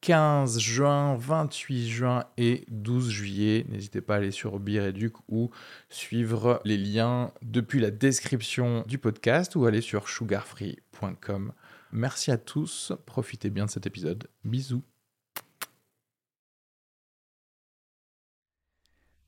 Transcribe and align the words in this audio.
15 0.00 0.58
juin, 0.58 1.16
28 1.16 1.88
juin 1.88 2.24
et 2.36 2.64
12 2.68 3.10
juillet. 3.10 3.66
N'hésitez 3.68 4.00
pas 4.00 4.14
à 4.14 4.16
aller 4.18 4.30
sur 4.30 4.58
Bireduc 4.60 5.14
ou 5.28 5.50
suivre 5.88 6.60
les 6.64 6.76
liens 6.76 7.32
depuis 7.42 7.80
la 7.80 7.90
description 7.90 8.84
du 8.86 8.98
podcast 8.98 9.56
ou 9.56 9.66
aller 9.66 9.80
sur 9.80 10.08
sugarfree.com. 10.08 11.52
Merci 11.92 12.30
à 12.30 12.38
tous, 12.38 12.92
profitez 13.06 13.50
bien 13.50 13.66
de 13.66 13.70
cet 13.70 13.86
épisode. 13.86 14.28
Bisous. 14.44 14.82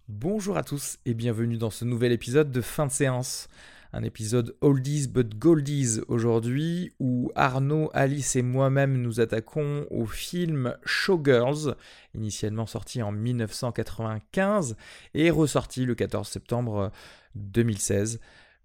Bonjour 0.09 0.57
à 0.57 0.65
tous 0.65 0.99
et 1.05 1.13
bienvenue 1.13 1.59
dans 1.59 1.71
ce 1.71 1.85
nouvel 1.85 2.13
épisode 2.13 2.51
de 2.51 2.61
fin 2.63 2.87
de 2.87 2.91
séance 2.91 3.49
un 3.93 4.03
épisode 4.03 4.57
oldies 4.61 5.09
but 5.09 5.39
goldies 5.39 6.01
aujourd'hui 6.09 6.93
où 6.99 7.33
Arnaud, 7.35 7.91
Alice 7.95 8.37
et 8.37 8.43
moi-même 8.43 9.01
nous 9.01 9.21
attaquons 9.21 9.87
au 9.91 10.07
film 10.07 10.77
Showgirls, 10.85 11.77
initialement 12.15 12.67
sorti 12.67 13.03
en 13.03 13.13
1995 13.13 14.77
et 15.15 15.31
ressorti 15.31 15.85
le 15.85 15.95
14 15.95 16.29
septembre 16.29 16.93
2016. 17.35 18.21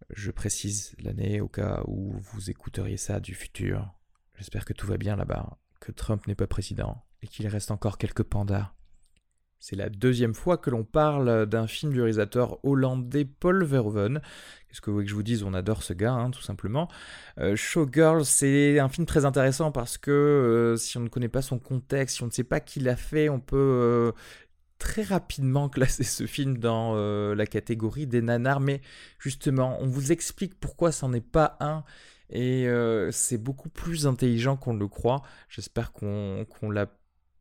Je 0.09 0.31
précise 0.31 0.95
l'année 1.01 1.39
au 1.39 1.47
cas 1.47 1.81
où 1.87 2.13
vous 2.17 2.49
écouteriez 2.49 2.97
ça 2.97 3.19
du 3.19 3.33
futur. 3.33 3.93
J'espère 4.35 4.65
que 4.65 4.73
tout 4.73 4.87
va 4.87 4.97
bien 4.97 5.15
là-bas, 5.15 5.57
que 5.79 5.91
Trump 5.91 6.27
n'est 6.27 6.35
pas 6.35 6.47
président 6.47 7.03
et 7.21 7.27
qu'il 7.27 7.47
reste 7.47 7.71
encore 7.71 7.97
quelques 7.97 8.23
pandas. 8.23 8.73
C'est 9.65 9.77
la 9.77 9.87
deuxième 9.87 10.33
fois 10.33 10.57
que 10.57 10.69
l'on 10.69 10.83
parle 10.83 11.45
d'un 11.45 11.67
film 11.67 11.93
du 11.93 12.01
réalisateur 12.01 12.59
hollandais 12.65 13.23
Paul 13.23 13.63
Verhoeven. 13.63 14.19
Qu'est-ce 14.67 14.81
que 14.81 14.89
vous 14.89 14.97
voulez 14.97 15.05
que 15.05 15.09
je 15.09 15.15
vous 15.15 15.23
dise? 15.23 15.43
On 15.43 15.53
adore 15.53 15.83
ce 15.83 15.93
gars, 15.93 16.11
hein, 16.11 16.31
tout 16.31 16.41
simplement. 16.41 16.89
Euh, 17.39 17.55
Showgirl, 17.55 18.25
c'est 18.25 18.79
un 18.79 18.89
film 18.89 19.05
très 19.07 19.23
intéressant 19.23 19.71
parce 19.71 19.97
que 19.97 20.11
euh, 20.11 20.75
si 20.75 20.97
on 20.97 20.99
ne 20.99 21.07
connaît 21.07 21.29
pas 21.29 21.41
son 21.41 21.59
contexte, 21.59 22.17
si 22.17 22.23
on 22.23 22.25
ne 22.25 22.31
sait 22.31 22.43
pas 22.43 22.59
qui 22.59 22.81
l'a 22.81 22.97
fait, 22.97 23.29
on 23.29 23.39
peut 23.39 23.55
euh, 23.55 24.11
très 24.79 25.03
rapidement 25.03 25.69
classer 25.69 26.03
ce 26.03 26.27
film 26.27 26.57
dans 26.57 26.95
la 27.33 27.45
catégorie 27.45 28.05
des 28.05 28.21
nanars. 28.21 28.59
Mais 28.59 28.81
justement, 29.17 29.77
on 29.79 29.87
vous 29.87 30.11
explique 30.11 30.59
pourquoi 30.59 30.91
c'en 30.91 31.07
n'est 31.07 31.21
pas 31.21 31.55
un. 31.61 31.85
Et 32.29 32.67
c'est 33.11 33.37
beaucoup 33.37 33.69
plus 33.69 34.07
intelligent 34.07 34.57
qu'on 34.57 34.73
le 34.73 34.89
croit. 34.89 35.21
J'espère 35.47 35.93
qu'on 35.93 36.45
l'a 36.69 36.87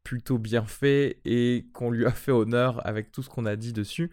plutôt 0.05 0.39
bien 0.39 0.65
fait 0.65 1.21
et 1.25 1.67
qu'on 1.73 1.91
lui 1.91 2.07
a 2.07 2.11
fait 2.11 2.33
honneur 2.33 2.85
avec 2.87 3.13
tout 3.13 3.23
ce 3.23 3.29
qu'on 3.29 3.47
a 3.47 3.57
dit 3.57 3.73
dessus. 3.73 4.11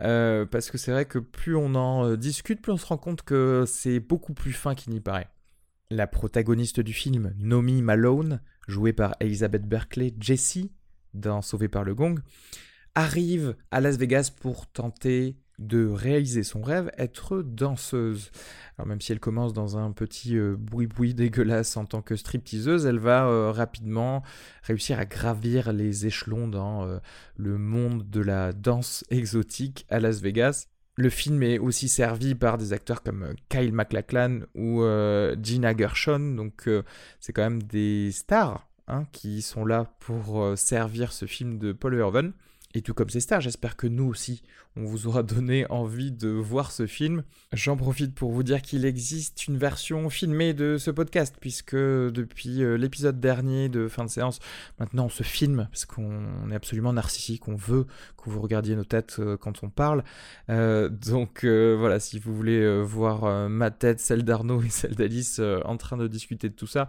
Euh, 0.00 0.46
parce 0.46 0.70
que 0.70 0.78
c'est 0.78 0.92
vrai 0.92 1.04
que 1.04 1.18
plus 1.18 1.56
on 1.56 1.74
en 1.74 2.06
euh, 2.06 2.16
discute, 2.16 2.60
plus 2.60 2.72
on 2.72 2.76
se 2.76 2.86
rend 2.86 2.98
compte 2.98 3.22
que 3.22 3.64
c'est 3.66 4.00
beaucoup 4.00 4.34
plus 4.34 4.52
fin 4.52 4.74
qu'il 4.74 4.92
n'y 4.92 5.00
paraît. 5.00 5.28
La 5.90 6.06
protagoniste 6.06 6.80
du 6.80 6.92
film, 6.92 7.34
Nomi 7.38 7.82
Malone, 7.82 8.40
jouée 8.68 8.92
par 8.92 9.16
Elizabeth 9.20 9.66
Berkeley, 9.66 10.14
Jessie, 10.20 10.72
dans 11.14 11.42
Sauvé 11.42 11.68
par 11.68 11.84
le 11.84 11.94
Gong, 11.94 12.20
arrive 12.94 13.56
à 13.70 13.80
Las 13.80 13.96
Vegas 13.96 14.30
pour 14.40 14.66
tenter 14.66 15.36
de 15.60 15.86
réaliser 15.86 16.42
son 16.42 16.62
rêve, 16.62 16.90
être 16.96 17.42
danseuse. 17.42 18.32
Alors 18.76 18.88
même 18.88 19.00
si 19.00 19.12
elle 19.12 19.20
commence 19.20 19.52
dans 19.52 19.76
un 19.76 19.92
petit 19.92 20.36
euh, 20.36 20.56
boui-boui 20.58 21.14
dégueulasse 21.14 21.76
en 21.76 21.84
tant 21.84 22.02
que 22.02 22.16
stripteaseuse, 22.16 22.86
elle 22.86 22.98
va 22.98 23.26
euh, 23.26 23.52
rapidement 23.52 24.22
réussir 24.62 24.98
à 24.98 25.04
gravir 25.04 25.72
les 25.72 26.06
échelons 26.06 26.48
dans 26.48 26.86
euh, 26.86 26.98
le 27.36 27.58
monde 27.58 28.08
de 28.08 28.20
la 28.20 28.52
danse 28.52 29.04
exotique 29.10 29.86
à 29.90 30.00
Las 30.00 30.20
Vegas. 30.20 30.66
Le 30.96 31.10
film 31.10 31.42
est 31.42 31.58
aussi 31.58 31.88
servi 31.88 32.34
par 32.34 32.58
des 32.58 32.72
acteurs 32.72 33.02
comme 33.02 33.34
Kyle 33.48 33.72
MacLachlan 33.72 34.40
ou 34.54 34.82
Gina 35.40 35.74
Gershon, 35.74 36.34
donc 36.34 36.68
c'est 37.20 37.32
quand 37.32 37.42
même 37.42 37.62
des 37.62 38.10
stars 38.12 38.68
hein, 38.86 39.04
qui 39.12 39.40
sont 39.40 39.64
là 39.64 39.94
pour 40.00 40.58
servir 40.58 41.12
ce 41.12 41.24
film 41.24 41.58
de 41.58 41.72
Paul 41.72 41.94
Verhoeven. 41.94 42.34
Et 42.74 42.82
tout 42.82 42.94
comme 42.94 43.08
ces 43.08 43.20
stars, 43.20 43.40
j'espère 43.40 43.76
que 43.76 43.86
nous 43.86 44.04
aussi, 44.04 44.42
on 44.80 44.84
vous 44.84 45.06
aura 45.06 45.22
donné 45.22 45.66
envie 45.70 46.10
de 46.10 46.28
voir 46.28 46.72
ce 46.72 46.86
film. 46.86 47.22
J'en 47.52 47.76
profite 47.76 48.14
pour 48.14 48.30
vous 48.30 48.42
dire 48.42 48.62
qu'il 48.62 48.84
existe 48.84 49.46
une 49.46 49.58
version 49.58 50.08
filmée 50.08 50.54
de 50.54 50.78
ce 50.78 50.90
podcast, 50.90 51.36
puisque 51.38 51.74
depuis 51.74 52.62
euh, 52.62 52.76
l'épisode 52.76 53.20
dernier 53.20 53.68
de 53.68 53.88
fin 53.88 54.04
de 54.04 54.10
séance, 54.10 54.38
maintenant 54.78 55.06
on 55.06 55.10
se 55.10 55.22
filme, 55.22 55.68
parce 55.70 55.84
qu'on 55.84 56.50
est 56.50 56.54
absolument 56.54 56.92
narcissique, 56.92 57.46
on 57.48 57.56
veut 57.56 57.84
que 58.16 58.30
vous 58.30 58.40
regardiez 58.40 58.74
nos 58.74 58.84
têtes 58.84 59.16
euh, 59.18 59.36
quand 59.36 59.62
on 59.62 59.68
parle. 59.68 60.02
Euh, 60.48 60.88
donc 60.88 61.44
voilà, 61.44 62.00
si 62.00 62.18
vous 62.18 62.34
voulez 62.34 62.82
voir 62.82 63.48
ma 63.48 63.70
tête, 63.70 64.00
celle 64.00 64.24
d'Arnaud 64.24 64.62
et 64.62 64.70
celle 64.70 64.94
d'Alice 64.94 65.40
en 65.64 65.76
train 65.76 65.96
de 65.96 66.06
discuter 66.06 66.48
de 66.48 66.54
tout 66.54 66.66
ça, 66.66 66.88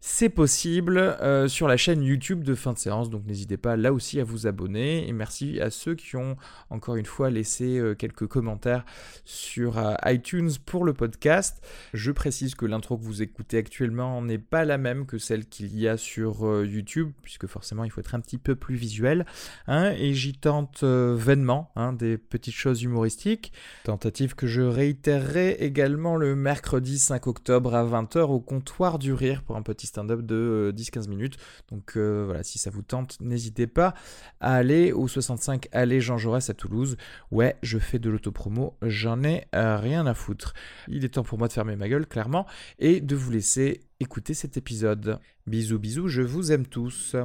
c'est 0.00 0.28
possible 0.28 1.16
sur 1.48 1.68
la 1.68 1.76
chaîne 1.76 2.02
YouTube 2.02 2.44
de 2.44 2.54
fin 2.54 2.72
de 2.72 2.78
séance, 2.78 3.10
donc 3.10 3.24
n'hésitez 3.26 3.56
pas 3.56 3.76
là 3.76 3.92
aussi 3.92 4.20
à 4.20 4.24
vous 4.24 4.46
abonner. 4.46 5.08
Et 5.08 5.12
merci 5.12 5.60
à 5.60 5.70
ceux 5.70 5.94
qui 5.94 6.16
ont 6.16 6.36
encore 6.70 6.96
une 6.96 7.06
fois 7.06 7.29
laisser 7.30 7.78
euh, 7.78 7.94
quelques 7.94 8.26
commentaires 8.26 8.84
sur 9.24 9.78
euh, 9.78 9.94
iTunes 10.06 10.50
pour 10.64 10.84
le 10.84 10.92
podcast. 10.92 11.64
Je 11.94 12.12
précise 12.12 12.54
que 12.54 12.66
l'intro 12.66 12.96
que 12.98 13.04
vous 13.04 13.22
écoutez 13.22 13.58
actuellement 13.58 14.20
n'est 14.22 14.38
pas 14.38 14.64
la 14.64 14.78
même 14.78 15.06
que 15.06 15.18
celle 15.18 15.46
qu'il 15.46 15.78
y 15.78 15.88
a 15.88 15.96
sur 15.96 16.46
euh, 16.46 16.66
YouTube, 16.66 17.12
puisque 17.22 17.46
forcément 17.46 17.84
il 17.84 17.90
faut 17.90 18.00
être 18.00 18.14
un 18.14 18.20
petit 18.20 18.38
peu 18.38 18.54
plus 18.54 18.74
visuel. 18.74 19.26
Hein, 19.66 19.92
et 19.96 20.14
j'y 20.14 20.34
tente 20.34 20.84
vainement 20.84 21.70
hein, 21.76 21.92
des 21.92 22.18
petites 22.18 22.54
choses 22.54 22.82
humoristiques. 22.82 23.52
Tentative 23.84 24.34
que 24.34 24.46
je 24.46 24.62
réitérerai 24.62 25.52
également 25.60 26.16
le 26.16 26.36
mercredi 26.36 26.98
5 26.98 27.26
octobre 27.26 27.74
à 27.74 27.84
20h 27.84 28.20
au 28.22 28.40
comptoir 28.40 28.98
du 28.98 29.12
rire 29.12 29.42
pour 29.42 29.56
un 29.56 29.62
petit 29.62 29.86
stand-up 29.86 30.22
de 30.22 30.72
10-15 30.76 31.08
minutes. 31.08 31.36
Donc 31.70 31.96
voilà, 31.96 32.42
si 32.42 32.58
ça 32.58 32.70
vous 32.70 32.82
tente, 32.82 33.18
n'hésitez 33.20 33.66
pas 33.66 33.94
à 34.40 34.54
aller 34.54 34.92
au 34.92 35.08
65 35.08 35.68
Allée 35.72 36.00
Jean 36.00 36.18
Jaurès 36.18 36.48
à 36.50 36.54
Toulouse. 36.54 36.96
Ouais, 37.30 37.56
je 37.62 37.78
fais 37.78 37.98
de 37.98 38.10
l'autopromo, 38.10 38.76
j'en 38.82 39.22
ai 39.22 39.46
euh, 39.54 39.78
rien 39.78 40.06
à 40.06 40.14
foutre. 40.14 40.54
Il 40.88 41.04
est 41.04 41.10
temps 41.10 41.22
pour 41.22 41.38
moi 41.38 41.48
de 41.48 41.52
fermer 41.52 41.76
ma 41.76 41.88
gueule, 41.88 42.06
clairement, 42.06 42.46
et 42.78 43.00
de 43.00 43.16
vous 43.16 43.30
laisser 43.30 43.80
écouter 44.00 44.34
cet 44.34 44.56
épisode. 44.56 45.18
Bisous, 45.46 45.78
bisous, 45.78 46.08
je 46.08 46.22
vous 46.22 46.52
aime 46.52 46.66
tous. 46.66 47.16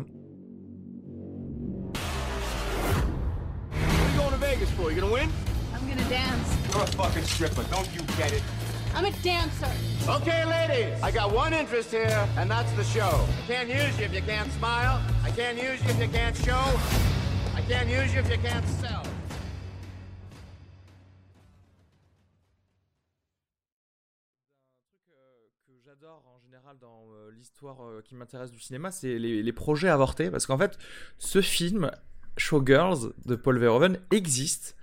I'm 8.96 9.04
a 9.04 9.12
dancer. 9.24 9.68
Okay, 10.08 10.46
ladies, 10.46 11.04
I 11.04 11.12
got 11.12 11.34
one 11.34 11.54
interest 11.54 11.92
here, 11.92 12.28
and 12.38 12.50
that's 12.50 12.72
the 12.74 12.84
show. 12.86 13.28
I 13.44 13.46
can't 13.46 13.68
use 13.68 14.00
you 14.00 14.06
if 14.06 14.14
you 14.14 14.22
can't 14.22 14.50
smile. 14.54 15.02
I 15.22 15.32
can't 15.32 15.58
use 15.62 15.84
you 15.84 15.90
if 15.90 16.00
you 16.00 16.08
can't 16.08 16.36
show. 16.38 16.64
I 17.54 17.62
can't 17.68 17.90
use 17.90 18.14
you 18.14 18.22
if 18.22 18.32
you 18.32 18.38
can't 18.38 18.66
sell. 18.80 19.04
En 25.88 26.40
général 26.40 26.78
dans 26.80 27.06
euh, 27.12 27.32
l'histoire 27.32 27.84
euh, 27.84 28.02
qui 28.04 28.16
m'intéresse 28.16 28.52
du 28.52 28.60
cinéma, 28.60 28.92
c'est 28.92 29.20
les, 29.20 29.54
projets 29.54 29.90
avortés. 29.90 30.32
Parce 30.32 30.48
qu'en 30.48 30.58
fait, 30.58 30.78
ce 31.20 31.42
film, 31.42 31.92
Showgirls, 32.38 33.14
de 33.26 33.36
Paul 33.36 33.60
Verhoeven, 33.60 34.00
existe 34.12 34.76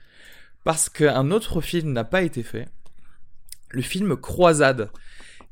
parce 0.64 0.88
qu'un 0.88 1.30
autre 1.32 1.60
film 1.60 1.92
n'a 1.92 2.04
pas 2.04 2.22
été 2.22 2.42
fait. 2.42 2.68
Le 3.70 3.82
film 3.82 4.16
Croisade, 4.16 4.90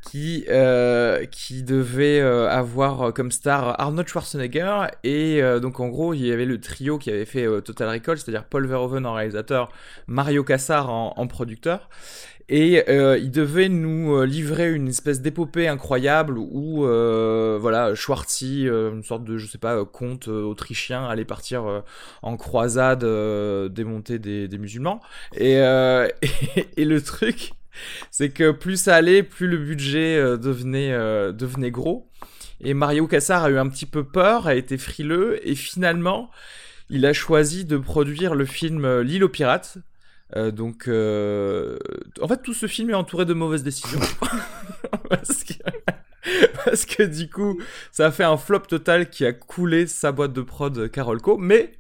qui, 0.02 0.44
euh, 0.48 1.24
qui 1.26 1.62
devait 1.62 2.20
avoir 2.20 3.12
comme 3.12 3.30
star 3.30 3.80
Arnold 3.80 4.08
Schwarzenegger. 4.08 4.86
Et 5.04 5.40
donc 5.60 5.80
en 5.80 5.88
gros, 5.88 6.14
il 6.14 6.26
y 6.26 6.32
avait 6.32 6.46
le 6.46 6.60
trio 6.60 6.98
qui 6.98 7.10
avait 7.10 7.24
fait 7.24 7.46
Total 7.62 7.88
Recall, 7.88 8.18
c'est-à-dire 8.18 8.44
Paul 8.44 8.66
Verhoeven 8.66 9.06
en 9.06 9.14
réalisateur, 9.14 9.70
Mario 10.06 10.44
Cassar 10.44 10.90
en 10.90 11.26
producteur. 11.26 11.88
Et 12.52 12.82
euh, 12.88 13.16
il 13.16 13.30
devait 13.30 13.68
nous 13.68 14.12
euh, 14.12 14.26
livrer 14.26 14.72
une 14.72 14.88
espèce 14.88 15.20
d'épopée 15.22 15.68
incroyable 15.68 16.36
où, 16.36 16.84
euh, 16.84 17.56
voilà, 17.60 17.94
Schwartzy, 17.94 18.64
une 18.64 19.04
sorte 19.04 19.22
de, 19.22 19.38
je 19.38 19.46
sais 19.46 19.56
pas, 19.56 19.84
comte 19.84 20.26
autrichien, 20.26 21.06
allait 21.06 21.24
partir 21.24 21.84
en 22.22 22.36
croisade 22.36 23.04
démonter 23.72 24.18
des, 24.18 24.48
des, 24.48 24.58
musulmans. 24.58 25.00
Et, 25.36 25.54
et, 26.76 26.84
le 26.84 27.00
truc, 27.00 27.52
c'est 28.10 28.30
que 28.30 28.50
plus 28.50 28.80
ça 28.80 28.96
allait, 28.96 29.22
plus 29.22 29.46
le 29.46 29.58
budget 29.58 30.18
devenait, 30.38 30.92
devenait 31.32 31.70
gros. 31.70 32.10
Et 32.60 32.74
Mario 32.74 33.06
Cassar 33.06 33.44
a 33.44 33.50
eu 33.50 33.58
un 33.58 33.68
petit 33.68 33.86
peu 33.86 34.04
peur, 34.04 34.46
a 34.46 34.54
été 34.54 34.76
frileux, 34.76 35.40
et 35.48 35.54
finalement, 35.54 36.30
il 36.90 37.06
a 37.06 37.12
choisi 37.12 37.64
de 37.64 37.78
produire 37.78 38.34
le 38.34 38.44
film 38.44 39.00
L'île 39.00 39.24
aux 39.24 39.28
pirates, 39.28 39.78
donc, 40.36 40.88
en 40.88 42.28
fait, 42.28 42.42
tout 42.42 42.54
ce 42.54 42.66
film 42.66 42.90
est 42.90 42.94
entouré 42.94 43.24
de 43.24 43.34
mauvaises 43.34 43.64
décisions. 43.64 44.00
parce, 45.08 45.44
que, 45.44 45.54
parce, 46.64 46.86
que, 46.86 47.02
du 47.02 47.28
coup, 47.28 47.60
ça 47.90 48.06
a 48.06 48.10
fait 48.10 48.24
un 48.24 48.36
flop 48.36 48.60
total 48.60 49.10
qui 49.10 49.24
a 49.24 49.32
coulé 49.32 49.86
sa 49.86 50.12
boîte 50.12 50.32
de 50.32 50.42
prod 50.42 50.90
Carolco. 50.90 51.36
Mais 51.38 51.72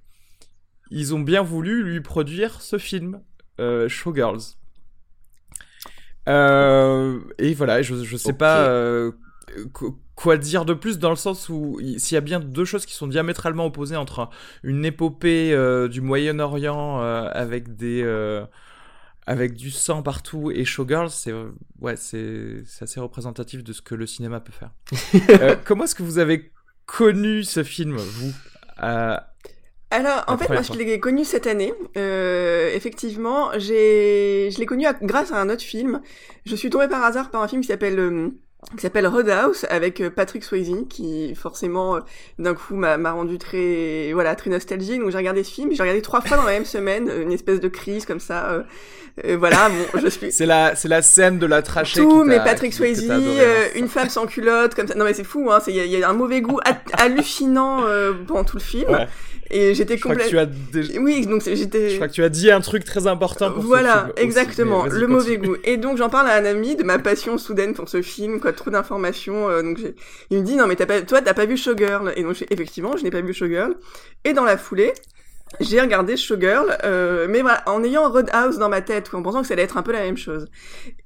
ils 0.90 1.14
ont 1.14 1.20
bien 1.20 1.42
voulu 1.42 1.84
lui 1.84 2.00
produire 2.00 2.60
ce 2.60 2.78
film, 2.78 3.20
Showgirls. 3.58 4.56
Et 6.26 7.54
voilà, 7.54 7.82
je, 7.82 8.04
je 8.04 8.16
sais 8.16 8.32
pas 8.32 9.12
quoi 10.20 10.36
dire 10.36 10.66
de 10.66 10.74
plus 10.74 10.98
dans 10.98 11.10
le 11.10 11.16
sens 11.16 11.48
où 11.48 11.80
s'il 11.96 12.14
y 12.14 12.18
a 12.18 12.20
bien 12.20 12.40
deux 12.40 12.66
choses 12.66 12.84
qui 12.84 12.94
sont 12.94 13.06
diamétralement 13.06 13.66
opposées 13.66 13.96
entre 13.96 14.28
une 14.62 14.84
épopée 14.84 15.52
euh, 15.54 15.88
du 15.88 16.02
Moyen-Orient 16.02 17.00
euh, 17.00 17.30
avec 17.32 17.74
des 17.76 18.02
euh, 18.04 18.44
avec 19.26 19.54
du 19.54 19.70
sang 19.70 20.02
partout 20.02 20.50
et 20.50 20.64
Showgirls, 20.64 21.10
c'est 21.10 21.32
ouais, 21.80 21.96
c'est 21.96 22.62
assez 22.80 23.00
représentatif 23.00 23.64
de 23.64 23.72
ce 23.72 23.80
que 23.80 23.94
le 23.94 24.06
cinéma 24.06 24.40
peut 24.40 24.52
faire. 24.52 24.72
comment 25.64 25.84
est-ce 25.84 25.94
que 25.94 26.02
vous 26.02 26.18
avez 26.18 26.52
connu 26.84 27.42
ce 27.42 27.62
film, 27.62 27.96
vous? 27.96 28.32
Alors, 29.90 30.24
en 30.28 30.38
fait, 30.38 30.48
moi, 30.48 30.62
je 30.62 30.72
l'ai 30.72 31.00
connu 31.00 31.24
cette 31.24 31.46
année. 31.46 31.74
effectivement, 31.96 33.50
j'ai, 33.56 34.50
je 34.52 34.58
l'ai 34.58 34.66
connu 34.66 34.86
grâce 35.02 35.32
à 35.32 35.36
un 35.36 35.48
autre 35.50 35.62
film. 35.62 36.00
Je 36.46 36.54
suis 36.54 36.70
tombée 36.70 36.88
par 36.88 37.02
hasard 37.04 37.30
par 37.30 37.42
un 37.42 37.48
film 37.48 37.60
qui 37.62 37.68
s'appelle 37.68 38.32
qui 38.76 38.82
s'appelle 38.82 39.06
Roadhouse 39.06 39.66
avec 39.70 40.00
euh, 40.00 40.10
Patrick 40.10 40.44
Swayze 40.44 40.86
qui 40.88 41.34
forcément 41.34 41.96
euh, 41.96 42.00
d'un 42.38 42.54
coup 42.54 42.76
m'a 42.76 42.96
rendu 43.10 43.38
très 43.38 44.12
voilà 44.12 44.34
très 44.36 44.50
nostalgique 44.50 45.00
donc 45.00 45.10
j'ai 45.10 45.16
regardé 45.16 45.42
ce 45.42 45.50
film 45.50 45.72
j'ai 45.72 45.82
regardé 45.82 46.02
trois 46.02 46.20
fois 46.20 46.36
dans 46.36 46.44
la 46.44 46.52
même 46.52 46.66
semaine 46.66 47.08
euh, 47.08 47.22
une 47.22 47.32
espèce 47.32 47.60
de 47.60 47.68
crise 47.68 48.04
comme 48.04 48.20
ça 48.20 48.64
voilà 49.38 49.68
bon 49.68 49.98
je 50.00 50.08
suis 50.08 50.30
c'est 50.30 50.46
la 50.46 50.74
c'est 50.76 50.88
la 50.88 51.02
scène 51.02 51.38
de 51.38 51.46
la 51.46 51.62
trachée 51.62 52.00
tout 52.00 52.22
mais 52.24 52.38
Patrick 52.38 52.72
Swayze 52.72 53.10
une 53.74 53.88
femme 53.88 54.08
sans 54.08 54.26
culotte 54.26 54.74
comme 54.74 54.86
ça 54.86 54.94
non 54.94 55.04
mais 55.04 55.14
c'est 55.14 55.24
fou 55.24 55.50
hein 55.50 55.58
il 55.66 55.74
y, 55.74 55.88
y, 55.88 56.02
a 56.02 56.08
un 56.08 56.12
mauvais 56.12 56.40
goût 56.40 56.60
hallucinant 56.92 57.82
pendant 58.26 58.44
tout 58.44 58.56
le 58.56 58.62
film 58.62 58.90
ouais. 58.90 59.06
Et 59.50 59.74
j'étais 59.74 59.98
complètement. 59.98 60.44
Oui, 61.00 61.26
donc 61.26 61.42
j'étais. 61.44 61.90
Je 61.90 61.94
crois 61.96 62.08
que 62.08 62.12
tu 62.12 62.22
as 62.22 62.28
dit 62.28 62.50
un 62.50 62.60
truc 62.60 62.84
très 62.84 63.06
important 63.06 63.50
pour 63.50 63.62
Voilà, 63.62 64.08
ce 64.10 64.20
film 64.20 64.28
exactement, 64.28 64.86
le 64.86 65.06
mauvais 65.06 65.38
goût. 65.38 65.56
Et 65.64 65.76
donc 65.76 65.98
j'en 65.98 66.08
parle 66.08 66.28
à 66.28 66.36
un 66.36 66.44
ami 66.44 66.76
de 66.76 66.84
ma 66.84 66.98
passion 66.98 67.36
soudaine 67.36 67.74
pour 67.74 67.88
ce 67.88 68.00
film, 68.02 68.40
quoi, 68.40 68.52
trop 68.52 68.70
d'informations. 68.70 69.48
Euh, 69.48 69.62
donc 69.62 69.78
il 70.30 70.38
me 70.38 70.42
dit 70.44 70.56
non 70.56 70.66
mais 70.66 70.76
t'as 70.76 70.86
pas, 70.86 71.02
toi 71.02 71.20
t'as 71.20 71.34
pas 71.34 71.46
vu 71.46 71.56
Showgirl 71.56 72.12
Et 72.16 72.22
donc 72.22 72.44
effectivement, 72.50 72.96
je 72.96 73.02
n'ai 73.02 73.10
pas 73.10 73.20
vu 73.20 73.34
Showgirl. 73.34 73.74
Et 74.24 74.32
dans 74.32 74.44
la 74.44 74.56
foulée, 74.56 74.92
j'ai 75.58 75.80
regardé 75.80 76.16
Showgirl, 76.16 76.78
euh, 76.84 77.26
mais 77.28 77.42
voilà, 77.42 77.62
en 77.66 77.82
ayant 77.82 78.08
Roadhouse 78.10 78.58
dans 78.58 78.68
ma 78.68 78.80
tête, 78.80 79.12
en 79.12 79.22
pensant 79.22 79.42
que 79.42 79.48
ça 79.48 79.54
allait 79.54 79.64
être 79.64 79.76
un 79.76 79.82
peu 79.82 79.92
la 79.92 80.00
même 80.00 80.16
chose. 80.16 80.46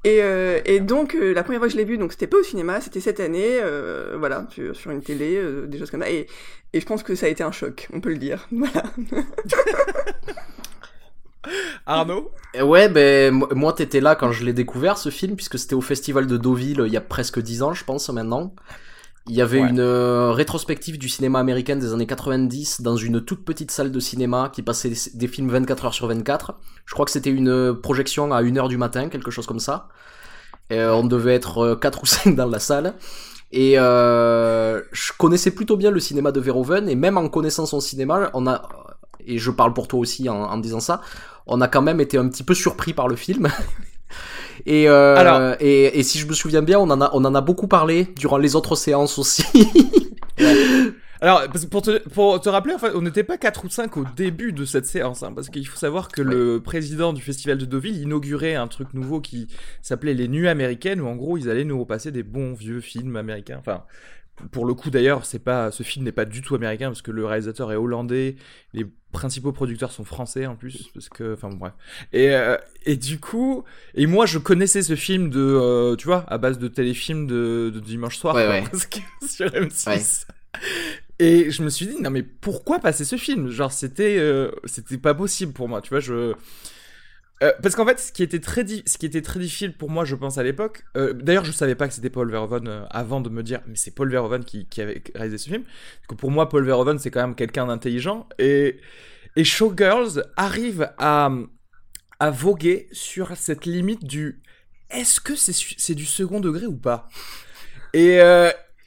Et, 0.04 0.18
euh, 0.22 0.60
et 0.66 0.80
donc, 0.80 1.14
euh, 1.14 1.32
la 1.32 1.42
première 1.42 1.60
fois 1.60 1.68
que 1.68 1.72
je 1.72 1.78
l'ai 1.78 1.84
vu, 1.84 1.96
donc 1.96 2.12
c'était 2.12 2.26
pas 2.26 2.36
au 2.36 2.42
cinéma, 2.42 2.80
c'était 2.80 3.00
cette 3.00 3.20
année, 3.20 3.58
euh, 3.62 4.16
voilà, 4.18 4.46
sur, 4.50 4.76
sur, 4.76 4.90
une 4.90 5.02
télé, 5.02 5.36
euh, 5.36 5.66
des 5.66 5.78
choses 5.78 5.90
comme 5.90 6.02
ça. 6.02 6.10
Et, 6.10 6.26
et 6.72 6.80
je 6.80 6.86
pense 6.86 7.02
que 7.02 7.14
ça 7.14 7.26
a 7.26 7.28
été 7.30 7.42
un 7.42 7.52
choc, 7.52 7.88
on 7.92 8.00
peut 8.00 8.10
le 8.10 8.18
dire. 8.18 8.48
Voilà. 8.56 8.82
Arnaud? 11.84 12.30
Ouais, 12.62 12.88
ben 12.88 13.44
moi 13.54 13.74
t'étais 13.74 14.00
là 14.00 14.14
quand 14.14 14.32
je 14.32 14.46
l'ai 14.46 14.54
découvert 14.54 14.96
ce 14.96 15.10
film, 15.10 15.36
puisque 15.36 15.58
c'était 15.58 15.74
au 15.74 15.82
festival 15.82 16.26
de 16.26 16.38
Deauville 16.38 16.84
il 16.86 16.92
y 16.92 16.96
a 16.96 17.02
presque 17.02 17.38
dix 17.38 17.62
ans, 17.62 17.74
je 17.74 17.84
pense 17.84 18.08
maintenant. 18.08 18.54
Il 19.26 19.34
y 19.34 19.40
avait 19.40 19.60
une 19.60 19.80
euh, 19.80 20.32
rétrospective 20.32 20.98
du 20.98 21.08
cinéma 21.08 21.38
américain 21.38 21.76
des 21.76 21.94
années 21.94 22.06
90 22.06 22.82
dans 22.82 22.96
une 22.96 23.24
toute 23.24 23.42
petite 23.42 23.70
salle 23.70 23.90
de 23.90 23.98
cinéma 23.98 24.50
qui 24.52 24.62
passait 24.62 24.92
des, 25.14 25.28
films 25.28 25.48
24 25.48 25.86
heures 25.86 25.94
sur 25.94 26.06
24. 26.08 26.58
Je 26.84 26.92
crois 26.92 27.06
que 27.06 27.10
c'était 27.10 27.30
une 27.30 27.48
euh, 27.48 27.72
projection 27.72 28.30
à 28.34 28.42
1h 28.42 28.68
du 28.68 28.76
matin, 28.76 29.08
quelque 29.08 29.30
chose 29.30 29.46
comme 29.46 29.60
ça. 29.60 29.88
Et, 30.68 30.78
euh, 30.78 30.94
on 30.94 31.04
devait 31.04 31.34
être 31.34 31.74
4 31.80 32.02
ou 32.02 32.06
5 32.06 32.36
dans 32.36 32.46
la 32.46 32.58
salle. 32.58 32.96
Et 33.50 33.76
je 33.76 35.12
connaissais 35.16 35.52
plutôt 35.52 35.78
bien 35.78 35.90
le 35.90 36.00
cinéma 36.00 36.30
de 36.30 36.40
Verhoeven 36.40 36.88
et 36.88 36.94
même 36.94 37.16
en 37.16 37.28
connaissant 37.28 37.66
son 37.66 37.80
cinéma, 37.80 38.30
on 38.34 38.46
a 38.46 38.68
et 39.26 39.38
je 39.38 39.50
parle 39.50 39.72
pour 39.72 39.88
toi 39.88 40.00
aussi 40.00 40.28
en, 40.28 40.42
en 40.42 40.58
disant 40.58 40.80
ça, 40.80 41.00
on 41.46 41.62
a 41.62 41.68
quand 41.68 41.80
même 41.80 42.00
été 42.00 42.18
un 42.18 42.28
petit 42.28 42.42
peu 42.42 42.52
surpris 42.52 42.92
par 42.92 43.08
le 43.08 43.16
film. 43.16 43.48
Et, 44.66 44.88
euh, 44.88 45.16
Alors... 45.16 45.56
et, 45.60 45.98
et, 45.98 46.02
si 46.02 46.18
je 46.18 46.26
me 46.26 46.32
souviens 46.32 46.62
bien, 46.62 46.78
on 46.78 46.90
en 46.90 47.00
a, 47.00 47.10
on 47.12 47.24
en 47.24 47.34
a 47.34 47.40
beaucoup 47.40 47.68
parlé 47.68 48.08
durant 48.16 48.38
les 48.38 48.56
autres 48.56 48.76
séances 48.76 49.18
aussi. 49.18 49.44
Alors, 51.20 51.42
pour 51.70 51.80
te, 51.80 52.06
pour 52.10 52.38
te 52.38 52.50
rappeler, 52.50 52.74
en 52.74 52.78
fait, 52.78 52.90
on 52.94 53.00
n'était 53.00 53.24
pas 53.24 53.38
4 53.38 53.64
ou 53.64 53.70
5 53.70 53.96
au 53.96 54.04
début 54.14 54.52
de 54.52 54.66
cette 54.66 54.84
séance, 54.84 55.22
hein, 55.22 55.32
parce 55.34 55.48
qu'il 55.48 55.66
faut 55.66 55.78
savoir 55.78 56.08
que 56.08 56.20
le 56.20 56.60
président 56.60 57.14
du 57.14 57.22
festival 57.22 57.56
de 57.56 57.64
Deauville 57.64 57.96
inaugurait 57.96 58.56
un 58.56 58.66
truc 58.66 58.92
nouveau 58.92 59.22
qui 59.22 59.48
s'appelait 59.80 60.12
les 60.12 60.28
Nuits 60.28 60.48
américaines, 60.48 61.00
où 61.00 61.06
en 61.06 61.16
gros, 61.16 61.38
ils 61.38 61.48
allaient 61.48 61.64
nous 61.64 61.80
repasser 61.80 62.10
des 62.10 62.22
bons 62.22 62.52
vieux 62.52 62.80
films 62.80 63.16
américains. 63.16 63.56
Enfin, 63.58 63.84
pour 64.50 64.66
le 64.66 64.74
coup 64.74 64.90
d'ailleurs, 64.90 65.24
c'est 65.24 65.38
pas 65.38 65.70
ce 65.70 65.82
film 65.82 66.04
n'est 66.04 66.12
pas 66.12 66.24
du 66.24 66.42
tout 66.42 66.54
américain 66.54 66.88
parce 66.88 67.02
que 67.02 67.10
le 67.10 67.24
réalisateur 67.24 67.72
est 67.72 67.76
hollandais, 67.76 68.36
les 68.72 68.86
principaux 69.12 69.52
producteurs 69.52 69.92
sont 69.92 70.04
français 70.04 70.46
en 70.46 70.56
plus 70.56 70.90
parce 70.92 71.08
que 71.08 71.34
enfin 71.34 71.48
bon, 71.50 71.56
bref. 71.56 71.72
Et 72.12 72.30
euh, 72.34 72.56
et 72.84 72.96
du 72.96 73.20
coup, 73.20 73.64
et 73.94 74.06
moi 74.06 74.26
je 74.26 74.38
connaissais 74.38 74.82
ce 74.82 74.96
film 74.96 75.30
de 75.30 75.40
euh, 75.40 75.96
tu 75.96 76.06
vois, 76.06 76.24
à 76.28 76.38
base 76.38 76.58
de 76.58 76.68
téléfilm 76.68 77.26
de, 77.26 77.70
de 77.72 77.80
dimanche 77.80 78.16
soir 78.16 78.34
ouais, 78.34 78.48
ouais. 78.48 78.64
sur 79.28 79.46
M6. 79.46 80.26
Et 81.20 81.50
je 81.50 81.62
me 81.62 81.70
suis 81.70 81.86
dit 81.86 82.00
non 82.00 82.10
mais 82.10 82.22
pourquoi 82.22 82.80
passer 82.80 83.04
ce 83.04 83.16
film? 83.16 83.50
Genre 83.50 83.72
c'était 83.72 84.16
euh, 84.18 84.50
c'était 84.64 84.98
pas 84.98 85.14
possible 85.14 85.52
pour 85.52 85.68
moi, 85.68 85.80
tu 85.80 85.90
vois, 85.90 86.00
je 86.00 86.34
euh, 87.42 87.52
parce 87.62 87.74
qu'en 87.74 87.84
fait, 87.84 87.98
ce 87.98 88.12
qui, 88.12 88.22
était 88.22 88.38
très 88.38 88.64
difficile 88.64 89.72
pour 89.76 89.90
moi, 89.90 90.04
je 90.04 90.14
pense, 90.14 90.38
à 90.38 90.42
l'époque, 90.42 90.84
euh, 90.96 91.12
d'ailleurs, 91.12 91.44
je 91.44 91.52
savais 91.52 91.74
pas 91.74 91.88
que 91.88 91.94
c'était 91.94 92.10
Paul 92.10 92.30
Verhoeven 92.30 92.68
euh, 92.68 92.84
avant 92.90 93.20
de 93.20 93.28
me 93.28 93.42
dire, 93.42 93.60
mais 93.66 93.74
c'est 93.76 93.90
Paul 93.90 94.08
Verhoeven 94.08 94.44
qui, 94.44 94.66
avait 94.80 95.02
réalisé 95.14 95.38
ce 95.38 95.48
film. 95.48 95.64
Parce 95.64 96.06
que 96.08 96.14
pour 96.14 96.30
moi, 96.30 96.48
Paul 96.48 96.64
Verhoeven, 96.64 96.98
c'est 96.98 97.10
quand 97.10 97.20
même 97.20 97.34
quelqu'un 97.34 97.66
d'intelligent. 97.66 98.28
Et, 98.38 98.78
et 99.34 99.44
Showgirls 99.44 100.24
arrive 100.36 100.92
à, 100.98 101.30
à 102.20 102.30
voguer 102.30 102.88
sur 102.92 103.36
cette 103.36 103.66
limite 103.66 104.04
du 104.04 104.40
est-ce 104.90 105.20
que 105.20 105.34
c'est 105.34 105.94
du 105.94 106.06
second 106.06 106.38
degré 106.38 106.66
ou 106.66 106.76
pas? 106.76 107.08
Et, 107.94 108.18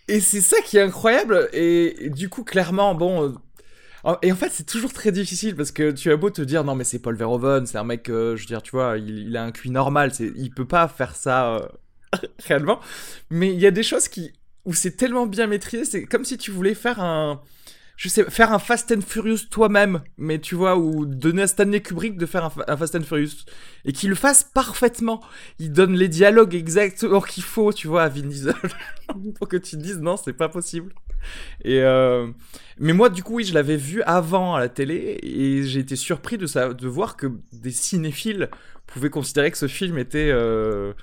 et 0.08 0.20
c'est 0.22 0.42
ça 0.42 0.62
qui 0.62 0.78
est 0.78 0.82
incroyable. 0.82 1.50
Et, 1.52 2.10
du 2.12 2.30
coup, 2.30 2.46
clairement, 2.46 2.96
bon 2.96 3.36
et 4.22 4.32
en 4.32 4.36
fait, 4.36 4.50
c'est 4.52 4.66
toujours 4.66 4.94
très 4.94 5.12
difficile 5.12 5.56
parce 5.56 5.72
que 5.72 5.92
tu 5.92 6.12
as 6.12 6.18
beau 6.18 6.30
te 6.30 6.42
dire 6.42 6.64
non, 6.64 6.76
mais 6.76 6.84
c'est 6.84 7.00
Paul 7.00 7.16
Verhoeven, 7.16 7.66
c'est 7.66 7.78
un 7.78 7.84
mec, 7.84 8.06
je 8.08 8.14
veux 8.14 8.46
dire, 8.46 8.62
tu 8.62 8.72
vois, 8.72 8.98
il, 8.98 9.36
a 9.36 9.44
un 9.44 9.52
QI 9.52 9.70
normal, 9.70 10.14
c'est, 10.14 10.32
il 10.36 10.50
peut 10.52 10.68
pas 10.68 10.88
faire 10.88 11.16
ça 11.16 11.56
euh, 11.56 11.68
réellement. 12.48 12.80
Mais 13.30 13.54
il 13.54 13.60
y 13.60 13.66
a 13.66 13.72
des 13.72 13.84
choses 13.84 14.08
qui 14.08 14.34
où 14.66 14.74
c'est 14.74 14.98
tellement 14.98 15.26
bien 15.26 15.48
maîtrisé, 15.48 15.86
c'est 15.86 16.06
comme 16.06 16.26
si 16.26 16.38
tu 16.38 16.52
voulais 16.52 16.74
faire 16.74 17.00
un, 17.00 17.42
je 17.98 18.10
sais, 18.10 18.24
faire 18.30 18.54
un 18.54 18.60
Fast 18.60 18.92
and 18.96 19.02
Furious 19.02 19.48
toi-même, 19.50 20.02
mais 20.18 20.40
tu 20.40 20.54
vois, 20.54 20.78
ou 20.78 21.08
donner 21.08 21.42
à 21.42 21.48
Stanley 21.48 21.82
Kubrick 21.82 22.16
de 22.16 22.28
faire 22.28 22.46
un, 22.46 22.78
Fast 22.78 22.96
and 22.96 23.02
Furious 23.02 23.46
et 23.86 23.92
qu'il 23.92 24.10
le 24.10 24.16
fasse 24.16 24.44
parfaitement. 24.44 25.20
Il 25.58 25.72
donne 25.72 25.96
les 25.96 26.08
dialogues 26.08 26.54
exactement 26.54 27.22
qu'il 27.22 27.42
faut, 27.42 27.74
tu 27.74 27.88
vois, 27.88 28.04
à 28.04 28.10
Vin 28.10 28.22
Diesel 28.22 28.54
pour 29.36 29.48
que 29.48 29.58
tu 29.58 29.78
te 29.78 29.82
dises 29.82 29.98
non, 29.98 30.16
c'est 30.16 30.34
pas 30.34 30.48
possible. 30.48 30.94
Et 31.64 31.82
euh... 31.82 32.28
mais 32.78 32.94
moi, 32.94 33.10
du 33.10 33.24
coup, 33.24 33.38
oui, 33.38 33.44
je 33.44 33.56
l'avais 33.56 33.78
vu 33.78 34.04
avant 34.04 34.54
à 34.54 34.60
la 34.60 34.70
télé 34.70 35.18
et 35.24 35.64
j'ai 35.64 35.80
été 35.80 35.96
surpris 35.96 36.38
de, 36.38 36.46
ça, 36.46 36.76
de 36.76 36.88
voir 36.88 37.18
que 37.18 37.28
des 37.52 37.72
cinéphiles 37.72 38.50
pouvaient 38.86 39.10
considérer 39.10 39.50
que 39.50 39.58
ce 39.58 39.68
film 39.68 39.98
était, 39.98 40.30
euh, 40.32 40.94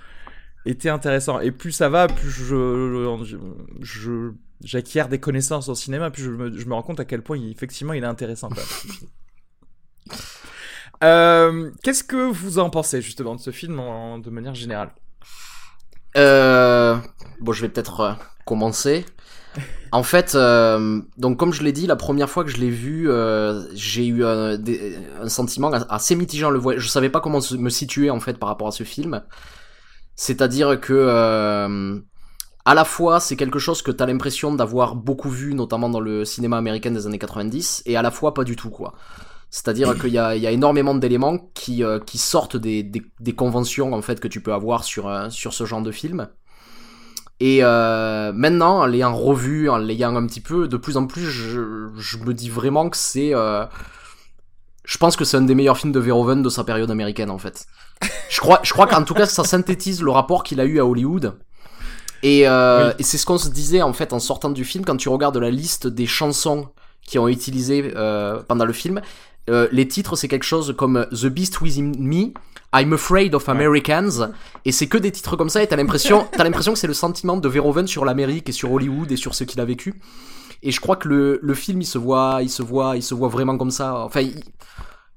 était 0.65 0.91
intéressant. 0.91 1.41
Et 1.41 1.51
plus 1.51 1.73
ça 1.73 1.89
va, 1.89 2.07
plus 2.07 2.31
je, 2.31 3.17
je, 3.81 4.31
j'acquiers 4.63 5.05
des 5.09 5.19
connaissances 5.19 5.69
au 5.69 5.75
cinéma, 5.75 6.11
plus 6.11 6.23
je 6.23 6.31
me, 6.31 6.59
je 6.59 6.65
me, 6.67 6.75
rends 6.75 6.83
compte 6.83 7.01
à 7.01 7.05
quel 7.05 7.23
point, 7.23 7.37
il, 7.37 7.51
effectivement, 7.51 7.93
il 7.93 8.03
est 8.03 8.07
intéressant. 8.07 8.51
euh, 11.05 11.71
Qu'est-ce 11.83 12.05
que 12.05 12.31
vous 12.31 12.59
en 12.59 12.71
pensez 12.71 13.03
justement 13.03 13.35
de 13.35 13.41
ce 13.41 13.51
film 13.51 13.81
en, 13.81 14.19
de 14.19 14.31
manière 14.31 14.55
générale? 14.55 14.93
Euh, 16.17 16.97
Bon, 17.41 17.53
je 17.53 17.63
vais 17.63 17.69
peut-être 17.69 18.01
euh, 18.01 18.13
commencer. 18.45 19.05
En 19.93 20.03
fait, 20.03 20.35
euh, 20.35 21.01
donc 21.19 21.39
comme 21.39 21.53
je 21.53 21.63
l'ai 21.63 21.71
dit, 21.71 21.87
la 21.87 21.95
première 21.95 22.29
fois 22.29 22.43
que 22.43 22.51
je 22.51 22.57
l'ai 22.57 22.71
vu, 22.71 23.09
j'ai 23.75 24.05
eu 24.05 24.25
un, 24.25 24.59
des, 24.59 24.99
un, 25.23 25.29
sentiment 25.29 25.71
assez 25.71 26.17
mitigé 26.17 26.45
en 26.45 26.51
le 26.51 26.59
voyant. 26.59 26.81
Je 26.81 26.89
savais 26.89 27.11
pas 27.11 27.21
comment 27.21 27.39
me 27.57 27.71
situer 27.71 28.11
en 28.11 28.19
fait 28.19 28.37
par 28.37 28.49
rapport 28.49 28.67
à 28.67 28.73
ce 28.73 28.83
film. 28.83 29.23
C'est-à-dire 30.17 30.81
que 30.81 32.03
à 32.65 32.75
la 32.75 32.85
fois 32.85 33.21
c'est 33.21 33.37
quelque 33.37 33.59
chose 33.59 33.83
que 33.83 33.91
t'as 33.91 34.07
l'impression 34.07 34.55
d'avoir 34.55 34.95
beaucoup 34.95 35.31
vu, 35.31 35.55
notamment 35.55 35.89
dans 35.89 36.01
le 36.01 36.25
cinéma 36.25 36.57
américain 36.57 36.91
des 36.91 37.07
années 37.07 37.19
90, 37.19 37.83
et 37.87 37.97
à 37.97 38.03
la 38.03 38.11
fois 38.11 38.35
pas 38.35 38.45
du 38.45 38.57
tout 38.57 38.71
quoi. 38.71 38.95
C'est-à-dire 39.55 39.97
qu'il 39.97 40.11
y 40.11 40.15
y 40.15 40.19
a 40.19 40.51
énormément 40.51 40.97
d'éléments 40.97 41.39
qui, 41.55 41.85
euh, 41.85 42.01
sortent 42.17 42.57
des, 42.57 42.91
conventions 43.37 43.93
en 43.93 44.03
fait 44.03 44.19
que 44.19 44.27
tu 44.27 44.41
peux 44.41 44.53
avoir 44.53 44.83
sur, 44.83 45.07
euh, 45.07 45.31
sur 45.31 45.53
ce 45.53 45.65
genre 45.65 45.81
de 45.81 45.93
film. 45.93 46.29
Et 47.39 47.61
euh, 47.63 48.33
maintenant, 48.33 48.81
en 48.81 48.87
l'ayant 48.87 49.15
revu, 49.15 49.71
en 49.71 49.77
l'ayant 49.77 50.17
un 50.17 50.27
petit 50.27 50.41
peu, 50.41 50.67
de 50.67 50.77
plus 50.77 50.97
en 50.97 51.07
plus, 51.07 51.27
je, 51.27 51.61
me 52.19 52.33
dis 52.33 52.51
vraiment 52.51 52.91
que 52.91 52.97
c'est 52.97 53.33
je 54.85 54.99
pense 54.99 55.15
que 55.17 55.25
c'est 55.25 55.37
un 55.37 55.43
des 55.43 55.55
meilleurs 55.55 55.79
films 55.79 55.93
de 55.93 56.01
Verhoeven 56.01 56.43
de 56.43 56.49
sa 56.49 56.65
période 56.65 56.91
américaine 56.91 57.31
en 57.31 57.39
fait. 57.39 57.67
Je 58.29 58.41
crois, 58.41 58.59
je 58.65 58.73
crois 58.73 58.89
qu'en 58.89 59.05
tout 59.05 59.15
cas 59.15 59.27
ça 59.27 59.45
synthétise 59.45 60.03
le 60.03 60.11
rapport 60.11 60.43
qu'il 60.43 60.61
a 60.61 60.65
eu 60.65 60.81
à 60.81 60.85
Hollywood. 60.85 61.39
Et, 62.25 62.49
euh, 62.49 62.95
et 62.99 63.03
c'est 63.03 63.19
ce 63.19 63.27
qu'on 63.27 63.37
se 63.37 63.51
disait 63.51 63.83
en 63.83 63.93
fait 63.93 64.15
en 64.15 64.19
sortant 64.19 64.49
du 64.49 64.65
film 64.65 64.83
quand 64.83 64.97
tu 64.97 65.11
regardes 65.11 65.37
la 65.37 65.51
liste 65.51 65.87
des 65.87 66.07
chansons 66.07 66.69
qui 67.03 67.19
ont 67.19 67.29
utilisé 67.29 67.93
euh, 67.95 68.43
pendant 68.49 68.65
le 68.65 68.73
film. 68.73 69.03
Euh, 69.51 69.69
les 69.73 69.87
titres 69.87 70.17
c'est 70.17 70.27
quelque 70.27 70.47
chose 70.47 70.75
comme 70.75 71.07
The 71.13 71.27
Beast 71.27 71.61
Within 71.61 71.93
Me, 71.99 72.33
I'm 72.75 72.95
Afraid 72.95 73.35
of 73.35 73.47
Americans, 73.51 74.33
et 74.65 74.73
c'est 74.73 74.87
que 74.87 74.97
des 74.97 75.13
titres 75.13 75.37
comme 75.37 75.51
ça 75.51 75.63
et 75.63 75.67
t'as 75.67 75.77
l'impression, 75.77 76.27
t'as 76.33 76.45
l'impression 76.45 76.73
que 76.73 76.79
c'est 76.79 76.87
le 76.87 76.95
sentiment 76.95 77.37
de 77.37 77.47
Verhoeven 77.47 77.87
sur 77.87 78.07
l'Amérique 78.07 78.49
et 78.49 78.53
sur 78.53 78.73
Hollywood 78.73 79.13
et 79.13 79.17
sur 79.17 79.35
ce 79.35 79.45
qu'il 79.45 79.61
a 79.61 79.67
vécu. 79.67 80.01
Et 80.63 80.71
je 80.71 80.81
crois 80.81 80.97
que 80.97 81.09
le, 81.09 81.39
le 81.43 81.55
film 81.55 81.83
il 81.83 81.87
se 81.87 81.99
voit, 81.99 82.39
il 82.41 82.49
se 82.49 82.63
voit, 82.63 82.97
il 82.97 83.03
se 83.03 83.15
voit 83.15 83.29
vraiment 83.29 83.59
comme 83.59 83.71
ça. 83.71 83.99
Enfin, 83.99 84.23
il, 84.23 84.43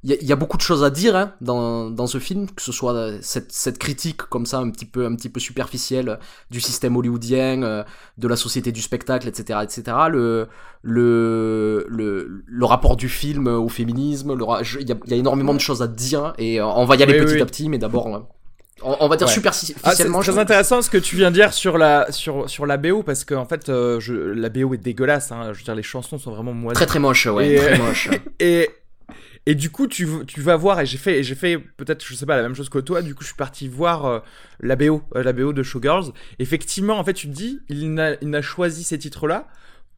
il 0.07 0.27
y, 0.27 0.31
a 0.31 0.35
beaucoup 0.37 0.55
de 0.55 0.61
choses 0.61 0.85
à 0.85 0.89
dire 0.89 1.15
hein, 1.17 1.33
dans, 1.41 1.89
dans 1.89 2.07
ce 2.07 2.17
film, 2.17 2.47
que 2.49 2.61
ce 2.61 2.71
soit 2.71 2.93
euh, 2.93 3.17
cette, 3.21 3.51
cette, 3.51 3.77
critique 3.77 4.21
comme 4.21 4.45
ça 4.45 4.59
un 4.59 4.69
petit 4.69 4.85
peu 4.85 5.05
un 5.05 5.13
petit 5.15 5.27
peu 5.27 5.41
superficielle 5.41 6.17
du 6.49 6.61
système 6.61 6.95
hollywoodien, 6.95 7.63
euh, 7.63 7.83
de 8.17 8.27
la 8.29 8.37
société 8.37 8.71
du 8.71 8.81
spectacle, 8.81 9.27
etc., 9.27 9.59
etc. 9.63 9.97
Le 10.09 10.47
le 10.81 11.85
le, 11.89 12.43
le 12.45 12.65
rapport 12.65 12.95
du 12.95 13.09
film 13.09 13.47
au 13.47 13.67
féminisme, 13.67 14.37
il 14.39 14.87
y 14.87 14.91
a, 14.93 14.95
y 15.07 15.13
a, 15.13 15.17
énormément 15.17 15.53
de 15.53 15.59
choses 15.59 15.81
à 15.81 15.87
dire 15.87 16.33
et 16.37 16.61
euh, 16.61 16.65
on 16.65 16.85
va 16.85 16.95
y 16.95 17.03
aller 17.03 17.19
petit 17.19 17.41
à 17.41 17.45
petit, 17.45 17.67
mais 17.67 17.77
d'abord 17.77 18.07
on, 18.83 19.07
va 19.07 19.17
dire 19.17 19.27
superficiellement. 19.27 19.81
Ah, 19.83 19.95
c'est 19.95 20.07
très 20.07 20.39
intéressant 20.39 20.81
ce 20.81 20.89
que 20.89 20.99
tu 20.99 21.15
viens 21.17 21.31
de 21.31 21.35
dire 21.35 21.51
sur 21.51 21.77
la 21.77 22.11
sur 22.11 22.49
sur 22.49 22.65
la 22.65 22.77
BO 22.77 23.03
parce 23.03 23.25
que 23.25 23.33
en 23.33 23.45
fait 23.45 23.65
je, 23.67 24.13
la 24.13 24.49
BO 24.49 24.73
est 24.73 24.77
dégueulasse. 24.77 25.31
Hein, 25.31 25.51
je 25.51 25.57
veux 25.57 25.63
dire 25.65 25.75
les 25.75 25.83
chansons 25.83 26.17
sont 26.17 26.31
vraiment 26.31 26.53
moises. 26.53 26.75
Très 26.75 26.85
très 26.85 26.99
moches, 26.99 27.25
ouais. 27.25 27.49
Et, 27.49 27.57
très 27.57 27.77
moche. 27.79 28.09
et 28.39 28.69
et 29.47 29.55
du 29.55 29.69
coup, 29.69 29.87
tu, 29.87 30.05
tu 30.27 30.41
vas 30.41 30.57
voir, 30.57 30.81
et 30.81 30.85
j'ai 30.85 30.97
fait, 30.97 31.23
j'ai 31.23 31.33
fait 31.33 31.57
peut-être, 31.57 32.05
je 32.05 32.13
sais 32.15 32.25
pas, 32.25 32.35
la 32.35 32.41
même 32.41 32.53
chose 32.53 32.67
que 32.67 32.79
toi. 32.79 33.01
Du 33.01 33.15
coup, 33.15 33.21
je 33.21 33.27
suis 33.27 33.35
parti 33.37 33.69
voir 33.69 34.05
euh, 34.05 34.19
la 34.59 34.75
BO, 34.75 35.03
euh, 35.15 35.23
la 35.23 35.31
BO 35.31 35.53
de 35.53 35.63
Showgirls. 35.63 36.11
Effectivement, 36.37 36.99
en 36.99 37.03
fait, 37.05 37.13
tu 37.13 37.27
te 37.27 37.33
dis, 37.33 37.61
il 37.69 37.93
n'a 37.93 38.41
choisi 38.41 38.83
ces 38.83 38.99
titres-là 38.99 39.47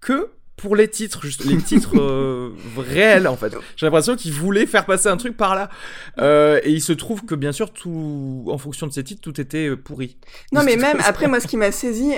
que 0.01 0.29
pour 0.55 0.75
les 0.75 0.87
titres, 0.87 1.25
juste 1.25 1.45
les 1.45 1.57
titres 1.63 1.99
euh, 1.99 2.51
réels 2.77 3.27
en 3.27 3.35
fait. 3.37 3.55
J'ai 3.75 3.87
l'impression 3.87 4.15
qu'il 4.15 4.33
voulait 4.33 4.67
faire 4.67 4.85
passer 4.85 5.07
un 5.07 5.17
truc 5.17 5.35
par 5.35 5.55
là. 5.55 5.69
et 6.63 6.69
il 6.69 6.81
se 6.81 6.93
trouve 6.93 7.25
que 7.25 7.33
bien 7.33 7.51
sûr, 7.51 7.73
tout, 7.73 8.45
en 8.49 8.59
fonction 8.59 8.85
de 8.85 8.93
ces 8.93 9.03
titres, 9.03 9.21
tout 9.21 9.41
était 9.41 9.75
pourri. 9.75 10.17
Non, 10.51 10.61
mais 10.63 10.75
même 10.75 10.99
après, 11.05 11.27
moi, 11.27 11.39
ce 11.39 11.47
qui 11.47 11.57
m'a 11.57 11.71
saisi 11.71 12.11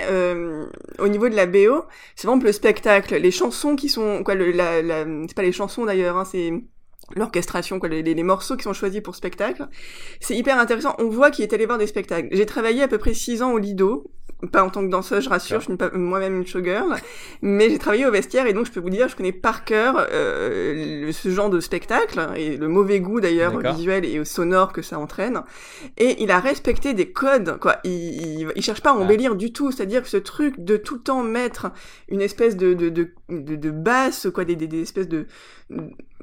au 0.99 1.07
niveau 1.07 1.29
de 1.29 1.35
la 1.35 1.45
BO, 1.45 1.85
c'est 2.17 2.27
vraiment 2.27 2.43
le 2.43 2.51
spectacle, 2.51 3.15
les 3.15 3.31
chansons 3.31 3.77
qui 3.77 3.87
sont 3.87 4.21
quoi, 4.25 4.35
le, 4.35 4.51
la, 4.51 4.81
la 4.81 5.05
c'est 5.29 5.35
pas 5.35 5.43
les 5.43 5.53
chansons 5.53 5.85
d'ailleurs, 5.85 6.17
hein, 6.17 6.25
c'est 6.29 6.51
l'orchestration, 7.15 7.79
quoi, 7.79 7.89
les, 7.89 8.01
les, 8.01 8.23
morceaux 8.23 8.55
qui 8.55 8.63
sont 8.63 8.73
choisis 8.73 9.01
pour 9.01 9.15
spectacle. 9.15 9.67
C'est 10.19 10.35
hyper 10.35 10.59
intéressant. 10.59 10.95
On 10.99 11.09
voit 11.09 11.31
qu'il 11.31 11.43
est 11.43 11.53
allé 11.53 11.65
voir 11.65 11.77
des 11.77 11.87
spectacles. 11.87 12.29
J'ai 12.31 12.45
travaillé 12.45 12.83
à 12.83 12.87
peu 12.87 12.97
près 12.97 13.13
six 13.13 13.41
ans 13.41 13.51
au 13.51 13.57
Lido, 13.57 14.11
pas 14.51 14.63
en 14.63 14.69
tant 14.69 14.83
que 14.83 14.89
danseuse, 14.89 15.23
je 15.23 15.29
rassure, 15.29 15.59
je 15.59 15.65
suis 15.65 15.77
pas 15.77 15.91
moi-même 15.91 16.37
une 16.37 16.47
showgirl, 16.47 16.95
mais 17.41 17.69
j'ai 17.69 17.77
travaillé 17.77 18.05
au 18.05 18.11
vestiaire 18.11 18.47
et 18.47 18.53
donc 18.53 18.65
je 18.65 18.71
peux 18.71 18.79
vous 18.79 18.89
dire, 18.89 19.07
je 19.07 19.15
connais 19.15 19.31
par 19.31 19.65
cœur 19.65 20.07
euh, 20.11 21.11
ce 21.11 21.29
genre 21.29 21.49
de 21.49 21.59
spectacle 21.59 22.29
et 22.35 22.57
le 22.57 22.67
mauvais 22.67 22.99
goût 22.99 23.19
d'ailleurs 23.19 23.59
visuel 23.59 24.05
et 24.05 24.23
sonore 24.25 24.73
que 24.73 24.81
ça 24.81 24.97
entraîne. 24.97 25.41
Et 25.97 26.23
il 26.23 26.31
a 26.31 26.39
respecté 26.39 26.93
des 26.93 27.11
codes, 27.11 27.59
quoi. 27.59 27.77
Il, 27.83 28.51
il, 28.55 28.61
cherche 28.63 28.81
pas 28.81 28.91
à 28.91 28.93
embellir 28.93 29.35
du 29.35 29.53
tout, 29.53 29.71
c'est-à-dire 29.71 30.01
que 30.01 30.09
ce 30.09 30.17
truc 30.17 30.55
de 30.59 30.77
tout 30.77 30.95
le 30.95 31.01
temps 31.01 31.23
mettre 31.23 31.71
une 32.09 32.21
espèce 32.21 32.55
de 32.55 32.73
de 32.73 32.89
de, 32.89 33.55
de, 33.55 33.71
basse, 33.71 34.27
quoi, 34.33 34.43
des, 34.43 34.55
des, 34.55 34.67
des 34.67 34.81
espèces 34.81 35.07
de 35.07 35.27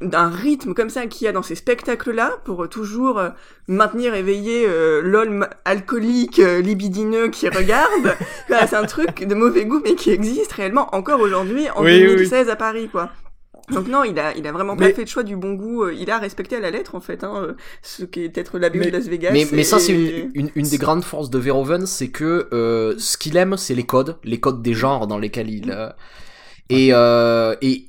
d'un 0.01 0.29
rythme 0.29 0.75
comme 0.75 0.91
ça 0.91 1.07
qu'il 1.07 1.25
y 1.25 1.29
a 1.29 1.33
dans 1.33 1.43
ces 1.43 1.55
spectacles-là 1.55 2.39
pour 2.45 2.69
toujours 2.69 3.19
euh, 3.19 3.31
maintenir 3.67 4.15
éveillé 4.15 4.65
euh, 4.67 5.01
l'homme 5.03 5.47
alcoolique 5.65 6.39
euh, 6.39 6.61
libidineux 6.61 7.29
qui 7.29 7.49
regarde. 7.49 8.17
c'est 8.49 8.75
un 8.75 8.85
truc 8.85 9.27
de 9.27 9.35
mauvais 9.35 9.65
goût 9.65 9.81
mais 9.85 9.95
qui 9.95 10.11
existe 10.11 10.53
réellement 10.53 10.95
encore 10.95 11.21
aujourd'hui 11.21 11.69
en 11.71 11.83
2016 11.83 12.49
à 12.49 12.57
Paris 12.57 12.89
quoi. 12.91 13.11
Donc 13.71 13.87
non, 13.87 14.03
il 14.03 14.19
a, 14.19 14.35
il 14.35 14.47
a 14.47 14.53
vraiment 14.53 14.77
pas 14.77 14.91
fait 14.95 15.03
le 15.03 15.09
choix 15.09 15.25
du 15.25 15.37
bon 15.37 15.53
goût. 15.53 15.91
Il 15.91 16.11
a 16.11 16.17
respecté 16.17 16.57
à 16.57 16.61
la 16.61 16.71
lettre 16.71 16.95
en 16.95 17.03
fait, 17.03 17.23
hein, 17.23 17.55
ce 17.83 18.05
qui 18.05 18.25
est 18.25 18.31
peut-être 18.31 18.59
la 18.59 18.71
de 18.71 18.79
Las 18.79 19.09
Vegas. 19.09 19.31
Mais, 19.31 19.47
mais 19.53 19.63
ça 19.63 19.79
c'est 19.79 19.93
une, 19.93 20.31
une, 20.33 20.51
une, 20.55 20.67
des 20.67 20.79
grandes 20.79 21.05
forces 21.05 21.29
de 21.29 21.39
Verhoeven, 21.39 21.85
c'est 21.85 22.09
que 22.09 22.49
ce 22.99 23.19
qu'il 23.19 23.37
aime, 23.37 23.59
c'est 23.59 23.75
les 23.75 23.85
codes, 23.85 24.17
les 24.25 24.41
codes 24.41 24.63
des 24.63 24.73
genres 24.73 25.07
dans 25.07 25.19
lesquels 25.19 25.51
il 25.51 25.93
et, 26.71 26.89
et 26.89 27.89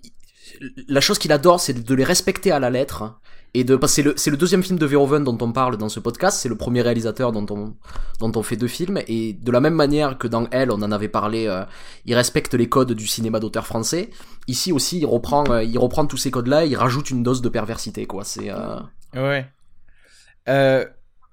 la 0.87 1.01
chose 1.01 1.19
qu'il 1.19 1.31
adore, 1.31 1.59
c'est 1.59 1.73
de 1.73 1.95
les 1.95 2.03
respecter 2.03 2.51
à 2.51 2.59
la 2.59 2.69
lettre. 2.69 3.19
Et 3.55 3.63
de, 3.63 3.79
c'est 3.87 4.03
le, 4.03 4.13
c'est 4.15 4.29
le 4.29 4.37
deuxième 4.37 4.61
film 4.61 4.77
de 4.77 4.85
Verhoeven 4.85 5.23
dont 5.23 5.37
on 5.41 5.51
parle 5.51 5.77
dans 5.77 5.89
ce 5.89 5.99
podcast. 5.99 6.39
C'est 6.39 6.49
le 6.49 6.55
premier 6.55 6.81
réalisateur 6.81 7.31
dont 7.31 7.47
on, 7.49 7.75
dont 8.19 8.31
on 8.39 8.43
fait 8.43 8.57
deux 8.57 8.67
films. 8.67 8.99
Et 9.07 9.33
de 9.33 9.51
la 9.51 9.59
même 9.59 9.73
manière 9.73 10.19
que 10.19 10.27
dans 10.27 10.47
Elle, 10.51 10.69
on 10.69 10.81
en 10.83 10.91
avait 10.91 11.07
parlé, 11.07 11.47
euh, 11.47 11.63
il 12.05 12.13
respecte 12.13 12.53
les 12.53 12.69
codes 12.69 12.91
du 12.91 13.07
cinéma 13.07 13.39
d'auteur 13.39 13.65
français. 13.65 14.11
Ici 14.47 14.71
aussi, 14.71 14.99
il 14.99 15.05
reprend, 15.05 15.49
euh, 15.49 15.63
il 15.63 15.79
reprend 15.79 16.05
tous 16.05 16.17
ces 16.17 16.29
codes-là. 16.29 16.65
Il 16.65 16.75
rajoute 16.75 17.09
une 17.09 17.23
dose 17.23 17.41
de 17.41 17.49
perversité, 17.49 18.05
quoi. 18.05 18.23
C'est. 18.23 18.51
Euh... 18.51 18.79
Ouais. 19.15 19.47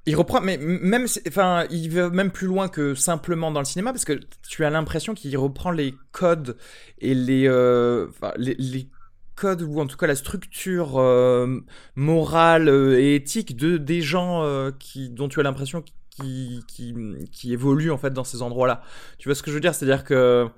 Il 0.08 0.14
reprend, 0.14 0.40
mais 0.40 0.56
même, 0.56 1.06
enfin, 1.26 1.66
il 1.68 1.90
va 1.90 2.10
même 2.10 2.30
plus 2.30 2.46
loin 2.46 2.68
que 2.68 2.94
simplement 2.94 3.50
dans 3.50 3.58
le 3.58 3.66
cinéma, 3.66 3.92
parce 3.92 4.04
que 4.04 4.20
tu 4.48 4.64
as 4.64 4.70
l'impression 4.70 5.14
qu'il 5.14 5.36
reprend 5.36 5.72
les 5.72 5.94
codes 6.12 6.56
et 7.00 7.12
les, 7.12 7.50
les, 8.36 8.88
code 9.36 9.62
ou 9.62 9.80
en 9.80 9.86
tout 9.86 9.96
cas 9.96 10.06
la 10.06 10.16
structure 10.16 10.98
euh, 10.98 11.60
morale 11.94 12.68
euh, 12.68 12.98
et 12.98 13.14
éthique 13.14 13.56
de 13.56 13.76
des 13.76 14.02
gens 14.02 14.42
euh, 14.42 14.70
qui 14.78 15.10
dont 15.10 15.28
tu 15.28 15.38
as 15.38 15.42
l'impression 15.42 15.82
qui, 15.82 16.64
évoluent 17.44 17.90
en 17.90 17.98
fait 17.98 18.10
dans 18.10 18.24
ces 18.24 18.42
endroits-là. 18.42 18.82
Tu 19.18 19.28
vois 19.28 19.34
ce 19.34 19.42
que 19.42 19.50
je 19.50 19.56
veux 19.56 19.60
dire? 19.60 19.74
C'est-à-dire 19.74 20.02
que 20.04 20.48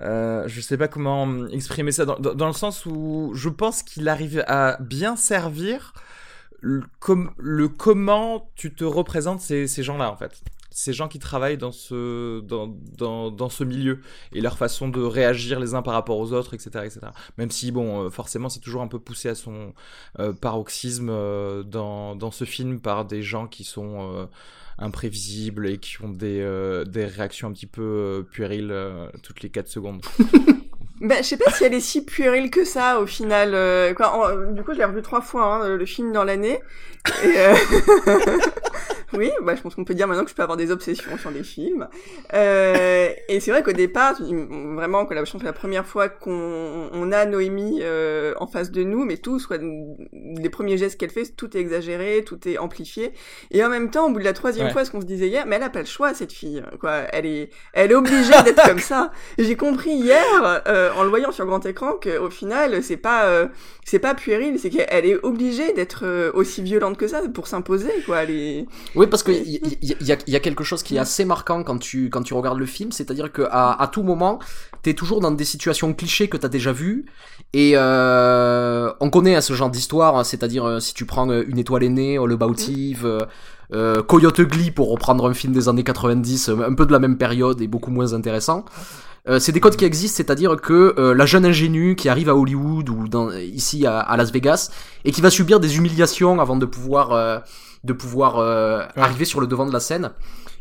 euh, 0.00 0.44
je 0.46 0.60
sais 0.60 0.78
pas 0.78 0.88
comment 0.88 1.46
exprimer 1.48 1.92
ça 1.92 2.06
dans, 2.06 2.46
le 2.46 2.52
sens 2.52 2.86
où 2.86 3.32
je 3.34 3.50
pense 3.50 3.82
qu'il 3.82 4.08
arrive 4.08 4.42
à 4.46 4.78
bien 4.80 5.16
servir 5.16 5.92
le, 6.60 6.82
le 7.36 7.68
comment 7.68 8.50
tu 8.54 8.72
te 8.72 8.84
représentes 8.84 9.40
ces, 9.40 9.66
ces 9.66 9.82
gens-là 9.82 10.10
en 10.10 10.16
fait 10.16 10.42
ces 10.72 10.92
gens 10.92 11.08
qui 11.08 11.18
travaillent 11.18 11.58
dans 11.58 11.72
ce, 11.72 12.40
dans, 12.40 12.74
dans, 12.96 13.30
dans, 13.30 13.48
ce 13.48 13.64
milieu 13.64 14.00
et 14.32 14.40
leur 14.40 14.56
façon 14.56 14.88
de 14.88 15.00
réagir 15.00 15.60
les 15.60 15.74
uns 15.74 15.82
par 15.82 15.94
rapport 15.94 16.18
aux 16.18 16.32
autres, 16.32 16.54
etc. 16.54 16.70
etc. 16.84 17.00
Même 17.38 17.50
si, 17.50 17.70
bon, 17.70 18.06
euh, 18.06 18.10
forcément, 18.10 18.48
c'est 18.48 18.60
toujours 18.60 18.82
un 18.82 18.88
peu 18.88 18.98
poussé 18.98 19.28
à 19.28 19.34
son 19.34 19.74
euh, 20.18 20.32
paroxysme 20.32 21.10
euh, 21.10 21.62
dans, 21.62 22.16
dans 22.16 22.30
ce 22.30 22.44
film 22.44 22.80
par 22.80 23.04
des 23.04 23.22
gens 23.22 23.46
qui 23.46 23.64
sont 23.64 24.28
imprévisibles 24.78 25.68
et 25.68 25.78
qui 25.78 26.02
ont 26.02 26.08
des, 26.08 26.40
des 26.86 27.04
réactions 27.04 27.48
un 27.48 27.52
petit 27.52 27.66
peu 27.66 28.26
puériles 28.30 28.74
toutes 29.22 29.42
les 29.42 29.50
4 29.50 29.68
secondes. 29.68 30.02
Ben, 31.00 31.16
je 31.16 31.30
sais 31.30 31.36
pas 31.36 31.50
si 31.50 31.64
elle 31.64 31.74
est 31.74 31.80
si 31.80 32.04
puérile 32.04 32.48
que 32.48 32.64
ça 32.64 33.00
au 33.00 33.06
final. 33.06 33.50
quoi, 33.96 34.36
du 34.52 34.62
coup, 34.62 34.72
je 34.72 34.78
l'ai 34.78 34.84
revu 34.84 35.02
trois 35.02 35.20
fois 35.20 35.56
hein, 35.56 35.76
le 35.76 35.84
film 35.84 36.12
dans 36.12 36.22
l'année. 36.22 36.60
Et, 37.24 37.34
Oui, 39.14 39.30
bah, 39.42 39.54
je 39.54 39.62
pense 39.62 39.74
qu'on 39.74 39.84
peut 39.84 39.94
dire 39.94 40.08
maintenant 40.08 40.24
que 40.24 40.30
je 40.30 40.34
peux 40.34 40.42
avoir 40.42 40.56
des 40.56 40.70
obsessions 40.70 41.16
sur 41.18 41.30
des 41.30 41.42
films. 41.42 41.88
Euh, 42.34 43.08
et 43.28 43.40
c'est 43.40 43.50
vrai 43.50 43.62
qu'au 43.62 43.72
départ, 43.72 44.16
vraiment, 44.20 45.06
que 45.06 45.14
la, 45.14 45.24
je 45.24 45.32
pense 45.32 45.40
que 45.40 45.46
la 45.46 45.52
première 45.52 45.86
fois 45.86 46.08
qu'on 46.08 46.88
on 46.92 47.12
a 47.12 47.24
Noémie 47.26 47.80
euh, 47.82 48.34
en 48.38 48.46
face 48.46 48.70
de 48.70 48.82
nous, 48.82 49.04
mais 49.04 49.16
tout, 49.16 49.38
soit 49.38 49.58
les 49.62 50.50
premiers 50.50 50.78
gestes 50.78 50.98
qu'elle 50.98 51.10
fait, 51.10 51.24
tout 51.36 51.56
est 51.56 51.60
exagéré, 51.60 52.24
tout 52.24 52.48
est 52.48 52.58
amplifié. 52.58 53.12
Et 53.50 53.64
en 53.64 53.68
même 53.68 53.90
temps, 53.90 54.08
au 54.08 54.12
bout 54.12 54.18
de 54.18 54.24
la 54.24 54.32
troisième 54.32 54.70
fois, 54.70 54.84
ce 54.84 54.90
qu'on 54.90 55.00
se 55.00 55.06
disait 55.06 55.28
hier, 55.28 55.44
mais 55.46 55.56
elle 55.56 55.62
a 55.62 55.70
pas 55.70 55.80
le 55.80 55.86
choix, 55.86 56.14
cette 56.14 56.32
fille. 56.32 56.62
Quoi, 56.80 56.92
elle 57.12 57.26
est, 57.26 57.50
elle 57.72 57.92
est 57.92 57.94
obligée 57.94 58.42
d'être 58.44 58.62
comme 58.66 58.78
ça. 58.78 59.12
J'ai 59.38 59.56
compris 59.56 59.90
hier, 59.90 60.62
euh, 60.66 60.90
en 60.96 61.02
le 61.02 61.08
voyant 61.08 61.32
sur 61.32 61.46
grand 61.46 61.64
écran, 61.66 61.92
qu'au 62.02 62.30
final, 62.30 62.82
c'est 62.82 62.96
pas, 62.96 63.26
euh, 63.26 63.48
c'est 63.84 63.98
pas 63.98 64.14
puéril, 64.14 64.58
c'est 64.58 64.70
qu'elle 64.70 65.06
est 65.06 65.16
obligée 65.22 65.72
d'être 65.72 66.04
euh, 66.04 66.30
aussi 66.34 66.62
violente 66.62 66.96
que 66.96 67.06
ça 67.06 67.20
pour 67.28 67.46
s'imposer, 67.46 67.90
quoi. 68.06 68.22
Elle 68.22 68.30
est... 68.30 68.66
Oui, 68.94 69.01
parce 69.08 69.22
qu'il 69.22 69.34
y, 69.34 69.60
y, 69.82 69.92
y, 70.00 70.16
y, 70.26 70.36
a 70.36 70.40
quelque 70.40 70.64
chose 70.64 70.82
qui 70.82 70.96
est 70.96 70.98
assez 70.98 71.24
marquant 71.24 71.62
quand 71.62 71.78
tu, 71.78 72.10
quand 72.10 72.22
tu 72.22 72.34
regardes 72.34 72.58
le 72.58 72.66
film, 72.66 72.92
c'est-à-dire 72.92 73.32
qu'à 73.32 73.72
à 73.72 73.86
tout 73.88 74.02
moment, 74.02 74.38
t'es 74.82 74.94
toujours 74.94 75.20
dans 75.20 75.30
des 75.30 75.44
situations 75.44 75.94
clichés 75.94 76.28
que 76.28 76.36
t'as 76.36 76.48
déjà 76.48 76.72
vues, 76.72 77.06
et 77.52 77.72
euh, 77.74 78.92
on 79.00 79.10
connaît 79.10 79.36
hein, 79.36 79.40
ce 79.40 79.52
genre 79.52 79.70
d'histoire, 79.70 80.16
hein, 80.16 80.24
c'est-à-dire 80.24 80.64
euh, 80.64 80.80
si 80.80 80.94
tu 80.94 81.04
prends 81.06 81.28
euh, 81.30 81.44
Une 81.46 81.58
étoile 81.58 81.84
aînée, 81.84 82.18
Le 82.24 82.36
Bautive, 82.36 83.06
euh, 83.06 83.20
euh, 83.72 84.02
Coyote 84.02 84.40
Glee, 84.42 84.70
pour 84.70 84.90
reprendre 84.90 85.28
un 85.28 85.34
film 85.34 85.52
des 85.52 85.68
années 85.68 85.84
90, 85.84 86.50
un 86.50 86.74
peu 86.74 86.86
de 86.86 86.92
la 86.92 86.98
même 86.98 87.16
période 87.16 87.60
et 87.60 87.66
beaucoup 87.66 87.90
moins 87.90 88.12
intéressant. 88.12 88.64
Euh, 89.28 89.38
c'est 89.38 89.52
des 89.52 89.60
codes 89.60 89.76
qui 89.76 89.84
existent, 89.84 90.16
c'est-à-dire 90.16 90.56
que 90.56 90.94
euh, 90.98 91.14
la 91.14 91.26
jeune 91.26 91.46
ingénue 91.46 91.94
qui 91.94 92.08
arrive 92.08 92.28
à 92.28 92.34
Hollywood 92.34 92.88
ou 92.88 93.06
dans, 93.08 93.30
ici 93.30 93.86
à, 93.86 94.00
à, 94.00 94.16
Las 94.16 94.32
Vegas 94.32 94.70
et 95.04 95.12
qui 95.12 95.20
va 95.20 95.30
subir 95.30 95.60
des 95.60 95.76
humiliations 95.76 96.40
avant 96.40 96.56
de 96.56 96.66
pouvoir 96.66 97.42
de 97.84 97.92
pouvoir 97.92 98.38
euh, 98.38 98.86
arriver 98.96 99.24
sur 99.24 99.40
le 99.40 99.46
devant 99.46 99.66
de 99.66 99.72
la 99.72 99.80
scène. 99.80 100.10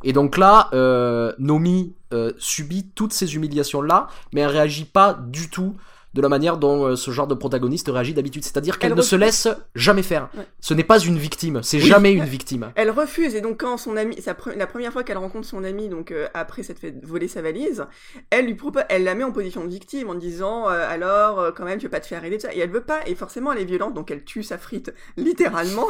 Et 0.03 0.13
donc 0.13 0.37
là, 0.37 0.69
euh, 0.73 1.33
Nomi 1.37 1.95
euh, 2.13 2.31
subit 2.37 2.87
toutes 2.95 3.13
ces 3.13 3.35
humiliations-là, 3.35 4.07
mais 4.33 4.41
elle 4.41 4.49
réagit 4.49 4.85
pas 4.85 5.13
du 5.13 5.49
tout 5.49 5.75
de 6.13 6.21
la 6.21 6.29
manière 6.29 6.57
dont 6.57 6.85
euh, 6.85 6.95
ce 6.95 7.11
genre 7.11 7.27
de 7.27 7.35
protagoniste 7.35 7.89
réagit 7.89 8.13
d'habitude. 8.13 8.43
C'est-à-dire 8.43 8.79
qu'elle 8.79 8.93
ne 8.93 9.01
se 9.01 9.15
laisse 9.15 9.47
jamais 9.75 10.03
faire. 10.03 10.29
Ce 10.59 10.73
n'est 10.73 10.83
pas 10.83 10.99
une 10.99 11.17
victime, 11.17 11.61
c'est 11.63 11.79
jamais 11.79 12.11
une 12.11 12.25
victime. 12.25 12.71
Elle 12.75 12.91
refuse, 12.91 13.35
et 13.35 13.41
donc 13.41 13.61
quand 13.61 13.77
son 13.77 13.97
ami, 13.97 14.17
la 14.55 14.67
première 14.67 14.91
fois 14.91 15.03
qu'elle 15.03 15.17
rencontre 15.17 15.47
son 15.47 15.63
ami, 15.63 15.89
donc 15.89 16.11
euh, 16.11 16.27
après 16.33 16.63
s'être 16.63 16.79
fait 16.79 16.93
voler 17.03 17.27
sa 17.27 17.41
valise, 17.41 17.85
elle 18.29 18.45
lui 18.45 18.55
propose, 18.55 18.83
elle 18.89 19.03
la 19.03 19.15
met 19.15 19.23
en 19.23 19.31
position 19.31 19.63
de 19.63 19.69
victime 19.69 20.09
en 20.09 20.15
disant 20.15 20.69
euh, 20.69 20.85
alors 20.89 21.53
quand 21.55 21.65
même 21.65 21.79
tu 21.79 21.85
veux 21.85 21.91
pas 21.91 21.99
te 21.99 22.07
faire 22.07 22.23
aider, 22.23 22.39
ça. 22.39 22.53
et 22.53 22.59
elle 22.59 22.71
veut 22.71 22.81
pas, 22.81 22.99
et 23.05 23.15
forcément 23.15 23.51
elle 23.53 23.59
est 23.59 23.65
violente, 23.65 23.93
donc 23.93 24.11
elle 24.11 24.23
tue 24.23 24.43
sa 24.43 24.57
frite 24.57 24.93
littéralement. 25.17 25.87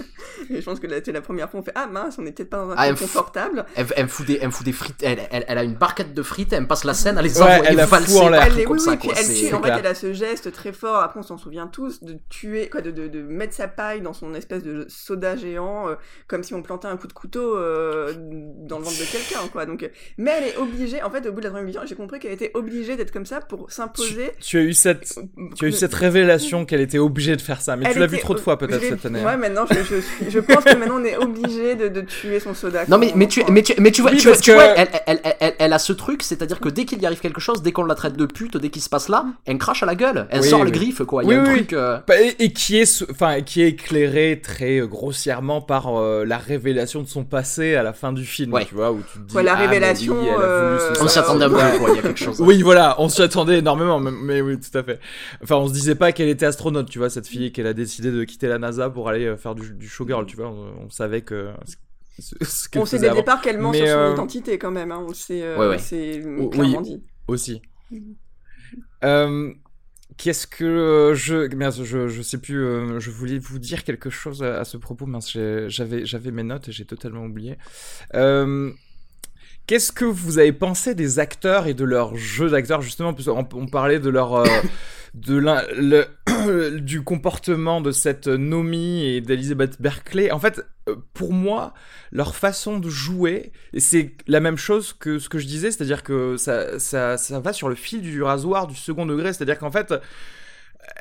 et 0.50 0.60
je 0.60 0.64
pense 0.64 0.80
que 0.80 0.88
c'est 0.88 1.12
la 1.12 1.20
première 1.20 1.50
fois 1.50 1.60
on 1.60 1.62
fait 1.62 1.72
ah 1.74 1.86
mince, 1.86 2.16
on 2.18 2.26
est 2.26 2.32
peut-être 2.32 2.50
pas 2.50 2.58
dans 2.58 2.70
un 2.70 2.74
ah, 2.76 2.90
confortable. 2.90 3.64
Elle, 3.74 3.86
elle, 3.96 4.08
fout 4.08 4.26
des, 4.26 4.38
elle 4.40 4.50
fout 4.50 4.64
des 4.64 4.72
frites, 4.72 5.02
elle, 5.02 5.28
elle, 5.30 5.58
a 5.58 5.62
une 5.62 5.74
barquette 5.74 6.14
de 6.14 6.22
frites, 6.22 6.52
elle 6.52 6.62
me 6.62 6.68
passe 6.68 6.84
la 6.84 6.94
scène, 6.94 7.16
elle 7.18 7.24
les 7.24 7.40
envoie, 7.40 7.58
elle 7.64 7.76
la 7.76 7.86
fout 7.86 8.22
en 8.22 8.28
l'air 8.28 8.64
comme 8.64 8.78
ça. 8.78 8.96
Quoi. 8.96 9.14
Elle 9.16 9.34
tue, 9.34 9.54
en 9.62 9.74
fait, 9.74 9.80
elle 9.80 9.86
a 9.86 9.94
ce 9.94 10.12
geste 10.12 10.52
très 10.52 10.72
fort, 10.72 10.96
après 10.96 11.20
on 11.20 11.22
s'en 11.22 11.38
souvient 11.38 11.66
tous, 11.66 12.02
de 12.02 12.16
tuer, 12.28 12.68
quoi, 12.68 12.80
de, 12.80 12.90
de, 12.90 13.08
de, 13.08 13.22
mettre 13.22 13.54
sa 13.54 13.68
paille 13.68 14.00
dans 14.00 14.12
son 14.12 14.34
espèce 14.34 14.62
de 14.62 14.86
soda 14.88 15.36
géant, 15.36 15.88
euh, 15.88 15.94
comme 16.26 16.42
si 16.42 16.54
on 16.54 16.62
plantait 16.62 16.88
un 16.88 16.96
coup 16.96 17.06
de 17.06 17.12
couteau 17.12 17.56
euh, 17.56 18.12
dans 18.16 18.78
le 18.78 18.84
ventre 18.84 18.98
de 18.98 19.04
quelqu'un, 19.04 19.48
quoi. 19.52 19.66
Donc, 19.66 19.88
mais 20.18 20.32
elle 20.38 20.44
est 20.48 20.56
obligée, 20.56 21.02
en 21.02 21.10
fait, 21.10 21.26
au 21.26 21.32
bout 21.32 21.40
de 21.40 21.44
la 21.44 21.50
troisième 21.50 21.66
vision, 21.66 21.82
j'ai 21.84 21.94
compris 21.94 22.18
qu'elle 22.18 22.32
était 22.32 22.50
obligée 22.54 22.96
d'être 22.96 23.12
comme 23.12 23.26
ça 23.26 23.40
pour 23.40 23.70
s'imposer. 23.70 24.32
Tu, 24.40 24.58
as 24.58 24.62
eu 24.62 24.74
cette, 24.74 25.18
tu 25.56 25.64
as 25.64 25.68
eu 25.68 25.72
cette 25.72 25.94
révélation 25.94 26.64
qu'elle 26.64 26.80
était 26.80 26.98
obligée 26.98 27.36
de 27.36 27.42
faire 27.42 27.60
ça, 27.60 27.76
mais 27.76 27.92
tu 27.92 27.98
l'as 27.98 28.06
vu 28.06 28.18
trop 28.18 28.34
de 28.34 28.40
fois 28.40 28.58
peut-être 28.58 28.82
cette 28.82 29.06
année. 29.06 29.24
Ouais, 29.24 29.36
maintenant, 29.36 29.64
je, 29.70 29.82
je, 29.82 30.30
je 30.30 30.38
pense 30.38 30.64
que 30.64 30.76
maintenant 30.76 31.00
on 31.00 31.04
est 31.04 31.16
obligé 31.16 31.74
de, 31.74 31.88
de 31.88 32.00
tuer 32.00 32.40
son 32.40 32.54
soda. 32.54 32.84
Non, 32.88 32.98
mais, 32.98 33.12
mais, 33.14 33.26
tu, 33.26 33.42
mais, 33.50 33.62
tu, 33.62 33.74
mais 33.80 33.90
tu 33.90 34.02
vois, 34.02 34.10
tu, 34.12 34.52
vois 34.52 34.64
elle, 34.64 34.88
elle, 35.06 35.20
elle, 35.40 35.54
elle, 35.58 35.72
a 35.72 35.78
ce 35.78 35.92
truc, 35.92 36.22
c'est-à-dire 36.22 36.60
que 36.60 36.68
dès 36.68 36.84
qu'il 36.84 37.00
y 37.00 37.06
arrive 37.06 37.20
quelque 37.20 37.40
chose, 37.40 37.62
dès 37.62 37.72
qu'on 37.72 37.84
la 37.84 37.94
traite 37.94 38.16
de 38.16 38.26
pute, 38.26 38.56
dès 38.56 38.70
qu'il 38.70 38.82
se 38.82 38.88
passe 38.88 39.08
là, 39.08 39.26
elle 39.46 39.51
crache 39.58 39.82
à 39.82 39.86
la 39.86 39.94
gueule, 39.94 40.26
elle 40.30 40.44
sort 40.44 40.64
le 40.64 40.70
griffe, 40.70 41.02
quoi. 41.04 41.24
Il 41.24 41.30
y 41.30 41.34
a 41.34 41.42
un 41.42 41.44
truc. 41.44 41.72
Euh, 41.72 41.98
bah, 42.06 42.14
et, 42.20 42.52
qui 42.52 42.78
est, 42.78 43.04
enfin, 43.10 43.40
qui 43.40 43.62
est 43.62 43.68
éclairé 43.68 44.40
très 44.42 44.80
euh, 44.80 44.86
grossièrement 44.86 45.60
par 45.60 45.96
euh, 45.96 46.24
la 46.24 46.38
révélation 46.38 47.02
de 47.02 47.08
son 47.08 47.24
passé 47.24 47.74
à 47.74 47.82
la 47.82 47.92
fin 47.92 48.12
du 48.12 48.24
film, 48.24 48.58
tu 48.66 48.74
vois, 48.74 48.92
où 48.92 49.00
tu 49.00 49.18
te 49.18 49.24
dis. 49.24 49.42
la 49.42 49.54
ah, 49.54 49.56
révélation. 49.56 50.16
on 51.00 51.08
s'y 51.08 51.18
attendait 51.18 51.44
un 51.44 51.50
peu, 51.50 51.58
Il 51.88 51.96
y 51.96 51.98
a 51.98 52.02
quelque 52.02 52.18
chose. 52.18 52.40
Oui, 52.40 52.62
voilà, 52.62 52.96
on 52.98 53.08
s'y 53.08 53.22
attendait 53.22 53.58
énormément, 53.58 54.00
mais, 54.00 54.40
oui, 54.40 54.58
tout 54.58 54.76
à 54.76 54.82
fait. 54.82 55.00
Enfin, 55.42 55.56
on 55.56 55.68
se 55.68 55.72
disait 55.72 55.94
pas 55.94 56.12
qu'elle 56.12 56.28
était 56.28 56.46
astronaute, 56.46 56.88
tu 56.88 56.98
vois, 56.98 57.10
cette 57.10 57.26
fille, 57.26 57.52
qu'elle 57.52 57.66
a 57.66 57.74
décidé 57.74 58.10
de 58.10 58.24
quitter 58.24 58.48
la 58.48 58.58
NASA 58.58 58.90
pour 58.90 59.08
aller 59.08 59.36
faire 59.36 59.54
du, 59.54 59.72
du 59.72 59.88
showgirl, 59.88 60.26
tu 60.26 60.36
vois. 60.36 60.48
On, 60.48 60.90
savait 60.90 61.22
que 61.22 61.48
on 62.76 62.84
sait 62.84 62.98
dès 62.98 63.08
le 63.08 63.14
départ 63.14 63.40
qu'elle 63.40 63.58
ment 63.58 63.72
sur 63.72 63.86
son 63.86 64.12
identité 64.12 64.58
quand 64.58 64.70
même, 64.70 64.92
hein. 64.92 65.04
on 65.08 65.14
sait, 65.14 65.42
c'est 65.78 66.22
clairement 66.50 66.78
oui, 66.78 66.82
dit. 66.82 67.02
Aussi. 67.28 67.62
Euh, 69.04 69.52
Qu'est-ce 70.18 70.46
que 70.46 70.64
euh, 70.64 71.14
je... 71.14 71.48
je, 71.82 72.08
je 72.08 72.22
sais 72.22 72.38
plus, 72.38 72.62
euh, 72.62 73.00
je 73.00 73.10
voulais 73.10 73.38
vous 73.38 73.58
dire 73.58 73.82
quelque 73.82 74.10
chose 74.10 74.42
à, 74.42 74.64
ce 74.64 74.76
propos, 74.76 75.06
mince, 75.06 75.36
j'avais, 75.68 76.30
mes 76.30 76.42
notes 76.42 76.68
et 76.68 76.72
j'ai 76.72 76.84
totalement 76.84 77.24
oublié. 77.24 77.56
Qu'est-ce 79.66 79.92
que 79.92 80.04
vous 80.04 80.38
avez 80.38 80.52
pensé 80.52 80.94
des 80.94 81.18
acteurs 81.18 81.66
et 81.66 81.74
de 81.74 81.84
leur 81.84 82.16
jeu 82.16 82.50
d'acteurs? 82.50 82.82
Justement 82.82 83.14
on, 83.26 83.48
on, 83.54 83.66
parlait 83.66 84.00
de 84.00 84.10
leur 84.10 84.44
de 85.14 85.36
le, 85.36 86.78
du 86.80 87.02
comportement 87.02 87.80
de 87.80 87.92
cette 87.92 88.26
Nomi 88.26 89.04
et 89.04 89.20
d'Elizabeth 89.20 89.80
Berkeley. 89.80 90.30
En 90.30 90.40
fait, 90.40 90.62
pour 91.14 91.32
moi, 91.32 91.74
leur 92.10 92.34
façon 92.34 92.78
de 92.78 92.88
jouer, 92.88 93.52
c'est 93.78 94.12
la 94.26 94.40
même 94.40 94.56
chose 94.56 94.92
que 94.92 95.18
ce 95.18 95.28
que 95.28 95.38
je 95.38 95.46
disais, 95.46 95.70
c'est-à-dire 95.70 96.02
que 96.02 96.36
ça, 96.36 96.78
ça, 96.78 97.16
ça 97.16 97.40
va 97.40 97.52
sur 97.52 97.68
le 97.68 97.74
fil 97.74 98.02
du 98.02 98.22
rasoir 98.22 98.66
du 98.66 98.74
second 98.74 99.06
degré, 99.06 99.32
c'est-à-dire 99.32 99.58
qu'en 99.58 99.70
fait, 99.70 99.94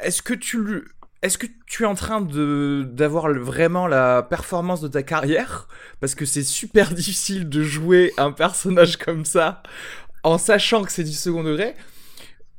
est-ce 0.01 0.21
que 0.21 0.33
tu 0.33 0.83
est-ce 1.21 1.37
que 1.37 1.45
tu 1.67 1.83
es 1.83 1.85
en 1.85 1.93
train 1.95 2.21
de 2.21 2.83
d'avoir 2.91 3.31
vraiment 3.33 3.87
la 3.87 4.23
performance 4.23 4.81
de 4.81 4.87
ta 4.87 5.03
carrière? 5.03 5.67
Parce 5.99 6.15
que 6.15 6.25
c'est 6.25 6.43
super 6.43 6.91
difficile 6.93 7.49
de 7.49 7.63
jouer 7.63 8.13
un 8.17 8.31
personnage 8.31 8.97
comme 8.97 9.25
ça 9.25 9.61
en 10.23 10.37
sachant 10.37 10.83
que 10.83 10.91
c'est 10.91 11.03
du 11.03 11.13
second 11.13 11.43
degré. 11.43 11.75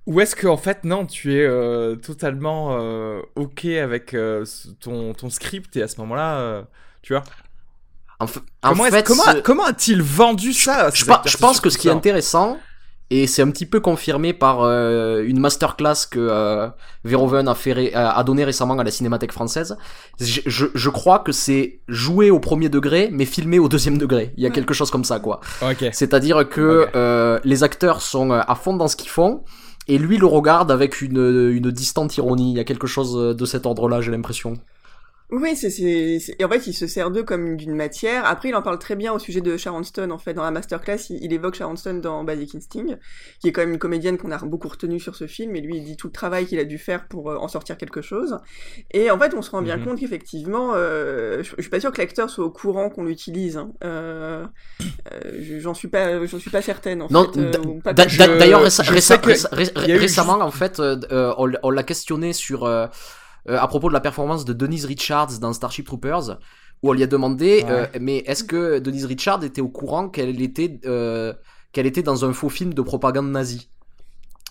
Ou 0.06 0.20
est-ce 0.20 0.35
que 0.35 0.46
en 0.46 0.56
fait 0.56 0.85
non, 0.85 1.06
tu 1.06 1.35
es 1.35 1.44
euh, 1.44 1.96
totalement 1.96 2.76
euh, 2.80 3.20
ok 3.37 3.64
avec 3.66 4.14
euh, 4.14 4.44
ton, 4.80 5.12
ton 5.14 5.30
script 5.30 5.76
et 5.76 5.82
à 5.82 5.88
ce 5.88 6.00
moment-là, 6.00 6.66
tu 7.02 7.12
vois 7.14 7.24
en, 8.20 8.26
comment, 8.62 8.84
fait, 8.84 9.02
comment, 9.04 9.22
comment 9.42 9.64
a-t-il 9.64 10.00
vendu 10.00 10.52
ça 10.52 10.90
Je, 10.94 11.04
je 11.04 11.36
pense 11.36 11.60
que 11.60 11.70
ce 11.70 11.78
qui 11.78 11.88
est 11.88 11.92
intéressant, 11.92 12.56
et 13.10 13.26
c'est 13.26 13.42
un 13.42 13.50
petit 13.50 13.66
peu 13.66 13.80
confirmé 13.80 14.32
par 14.32 14.62
euh, 14.62 15.22
une 15.26 15.38
masterclass 15.40 16.06
que 16.10 16.18
euh, 16.18 16.68
Verhoeven 17.04 17.46
a, 17.48 17.54
fait 17.54 17.92
a 17.94 18.22
donné 18.24 18.44
récemment 18.44 18.78
à 18.78 18.84
la 18.84 18.90
Cinémathèque 18.90 19.32
française. 19.32 19.76
Je, 20.18 20.40
je, 20.46 20.66
je 20.72 20.88
crois 20.88 21.18
que 21.18 21.32
c'est 21.32 21.80
joué 21.88 22.30
au 22.30 22.38
premier 22.38 22.68
degré, 22.68 23.10
mais 23.12 23.26
filmé 23.26 23.58
au 23.58 23.68
deuxième 23.68 23.98
degré. 23.98 24.32
Il 24.36 24.42
y 24.42 24.46
a 24.46 24.50
quelque 24.50 24.72
chose 24.72 24.90
comme 24.90 25.04
ça, 25.04 25.18
quoi. 25.18 25.40
C'est-à-dire 25.92 26.48
que 26.48 26.88
euh, 26.94 27.38
les 27.44 27.64
acteurs 27.64 28.00
sont 28.00 28.30
euh, 28.30 28.40
à 28.46 28.54
fond 28.54 28.74
dans 28.76 28.88
ce 28.88 28.96
qu'ils 28.96 29.10
font, 29.10 29.42
et 29.88 29.98
lui 29.98 30.16
le 30.16 30.26
regarde 30.26 30.70
avec 30.70 31.02
une, 31.02 31.50
une 31.50 31.70
distante 31.70 32.16
ironie. 32.16 32.52
Il 32.52 32.56
y 32.56 32.60
a 32.60 32.64
quelque 32.64 32.86
chose 32.86 33.36
de 33.36 33.44
cet 33.44 33.66
ordre-là, 33.66 34.00
j'ai 34.00 34.12
l'impression. 34.12 34.54
Oui, 35.33 35.57
c'est, 35.57 35.71
c'est, 35.71 36.45
en 36.45 36.49
fait, 36.51 36.66
il 36.66 36.75
se 36.75 36.87
sert 36.87 37.11
d'eux 37.11 37.23
comme 37.23 37.57
d'une 37.57 37.75
matière. 37.75 38.27
Après, 38.27 38.51
il 38.51 38.55
en 38.55 38.61
parle 38.61 38.79
très 38.79 38.97
bien 38.97 39.14
au 39.14 39.18
sujet 39.18 39.40
de 39.40 39.57
Sharon 39.57 39.83
Stone, 39.83 40.12
en 40.12 40.18
fait, 40.18 40.35
dans 40.35 40.42
la 40.42 40.51
masterclass, 40.51 41.09
il, 41.09 41.25
il 41.25 41.33
évoque 41.33 41.55
Sharon 41.55 41.77
Stone 41.77 42.03
dans 42.03 42.23
Basic 42.23 42.55
Instinct, 42.55 42.99
qui 43.40 43.49
est 43.49 43.53
quand 43.53 43.62
même 43.62 43.73
une 43.73 43.79
comédienne 43.79 44.18
qu'on 44.18 44.31
a 44.31 44.37
beaucoup 44.45 44.68
retenue 44.68 45.01
sur 45.01 45.16
ce 45.16 45.27
film, 45.27 45.57
et 45.57 45.62
lui, 45.62 45.79
il 45.79 45.85
dit 45.85 45.97
tout 45.97 46.09
le 46.09 46.12
travail 46.12 46.45
qu'il 46.45 46.59
a 46.59 46.64
dû 46.64 46.77
faire 46.77 47.09
pour 47.09 47.31
euh, 47.31 47.37
en 47.37 47.49
sortir 47.49 47.79
quelque 47.79 48.03
chose. 48.03 48.37
Et 48.90 49.11
en 49.11 49.18
fait, 49.18 49.33
on 49.35 49.40
se 49.40 49.51
rend 49.51 49.62
bien 49.62 49.79
mhm. 49.79 49.85
compte 49.87 50.01
qu'effectivement, 50.01 50.73
euh, 50.75 51.42
je, 51.42 51.62
suis 51.62 51.71
pas 51.71 51.81
sûr 51.81 51.92
que 51.92 52.03
l'acteur 52.03 52.29
soit 52.29 52.45
au 52.45 52.51
courant 52.51 52.90
qu'on 52.90 53.05
l'utilise. 53.05 53.57
Hein. 53.57 53.73
Euh, 53.85 54.45
euh 55.12 55.61
j'en 55.61 55.73
suis 55.73 55.88
pas, 55.88 56.27
j'en 56.27 56.38
suis 56.38 56.51
pas 56.51 56.61
certaine, 56.61 57.01
en 57.01 57.09
non, 57.11 57.33
fait. 57.33 57.95
D'ailleurs, 57.95 58.62
récemment, 59.77 60.40
en 60.42 60.51
fait, 60.51 60.79
on, 60.79 61.53
on 61.62 61.71
l'a 61.71 61.83
questionné 61.85 62.35
sur 62.35 62.68
euh, 63.48 63.59
à 63.59 63.66
propos 63.66 63.88
de 63.88 63.92
la 63.92 64.00
performance 64.00 64.44
de 64.44 64.52
Denise 64.52 64.85
Richards 64.85 65.38
dans 65.40 65.52
Starship 65.52 65.87
Troopers, 65.87 66.38
où 66.83 66.90
on 66.90 66.92
lui 66.92 67.02
a 67.02 67.07
demandé, 67.07 67.64
euh, 67.68 67.87
mais 68.00 68.18
est-ce 68.18 68.44
que 68.44 68.78
Denise 68.78 69.05
Richards 69.07 69.44
était 69.44 69.61
au 69.61 69.68
courant 69.68 70.09
qu'elle 70.09 70.40
était, 70.40 70.81
euh, 70.85 71.33
qu'elle 71.72 71.87
était 71.87 72.02
dans 72.02 72.24
un 72.24 72.33
faux 72.33 72.48
film 72.48 72.74
de 72.74 72.83
propagande 72.83 73.31
nazie? 73.31 73.68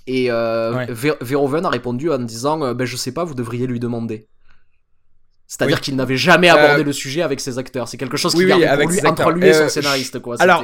Et 0.07 0.29
Verhoeven 0.29 1.65
a 1.65 1.69
répondu 1.69 2.11
en 2.11 2.19
disant, 2.19 2.73
ben 2.73 2.85
je 2.85 2.97
sais 2.97 3.13
pas, 3.13 3.23
vous 3.23 3.35
devriez 3.35 3.67
lui 3.67 3.79
demander. 3.79 4.27
C'est-à-dire 5.47 5.81
qu'il 5.81 5.95
n'avait 5.97 6.17
jamais 6.17 6.49
abordé 6.49 6.83
le 6.83 6.93
sujet 6.93 7.21
avec 7.21 7.39
ses 7.39 7.57
acteurs. 7.57 7.87
C'est 7.87 7.97
quelque 7.97 8.17
chose 8.17 8.33
qui 8.33 8.45
oui, 8.45 8.51
pour 8.51 8.89
lui, 8.89 9.05
entre 9.05 9.31
lui 9.31 9.47
et 9.47 9.53
son 9.53 9.69
scénariste. 9.69 10.19
Quoi. 10.19 10.35
Alors, 10.39 10.63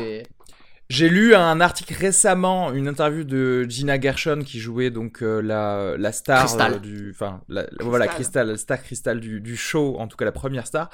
j'ai 0.89 1.09
lu 1.09 1.35
un 1.35 1.59
article 1.59 1.93
récemment, 1.93 2.71
une 2.71 2.87
interview 2.87 3.23
de 3.23 3.65
Gina 3.67 3.99
Gershon 3.99 4.41
qui 4.45 4.59
jouait 4.59 4.89
donc 4.89 5.21
euh, 5.21 5.41
la, 5.41 5.95
la 5.97 6.11
star 6.11 6.49
euh, 6.59 6.79
du, 6.79 7.11
enfin 7.11 7.41
voilà 7.81 8.07
Crystal, 8.07 8.47
la 8.47 8.57
star 8.57 8.81
Crystal 8.81 9.19
du, 9.19 9.41
du 9.41 9.57
show, 9.57 9.97
en 9.99 10.07
tout 10.07 10.15
cas 10.15 10.25
la 10.25 10.31
première 10.31 10.65
star, 10.65 10.89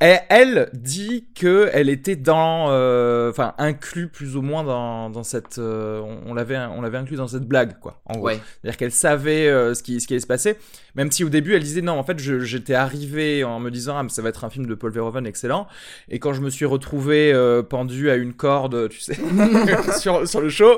et 0.00 0.16
elle 0.28 0.70
dit 0.74 1.26
que 1.34 1.68
elle 1.72 1.88
était 1.88 2.14
dans, 2.14 2.66
euh, 2.70 3.30
enfin 3.30 3.54
inclus 3.58 4.06
plus 4.06 4.36
ou 4.36 4.42
moins 4.42 4.62
dans, 4.62 5.10
dans 5.10 5.24
cette, 5.24 5.58
euh, 5.58 6.00
on, 6.24 6.34
l'avait, 6.34 6.56
on 6.56 6.80
l'avait 6.80 6.98
inclus 6.98 7.16
dans 7.16 7.26
cette 7.26 7.42
blague 7.42 7.80
quoi. 7.80 8.00
En 8.06 8.16
gros, 8.16 8.30
c'est-à-dire 8.30 8.76
qu'elle 8.76 8.92
savait 8.92 9.48
euh, 9.48 9.74
ce 9.74 9.82
qui, 9.82 10.00
ce 10.00 10.06
qui 10.06 10.12
allait 10.14 10.20
se 10.20 10.28
passer, 10.28 10.56
même 10.94 11.10
si 11.10 11.24
au 11.24 11.28
début 11.28 11.56
elle 11.56 11.64
disait 11.64 11.80
non, 11.80 11.98
en 11.98 12.04
fait 12.04 12.18
j'étais 12.20 12.74
arrivé 12.74 13.42
en 13.42 13.58
me 13.58 13.70
disant 13.70 13.96
ah 13.98 14.04
mais 14.04 14.08
ça 14.08 14.22
va 14.22 14.28
être 14.28 14.44
un 14.44 14.50
film 14.50 14.66
de 14.66 14.74
Paul 14.76 14.92
Verhoeven 14.92 15.26
excellent, 15.26 15.66
et 16.08 16.20
quand 16.20 16.32
je 16.32 16.42
me 16.42 16.50
suis 16.50 16.64
retrouvé 16.64 17.34
pendu 17.68 18.08
à 18.10 18.14
une 18.14 18.34
corde, 18.34 18.88
tu 18.90 19.00
sais, 19.00 19.16
sur, 19.98 20.28
sur 20.28 20.40
le 20.40 20.48
show, 20.48 20.76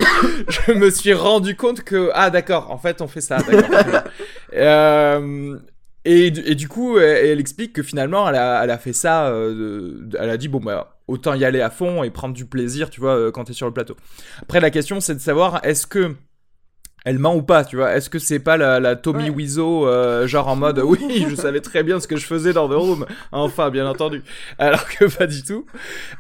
je 0.49 0.73
me 0.73 0.89
suis 0.89 1.13
rendu 1.13 1.57
compte 1.57 1.83
que 1.83 2.11
ah 2.15 2.31
d'accord, 2.31 2.71
en 2.71 2.79
fait 2.79 3.03
on 3.03 3.09
fait 3.09 3.21
ça, 3.21 3.39
d'accord. 3.43 4.05
Et, 6.05 6.27
et, 6.29 6.55
du 6.55 6.67
coup, 6.67 6.99
elle, 6.99 7.41
explique 7.41 7.75
que 7.75 7.83
finalement, 7.83 8.29
elle 8.29 8.37
a, 8.37 8.65
elle 8.65 8.71
a 8.71 8.79
fait 8.79 8.95
ça. 8.95 9.29
Euh, 9.29 10.09
elle 10.19 10.31
a 10.31 10.37
dit 10.37 10.49
bon 10.49 10.61
bah 10.61 11.01
autant 11.11 11.35
y 11.35 11.45
aller 11.45 11.61
à 11.61 11.71
fond 11.71 12.03
et 12.03 12.11
prendre 12.11 12.35
du 12.35 12.47
plaisir, 12.47 12.89
tu 12.89 13.01
vois, 13.01 13.17
euh, 13.17 13.31
quand 13.31 13.45
t'es 13.45 13.53
sur 13.53 13.67
le 13.67 13.73
plateau. 13.73 13.97
Après, 14.41 14.61
la 14.61 14.71
question 14.71 15.01
c'est 15.01 15.15
de 15.15 15.21
savoir 15.21 15.61
est-ce 15.65 15.87
que 15.87 16.15
elle 17.05 17.19
ment 17.19 17.35
ou 17.35 17.43
pas, 17.43 17.65
tu 17.65 17.77
vois? 17.77 17.95
Est-ce 17.95 18.11
que 18.11 18.19
c'est 18.19 18.41
pas 18.41 18.59
la, 18.59 18.79
la 18.79 18.95
Tommy 18.95 19.31
Wiseau, 19.31 19.87
euh, 19.87 20.27
genre 20.27 20.49
en 20.49 20.57
mode 20.57 20.81
oui, 20.81 21.27
je 21.31 21.35
savais 21.35 21.61
très 21.61 21.83
bien 21.83 21.99
ce 21.99 22.07
que 22.07 22.17
je 22.17 22.27
faisais 22.27 22.53
dans 22.53 22.69
The 22.69 22.75
Room, 22.75 23.07
enfin, 23.33 23.71
bien 23.71 23.87
entendu, 23.87 24.23
alors 24.59 24.87
que 24.87 25.07
pas 25.07 25.27
du 25.27 25.43
tout. 25.43 25.65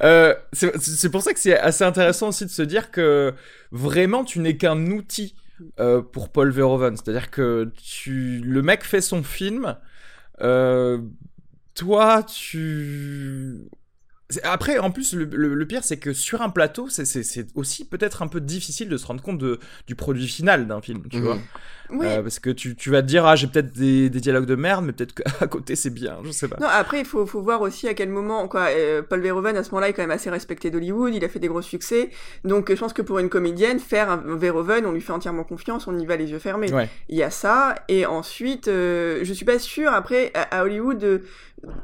Euh, 0.03 0.35
c'est 0.53 1.11
pour 1.11 1.23
ça 1.23 1.35
que 1.35 1.41
c'est 1.41 1.59
assez 1.59 1.85
intéressant 1.85 2.29
aussi 2.29 2.47
de 2.47 2.51
se 2.51 2.63
dire 2.63 2.91
que 2.91 3.35
vraiment 3.73 4.25
tu 4.25 4.39
n'es 4.39 4.57
qu'un 4.57 4.87
outil 4.87 5.35
euh, 5.79 6.03
pour 6.03 6.31
Paul 6.31 6.51
Verhoeven. 6.51 6.97
C'est-à-dire 6.97 7.31
que 7.31 7.71
tu, 7.83 8.41
le 8.41 8.63
mec 8.63 8.85
fait 8.85 9.01
son 9.01 9.23
film, 9.23 9.77
euh, 10.41 10.99
toi, 11.75 12.23
tu 12.23 13.59
Après, 14.43 14.79
en 14.79 14.91
plus, 14.91 15.15
le, 15.15 15.67
pire, 15.67 15.85
c'est 15.85 15.99
que 15.99 16.13
sur 16.13 16.43
un 16.43 16.51
plateau, 16.51 16.89
c'est 16.89 17.47
aussi 17.55 17.85
peut-être 17.85 18.23
un 18.23 18.29
peu 18.29 18.41
difficile 18.41 18.89
de 18.89 18.97
se 18.97 19.07
rendre 19.07 19.23
compte 19.23 19.39
de, 19.39 19.59
du 19.87 19.95
produit 19.95 20.29
final 20.29 20.67
d'un 20.67 20.81
film, 20.81 21.03
tu 21.11 21.19
mhm. 21.19 21.25
vois. 21.25 21.39
Euh, 21.93 22.23
parce 22.23 22.39
que 22.39 22.51
tu, 22.51 22.77
tu, 22.77 22.91
vas 22.91 23.03
te 23.03 23.07
dire, 23.07 23.27
ah, 23.27 23.37
j'ai 23.37 23.47
peut-être 23.47 23.73
des, 23.73 24.11
des, 24.11 24.21
dialogues 24.21 24.47
de 24.47 24.55
merde, 24.55 24.85
mais 24.85 24.93
peut-être 24.93 25.15
qu'à 25.15 25.47
côté 25.49 25.77
c'est 25.77 25.91
bien, 25.91 26.19
je 26.25 26.31
sais 26.31 26.49
pas. 26.49 26.57
Non, 26.61 26.69
après, 26.69 27.01
il 27.01 27.05
faut, 27.05 27.27
faut 27.27 27.43
voir 27.43 27.61
aussi 27.63 27.89
à 27.89 27.95
quel 27.95 28.09
moment, 28.09 28.49
quoi. 28.49 28.69
Euh, 28.71 29.03
Paul 29.03 29.21
Verhoeven, 29.21 29.57
à 29.57 29.65
ce 29.65 29.71
moment-là, 29.71 29.89
est 29.89 29.93
quand 29.93 30.03
même 30.03 30.11
assez 30.11 30.31
respecté 30.31 30.71
d'Hollywood, 30.71 31.15
il 31.15 31.25
a 31.25 31.29
fait 31.29 31.39
des 31.39 31.49
gros 31.49 31.63
succès. 31.63 32.11
Donc, 32.45 32.73
je 32.73 32.79
pense 32.79 32.93
que 32.93 33.03
pour 33.03 33.19
une 33.19 33.29
comédienne, 33.29 33.79
faire 33.79 34.11
un 34.11 34.37
Verhoeven, 34.37 34.87
on 34.87 34.93
lui 34.93 35.01
fait 35.01 35.13
entièrement 35.13 35.45
confiance, 35.45 35.87
on 35.87 35.99
y 35.99 36.07
va 36.07 36.17
les 36.17 36.31
yeux 36.31 36.39
fermés. 36.39 36.71
Il 37.09 37.17
y 37.17 37.23
a 37.23 37.31
ça. 37.31 37.75
Et 37.89 38.07
ensuite, 38.07 38.69
euh, 38.69 39.21
je 39.23 39.33
suis 39.33 39.45
pas 39.45 39.59
sûre, 39.59 39.93
après, 39.93 40.33
à, 40.35 40.63
Hollywood, 40.63 41.23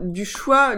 du 0.01 0.25
choix 0.25 0.75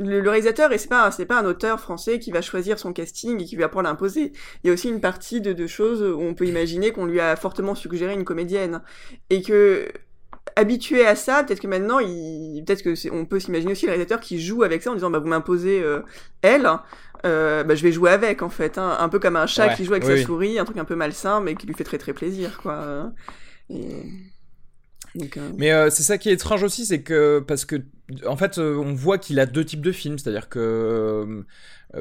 le, 0.00 0.28
réalisateur, 0.28 0.72
et 0.72 0.78
c'est 0.78 0.88
pas, 0.88 1.10
c'est 1.10 1.26
pas 1.26 1.38
un 1.38 1.44
auteur 1.44 1.78
français 1.78 2.18
qui 2.18 2.30
va 2.30 2.40
choisir 2.40 2.78
son 2.78 2.92
casting 2.92 3.40
et 3.40 3.44
qui 3.44 3.56
va 3.56 3.68
pouvoir 3.68 3.84
l'imposer. 3.84 4.32
Il 4.62 4.68
y 4.68 4.70
a 4.70 4.72
aussi 4.72 4.88
une 4.88 5.00
partie 5.00 5.40
de, 5.40 5.52
de 5.52 5.66
choses 5.66 6.02
où 6.02 6.20
on 6.20 6.34
peut 6.34 6.46
imaginer 6.46 6.92
qu'on 6.92 7.06
lui 7.06 7.20
a 7.20 7.36
fortement 7.36 7.74
suggéré 7.74 8.14
une 8.14 8.24
comédienne. 8.24 8.80
Et 9.28 9.42
que, 9.42 9.88
habitué 10.56 11.06
à 11.06 11.14
ça, 11.14 11.44
peut-être 11.44 11.60
que 11.60 11.66
maintenant, 11.66 11.98
il, 11.98 12.62
peut-être 12.66 12.82
que 12.82 13.10
on 13.12 13.26
peut 13.26 13.40
s'imaginer 13.40 13.72
aussi 13.72 13.86
le 13.86 13.92
réalisateur 13.92 14.20
qui 14.20 14.40
joue 14.40 14.62
avec 14.62 14.82
ça 14.82 14.90
en 14.90 14.94
disant, 14.94 15.10
bah, 15.10 15.18
vous 15.18 15.28
m'imposez 15.28 15.82
euh, 15.82 16.00
elle, 16.42 16.68
euh, 17.26 17.62
bah, 17.64 17.74
je 17.74 17.82
vais 17.82 17.92
jouer 17.92 18.10
avec, 18.10 18.42
en 18.42 18.50
fait. 18.50 18.78
Hein. 18.78 18.96
Un 18.98 19.08
peu 19.08 19.18
comme 19.18 19.36
un 19.36 19.46
chat 19.46 19.70
qui 19.70 19.84
joue 19.84 19.92
avec 19.92 20.04
sa 20.04 20.16
souris, 20.16 20.58
un 20.58 20.64
truc 20.64 20.78
un 20.78 20.84
peu 20.84 20.96
malsain, 20.96 21.40
mais 21.40 21.54
qui 21.54 21.66
lui 21.66 21.74
fait 21.74 21.84
très 21.84 21.98
très 21.98 22.14
plaisir, 22.14 22.58
quoi. 22.62 23.12
Et... 23.68 24.02
Euh, 25.16 25.50
Mais 25.58 25.72
euh, 25.72 25.90
c'est 25.90 26.02
ça 26.02 26.18
qui 26.18 26.28
est 26.28 26.32
étrange 26.32 26.62
aussi, 26.62 26.86
c'est 26.86 27.02
que 27.02 27.40
parce 27.40 27.64
que 27.64 27.76
en 28.26 28.36
fait, 28.36 28.58
euh, 28.58 28.76
on 28.76 28.94
voit 28.94 29.18
qu'il 29.18 29.38
a 29.40 29.46
deux 29.46 29.64
types 29.64 29.82
de 29.82 29.92
films, 29.92 30.18
c'est-à-dire 30.18 30.48
que 30.48 31.44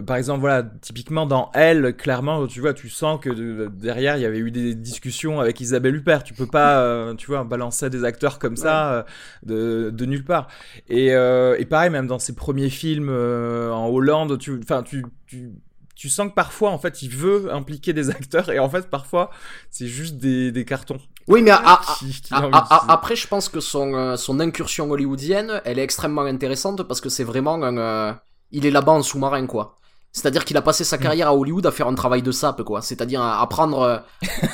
par 0.06 0.18
exemple, 0.18 0.42
voilà, 0.42 0.64
typiquement 0.82 1.26
dans 1.26 1.50
Elle, 1.56 1.96
clairement, 1.96 2.46
tu 2.46 2.60
vois, 2.60 2.76
tu 2.76 2.90
sens 2.90 3.20
que 3.20 3.68
derrière 3.70 4.18
il 4.18 4.22
y 4.22 4.26
avait 4.26 4.38
eu 4.38 4.52
des 4.52 4.76
discussions 4.76 5.40
avec 5.40 5.60
Isabelle 5.62 5.96
Huppert. 5.96 6.24
Tu 6.24 6.36
peux 6.36 6.46
pas, 6.46 7.12
tu 7.18 7.26
vois, 7.26 7.44
balancer 7.44 7.90
des 7.90 8.04
acteurs 8.04 8.38
comme 8.38 8.56
ça 8.56 9.08
de, 9.44 9.90
de, 9.90 10.06
nulle 10.06 10.24
part. 10.24 10.48
Et, 10.90 11.08
et 11.08 11.66
pareil, 11.66 11.90
même 11.90 12.06
dans 12.06 12.20
ses 12.20 12.36
premiers 12.36 12.70
films 12.70 13.10
en 13.10 13.88
Hollande, 13.88 14.38
tu, 14.38 14.60
enfin, 14.64 14.84
tu, 14.84 15.04
tu 15.26 15.54
tu 16.00 16.08
sens 16.08 16.30
que 16.30 16.34
parfois, 16.34 16.70
en 16.70 16.78
fait, 16.78 17.02
il 17.02 17.10
veut 17.10 17.54
impliquer 17.54 17.92
des 17.92 18.10
acteurs 18.10 18.50
et 18.52 18.58
en 18.58 18.70
fait, 18.70 18.90
parfois, 18.90 19.32
c'est 19.70 19.88
juste 19.88 20.16
des, 20.16 20.50
des, 20.50 20.64
cartons. 20.64 20.98
Oui, 21.28 21.42
mais 21.42 21.52
après, 22.32 23.18
je 23.18 23.28
pense 23.28 23.50
que 23.50 23.60
son, 23.60 23.94
euh, 23.96 24.16
son 24.16 24.40
incursion 24.40 24.90
hollywoodienne, 24.90 25.62
elle 25.66 25.78
est 25.78 25.84
extrêmement 25.84 26.22
intéressante 26.22 26.84
parce 26.84 27.02
que 27.02 27.10
c'est 27.10 27.26
vraiment 27.26 27.56
un. 27.56 27.78
Euh, 27.78 28.14
il 28.52 28.66
est 28.66 28.72
là-bas 28.72 28.94
en 28.94 29.04
sous-marin, 29.04 29.46
quoi. 29.46 29.78
C'est-à-dire 30.14 30.46
qu'il 30.46 30.56
a 30.56 30.62
passé 30.62 30.86
sa 30.86 30.96
mm. 30.96 31.02
carrière 31.02 31.28
à 31.28 31.36
Hollywood 31.36 31.66
à 31.66 31.72
faire 31.72 31.90
un 31.90 31.96
travail 31.96 32.22
de 32.22 32.32
sape, 32.32 32.64
quoi. 32.64 32.82
C'est-à-dire 32.82 33.22
à 33.22 33.42
apprendre. 33.42 33.82
Euh, 33.82 33.98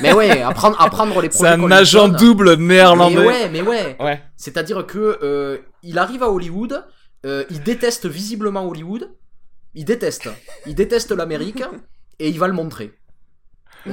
mais 0.02 0.12
ouais, 0.12 0.26
les 0.38 0.42
projets. 0.42 1.30
C'est 1.30 1.46
un 1.46 1.70
agent 1.70 2.08
double 2.08 2.54
néerlandais. 2.54 3.14
Mais 3.14 3.24
ouais, 3.24 3.48
mais 3.50 3.62
ouais. 3.62 3.96
ouais. 4.00 4.20
C'est-à-dire 4.36 4.84
que 4.84 5.62
il 5.84 5.96
arrive 5.96 6.24
à 6.24 6.28
Hollywood, 6.28 6.84
il 7.24 7.62
déteste 7.62 8.06
visiblement 8.06 8.66
Hollywood 8.66 9.12
il 9.76 9.84
déteste. 9.84 10.28
Il 10.66 10.74
déteste 10.74 11.12
l'Amérique 11.12 11.62
et 12.18 12.28
il 12.28 12.38
va 12.38 12.48
le 12.48 12.54
montrer. 12.54 12.92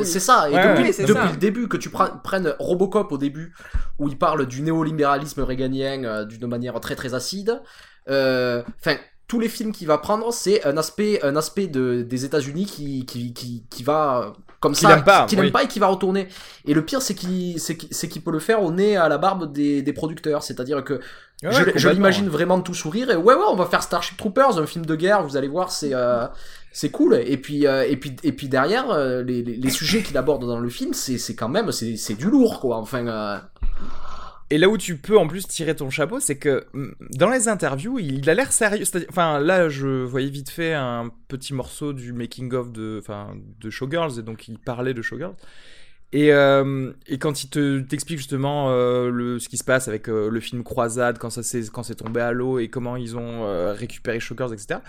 C'est 0.03 0.19
ça. 0.19 0.49
Et 0.49 0.53
depuis, 0.53 0.91
le 1.05 1.37
début, 1.37 1.67
que 1.67 1.77
tu 1.77 1.91
prennes 1.91 2.55
Robocop 2.57 3.11
au 3.11 3.17
début, 3.17 3.53
où 3.99 4.09
il 4.09 4.17
parle 4.17 4.47
du 4.47 4.63
néolibéralisme 4.63 5.41
réganien 5.41 6.03
euh, 6.03 6.25
d'une 6.25 6.47
manière 6.47 6.79
très 6.79 6.95
très 6.95 7.13
acide. 7.13 7.61
Euh, 8.09 8.63
enfin, 8.79 8.97
tous 9.27 9.39
les 9.39 9.49
films 9.49 9.71
qu'il 9.71 9.87
va 9.87 9.99
prendre, 9.99 10.33
c'est 10.33 10.65
un 10.65 10.77
aspect, 10.77 11.23
un 11.23 11.35
aspect 11.35 11.67
de, 11.67 12.01
des 12.01 12.25
États-Unis 12.25 12.65
qui, 12.65 13.05
qui, 13.05 13.33
qui, 13.33 13.65
qui 13.69 13.83
va 13.83 14.33
comme 14.59 14.73
ça, 14.73 15.03
qu'il 15.27 15.39
n'aime 15.39 15.51
pas 15.51 15.63
et 15.63 15.67
qui 15.67 15.79
va 15.79 15.87
retourner. 15.87 16.27
Et 16.65 16.73
le 16.73 16.83
pire, 16.83 17.01
c'est 17.01 17.13
qu'il, 17.13 17.59
c'est 17.59 17.75
qu'il 17.75 18.21
peut 18.23 18.31
le 18.31 18.39
faire 18.39 18.63
au 18.63 18.71
nez 18.71 18.97
à 18.97 19.09
la 19.09 19.17
barbe 19.17 19.51
des, 19.51 19.81
des 19.81 19.93
producteurs. 19.93 20.41
C'est-à-dire 20.41 20.83
que 20.83 20.99
je, 21.51 21.89
l'imagine 21.89 22.29
vraiment 22.29 22.61
tout 22.61 22.73
sourire 22.73 23.11
et 23.11 23.15
ouais, 23.15 23.33
ouais, 23.33 23.45
on 23.49 23.55
va 23.55 23.65
faire 23.65 23.83
Starship 23.83 24.17
Troopers, 24.17 24.57
un 24.57 24.65
film 24.65 24.85
de 24.85 24.95
guerre. 24.95 25.23
Vous 25.23 25.37
allez 25.37 25.47
voir, 25.47 25.71
c'est, 25.71 25.93
euh, 25.93 26.25
c'est 26.71 26.89
cool. 26.89 27.15
Et 27.25 27.37
puis, 27.37 27.67
euh, 27.67 27.85
et 27.87 27.97
puis, 27.97 28.15
et 28.23 28.31
puis 28.31 28.47
derrière, 28.47 28.91
euh, 28.91 29.23
les, 29.23 29.43
les, 29.43 29.55
les, 29.55 29.69
sujets 29.69 30.01
qu'il 30.01 30.17
aborde 30.17 30.45
dans 30.45 30.59
le 30.59 30.69
film, 30.69 30.93
c'est, 30.93 31.17
c'est 31.17 31.35
quand 31.35 31.49
même, 31.49 31.71
c'est, 31.71 31.97
c'est 31.97 32.15
du 32.15 32.29
lourd, 32.29 32.59
quoi. 32.59 32.77
Enfin. 32.77 33.41
Et 34.49 34.57
là 34.57 34.69
où 34.69 34.77
tu 34.77 34.97
peux 34.97 35.17
en 35.17 35.27
plus 35.27 35.47
tirer 35.47 35.75
ton 35.75 35.89
chapeau, 35.89 36.19
c'est 36.19 36.37
que 36.37 36.65
mm, 36.73 36.91
dans 37.17 37.29
les 37.29 37.47
interviews, 37.47 37.99
il 37.99 38.29
a 38.29 38.33
l'air 38.35 38.51
sérieux. 38.51 38.85
Enfin, 39.09 39.39
là, 39.39 39.67
je 39.67 40.03
voyais 40.03 40.29
vite 40.29 40.49
fait 40.49 40.73
un 40.73 41.09
petit 41.27 41.53
morceau 41.53 41.91
du 41.91 42.13
making 42.13 42.53
of 42.53 42.71
de, 42.71 42.99
enfin, 43.01 43.35
de 43.59 43.69
Showgirls, 43.69 44.19
et 44.19 44.21
donc 44.21 44.47
il 44.47 44.59
parlait 44.59 44.93
de 44.93 45.01
Showgirls. 45.01 45.35
Et, 46.13 46.31
euh, 46.31 46.91
et 47.07 47.17
quand 47.17 47.43
il 47.43 47.49
te 47.49 47.79
t'explique 47.79 48.19
justement 48.19 48.69
euh, 48.69 49.09
le, 49.09 49.39
ce 49.39 49.49
qui 49.49 49.57
se 49.57 49.63
passe 49.63 49.87
avec 49.87 50.07
euh, 50.07 50.29
le 50.29 50.39
film 50.39 50.63
Croisade, 50.63 51.17
quand 51.17 51.31
ça 51.31 51.41
c'est 51.41 51.67
quand 51.71 51.81
c'est 51.81 51.95
tombé 51.95 52.21
à 52.21 52.31
l'eau 52.31 52.59
et 52.59 52.67
comment 52.67 52.95
ils 52.95 53.17
ont 53.17 53.73
récupéré 53.73 54.19
Showgirls, 54.19 54.53
etc 54.53 54.79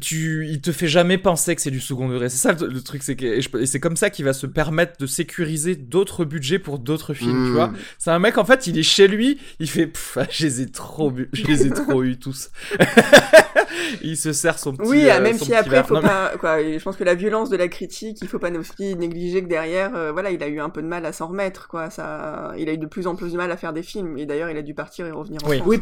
tu, 0.00 0.46
il 0.48 0.60
te 0.60 0.72
fait 0.72 0.88
jamais 0.88 1.18
penser 1.18 1.54
que 1.54 1.62
c'est 1.62 1.70
du 1.70 1.80
second 1.80 2.08
degré. 2.08 2.28
C'est 2.28 2.36
ça 2.36 2.52
le, 2.52 2.82
truc, 2.82 3.02
c'est 3.02 3.16
que 3.16 3.26
et, 3.26 3.66
c'est 3.66 3.80
comme 3.80 3.96
ça 3.96 4.10
qu'il 4.10 4.24
va 4.24 4.32
se 4.32 4.46
permettre 4.46 4.98
de 4.98 5.06
sécuriser 5.06 5.76
d'autres 5.76 6.24
budgets 6.24 6.58
pour 6.58 6.78
d'autres 6.78 7.14
films, 7.14 7.46
tu 7.46 7.52
vois. 7.52 7.68
Hmm. 7.68 7.76
C'est 7.98 8.10
un 8.10 8.18
mec 8.18 8.38
en 8.38 8.44
fait, 8.44 8.66
il 8.66 8.78
est 8.78 8.82
chez 8.82 9.08
lui, 9.08 9.38
il 9.58 9.68
fait, 9.68 9.90
je 10.30 10.44
les 10.44 10.60
ai 10.62 10.70
trop, 10.70 11.12
je 11.32 11.44
les 11.44 11.66
ai 11.66 11.70
trop 11.70 12.02
eu 12.02 12.18
tous. 12.18 12.50
il 14.02 14.16
se 14.16 14.32
sert 14.32 14.58
son 14.58 14.74
petit. 14.74 14.88
Oui, 14.88 15.10
euh, 15.10 15.20
même 15.20 15.38
si 15.38 15.54
après, 15.54 15.82
faut 15.84 16.00
pas, 16.00 16.32
quoi. 16.38 16.62
Je 16.62 16.82
pense 16.82 16.96
que 16.96 17.04
la 17.04 17.14
violence 17.14 17.50
de 17.50 17.56
la 17.56 17.68
critique, 17.68 18.18
il 18.22 18.28
faut 18.28 18.38
pas 18.38 18.50
aussi 18.50 18.96
négliger 18.96 19.42
que 19.42 19.48
derrière, 19.48 19.94
euh, 19.94 20.12
voilà, 20.12 20.30
il 20.30 20.42
a 20.42 20.48
eu 20.48 20.60
un 20.60 20.70
peu 20.70 20.82
de 20.82 20.86
mal 20.86 21.06
à 21.06 21.12
s'en 21.12 21.28
remettre, 21.28 21.68
quoi. 21.68 21.90
Ça, 21.90 22.52
il 22.58 22.68
a 22.68 22.72
eu 22.72 22.78
de 22.78 22.86
plus 22.86 23.06
en 23.06 23.14
plus 23.14 23.32
de 23.32 23.36
mal 23.36 23.50
à 23.50 23.56
faire 23.56 23.72
des 23.72 23.82
films. 23.82 24.18
Et 24.18 24.26
d'ailleurs, 24.26 24.50
il 24.50 24.56
a 24.56 24.62
dû 24.62 24.74
partir 24.74 25.06
et 25.06 25.10
revenir. 25.10 25.44
En 25.44 25.48
oui, 25.48 25.58
France. 25.58 25.68
oui, 25.68 25.78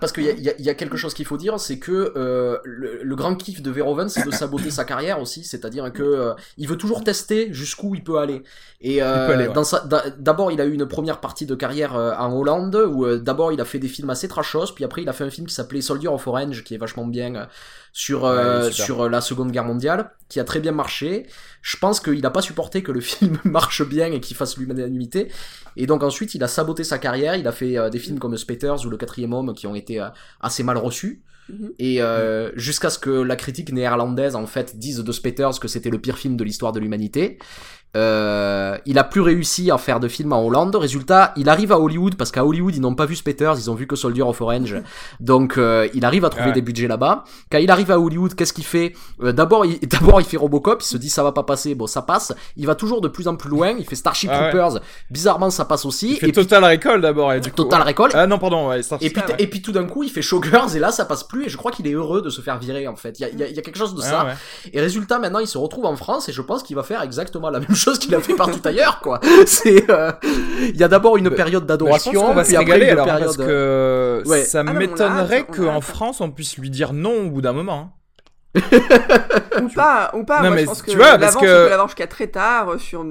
parce 0.00 0.12
qu'il 0.12 0.24
y 0.24 0.30
a, 0.30 0.54
y, 0.58 0.62
y 0.62 0.70
a, 0.70 0.74
quelque 0.74 0.96
chose 0.96 1.14
qu'il 1.14 1.26
faut 1.26 1.36
dire, 1.36 1.58
c'est 1.58 1.78
que 1.78 2.12
euh, 2.16 2.58
le, 2.64 3.00
le 3.02 3.16
grand 3.16 3.35
kiff 3.36 3.62
de 3.62 3.70
Verhoeven, 3.70 4.08
c'est 4.08 4.24
de 4.24 4.30
saboter 4.30 4.70
sa 4.70 4.84
carrière 4.84 5.20
aussi, 5.20 5.44
c'est-à-dire 5.44 5.92
que 5.92 6.02
euh, 6.02 6.34
il 6.56 6.68
veut 6.68 6.76
toujours 6.76 7.04
tester 7.04 7.52
jusqu'où 7.52 7.94
il 7.94 8.02
peut 8.02 8.18
aller. 8.18 8.42
Et 8.80 9.02
euh, 9.02 9.48
d'abord, 10.18 10.52
il 10.52 10.60
a 10.60 10.64
eu 10.64 10.72
une 10.72 10.86
première 10.86 11.20
partie 11.20 11.46
de 11.46 11.54
carrière 11.54 11.96
euh, 11.96 12.14
en 12.14 12.32
Hollande 12.32 12.74
où 12.74 13.16
d'abord 13.16 13.52
il 13.52 13.60
a 13.60 13.64
fait 13.64 13.78
des 13.78 13.88
films 13.88 14.10
assez 14.10 14.28
trashos, 14.28 14.72
puis 14.74 14.84
après 14.84 15.02
il 15.02 15.08
a 15.08 15.12
fait 15.12 15.24
un 15.24 15.30
film 15.30 15.46
qui 15.46 15.54
s'appelait 15.54 15.80
Soldier 15.80 16.08
of 16.08 16.26
Orange, 16.26 16.64
qui 16.64 16.74
est 16.74 16.78
vachement 16.78 17.06
bien 17.06 17.48
sur 17.92 18.32
sur 18.72 19.08
la 19.08 19.20
Seconde 19.20 19.52
Guerre 19.52 19.64
mondiale, 19.64 20.10
qui 20.28 20.40
a 20.40 20.44
très 20.44 20.60
bien 20.60 20.72
marché. 20.72 21.26
Je 21.62 21.76
pense 21.76 22.00
qu'il 22.00 22.20
n'a 22.20 22.30
pas 22.30 22.42
supporté 22.42 22.82
que 22.82 22.92
le 22.92 23.00
film 23.12 23.38
marche 23.44 23.86
bien 23.86 24.12
et 24.12 24.20
qu'il 24.20 24.36
fasse 24.36 24.56
l'unanimité. 24.56 25.30
Et 25.76 25.86
donc 25.86 26.02
ensuite, 26.02 26.34
il 26.34 26.42
a 26.42 26.48
saboté 26.48 26.84
sa 26.84 26.98
carrière. 26.98 27.36
Il 27.36 27.46
a 27.48 27.52
fait 27.52 27.90
des 27.90 27.98
films 27.98 28.18
comme 28.18 28.36
Spectres 28.36 28.86
ou 28.86 28.90
Le 28.90 28.96
Quatrième 28.96 29.32
Homme 29.32 29.54
qui 29.54 29.66
ont 29.66 29.74
été 29.74 30.04
assez 30.40 30.62
mal 30.62 30.76
reçus. 30.76 31.22
Mhm. 31.48 31.72
Et 31.78 32.02
euh, 32.02 32.50
jusqu'à 32.56 32.90
ce 32.90 32.98
que 32.98 33.10
la 33.10 33.36
critique 33.36 33.72
néerlandaise 33.72 34.34
en 34.36 34.46
fait 34.46 34.78
dise 34.78 34.98
de 34.98 35.12
Speters 35.12 35.60
que 35.60 35.68
c'était 35.68 35.90
le 35.90 35.98
pire 35.98 36.18
film 36.18 36.36
de 36.36 36.44
l'histoire 36.44 36.72
de 36.72 36.80
l'humanité. 36.80 37.38
Euh, 37.96 38.76
il 38.84 38.98
a 38.98 39.04
plus 39.04 39.22
réussi 39.22 39.70
à 39.70 39.78
faire 39.78 40.00
de 40.00 40.08
films 40.08 40.32
en 40.32 40.44
Hollande. 40.44 40.76
Résultat, 40.76 41.32
il 41.36 41.48
arrive 41.48 41.72
à 41.72 41.80
Hollywood 41.80 42.16
parce 42.16 42.30
qu'à 42.30 42.44
Hollywood 42.44 42.74
ils 42.74 42.80
n'ont 42.80 42.94
pas 42.94 43.06
vu 43.06 43.16
Speters, 43.16 43.56
ils 43.58 43.70
ont 43.70 43.74
vu 43.74 43.86
que 43.86 43.96
Soldier 43.96 44.22
of 44.22 44.40
Orange. 44.40 44.76
Donc 45.20 45.56
euh, 45.56 45.88
il 45.94 46.04
arrive 46.04 46.24
à 46.24 46.28
trouver 46.28 46.52
des 46.52 46.60
budgets 46.60 46.88
là-bas. 46.88 47.24
Quand 47.50 47.58
il 47.58 47.70
arrive 47.70 47.90
à 47.90 47.98
Hollywood, 47.98 48.34
qu'est-ce 48.34 48.52
qu'il 48.52 48.64
fait? 48.64 48.92
Euh, 49.22 49.32
D'abord, 49.32 49.64
il, 49.64 49.78
d'abord 49.88 50.20
il 50.20 50.26
fait 50.26 50.36
Robocop, 50.36 50.82
il 50.82 50.86
se 50.86 50.96
dit 50.98 51.08
ça 51.08 51.22
va 51.22 51.32
pas 51.32 51.42
passer, 51.42 51.74
bon 51.74 51.86
ça 51.86 52.02
passe. 52.02 52.34
Il 52.56 52.66
va 52.66 52.74
toujours 52.74 53.00
de 53.00 53.08
plus 53.08 53.28
en 53.28 53.36
plus 53.36 53.48
loin. 53.48 53.74
Il 53.78 53.86
fait 53.86 53.96
Starship 53.96 54.30
ah 54.32 54.50
Troopers. 54.50 54.80
Bizarrement, 55.10 55.50
ça 55.50 55.64
passe 55.64 55.86
aussi. 55.86 56.12
Il 56.12 56.18
fait 56.18 56.28
et 56.28 56.32
Total 56.32 56.64
Recall 56.64 57.00
d'abord. 57.00 57.32
Et 57.32 57.40
du 57.40 57.50
coup, 57.50 57.56
Total 57.56 57.82
Recall. 57.82 58.10
Ah 58.14 58.26
non 58.26 58.38
pardon. 58.38 58.68
Ouais, 58.68 58.80
et 59.00 59.10
puis 59.10 59.22
et 59.38 59.46
puis 59.46 59.62
tout 59.62 59.72
d'un 59.72 59.84
coup 59.84 60.02
il 60.02 60.10
fait 60.10 60.22
Showgirls 60.22 60.76
et 60.76 60.78
là 60.78 60.90
ça 60.90 61.04
passe 61.04 61.24
plus 61.24 61.46
et 61.46 61.48
je 61.48 61.56
crois 61.56 61.70
qu'il 61.70 61.86
est 61.86 61.92
heureux 61.92 62.20
de 62.20 62.30
se 62.30 62.42
faire 62.42 62.58
virer 62.58 62.88
en 62.88 62.96
fait. 62.96 63.18
Il 63.18 63.22
y 63.22 63.24
a, 63.24 63.28
il 63.30 63.38
y 63.38 63.58
a, 63.58 63.62
quelque 63.62 63.78
chose 63.78 63.94
de 63.94 64.02
ça. 64.02 64.26
Et 64.72 64.80
résultat 64.80 65.18
maintenant 65.18 65.38
il 65.38 65.46
se 65.46 65.56
retrouve 65.56 65.86
en 65.86 65.96
France 65.96 66.28
et 66.28 66.32
je 66.32 66.42
pense 66.42 66.62
qu'il 66.62 66.76
va 66.76 66.82
faire 66.82 67.02
exactement 67.02 67.48
la 67.48 67.60
même 67.60 67.74
chose 67.76 67.98
qu'il 67.98 68.14
a 68.14 68.20
fait 68.20 68.34
partout 68.34 68.60
ailleurs, 68.64 69.00
quoi. 69.00 69.20
C'est, 69.46 69.90
euh, 69.90 70.12
il 70.60 70.76
y 70.76 70.84
a 70.84 70.88
d'abord 70.88 71.16
une 71.16 71.30
période 71.30 71.66
d'adoration, 71.66 72.32
va 72.32 72.44
se 72.44 72.56
régaler 72.56 72.90
alors, 72.90 73.06
parce 73.06 73.36
que 73.36 74.22
ça 74.44 74.62
ah 74.66 74.72
m'étonnerait 74.72 75.44
qu'en 75.44 75.80
France 75.80 76.20
on 76.20 76.30
puisse 76.30 76.56
lui 76.58 76.70
dire 76.70 76.92
non 76.92 77.26
au 77.26 77.30
bout 77.30 77.42
d'un 77.42 77.52
moment. 77.52 77.92
Hein. 77.92 77.95
ou 79.62 79.68
pas, 79.68 80.10
ou 80.14 80.24
pas. 80.24 80.42
Non, 80.42 80.48
Moi, 80.48 80.56
mais 80.56 80.60
je 80.62 80.66
pense 80.66 80.82
que 80.82 80.90
tu 80.90 80.96
vois, 80.96 81.18
parce 81.18 81.36
que... 81.36 81.64
peut 81.64 81.68
l'avoir 81.68 81.88
jusqu'à 81.88 82.06
très 82.06 82.28
tard 82.28 82.70
euh, 82.70 82.78
sur 82.78 83.04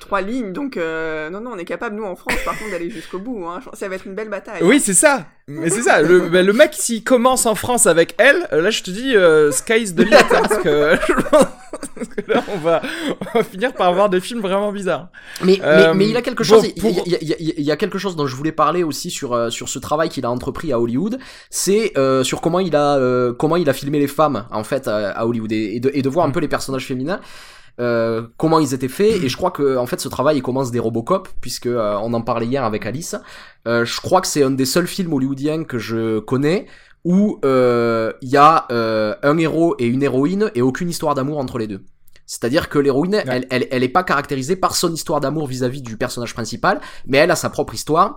trois 0.00 0.20
lignes. 0.20 0.52
Donc, 0.52 0.76
euh, 0.76 1.30
non, 1.30 1.40
non, 1.40 1.52
on 1.54 1.58
est 1.58 1.64
capable, 1.64 1.96
nous, 1.96 2.04
en 2.04 2.16
France, 2.16 2.36
par 2.44 2.58
contre, 2.58 2.72
d'aller 2.72 2.90
jusqu'au 2.90 3.18
bout. 3.18 3.46
Hein. 3.46 3.60
Ça 3.74 3.88
va 3.88 3.94
être 3.94 4.06
une 4.06 4.14
belle 4.14 4.28
bataille. 4.28 4.62
Oui, 4.62 4.80
c'est 4.80 4.94
ça. 4.94 5.26
Mais 5.48 5.70
c'est 5.70 5.82
ça, 5.82 6.02
le, 6.02 6.28
bah, 6.28 6.42
le 6.42 6.52
mec 6.52 6.70
s'il 6.72 7.02
commence 7.02 7.46
en 7.46 7.56
France 7.56 7.86
avec 7.86 8.14
elle, 8.18 8.46
là 8.52 8.70
je 8.70 8.82
te 8.84 8.92
dis 8.92 9.16
euh, 9.16 9.50
sky's 9.50 9.92
the 9.92 9.98
limit 9.98 10.14
hein, 10.14 10.24
parce, 10.30 10.58
que, 10.58 10.96
parce, 11.32 12.08
que, 12.08 12.32
là 12.32 12.44
on 12.46 12.58
va, 12.58 12.80
on 13.20 13.38
va, 13.38 13.44
finir 13.44 13.72
par 13.72 13.88
avoir 13.88 14.08
des 14.08 14.20
films 14.20 14.40
vraiment 14.40 14.70
bizarres. 14.70 15.08
Mais, 15.42 15.60
euh, 15.64 15.88
mais, 15.88 15.94
mais, 15.94 16.08
il 16.10 16.16
a 16.16 16.22
quelque 16.22 16.44
chose, 16.44 16.62
bon, 16.62 16.80
pour... 16.80 16.90
il, 17.06 17.12
y 17.12 17.16
a, 17.16 17.18
il, 17.20 17.28
y 17.28 17.32
a, 17.32 17.36
il, 17.38 17.64
y 17.64 17.72
a, 17.72 17.76
quelque 17.76 17.98
chose 17.98 18.14
dont 18.14 18.28
je 18.28 18.36
voulais 18.36 18.52
parler 18.52 18.84
aussi 18.84 19.10
sur 19.10 19.32
euh, 19.32 19.50
sur 19.50 19.68
ce 19.68 19.80
travail 19.80 20.10
qu'il 20.10 20.24
a 20.24 20.30
entrepris 20.30 20.72
à 20.72 20.78
Hollywood, 20.78 21.18
c'est 21.50 21.92
euh, 21.98 22.22
sur 22.22 22.40
comment 22.40 22.60
il 22.60 22.76
a 22.76 22.96
euh, 22.98 23.32
comment 23.32 23.56
il 23.56 23.68
a 23.68 23.72
filmé 23.72 23.98
les 23.98 24.06
femmes 24.06 24.46
en 24.52 24.62
fait 24.62 24.71
à, 24.88 25.26
Hollywood 25.26 25.52
et, 25.52 25.76
et, 25.76 25.80
de, 25.80 25.90
et 25.92 26.02
de 26.02 26.08
voir 26.08 26.26
un 26.26 26.30
peu 26.30 26.40
les 26.40 26.48
personnages 26.48 26.86
féminins. 26.86 27.20
Euh, 27.80 28.26
comment 28.36 28.58
ils 28.58 28.74
étaient 28.74 28.88
faits 28.88 29.24
et 29.24 29.30
je 29.30 29.36
crois 29.38 29.50
que 29.50 29.78
en 29.78 29.86
fait 29.86 29.98
ce 29.98 30.08
travail 30.08 30.36
il 30.36 30.42
commence 30.42 30.70
des 30.70 30.78
Robocop 30.78 31.26
puisque 31.40 31.64
euh, 31.68 31.96
on 32.02 32.12
en 32.12 32.20
parlait 32.20 32.44
hier 32.44 32.64
avec 32.64 32.84
Alice 32.84 33.16
euh, 33.66 33.86
je 33.86 33.98
crois 34.02 34.20
que 34.20 34.26
c'est 34.26 34.42
un 34.42 34.50
des 34.50 34.66
seuls 34.66 34.86
films 34.86 35.10
hollywoodiens 35.14 35.64
que 35.64 35.78
je 35.78 36.18
connais 36.18 36.66
où 37.06 37.40
il 37.42 38.28
y 38.28 38.36
a 38.36 38.66
un 38.70 39.38
héros 39.38 39.74
et 39.78 39.86
une 39.86 40.02
héroïne 40.02 40.50
et 40.54 40.60
aucune 40.60 40.90
histoire 40.90 41.14
d'amour 41.14 41.38
entre 41.38 41.56
les 41.56 41.66
deux 41.66 41.82
c'est-à-dire 42.26 42.68
que 42.68 42.78
l'héroïne, 42.78 43.16
ouais. 43.16 43.24
elle, 43.26 43.46
elle, 43.50 43.68
elle 43.70 43.82
est 43.82 43.88
pas 43.88 44.04
caractérisée 44.04 44.56
par 44.56 44.76
son 44.76 44.92
histoire 44.92 45.20
d'amour 45.20 45.46
vis-à-vis 45.46 45.82
du 45.82 45.98
personnage 45.98 46.32
principal, 46.32 46.80
mais 47.06 47.18
elle 47.18 47.30
a 47.30 47.36
sa 47.36 47.50
propre 47.50 47.74
histoire 47.74 48.16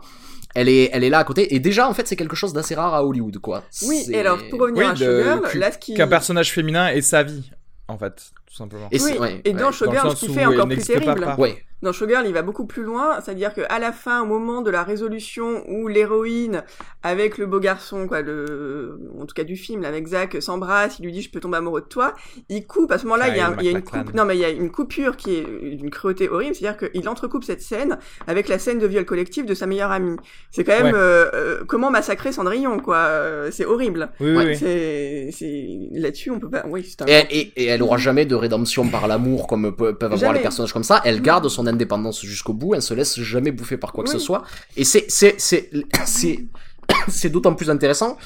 elle 0.55 0.69
est, 0.69 0.89
elle 0.93 1.03
est 1.03 1.09
là 1.09 1.19
à 1.19 1.23
côté. 1.23 1.53
Et 1.53 1.59
déjà, 1.59 1.87
en 1.87 1.93
fait, 1.93 2.07
c'est 2.07 2.15
quelque 2.15 2.35
chose 2.35 2.53
d'assez 2.53 2.75
rare 2.75 2.95
à 2.95 3.05
Hollywood, 3.05 3.37
quoi. 3.39 3.63
Oui, 3.83 4.05
et 4.09 4.19
alors, 4.19 4.39
pour 4.49 4.61
revenir 4.61 4.85
oui, 4.85 4.91
à 4.91 4.95
Sugar, 4.95 5.41
là, 5.55 5.71
ce 5.71 5.77
qui... 5.77 5.93
Qu'un 5.93 6.07
personnage 6.07 6.51
féminin 6.51 6.87
ait 6.87 7.01
sa 7.01 7.23
vie, 7.23 7.51
en 7.87 7.97
fait, 7.97 8.31
tout 8.55 8.63
simplement. 8.63 8.87
Et, 8.89 9.01
oui, 9.01 9.17
ouais, 9.19 9.41
et 9.43 9.51
dans 9.51 9.65
ouais. 9.65 9.73
Sugar, 9.73 10.15
ce 10.15 10.25
qui 10.25 10.33
fait 10.33 10.45
encore 10.45 10.67
plus 10.67 10.77
terrible. 10.77 11.27
Ouais. 11.37 11.61
Dans 11.81 11.91
Showgirl, 11.91 12.25
il 12.25 12.33
va 12.33 12.41
beaucoup 12.41 12.65
plus 12.65 12.83
loin, 12.83 13.19
c'est-à-dire 13.21 13.53
qu'à 13.53 13.79
la 13.79 13.91
fin, 13.91 14.21
au 14.23 14.25
moment 14.25 14.61
de 14.61 14.71
la 14.71 14.83
résolution 14.83 15.61
où 15.67 15.89
l'héroïne, 15.89 16.63
avec 17.03 17.37
le 17.37 17.45
beau 17.45 17.59
garçon, 17.59 18.07
quoi, 18.07 18.21
le, 18.21 18.97
en 19.19 19.25
tout 19.25 19.35
cas 19.35 19.43
du 19.43 19.57
film, 19.57 19.81
là, 19.81 19.89
avec 19.89 20.07
Zach, 20.07 20.41
s'embrasse, 20.41 20.97
il 20.99 21.05
lui 21.05 21.11
dit 21.11 21.21
je 21.21 21.29
peux 21.29 21.41
tomber 21.41 21.57
amoureux 21.57 21.81
de 21.81 21.87
toi, 21.87 22.15
il 22.47 22.65
coupe, 22.65 22.91
à 22.93 22.97
ce 22.97 23.03
moment-là, 23.03 23.27
il 23.27 23.37
y 23.37 23.39
a, 23.41 23.55
il 23.59 23.65
y 23.65 23.67
a 23.67 23.71
une 23.71 23.83
coupe, 23.83 24.13
non 24.13 24.23
mais 24.23 24.37
il 24.37 24.39
y 24.39 24.45
a 24.45 24.49
une 24.49 24.71
coupure 24.71 25.17
qui 25.17 25.35
est 25.35 25.75
d'une 25.75 25.91
cruauté 25.91 26.29
horrible, 26.29 26.55
c'est-à-dire 26.55 26.89
qu'il 26.89 27.07
entrecoupe 27.09 27.43
cette 27.43 27.61
scène 27.61 27.99
avec 28.25 28.47
la 28.47 28.57
scène 28.57 28.79
de 28.79 28.87
viol 28.87 29.05
collectif 29.05 29.45
de 29.45 29.53
sa 29.53 29.67
meilleure 29.67 29.91
amie. 29.91 30.15
C'est 30.51 30.63
quand 30.63 30.81
même, 30.81 30.85
ouais. 30.85 30.93
euh, 30.95 31.29
euh, 31.33 31.63
comment 31.67 31.91
massacrer 31.91 32.31
Cendrillon, 32.31 32.79
quoi, 32.79 32.97
euh, 32.97 33.49
c'est 33.51 33.65
horrible. 33.65 34.09
Oui, 34.21 34.35
oui, 34.35 34.45
oui. 34.45 34.57
C'est, 34.57 35.29
c'est, 35.31 35.89
là-dessus, 35.91 36.31
on 36.31 36.39
peut 36.39 36.49
pas, 36.49 36.63
oui, 36.67 36.83
c'est 36.83 37.01
un... 37.01 37.05
et, 37.05 37.25
et, 37.29 37.63
et, 37.63 37.65
elle 37.65 37.83
aura 37.83 37.97
jamais 37.97 38.25
de 38.25 38.33
rédemption 38.45 38.87
par 38.89 39.07
l'amour 39.07 39.47
comme 39.47 39.75
peuvent 39.75 39.95
avoir 40.01 40.17
jamais. 40.17 40.37
les 40.39 40.43
personnages 40.43 40.73
comme 40.73 40.83
ça, 40.83 41.01
elle 41.05 41.21
garde 41.21 41.47
son 41.49 41.67
indépendance 41.67 42.21
jusqu'au 42.21 42.53
bout, 42.53 42.75
elle 42.75 42.81
se 42.81 42.93
laisse 42.93 43.19
jamais 43.21 43.51
bouffer 43.51 43.77
par 43.77 43.91
quoi 43.91 44.03
oui. 44.03 44.11
que 44.11 44.17
ce 44.17 44.23
soit. 44.23 44.43
Et 44.77 44.83
c'est 44.83 45.05
c'est 45.09 45.35
c'est 45.37 45.69
c'est 46.05 46.45
c'est 47.07 47.29
d'autant 47.29 47.53
plus 47.53 47.69
intéressant 47.69 48.17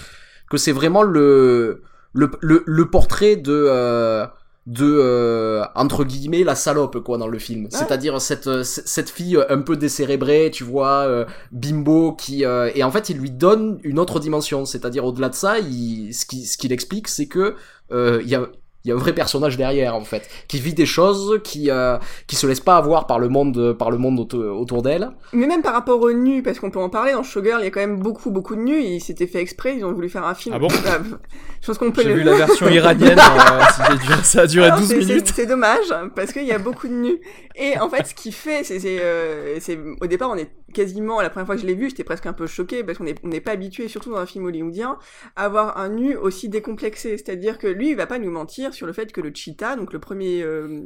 que 0.50 0.58
c'est 0.58 0.72
vraiment 0.72 1.04
le 1.04 1.84
le, 2.14 2.32
le 2.42 2.64
le 2.66 2.90
portrait 2.90 3.36
de 3.36 3.66
euh, 3.70 4.26
de 4.70 4.86
euh, 4.86 5.64
entre 5.74 6.04
guillemets 6.04 6.44
la 6.44 6.54
salope 6.54 7.00
quoi 7.00 7.18
dans 7.18 7.28
le 7.28 7.40
film 7.40 7.64
ouais. 7.64 7.70
c'est-à-dire 7.72 8.22
cette 8.22 8.64
cette 8.64 9.10
fille 9.10 9.40
un 9.50 9.62
peu 9.62 9.76
décérébrée 9.76 10.52
tu 10.54 10.64
vois 10.64 11.08
euh, 11.08 11.26
bimbo 11.52 12.14
qui 12.14 12.46
euh, 12.46 12.70
et 12.76 12.84
en 12.84 12.92
fait 12.92 13.10
il 13.10 13.18
lui 13.18 13.32
donne 13.32 13.80
une 13.84 13.98
autre 13.98 14.20
dimension 14.20 14.66
c'est-à-dire 14.66 15.06
au-delà 15.06 15.30
de 15.30 15.36
ça 15.36 15.58
il, 15.58 16.14
ce 16.14 16.26
qui 16.26 16.46
ce 16.46 16.56
qu'il 16.56 16.72
explique 16.72 17.08
c'est 17.08 17.26
que 17.26 17.56
euh, 17.92 18.20
il 18.22 18.30
y 18.30 18.36
a 18.36 18.48
il 18.86 18.90
y 18.90 18.92
a 18.92 18.96
un 18.96 18.98
vrai 18.98 19.14
personnage 19.14 19.58
derrière 19.58 19.96
en 19.96 20.04
fait 20.04 20.30
qui 20.48 20.60
vit 20.60 20.74
des 20.74 20.86
choses 20.86 21.40
qui 21.44 21.70
euh, 21.70 21.98
qui 22.28 22.36
se 22.36 22.48
laisse 22.48 22.60
pas 22.60 22.78
avoir 22.78 23.08
par 23.08 23.20
le 23.20 23.28
monde 23.30 23.74
par 23.74 23.92
le 23.92 23.98
monde 23.98 24.20
autour, 24.20 24.60
autour 24.60 24.82
d'elle. 24.82 25.12
Mais 25.34 25.48
même 25.48 25.62
par 25.62 25.74
rapport 25.74 26.02
aux 26.02 26.14
nus 26.14 26.42
parce 26.44 26.60
qu'on 26.60 26.72
peut 26.72 26.80
en 26.80 26.90
parler 26.90 27.12
dans 27.12 27.24
Showgirl 27.24 27.60
il 27.62 27.66
y 27.66 27.68
a 27.68 27.72
quand 27.72 27.80
même 27.82 28.00
beaucoup 28.00 28.32
beaucoup 28.32 28.56
de 28.56 28.62
nus 28.62 28.82
ils 28.82 29.02
s'étaient 29.02 29.28
fait 29.28 29.42
exprès 29.42 29.76
ils 29.78 29.84
ont 29.86 29.94
voulu 29.94 30.10
faire 30.10 30.26
un 30.26 30.36
film. 30.36 30.56
Ah 30.56 30.60
bon 30.60 30.70
je 31.62 31.68
pense 31.68 31.78
qu'on 31.78 31.92
peut 31.92 32.04
j'ai 32.04 32.14
vu 32.14 32.24
la 32.24 32.36
version 32.36 32.70
iranienne 32.70 33.20
euh, 33.20 34.16
ça 34.24 34.42
a 34.42 34.48
duré 34.48 34.68
Alors, 34.68 34.80
12 34.80 34.94
minutes. 34.96 35.32
c'est 35.36 35.46
dommage 35.46 35.94
parce 36.16 36.32
qu'il 36.32 36.46
y 36.46 36.52
a 36.52 36.60
beaucoup 36.60 36.88
de 36.88 36.94
nus 36.94 37.20
et 37.56 37.78
en 37.80 37.90
fait 37.90 38.08
ce 38.08 38.14
qu'il 38.14 38.34
fait 38.34 38.64
c'est 38.64 38.80
euh, 38.86 39.58
c'est 39.60 39.78
au 40.02 40.08
départ 40.08 40.30
on 40.30 40.38
est 40.38 40.52
quasiment 40.74 41.22
la 41.22 41.30
première 41.30 41.48
fois 41.48 41.56
que 41.56 41.62
je 41.62 41.68
l'ai 41.68 41.74
vu 41.76 41.90
j'étais 41.90 42.04
presque 42.04 42.26
un 42.28 42.34
peu 42.34 42.48
choqué 42.48 42.84
parce 42.84 42.98
qu'on 42.98 43.04
n'est 43.04 43.16
on 43.24 43.32
est 43.32 43.42
pas 43.42 43.52
habitué 43.52 43.88
surtout 43.88 44.12
dans 44.12 44.18
un 44.18 44.26
film 44.26 44.46
hollywoodien 44.46 44.98
à 45.36 45.46
avoir 45.46 45.78
un 45.78 45.90
nu 45.90 46.16
aussi 46.16 46.50
décomplexé. 46.50 47.18
C'est-à-dire 47.18 47.58
que 47.58 47.68
lui 47.68 47.90
il 47.90 47.96
va 47.96 48.08
pas 48.08 48.20
nous 48.20 48.32
mentir 48.32 48.69
sur 48.72 48.88
le 48.88 48.94
fait 48.94 49.12
que 49.12 49.22
le 49.22 49.32
cheetah, 49.34 49.76
donc 49.76 49.94
le 49.94 50.00
premier, 50.00 50.42
euh, 50.44 50.82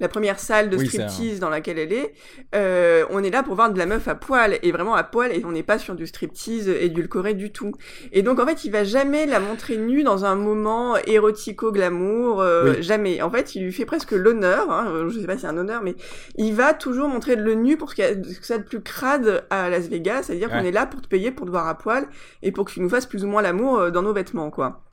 la 0.00 0.08
première 0.08 0.38
salle 0.38 0.70
de 0.70 0.76
oui, 0.76 0.86
striptease 0.86 1.40
dans 1.40 1.50
laquelle 1.50 1.78
elle 1.78 1.92
est, 1.92 2.14
euh, 2.54 3.04
on 3.10 3.22
est 3.22 3.30
là 3.30 3.42
pour 3.42 3.54
voir 3.54 3.72
de 3.72 3.78
la 3.78 3.86
meuf 3.86 4.06
à 4.06 4.14
poil 4.14 4.58
et 4.62 4.70
vraiment 4.70 4.94
à 4.94 5.02
poil 5.02 5.32
et 5.32 5.44
on 5.44 5.50
n'est 5.50 5.62
pas 5.62 5.78
sur 5.78 5.94
du 5.94 6.06
striptease 6.06 6.68
édulcoré 6.68 7.34
du 7.34 7.50
tout. 7.50 7.72
Et 8.12 8.22
donc 8.22 8.38
en 8.38 8.46
fait, 8.46 8.64
il 8.64 8.70
va 8.70 8.84
jamais 8.84 9.26
la 9.26 9.40
montrer 9.40 9.76
nue 9.76 10.04
dans 10.04 10.24
un 10.24 10.36
moment 10.36 10.96
érotico-glamour, 10.96 12.40
euh, 12.40 12.74
oui. 12.74 12.82
jamais. 12.82 13.22
En 13.22 13.30
fait, 13.30 13.54
il 13.56 13.64
lui 13.64 13.72
fait 13.72 13.86
presque 13.86 14.12
l'honneur, 14.12 14.70
hein, 14.70 15.08
je 15.08 15.18
sais 15.18 15.26
pas 15.26 15.34
si 15.34 15.40
c'est 15.40 15.46
un 15.48 15.56
honneur, 15.56 15.82
mais 15.82 15.96
il 16.36 16.54
va 16.54 16.74
toujours 16.74 17.08
montrer 17.08 17.34
le 17.34 17.54
nu 17.54 17.76
pour 17.76 17.90
ce 17.90 17.96
qu'il 17.96 18.04
y 18.04 18.08
a 18.08 18.14
de 18.14 18.28
ça 18.42 18.58
de 18.58 18.62
plus 18.62 18.80
crade 18.80 19.44
à 19.50 19.68
Las 19.68 19.88
Vegas, 19.88 20.24
c'est-à-dire 20.24 20.48
ouais. 20.50 20.60
qu'on 20.60 20.64
est 20.64 20.72
là 20.72 20.86
pour 20.86 21.02
te 21.02 21.08
payer 21.08 21.30
pour 21.32 21.46
te 21.46 21.50
voir 21.50 21.66
à 21.66 21.76
poil 21.76 22.06
et 22.42 22.52
pour 22.52 22.64
que 22.64 22.72
tu 22.72 22.80
nous 22.80 22.88
fasses 22.88 23.06
plus 23.06 23.24
ou 23.24 23.28
moins 23.28 23.42
l'amour 23.42 23.90
dans 23.90 24.02
nos 24.02 24.12
vêtements, 24.12 24.50
quoi. 24.50 24.84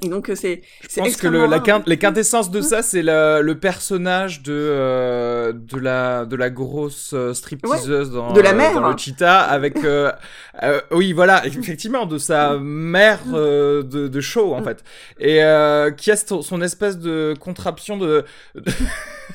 Et 0.00 0.08
donc 0.08 0.30
c'est. 0.34 0.62
Je 0.80 1.00
pense 1.00 1.16
que 1.16 1.28
le, 1.28 1.46
la 1.46 1.60
quint 1.60 1.82
les 1.86 1.98
quintessences 1.98 2.50
de 2.50 2.60
ça, 2.60 2.82
c'est 2.82 3.02
le, 3.02 3.52
personnage 3.52 4.42
de 4.42 4.52
euh, 4.52 5.52
de 5.52 5.78
la 5.78 6.24
de 6.24 6.34
la 6.34 6.50
grosse 6.50 7.12
euh, 7.12 7.34
stripteaseuse 7.34 8.08
ouais, 8.08 8.14
dans, 8.14 8.32
de 8.32 8.40
la 8.40 8.52
mère. 8.54 8.74
dans 8.74 8.88
le 8.90 8.96
cheetah 8.96 9.40
avec 9.40 9.84
euh, 9.84 10.10
euh, 10.62 10.80
oui 10.90 11.12
voilà 11.12 11.46
effectivement 11.46 12.06
de 12.06 12.18
sa 12.18 12.56
mère 12.58 13.20
euh, 13.34 13.82
de, 13.82 14.08
de 14.08 14.20
show 14.20 14.54
en 14.54 14.62
fait. 14.62 14.82
Et 15.20 15.44
euh, 15.44 15.90
qui 15.90 16.10
a 16.10 16.16
son, 16.16 16.42
son 16.42 16.62
espèce 16.62 16.98
de 16.98 17.34
contraption 17.38 17.96
de 17.96 18.24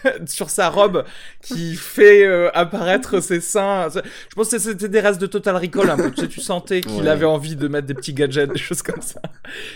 sur 0.26 0.50
sa 0.50 0.70
robe 0.70 1.04
qui 1.42 1.76
fait 1.76 2.26
apparaître 2.54 3.20
ses 3.22 3.42
seins. 3.42 3.88
Je 3.90 4.36
pense 4.36 4.50
que 4.50 4.60
c'était 4.60 4.90
des 4.90 5.00
restes 5.00 5.22
de 5.22 5.28
Total 5.28 5.56
Recall 5.56 5.90
un 5.90 5.98
peu. 5.98 6.12
Tu, 6.12 6.22
sais, 6.22 6.28
tu 6.28 6.42
sentais 6.42 6.82
qu'il 6.82 7.04
ouais. 7.04 7.08
avait 7.08 7.26
envie 7.26 7.56
de 7.56 7.68
mettre 7.68 7.88
des 7.88 7.94
petits 7.94 8.14
gadgets, 8.14 8.52
des 8.52 8.60
choses 8.60 8.82
comme 8.82 9.02
ça. 9.02 9.22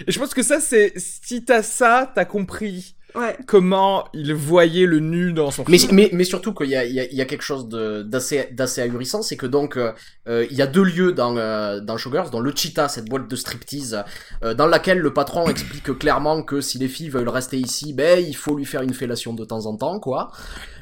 Et 0.08 0.12
je 0.12 0.20
pense 0.20 0.34
que 0.34 0.44
ça 0.44 0.60
c'est 0.60 0.94
si 0.98 1.44
t'as 1.44 1.64
ça, 1.64 2.12
t'as 2.14 2.26
compris 2.26 2.96
Ouais. 3.16 3.38
comment 3.46 4.06
il 4.14 4.34
voyait 4.34 4.86
le 4.86 5.00
nu 5.00 5.34
dans 5.34 5.52
son 5.52 5.64
mais, 5.68 5.78
film. 5.78 5.96
Mais, 5.96 6.10
mais 6.14 6.24
surtout 6.24 6.54
qu'il 6.54 6.70
y 6.70 6.76
a, 6.76 6.86
il 6.86 6.94
y, 6.94 7.00
a, 7.00 7.06
il 7.06 7.16
y 7.16 7.22
a 7.22 7.26
quelque 7.26 7.44
chose 7.44 7.68
d'assez, 7.70 8.48
d'assez 8.52 8.82
ahurissant, 8.82 9.22
c'est 9.22 9.38
que 9.38 9.46
donc, 9.46 9.78
euh, 9.78 10.48
il 10.50 10.56
y 10.56 10.62
a 10.62 10.68
deux 10.68 10.84
lieux 10.84 11.14
dans, 11.14 11.36
euh, 11.38 11.80
dans 11.80 11.98
Showgirls, 11.98 12.30
dans 12.30 12.40
le 12.40 12.54
Cheetah, 12.56 12.88
cette 12.88 13.06
boîte 13.06 13.28
de 13.28 13.36
striptease, 13.36 14.04
euh, 14.44 14.54
dans 14.54 14.68
laquelle 14.68 15.00
le 15.00 15.14
patron 15.14 15.48
explique 15.50 15.98
clairement 15.98 16.44
que 16.44 16.62
si 16.62 16.78
les 16.78 16.88
filles 16.88 17.10
veulent 17.10 17.30
rester 17.30 17.58
ici, 17.58 17.94
ben, 17.94 18.24
il 18.24 18.36
faut 18.36 18.56
lui 18.56 18.66
faire 18.66 18.82
une 18.82 18.94
fellation 18.94 19.34
de 19.34 19.44
temps 19.46 19.66
en 19.66 19.76
temps, 19.76 20.00
quoi. 20.00 20.32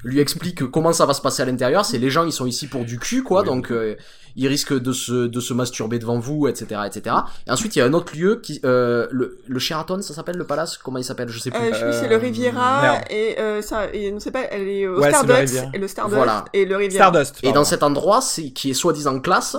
Lui 0.03 0.19
explique 0.19 0.65
comment 0.71 0.93
ça 0.93 1.05
va 1.05 1.13
se 1.13 1.21
passer 1.21 1.41
à 1.41 1.45
l'intérieur, 1.45 1.85
c'est 1.85 1.97
les 1.97 2.09
gens, 2.09 2.25
ils 2.25 2.31
sont 2.31 2.45
ici 2.45 2.67
pour 2.67 2.85
du 2.85 2.99
cul, 2.99 3.23
quoi, 3.23 3.41
oui. 3.41 3.47
donc, 3.47 3.73
il 4.35 4.47
risque 4.47 4.73
de 4.79 4.91
se, 4.93 5.27
de 5.27 5.39
se 5.39 5.53
masturber 5.53 5.99
devant 5.99 6.19
vous, 6.19 6.47
etc., 6.47 6.81
etc. 6.85 7.15
Et 7.47 7.51
ensuite, 7.51 7.75
il 7.75 7.79
y 7.79 7.81
a 7.81 7.85
un 7.85 7.93
autre 7.93 8.15
lieu 8.15 8.39
qui, 8.41 8.62
euh, 8.63 9.07
le, 9.12 9.38
le 9.47 9.59
Sheraton, 9.59 10.01
ça 10.01 10.13
s'appelle 10.13 10.38
le 10.38 10.45
palace, 10.45 10.77
comment 10.77 10.97
il 10.97 11.03
s'appelle, 11.03 11.27
je 11.29 11.39
sais 11.39 11.51
plus. 11.51 11.59
Euh, 11.59 11.73
je 11.73 11.91
sais 11.91 11.99
c'est 12.03 12.07
le 12.07 12.15
Riviera 12.15 12.81
Merde. 12.81 13.03
et 13.09 13.39
euh, 13.39 13.62
ça, 13.62 13.88
et 13.93 14.13
on 14.13 14.19
sait 14.19 14.31
pas, 14.31 14.43
elle 14.51 14.67
est 14.67 14.88
au 14.88 14.99
Ouais, 14.99 15.07
le 15.07 15.13
Stardust 15.13 15.38
Riviera. 15.53 15.71
et 15.73 15.77
le 15.77 15.88
Stardust 15.88 16.15
Voilà. 16.15 16.45
et 16.53 16.65
le 16.65 16.75
Riviera. 16.77 17.07
Stardust. 17.09 17.39
Et 17.43 17.51
dans 17.51 17.65
cet 17.65 17.83
endroit, 17.83 18.21
c'est 18.21 18.51
qui 18.51 18.69
est 18.69 18.73
soi-disant 18.75 19.19
classe, 19.19 19.57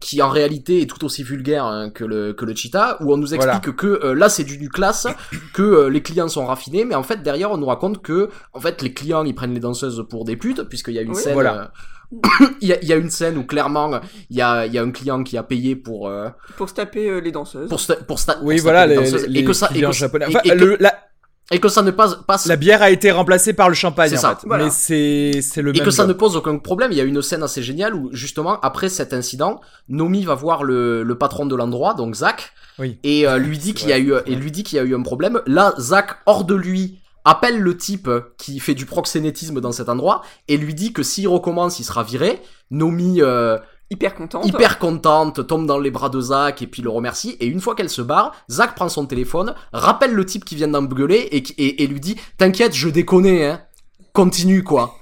qui 0.00 0.20
en 0.22 0.28
réalité 0.28 0.82
est 0.82 0.86
tout 0.86 1.04
aussi 1.04 1.22
vulgaire 1.22 1.64
hein, 1.64 1.90
que 1.90 2.04
le 2.04 2.32
que 2.32 2.44
le 2.44 2.54
cheetah, 2.54 2.98
où 3.02 3.12
on 3.12 3.16
nous 3.16 3.34
explique 3.34 3.64
Voilà. 3.64 3.76
que 3.76 4.06
euh, 4.06 4.14
là 4.14 4.28
c'est 4.28 4.44
du, 4.44 4.56
du 4.58 4.68
classe, 4.68 5.06
que 5.54 5.62
euh, 5.62 5.88
les 5.88 6.02
clients 6.02 6.28
sont 6.28 6.46
raffinés, 6.46 6.84
mais 6.84 6.94
en 6.94 7.02
fait 7.02 7.22
derrière 7.22 7.50
on 7.50 7.58
nous 7.58 7.66
raconte 7.66 8.02
que 8.02 8.28
en 8.52 8.60
fait 8.60 8.82
les 8.82 8.92
clients 8.92 9.24
ils 9.24 9.34
prennent 9.34 9.54
les 9.54 9.60
danseuses 9.60 10.04
pour 10.08 10.24
des 10.24 10.36
putes, 10.36 10.62
puisqu'il 10.64 10.94
y 10.94 10.98
a 10.98 11.02
une 11.02 11.10
Oui. 11.10 11.16
scène. 11.16 11.34
Voilà. 11.34 11.72
euh, 12.12 12.46
il 12.60 12.68
y, 12.68 12.72
a, 12.74 12.82
il 12.82 12.88
y 12.88 12.92
a 12.92 12.96
une 12.96 13.08
scène 13.08 13.38
où 13.38 13.44
clairement 13.44 14.00
il 14.28 14.36
y 14.36 14.42
a, 14.42 14.66
il 14.66 14.72
y 14.74 14.78
a 14.78 14.82
un 14.82 14.90
client 14.90 15.22
qui 15.24 15.38
a 15.38 15.42
payé 15.42 15.76
pour 15.76 16.08
euh, 16.08 16.28
Pour 16.58 16.68
se 16.68 16.74
taper 16.74 17.08
euh, 17.08 17.20
les 17.20 17.32
danseuses. 17.32 17.70
pour 17.70 17.78
sta- 17.78 18.04
pour, 18.04 18.18
sta- 18.18 18.38
Oui, 18.42 18.56
pour 18.56 18.64
voilà, 18.64 18.82
taper 18.82 18.90
les, 18.90 18.96
danseuses, 19.10 19.26
les 19.28 19.40
et 19.40 19.44
que 19.44 19.52
ça 19.54 19.70
et 19.74 19.80
que, 19.80 19.92
japonais. 19.92 20.26
et- 20.26 20.28
Enfin, 20.28 20.40
et 20.44 20.50
que- 20.50 20.54
le- 20.64 20.76
la, 20.78 20.94
et 21.50 21.60
que 21.60 21.68
ça 21.68 21.82
ne 21.82 21.90
passe 21.90 22.16
passe 22.26 22.46
la 22.46 22.56
bière 22.56 22.80
a 22.82 22.90
été 22.90 23.10
remplacée 23.10 23.52
par 23.52 23.68
le 23.68 23.74
champagne, 23.74 24.10
C'est 24.10 24.18
en 24.18 24.20
ça, 24.20 24.36
fait. 24.36 24.46
voilà. 24.46 24.64
Mais 24.64 24.70
c'est, 24.70 25.40
c'est 25.42 25.60
le 25.60 25.70
et 25.70 25.78
même 25.78 25.84
que 25.84 25.90
ça 25.90 26.06
ne 26.06 26.12
pose 26.12 26.36
aucun 26.36 26.56
problème. 26.58 26.92
Il 26.92 26.98
y 26.98 27.00
a 27.00 27.04
une 27.04 27.20
scène 27.20 27.42
assez 27.42 27.62
géniale 27.62 27.94
où 27.94 28.08
justement 28.12 28.58
après 28.60 28.88
cet 28.88 29.12
incident, 29.12 29.60
Nomi 29.88 30.24
va 30.24 30.34
voir 30.34 30.62
le, 30.64 31.02
le 31.02 31.18
patron 31.18 31.44
de 31.46 31.54
l'endroit, 31.56 31.94
donc 31.94 32.14
Zach, 32.14 32.52
Oui. 32.78 32.98
et 33.02 33.26
euh, 33.26 33.38
lui 33.38 33.58
dit 33.58 33.74
qu'il 33.74 33.88
y 33.88 33.92
a 33.92 33.98
eu 33.98 34.14
et 34.26 34.34
lui 34.34 34.50
dit 34.50 34.62
qu'il 34.62 34.76
y 34.76 34.80
a 34.80 34.84
eu 34.84 34.94
un 34.94 35.02
problème. 35.02 35.42
Là, 35.46 35.74
Zach 35.78 36.18
hors 36.26 36.44
de 36.44 36.54
lui 36.54 36.98
appelle 37.24 37.60
le 37.60 37.76
type 37.76 38.08
qui 38.38 38.58
fait 38.58 38.74
du 38.74 38.84
proxénétisme 38.86 39.60
dans 39.60 39.70
cet 39.72 39.88
endroit 39.88 40.22
et 40.48 40.56
lui 40.56 40.74
dit 40.74 40.92
que 40.92 41.02
s'il 41.02 41.28
recommence, 41.28 41.78
il 41.78 41.84
sera 41.84 42.02
viré. 42.02 42.40
Nomi 42.70 43.20
euh, 43.20 43.58
Hyper 43.92 44.14
contente. 44.14 44.46
hyper 44.46 44.78
contente, 44.78 45.46
tombe 45.46 45.66
dans 45.66 45.78
les 45.78 45.90
bras 45.90 46.08
de 46.08 46.20
Zach 46.20 46.62
et 46.62 46.66
puis 46.66 46.82
le 46.82 46.90
remercie. 46.90 47.36
Et 47.40 47.46
une 47.46 47.60
fois 47.60 47.74
qu'elle 47.74 47.90
se 47.90 48.02
barre, 48.02 48.32
Zach 48.50 48.74
prend 48.74 48.88
son 48.88 49.06
téléphone, 49.06 49.54
rappelle 49.72 50.12
le 50.14 50.24
type 50.24 50.44
qui 50.44 50.56
vient 50.56 50.68
d'engueuler 50.68 51.28
et, 51.30 51.42
qui- 51.42 51.54
et, 51.58 51.82
et 51.82 51.86
lui 51.86 52.00
dit 52.00 52.16
T'inquiète, 52.38 52.74
je 52.74 52.88
déconne, 52.88 53.26
hein. 53.26 53.60
Continue, 54.12 54.62
quoi. 54.64 54.96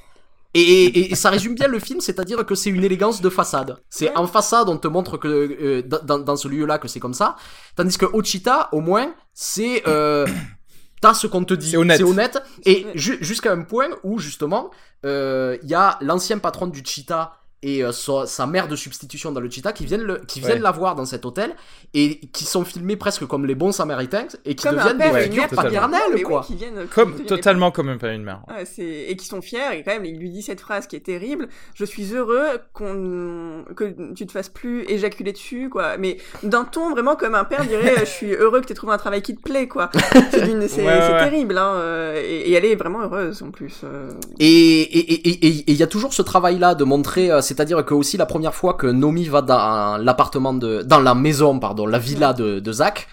Et, 0.53 1.15
ça 1.15 1.31
résume 1.31 1.55
bien 1.55 1.69
le 1.69 1.79
film, 1.79 2.01
c'est-à-dire 2.01 2.45
que 2.45 2.57
c'est 2.57 2.71
une 2.71 2.83
élégance 2.83 3.21
de 3.21 3.31
façade. 3.31 3.77
C'est 3.89 4.15
en 4.17 4.27
façade, 4.27 4.69
on 4.69 4.79
te 4.79 4.89
montre 4.89 5.17
que 5.17 5.29
euh, 5.29 5.83
dans, 6.03 6.19
dans, 6.19 6.37
ce 6.37 6.49
lieu-là 6.49 6.79
que 6.79 6.89
c'est 6.89 6.99
comme 6.99 7.15
ça, 7.15 7.37
tandis 7.77 7.97
que 7.97 8.07
Ochita, 8.07 8.69
au 8.73 8.81
moins, 8.81 9.15
c'est 9.33 9.85
euh, 9.87 10.27
t'as 11.01 11.15
ce 11.15 11.29
qu'on 11.29 11.45
te 11.45 11.55
dit, 11.55 11.71
c'est 11.71 11.77
honnête. 11.77 12.01
honnête. 12.03 12.43
Et 12.65 12.85
jusqu'à 12.95 13.53
un 13.53 13.63
point 13.63 13.91
où 14.03 14.19
justement, 14.19 14.71
euh, 15.07 15.57
il 15.63 15.69
y 15.69 15.75
a 15.75 15.99
l'ancien 16.01 16.39
patron 16.39 16.67
du 16.67 16.83
Cheetah 16.85 17.40
et 17.63 17.85
euh, 17.85 17.93
sa, 17.93 18.47
mère 18.47 18.69
de 18.69 18.77
substitution 18.77 19.33
dans 19.33 19.41
le 19.41 19.51
Cheetah 19.51 19.73
qui 19.73 19.85
viennent, 19.85 20.03
le, 20.03 20.19
qui 20.27 20.41
viennent 20.41 20.63
la 20.63 20.71
voir 20.71 20.95
dans 20.95 21.05
cet 21.05 21.27
hôtel 21.27 21.55
et 21.93 22.21
qui 22.33 22.45
sont 22.45 22.65
filmés 22.65 22.97
presque 22.97 23.27
comme 23.27 23.45
les 23.45 23.55
bons 23.55 23.73
samaritains 23.73 24.29
et 24.45 24.55
qui 24.55 24.67
deviennent 24.67 24.99
des 24.99 25.21
figures 25.23 25.49
paternelles 25.49 26.23
quoi. 26.25 26.47
comme, 26.95 27.25
totalement 27.25 27.71
comme 27.71 27.89
un 27.89 27.99
père 27.99 28.13
et 28.13 28.17
une 28.17 28.25
mère. 28.25 28.43
et 28.79 29.17
qui 29.17 29.27
sont 29.27 29.43
fiers 29.43 29.73
et 29.75 29.83
quand 29.83 29.93
même 29.93 30.05
il 30.05 30.19
lui 30.19 30.31
dit 30.31 30.43
cette 30.43 30.61
phrase 30.61 30.87
qui 30.87 30.97
est 30.97 31.01
terrible 31.01 31.49
je 31.75 31.85
suis 31.85 32.15
heureux 32.15 32.61
qu'on 32.73 33.65
que 33.77 34.15
tu 34.15 34.27
te 34.27 34.33
fasses 34.33 34.49
plus 34.49 34.85
éjaculer 34.89 35.33
dessus 35.33 35.69
quoi 35.69 35.99
mais 35.99 36.17
d'un 36.43 36.65
ton 36.65 36.91
vraiment 36.91 37.17
comme 37.17 37.35
un 37.35 37.45
père 37.45 37.65
dirait 37.67 37.95
je 38.01 38.05
suis 38.05 38.33
heureux 38.33 38.61
que 38.61 38.67
tu 38.67 38.73
aies 38.73 38.77
trouvé 38.77 38.95
un 38.95 38.99
travail 38.99 39.23
qui 39.23 39.37
te 39.37 39.43
plaît 39.43 39.69
quoi. 39.69 39.91
C'est 40.31 40.81
terrible 40.81 41.59
hein, 41.59 41.75
euh, 41.75 42.23
et, 42.23 42.53
elle 42.53 42.65
est 42.65 42.77
vraiment 42.77 43.03
heureuse 43.03 43.43
en 43.43 43.51
plus. 43.51 43.81
Euh. 43.85 44.11
Et 44.39 45.71
il 45.71 45.77
y 45.77 45.83
a 45.83 45.87
toujours 45.87 46.15
ce 46.15 46.23
travail 46.23 46.59
là 46.59 46.75
de 46.75 46.85
montrer 46.85 47.31
c'est-à-dire 47.51 47.85
que 47.85 47.95
aussi 47.95 48.17
la 48.17 48.27
première 48.27 48.55
fois 48.55 48.75
que 48.75 48.87
Nomi 48.87 49.25
va 49.25 49.43
dans 49.43 49.97
l'appartement 50.01 50.55
de, 50.55 50.83
dans 50.83 51.01
la 51.01 51.17
maison, 51.17 51.59
pardon, 51.59 51.85
la 51.85 51.99
villa 51.99 52.33
de, 52.33 52.73
Zach, 52.73 53.09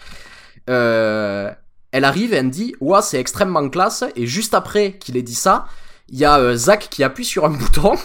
euh, 0.69 1.51
elle 1.91 2.05
arrive 2.05 2.33
et 2.33 2.37
elle 2.37 2.51
dit, 2.51 2.75
ouais, 2.79 3.01
c'est 3.01 3.19
extrêmement 3.19 3.67
classe. 3.67 4.03
Et 4.15 4.27
juste 4.27 4.53
après 4.53 4.93
qu'il 4.99 5.17
ait 5.17 5.23
dit 5.23 5.33
ça, 5.33 5.65
il 6.09 6.19
y 6.19 6.25
a 6.25 6.37
euh, 6.37 6.55
Zach 6.55 6.87
qui 6.91 7.03
appuie 7.03 7.25
sur 7.25 7.45
un 7.45 7.49
bouton 7.61 7.95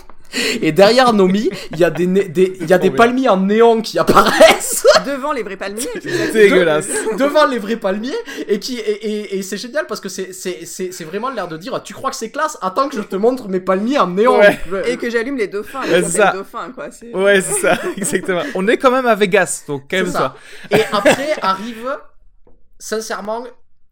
et 0.60 0.72
derrière 0.72 1.12
Nomi, 1.12 1.50
il 1.72 1.78
y 1.78 1.84
a 1.84 1.90
des, 1.90 2.06
des 2.06 2.56
il 2.60 2.68
y 2.68 2.72
a 2.72 2.78
des 2.78 2.90
palmiers 2.90 3.28
en 3.28 3.38
néon 3.38 3.82
qui 3.82 3.98
apparaissent. 3.98 4.86
Devant 5.06 5.32
les 5.32 5.42
vrais 5.42 5.56
palmiers. 5.56 5.88
C'est 6.00 6.32
dégueulasse. 6.32 6.88
devant 7.18 7.46
les 7.46 7.58
vrais 7.58 7.76
palmiers. 7.76 8.14
Et 8.48 8.58
qui, 8.58 8.78
et, 8.78 9.38
et, 9.38 9.42
c'est 9.42 9.56
génial 9.56 9.86
parce 9.86 10.00
que 10.00 10.08
c'est, 10.08 10.32
c'est, 10.32 10.64
c'est, 10.64 11.04
vraiment 11.04 11.30
l'air 11.30 11.48
de 11.48 11.56
dire, 11.56 11.82
tu 11.82 11.92
crois 11.94 12.10
que 12.10 12.16
c'est 12.16 12.30
classe? 12.30 12.56
Attends 12.60 12.88
que 12.88 12.96
je 12.96 13.02
te 13.02 13.16
montre 13.16 13.48
mes 13.48 13.60
palmiers 13.60 13.98
en 13.98 14.08
néon. 14.08 14.40
Et 14.86 14.96
que 14.96 15.10
j'allume 15.10 15.36
les 15.36 15.48
dauphins. 15.48 15.84
Les 15.86 16.02
ça. 16.02 16.32
dauphins, 16.32 16.70
quoi. 16.72 16.88
Ouais, 17.14 17.40
c'est 17.40 17.60
ça. 17.60 17.78
Exactement. 17.96 18.42
On 18.54 18.66
est 18.68 18.76
quand 18.76 18.90
même 18.90 19.06
à 19.06 19.14
Vegas, 19.14 19.64
donc 19.66 19.84
quand 19.90 19.96
même 19.96 20.10
ça. 20.10 20.34
Et 20.70 20.82
après 20.92 21.32
arrive, 21.42 21.98
sincèrement, 22.78 23.44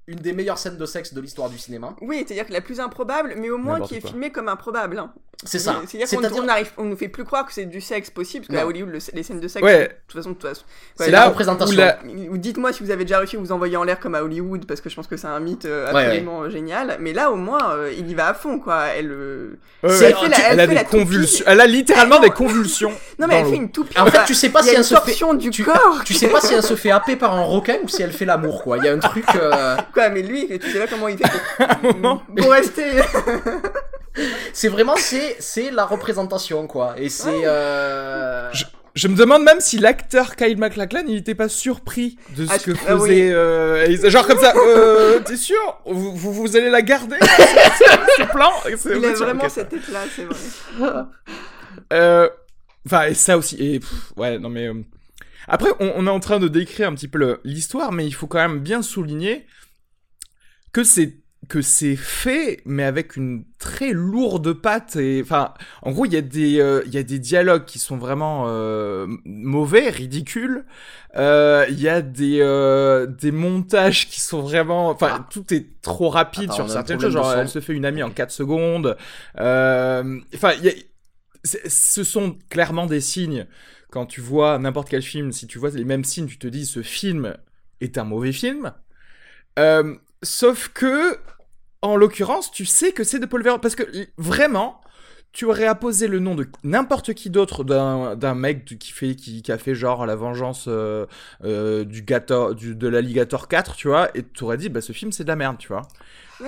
une 0.07 0.18
des 0.18 0.33
meilleures 0.33 0.59
scènes 0.59 0.76
de 0.76 0.87
sexe 0.87 1.14
de 1.14 1.20
l'histoire 1.20 1.48
du 1.48 1.59
cinéma. 1.59 1.94
Oui, 2.00 2.24
c'est-à-dire 2.26 2.46
que 2.46 2.53
la 2.53 2.61
plus 2.61 2.81
improbable, 2.81 3.35
mais 3.37 3.50
au 3.50 3.59
moins 3.59 3.81
qui 3.81 3.96
est 3.96 4.07
filmée 4.07 4.31
comme 4.31 4.48
improbable. 4.48 4.98
Hein. 4.98 5.12
C'est 5.44 5.59
ça. 5.59 5.81
C'est-à-dire 5.87 6.31
qu'on 6.76 6.85
on 6.85 6.87
nous 6.87 6.96
fait 6.96 7.09
plus 7.09 7.24
croire 7.24 7.46
que 7.46 7.53
c'est 7.53 7.64
du 7.64 7.81
sexe 7.81 8.11
possible, 8.11 8.46
parce 8.46 8.61
qu'à 8.61 8.66
Hollywood, 8.66 8.92
les 8.92 9.22
scènes 9.22 9.40
de 9.40 9.48
sexe, 9.48 9.66
de 9.66 9.88
toute 10.07 10.16
façon, 10.16 10.31
de 10.31 10.35
toute 10.35 10.48
façon. 10.48 10.64
c'est 10.96 11.11
la 11.11 11.29
représentation. 11.29 11.83
Ou 12.31 12.37
dites-moi 12.37 12.72
si 12.72 12.83
vous 12.83 12.90
avez 12.90 13.05
déjà 13.05 13.18
réussi 13.18 13.37
à 13.37 13.38
vous 13.38 13.53
envoyer 13.53 13.76
en 13.76 13.85
l'air 13.85 13.98
comme 14.00 14.14
à 14.14 14.22
Hollywood, 14.22 14.66
parce 14.66 14.81
que 14.81 14.90
je 14.90 14.96
pense 14.96 15.07
que 15.07 15.16
c'est 15.16 15.26
un 15.26 15.40
mythe 15.40 15.64
euh, 15.64 15.88
absolument 15.88 16.42
euh, 16.42 16.50
génial. 16.50 16.98
Mais 17.00 17.12
là, 17.12 17.31
au 17.31 17.37
moins, 17.37 17.72
euh, 17.72 17.92
il 17.96 18.09
y 18.11 18.14
va 18.14 18.29
à 18.29 18.35
fond, 18.35 18.59
quoi. 18.59 18.87
Elle, 18.96 19.57
elle, 19.83 19.90
fait 19.90 20.29
la, 20.29 20.53
elle, 20.53 20.61
a 20.61 20.66
des 20.66 20.85
convulsions. 20.85 21.44
Elle 21.48 21.61
a 21.61 21.66
littéralement 21.66 22.20
des 22.20 22.31
convulsions. 22.31 22.92
Non, 23.18 23.26
mais 23.26 23.35
elle 23.35 23.46
fait 23.46 23.57
une 23.57 23.70
toupie. 23.70 23.98
En 23.98 24.07
fait, 24.07 24.24
tu 24.24 24.35
sais 24.35 24.48
pas 24.48 24.62
si 24.62 24.74
elle 24.74 24.83
se 24.85 24.94
fait. 24.94 25.50
du 25.50 25.64
corps. 25.64 26.00
Tu 26.05 26.14
sais 26.14 26.29
pas 26.29 26.40
si 26.40 26.55
elle 26.55 26.62
se 26.62 26.74
fait 26.74 26.90
happer 26.90 27.16
par 27.16 27.35
un 27.35 27.42
requin 27.42 27.76
ou 27.83 27.88
si 27.88 28.03
elle 28.03 28.12
fait 28.12 28.24
l'amour, 28.24 28.62
quoi. 28.62 28.79
Il 28.79 28.85
y 28.85 28.88
a 28.88 28.94
un 28.94 28.98
truc. 28.98 29.24
Quoi, 29.94 30.09
mais 30.11 30.22
lui, 30.22 30.48
tu 30.59 30.70
sais 30.70 30.79
pas 30.79 30.87
comment 30.87 31.09
il 31.09 31.18
fait 31.18 31.31
pour 32.37 32.50
rester. 32.50 32.85
c'est 34.53 34.68
vraiment 34.68 34.96
c'est 34.96 35.30
c'est 35.38 35.71
la 35.71 35.85
représentation 35.85 36.66
quoi. 36.66 36.95
Et 36.97 37.09
c'est 37.09 37.47
euh... 37.47 38.51
je... 38.95 39.09
me 39.09 39.16
demande 39.16 39.43
même 39.43 39.61
si 39.61 39.79
l'acteur 39.79 40.37
Kyle 40.37 40.59
MacLachlan 40.59 41.05
il 41.07 41.16
était 41.16 41.35
pas 41.35 41.49
surpris 41.49 42.19
de 42.37 42.47
ce 42.47 42.53
ah, 42.53 42.59
que 42.59 42.71
ah 42.73 42.99
faisait 42.99 43.33
euh, 43.33 44.11
genre 44.11 44.27
comme 44.27 44.38
ça 44.38 44.53
euh, 44.57 45.21
t'es 45.21 45.37
sûr? 45.37 45.81
Vous, 45.87 46.14
vous, 46.16 46.57
allez 46.57 46.71
la 46.71 46.83
garder 46.83 47.16
ce 47.21 48.23
plan? 48.25 48.51
Il 48.66 49.05
a 49.05 49.12
vraiment 49.12 49.49
cette 49.49 49.69
tête 49.69 49.88
là 49.88 50.01
c'est 50.14 50.25
vrai. 50.25 50.37
Euh, 51.93 52.29
enfin 52.85 53.05
et 53.05 53.14
ça 53.14 53.38
aussi 53.38 53.57
et 53.59 53.81
ouais 54.16 54.38
non 54.38 54.49
mais 54.49 54.69
après 55.49 55.71
on, 55.79 55.93
on, 55.97 56.07
est 56.07 56.11
en 56.11 56.21
train 56.21 56.38
de 56.38 56.49
décrire 56.49 56.88
un 56.88 56.95
petit 56.95 57.09
peu 57.09 57.38
l'histoire 57.45 57.90
mais 57.90 58.07
il 58.07 58.12
faut 58.12 58.27
quand 58.27 58.38
même 58.38 58.59
bien 58.59 58.83
souligner 58.83 59.47
que 60.73 60.85
c'est 60.85 61.19
que 61.50 61.62
c'est 61.62 61.96
fait, 61.96 62.62
mais 62.64 62.84
avec 62.84 63.16
une 63.16 63.44
très 63.58 63.90
lourde 63.92 64.52
patte. 64.52 64.94
Et 64.94 65.20
enfin, 65.20 65.52
en 65.82 65.90
gros, 65.90 66.06
il 66.06 66.12
y 66.12 66.16
a 66.16 66.22
des 66.22 66.60
euh, 66.60 66.82
il 66.86 66.94
y 66.94 66.96
a 66.96 67.02
des 67.02 67.18
dialogues 67.18 67.64
qui 67.64 67.80
sont 67.80 67.96
vraiment 67.96 68.44
euh, 68.46 69.08
mauvais, 69.24 69.90
ridicules. 69.90 70.64
Euh, 71.16 71.66
il 71.68 71.80
y 71.80 71.88
a 71.88 72.02
des 72.02 72.38
des 73.18 73.32
montages 73.32 74.08
qui 74.08 74.20
sont 74.20 74.40
vraiment, 74.40 74.90
enfin, 74.90 75.18
ah. 75.20 75.26
tout 75.28 75.52
est 75.52 75.82
trop 75.82 76.08
rapide 76.08 76.52
sur 76.52 76.70
certaines 76.70 77.00
choses. 77.00 77.12
Genre, 77.12 77.32
elle 77.32 77.48
se 77.48 77.60
fait 77.60 77.74
une 77.74 77.84
amie 77.84 78.04
en 78.04 78.10
4 78.10 78.30
secondes. 78.30 78.96
Enfin, 79.36 80.52
ce 81.44 82.04
sont 82.04 82.38
clairement 82.48 82.86
des 82.86 83.00
signes. 83.00 83.46
Quand 83.90 84.06
tu 84.06 84.20
vois 84.20 84.56
n'importe 84.60 84.88
quel 84.88 85.02
film, 85.02 85.32
si 85.32 85.48
tu 85.48 85.58
vois 85.58 85.70
les 85.70 85.84
mêmes 85.84 86.04
signes, 86.04 86.28
tu 86.28 86.38
te 86.38 86.46
dis 86.46 86.64
ce 86.64 86.80
film 86.80 87.36
est 87.80 87.98
un 87.98 88.04
mauvais 88.04 88.30
film. 88.30 88.72
Euh, 89.58 89.96
Sauf 90.22 90.68
que, 90.68 91.18
en 91.83 91.97
l'occurrence, 91.97 92.51
tu 92.51 92.66
sais 92.66 92.93
que 92.93 93.05
c'est 93.05 93.19
de 93.19 93.27
Paul 93.27 93.43
Verhoeven. 93.43 93.61
Parce 93.61 93.75
que 93.75 93.85
vraiment, 94.19 94.81
tu 95.33 95.45
aurais 95.45 95.66
apposé 95.66 96.09
le 96.09 96.19
nom 96.19 96.35
de 96.35 96.47
n'importe 96.64 97.14
qui 97.14 97.31
d'autre 97.31 97.64
d'un 97.64 98.35
mec 98.35 98.64
qui 98.64 98.93
fait 98.93 99.14
qui, 99.14 99.43
a 99.51 99.59
fait 99.59 99.75
genre 99.75 100.05
la 100.05 100.16
vengeance 100.16 100.64
euh, 100.69 101.07
euh, 101.45 101.85
du, 101.85 102.03
Gator, 102.03 102.55
du 102.55 102.75
de 102.75 102.88
l'alligator 102.88 103.47
4 103.47 103.77
tu 103.77 103.88
vois 103.88 104.09
et 104.16 104.25
tu 104.25 104.43
aurais 104.43 104.57
dit 104.57 104.69
bah 104.69 104.81
ce 104.81 104.93
film 104.93 105.12
c'est 105.12 105.23
de 105.23 105.29
la 105.29 105.37
merde 105.37 105.57
tu 105.59 105.69
vois. 105.69 105.83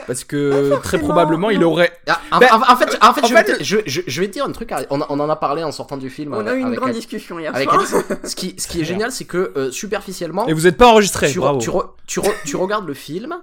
Parce 0.07 0.25
que 0.25 0.81
très 0.83 0.99
probablement 0.99 1.51
il 1.51 1.63
aurait 1.63 1.93
ah, 2.09 2.41
ben, 2.41 2.49
en, 2.51 2.77
fait 2.77 2.99
en 3.03 3.13
fait, 3.13 3.63
je, 3.63 3.77
je, 3.87 4.21
vais 4.21 4.27
te 4.27 4.33
dire 4.33 4.47
un 4.47 4.51
truc 4.51 4.73
on, 4.89 5.01
on, 5.01 5.21
en 5.21 5.29
a 5.29 5.37
parlé 5.37 5.63
en 5.63 5.71
sortant 5.71 5.99
du 5.99 6.09
film 6.09 6.33
on 6.33 6.47
a 6.47 6.55
eu 6.55 6.61
une 6.61 6.75
grande 6.75 6.93
discussion 6.93 7.39
hier 7.39 7.55
avec 7.55 7.71
soir. 7.71 8.03
ce 8.25 8.35
qui 8.35 8.55
ce 8.59 8.67
qui 8.67 8.81
est 8.81 8.85
génial 8.85 9.13
c'est 9.13 9.27
que 9.27 9.53
euh, 9.55 9.71
superficiellement 9.71 10.49
et 10.49 10.55
vous 10.55 10.63
n'êtes 10.63 10.79
pas 10.79 10.89
enregistré 10.89 11.31
tu, 11.31 11.41
tu, 11.61 11.71
tu, 12.07 12.21
tu 12.47 12.57
regardes 12.57 12.87
le 12.87 12.95
film 12.95 13.37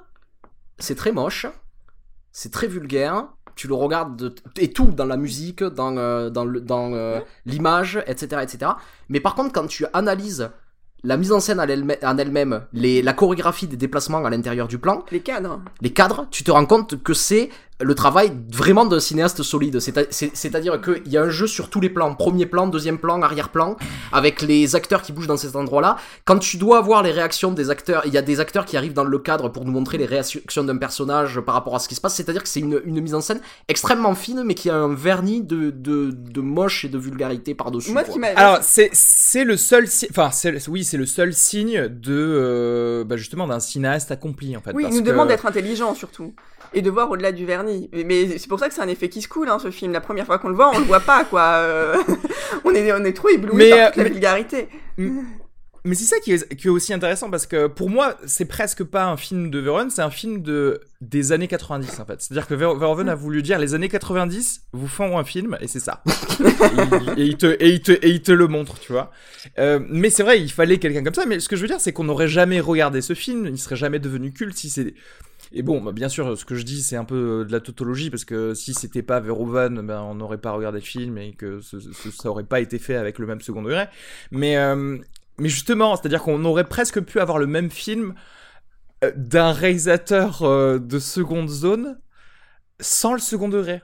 c'est 0.79 0.95
très 0.95 1.11
moche, 1.11 1.45
c'est 2.31 2.51
très 2.51 2.67
vulgaire, 2.67 3.27
tu 3.55 3.67
le 3.67 3.73
regardes 3.73 4.33
et 4.57 4.71
tout 4.71 4.87
dans 4.87 5.05
la 5.05 5.17
musique, 5.17 5.63
dans, 5.63 5.97
euh, 5.97 6.29
dans, 6.29 6.45
le, 6.45 6.61
dans 6.61 6.93
euh, 6.93 7.19
l'image, 7.45 8.01
etc., 8.07 8.41
etc. 8.41 8.71
Mais 9.09 9.19
par 9.19 9.35
contre, 9.35 9.51
quand 9.51 9.67
tu 9.67 9.85
analyses 9.93 10.49
la 11.03 11.17
mise 11.17 11.31
en 11.31 11.39
scène 11.39 11.59
en 11.59 12.17
elle-même, 12.17 12.65
la 12.73 13.13
chorégraphie 13.13 13.67
des 13.67 13.77
déplacements 13.77 14.23
à 14.23 14.29
l'intérieur 14.29 14.67
du 14.67 14.77
plan, 14.79 15.03
les 15.11 15.21
cadres, 15.21 15.61
les 15.81 15.91
cadres, 15.91 16.27
tu 16.29 16.43
te 16.43 16.51
rends 16.51 16.65
compte 16.65 17.01
que 17.01 17.13
c'est 17.13 17.49
le 17.81 17.95
travail 17.95 18.31
vraiment 18.51 18.85
d'un 18.85 18.99
cinéaste 18.99 19.41
solide. 19.41 19.79
C'est-à-dire 19.79 20.81
qu'il 20.81 21.07
y 21.07 21.17
a 21.17 21.23
un 21.23 21.29
jeu 21.29 21.47
sur 21.47 21.69
tous 21.69 21.79
les 21.79 21.89
plans, 21.89 22.13
premier 22.13 22.45
plan, 22.45 22.67
deuxième 22.67 22.97
plan, 22.97 23.21
arrière-plan, 23.21 23.77
avec 24.11 24.41
les 24.41 24.75
acteurs 24.75 25.01
qui 25.01 25.13
bougent 25.13 25.27
dans 25.27 25.37
cet 25.37 25.55
endroit-là. 25.55 25.97
Quand 26.25 26.39
tu 26.39 26.57
dois 26.57 26.81
voir 26.81 27.03
les 27.03 27.11
réactions 27.11 27.51
des 27.51 27.69
acteurs, 27.69 28.03
il 28.05 28.13
y 28.13 28.17
a 28.17 28.21
des 28.21 28.39
acteurs 28.39 28.65
qui 28.65 28.75
arrivent 28.75 28.93
dans 28.93 29.05
le 29.05 29.19
cadre 29.19 29.49
pour 29.49 29.63
nous 29.63 29.71
montrer 29.71 29.97
les 29.97 30.05
réactions 30.05 30.63
d'un 30.63 30.77
personnage 30.77 31.39
par 31.39 31.55
rapport 31.55 31.75
à 31.75 31.79
ce 31.79 31.87
qui 31.87 31.95
se 31.95 32.01
passe. 32.01 32.15
C'est-à-dire 32.15 32.43
que 32.43 32.49
c'est 32.49 32.59
une, 32.59 32.81
mise 32.85 33.15
en 33.15 33.21
scène 33.21 33.39
extrêmement 33.69 34.13
fine, 34.13 34.43
mais 34.43 34.55
qui 34.55 34.69
a 34.69 34.75
un 34.75 34.93
vernis 34.93 35.41
de, 35.41 35.71
de, 35.71 36.41
moche 36.41 36.83
et 36.83 36.89
de 36.89 36.97
vulgarité 36.97 37.55
par-dessus. 37.55 37.95
Alors, 38.35 38.59
c'est 38.61 39.43
le 39.43 39.55
seul... 39.55 39.87
Enfin, 40.09 40.29
oui, 40.67 40.83
c'est 40.83 40.97
le 40.97 41.05
seul 41.05 41.33
signe 41.33 41.87
de... 41.87 42.09
Euh, 42.09 43.03
bah, 43.05 43.15
justement, 43.15 43.47
d'un 43.47 43.59
cinéaste 43.59 44.11
accompli, 44.11 44.57
en 44.57 44.61
fait. 44.61 44.73
Oui, 44.73 44.85
il 44.89 44.95
nous 44.95 45.01
demande 45.01 45.29
d'être 45.29 45.45
intelligent, 45.45 45.95
surtout 45.95 46.33
et 46.73 46.81
de 46.81 46.89
voir 46.89 47.09
au-delà 47.11 47.31
du 47.31 47.45
vernis. 47.45 47.89
Mais, 47.93 48.37
c'est 48.37 48.47
pour 48.47 48.59
ça 48.59 48.67
que 48.67 48.73
c'est 48.73 48.81
un 48.81 48.87
effet 48.87 49.09
qui 49.09 49.21
se 49.21 49.27
coule, 49.27 49.49
hein, 49.49 49.59
ce 49.59 49.71
film. 49.71 49.91
La 49.91 50.01
première 50.01 50.25
fois 50.25 50.39
qu'on 50.39 50.49
le 50.49 50.55
voit, 50.55 50.71
on 50.73 50.79
le 50.79 50.85
voit 50.85 50.99
pas, 50.99 51.23
quoi. 51.25 51.41
Euh, 51.41 51.97
on, 52.63 52.71
est, 52.73 52.91
on 52.91 53.03
est 53.03 53.13
trop 53.13 53.29
ébloui 53.29 53.69
par 53.69 53.91
toute 53.91 54.03
la 54.03 54.09
vulgarité. 54.09 54.69
Mais 55.85 55.95
c'est 55.95 56.05
ça 56.05 56.19
qui 56.19 56.33
est, 56.33 56.55
qui 56.55 56.67
est, 56.67 56.69
aussi 56.69 56.93
intéressant 56.93 57.29
parce 57.29 57.45
que 57.45 57.67
pour 57.67 57.89
moi, 57.89 58.17
c'est 58.25 58.45
presque 58.45 58.83
pas 58.83 59.05
un 59.05 59.15
film 59.15 59.49
de 59.49 59.59
Verhoeven, 59.59 59.89
c'est 59.89 60.01
un 60.01 60.09
film 60.09 60.41
de 60.41 60.81
des 60.99 61.31
années 61.31 61.47
90 61.47 61.99
en 61.99 62.05
fait. 62.05 62.21
C'est-à-dire 62.21 62.47
que 62.47 62.53
Verhoeven 62.53 63.07
a 63.07 63.15
voulu 63.15 63.41
dire 63.41 63.57
les 63.59 63.73
années 63.73 63.87
90 63.87 64.63
vous 64.73 64.87
font 64.87 65.17
un 65.17 65.23
film 65.23 65.57
et 65.61 65.67
c'est 65.67 65.79
ça. 65.79 66.03
et, 67.17 67.23
il 67.23 67.37
te, 67.37 67.45
et, 67.59 67.69
il 67.69 67.81
te, 67.81 67.93
et 67.93 68.09
il 68.09 68.21
te 68.21 68.33
le 68.33 68.47
montre, 68.47 68.77
tu 68.79 68.91
vois. 68.91 69.11
Euh, 69.57 69.79
mais 69.89 70.09
c'est 70.09 70.23
vrai, 70.23 70.41
il 70.41 70.51
fallait 70.51 70.79
quelqu'un 70.79 71.03
comme 71.03 71.13
ça. 71.13 71.25
Mais 71.25 71.39
ce 71.39 71.47
que 71.47 71.55
je 71.55 71.61
veux 71.61 71.67
dire, 71.67 71.79
c'est 71.79 71.93
qu'on 71.93 72.03
n'aurait 72.03 72.27
jamais 72.27 72.59
regardé 72.59 73.01
ce 73.01 73.13
film, 73.13 73.45
il 73.45 73.57
serait 73.57 73.77
jamais 73.77 73.99
devenu 73.99 74.33
culte 74.33 74.57
si 74.57 74.69
c'est 74.69 74.93
et 75.51 75.63
bon, 75.63 75.81
bah, 75.81 75.91
bien 75.91 76.09
sûr, 76.09 76.37
ce 76.37 76.45
que 76.45 76.55
je 76.55 76.63
dis, 76.63 76.83
c'est 76.83 76.95
un 76.95 77.05
peu 77.05 77.45
de 77.45 77.51
la 77.51 77.59
tautologie, 77.59 78.09
parce 78.09 78.25
que 78.25 78.53
si 78.53 78.73
c'était 78.73 79.01
pas 79.01 79.19
Verhoeven, 79.19 79.81
ben, 79.81 80.01
on 80.01 80.15
n'aurait 80.15 80.37
pas 80.37 80.51
regardé 80.51 80.79
le 80.79 80.85
film 80.85 81.17
et 81.17 81.33
que 81.33 81.59
ça 81.61 82.29
aurait 82.29 82.43
pas 82.43 82.59
été 82.59 82.79
fait 82.79 82.95
avec 82.95 83.19
le 83.19 83.25
même 83.25 83.41
second 83.41 83.61
degré. 83.61 83.87
Mais, 84.31 84.57
euh, 84.57 84.97
justement, 85.39 85.95
c'est-à-dire 85.95 86.21
qu'on 86.21 86.43
aurait 86.45 86.67
presque 86.67 87.01
pu 87.01 87.19
avoir 87.19 87.39
le 87.39 87.47
même 87.47 87.69
film 87.71 88.13
euh, 89.03 89.11
d'un 89.15 89.51
réalisateur 89.51 90.43
euh, 90.43 90.77
de 90.79 90.99
seconde 90.99 91.49
zone 91.49 91.99
sans 92.79 93.13
le 93.13 93.19
second 93.19 93.49
degré. 93.49 93.81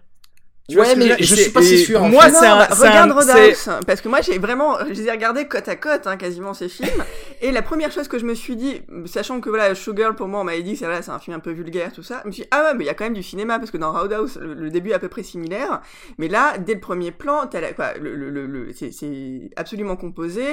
Ouais, 0.69 0.95
mais 0.95 1.15
je 1.19 1.35
suis 1.35 1.51
pas 1.51 1.61
si 1.61 1.77
sûr. 1.77 2.01
Moi, 2.01 2.29
c'est 2.29 2.45
un, 2.45 2.65
regarde 2.65 3.11
Roadhouse, 3.11 3.69
parce 3.85 4.01
que 4.01 4.09
moi, 4.09 4.21
j'ai 4.21 4.39
vraiment, 4.39 4.77
je 4.79 4.93
les 4.93 5.07
ai 5.07 5.11
regardés 5.11 5.47
côte 5.47 5.67
à 5.67 5.75
côte, 5.75 6.07
hein, 6.07 6.17
quasiment 6.17 6.53
ces 6.53 6.69
films. 6.69 7.03
et 7.41 7.51
la 7.51 7.61
première 7.61 7.91
chose 7.91 8.07
que 8.07 8.17
je 8.17 8.25
me 8.25 8.33
suis 8.33 8.55
dit, 8.55 8.81
sachant 9.05 9.41
que 9.41 9.49
voilà, 9.49 9.73
Showgirl 9.73 10.15
pour 10.15 10.27
moi, 10.27 10.41
on 10.41 10.43
m'avait 10.43 10.63
dit, 10.63 10.75
c'est 10.75 10.85
c'est 11.01 11.11
un 11.11 11.19
film 11.19 11.35
un 11.35 11.39
peu 11.39 11.51
vulgaire, 11.51 11.91
tout 11.91 12.03
ça. 12.03 12.21
Je 12.23 12.27
me 12.27 12.31
suis 12.31 12.43
dit, 12.43 12.49
ah 12.51 12.63
ouais, 12.63 12.73
mais 12.75 12.83
il 12.83 12.87
y 12.87 12.89
a 12.89 12.93
quand 12.93 13.03
même 13.03 13.13
du 13.13 13.23
cinéma, 13.23 13.59
parce 13.59 13.71
que 13.71 13.77
dans 13.77 13.91
Roadhouse, 13.91 14.39
le, 14.41 14.69
début 14.69 14.91
est 14.91 14.95
à 14.95 14.99
peu 14.99 15.09
près 15.09 15.23
similaire. 15.23 15.81
Mais 16.17 16.27
là, 16.27 16.57
dès 16.57 16.73
le 16.73 16.79
premier 16.79 17.11
plan, 17.11 17.47
t'as 17.47 17.61
la, 17.61 17.73
quoi, 17.73 17.93
le, 17.99 18.15
le, 18.15 18.45
le 18.45 18.71
c'est 18.73 19.51
absolument 19.55 19.95
composé, 19.95 20.43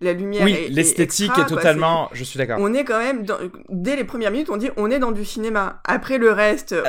la 0.00 0.12
lumière. 0.12 0.44
Oui, 0.44 0.68
l'esthétique 0.70 1.32
est, 1.38 1.46
totalement, 1.46 2.10
je 2.12 2.24
suis 2.24 2.38
d'accord. 2.38 2.58
On 2.60 2.74
est 2.74 2.84
quand 2.84 2.98
même, 2.98 3.24
dans, 3.24 3.38
dès 3.68 3.96
les 3.96 4.04
premières 4.04 4.30
minutes, 4.30 4.50
on 4.50 4.56
dit, 4.56 4.70
on 4.76 4.90
est 4.90 4.98
dans 4.98 5.12
du 5.12 5.24
cinéma. 5.24 5.80
Après 5.84 6.18
le 6.18 6.30
reste. 6.30 6.72
Euh, 6.72 6.82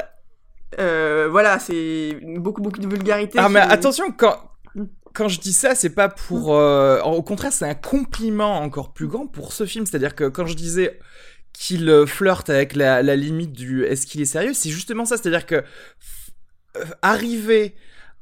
euh, 0.80 1.28
voilà, 1.30 1.60
c'est 1.60 2.18
beaucoup 2.38 2.62
beaucoup 2.62 2.80
de 2.80 2.88
vulgarité. 2.88 3.40
Ah 3.40 3.50
mais 3.50 3.60
attention 3.60 4.12
quand 4.12 4.38
quand 5.14 5.28
je 5.28 5.40
dis 5.40 5.54
ça, 5.54 5.76
c'est 5.76 5.92
pas 5.92 6.10
pour. 6.10 6.56
Euh, 6.56 7.00
au 7.02 7.22
contraire, 7.22 7.54
c'est 7.54 7.68
un 7.68 7.76
compliment 7.76 8.62
encore 8.62 8.94
plus 8.94 9.08
grand 9.08 9.28
pour 9.28 9.54
ce 9.54 9.66
film. 9.66 9.86
C'est-à-dire 9.86 10.16
que 10.16 10.28
quand 10.28 10.48
je 10.48 10.56
disais 10.56 11.00
qu'il 11.54 11.88
euh, 11.88 12.08
flirte 12.08 12.50
avec 12.50 12.76
la, 12.76 13.04
la 13.04 13.16
limite 13.16 13.52
du 13.54 13.86
est-ce 13.86 14.08
qu'il 14.08 14.22
est 14.22 14.26
sérieux, 14.26 14.54
c'est 14.54 14.70
justement 14.70 15.06
ça. 15.06 15.18
C'est-à-dire 15.18 15.46
que 15.46 15.64
arriver 17.04 17.76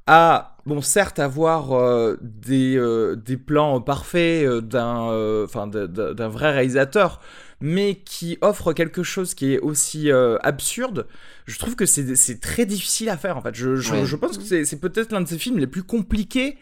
à 0.05 0.57
bon 0.65 0.81
certes 0.81 1.19
avoir 1.19 1.69
des 2.21 2.77
des 3.15 3.37
plans 3.37 3.79
parfaits 3.79 4.45
d'un 4.59 5.43
enfin 5.45 5.67
d'un 5.67 6.27
vrai 6.27 6.51
réalisateur 6.51 7.21
mais 7.61 7.95
qui 7.95 8.37
offre 8.41 8.73
quelque 8.73 9.03
chose 9.03 9.33
qui 9.33 9.53
est 9.53 9.59
aussi 9.59 10.11
euh, 10.11 10.37
absurde, 10.41 11.07
je 11.45 11.57
trouve 11.59 11.75
que 11.75 11.85
c'est 11.85 12.39
très 12.41 12.65
difficile 12.65 13.09
à 13.09 13.17
faire 13.17 13.37
en 13.37 13.41
fait. 13.41 13.55
Je, 13.55 13.75
je, 13.75 14.15
pense 14.15 14.37
que 14.37 14.63
c'est 14.63 14.79
peut-être 14.79 15.11
l'un 15.11 15.21
de 15.21 15.27
ces 15.27 15.37
films 15.37 15.59
les 15.59 15.67
plus 15.67 15.83
compliqués. 15.83 16.57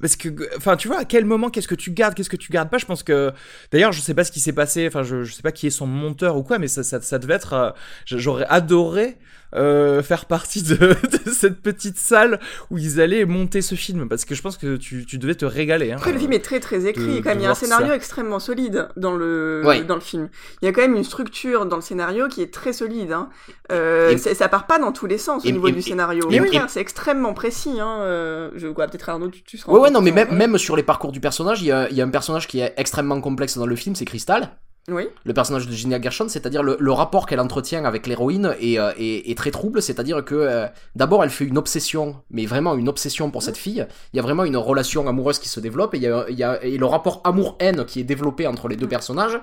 Parce 0.00 0.14
que, 0.14 0.28
enfin, 0.58 0.76
tu 0.76 0.88
vois, 0.88 0.98
à 0.98 1.04
quel 1.06 1.24
moment, 1.24 1.48
qu'est-ce 1.48 1.68
que 1.68 1.74
tu 1.74 1.90
gardes, 1.90 2.14
qu'est-ce 2.14 2.28
que 2.28 2.36
tu 2.36 2.52
gardes 2.52 2.68
pas? 2.68 2.76
Je 2.76 2.84
pense 2.84 3.02
que, 3.02 3.32
d'ailleurs, 3.72 3.92
je 3.92 4.02
sais 4.02 4.12
pas 4.12 4.24
ce 4.24 4.32
qui 4.32 4.40
s'est 4.40 4.52
passé, 4.52 4.86
enfin, 4.86 5.02
je, 5.02 5.24
je 5.24 5.32
sais 5.32 5.40
pas 5.40 5.52
qui 5.52 5.66
est 5.66 5.70
son 5.70 5.86
monteur 5.86 6.36
ou 6.36 6.42
quoi, 6.42 6.58
mais 6.58 6.68
ça, 6.68 6.82
ça, 6.82 7.00
ça 7.00 7.18
devait 7.18 7.32
être, 7.32 7.54
euh, 7.54 7.70
j'aurais 8.04 8.44
adoré 8.50 9.16
euh, 9.56 10.02
faire 10.02 10.26
partie 10.26 10.62
de, 10.62 10.76
de, 10.76 11.30
cette 11.30 11.60
petite 11.62 11.98
salle 11.98 12.40
où 12.70 12.78
ils 12.78 13.00
allaient 13.00 13.24
monter 13.24 13.62
ce 13.62 13.74
film 13.74 14.08
parce 14.08 14.24
que 14.24 14.34
je 14.34 14.42
pense 14.42 14.56
que 14.56 14.76
tu, 14.76 15.06
tu 15.06 15.18
devais 15.18 15.34
te 15.34 15.44
régaler. 15.44 15.92
Hein, 15.92 15.96
Après, 15.96 16.12
le 16.12 16.18
film 16.18 16.32
est 16.32 16.44
très 16.44 16.60
très 16.60 16.86
écrit 16.86 17.22
quand 17.22 17.30
même. 17.30 17.40
Il 17.40 17.44
y 17.44 17.46
a 17.46 17.50
un 17.50 17.54
scénario 17.54 17.92
extrêmement 17.92 18.38
solide 18.38 18.88
dans 18.96 19.14
le 19.14 19.62
dans 19.86 19.94
le 19.94 20.00
film. 20.00 20.28
Il 20.62 20.66
y 20.66 20.68
a 20.68 20.72
quand 20.72 20.82
même 20.82 20.96
une 20.96 21.04
structure 21.04 21.66
dans 21.66 21.76
le 21.76 21.82
scénario 21.82 22.28
qui 22.28 22.42
est 22.42 22.52
très 22.52 22.72
solide. 22.72 23.12
Hein. 23.12 23.28
Euh, 23.72 24.16
Ça 24.16 24.48
part 24.48 24.66
pas 24.66 24.78
dans 24.78 24.92
tous 24.92 25.06
les 25.06 25.18
sens 25.18 25.44
au 25.44 25.50
niveau 25.50 25.70
du 25.70 25.82
scénario. 25.82 26.28
Mais 26.30 26.40
c'est 26.68 26.80
extrêmement 26.80 27.34
précis. 27.34 27.80
Hein. 27.80 28.00
Euh, 28.00 28.50
je 28.56 28.66
vois 28.66 28.86
peut-être 28.86 29.08
Arnaud, 29.08 29.28
tu, 29.28 29.42
tu 29.42 29.58
seras. 29.58 29.72
Ouais, 29.72 29.80
ouais, 29.80 29.90
non, 29.90 30.00
mais 30.00 30.12
même, 30.12 30.34
même 30.34 30.58
sur 30.58 30.76
les 30.76 30.82
parcours 30.82 31.12
du 31.12 31.20
personnage, 31.20 31.62
il 31.62 31.66
y 31.66 31.72
a, 31.72 31.88
il 31.90 31.96
y 31.96 32.00
a 32.00 32.04
un 32.04 32.10
personnage 32.10 32.46
qui 32.46 32.60
est 32.60 32.74
extrêmement 32.76 33.20
complexe 33.20 33.56
dans 33.56 33.66
le 33.66 33.76
film, 33.76 33.94
c'est 33.94 34.04
Crystal. 34.04 34.50
Oui. 34.88 35.08
Le 35.24 35.34
personnage 35.34 35.66
de 35.66 35.72
Gina 35.72 36.00
Gershon, 36.00 36.28
c'est-à-dire 36.28 36.62
le, 36.62 36.76
le, 36.78 36.92
rapport 36.92 37.26
qu'elle 37.26 37.40
entretient 37.40 37.84
avec 37.84 38.06
l'héroïne 38.06 38.54
est, 38.60 38.78
euh, 38.78 38.92
est, 38.96 39.28
est, 39.30 39.36
très 39.36 39.50
trouble, 39.50 39.82
c'est-à-dire 39.82 40.24
que 40.24 40.34
euh, 40.36 40.66
d'abord 40.94 41.24
elle 41.24 41.30
fait 41.30 41.44
une 41.44 41.58
obsession, 41.58 42.22
mais 42.30 42.46
vraiment 42.46 42.76
une 42.76 42.88
obsession 42.88 43.32
pour 43.32 43.42
cette 43.42 43.56
fille. 43.56 43.84
Il 44.12 44.16
y 44.16 44.20
a 44.20 44.22
vraiment 44.22 44.44
une 44.44 44.56
relation 44.56 45.08
amoureuse 45.08 45.40
qui 45.40 45.48
se 45.48 45.58
développe 45.58 45.94
et, 45.94 45.98
il 45.98 46.04
y 46.04 46.06
a, 46.06 46.26
il 46.28 46.38
y 46.38 46.44
a, 46.44 46.62
et 46.62 46.78
le 46.78 46.86
rapport 46.86 47.20
amour-haine 47.24 47.84
qui 47.84 47.98
est 47.98 48.04
développé 48.04 48.46
entre 48.46 48.68
les 48.68 48.76
deux 48.76 48.88
personnages, 48.88 49.40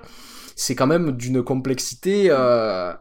c'est 0.56 0.76
quand 0.76 0.88
même 0.88 1.12
d'une 1.12 1.44
complexité. 1.44 2.28
Euh... 2.30 2.94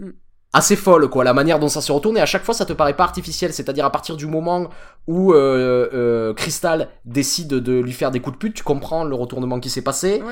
Mm 0.00 0.10
assez 0.52 0.76
folle 0.76 1.08
quoi 1.08 1.22
la 1.22 1.32
manière 1.32 1.58
dont 1.58 1.68
ça 1.68 1.80
se 1.80 1.92
retourne 1.92 2.16
et 2.16 2.20
à 2.20 2.26
chaque 2.26 2.44
fois 2.44 2.54
ça 2.54 2.64
te 2.66 2.72
paraît 2.72 2.96
pas 2.96 3.04
artificiel 3.04 3.52
c'est-à-dire 3.52 3.84
à 3.84 3.92
partir 3.92 4.16
du 4.16 4.26
moment 4.26 4.68
où 5.10 5.32
euh, 5.32 5.88
euh, 5.92 6.32
Crystal 6.34 6.88
décide 7.04 7.48
de 7.48 7.80
lui 7.80 7.92
faire 7.92 8.12
des 8.12 8.20
coups 8.20 8.36
de 8.36 8.38
pute 8.38 8.54
tu 8.54 8.62
comprends 8.62 9.02
le 9.02 9.16
retournement 9.16 9.58
qui 9.58 9.68
s'est 9.68 9.82
passé 9.82 10.22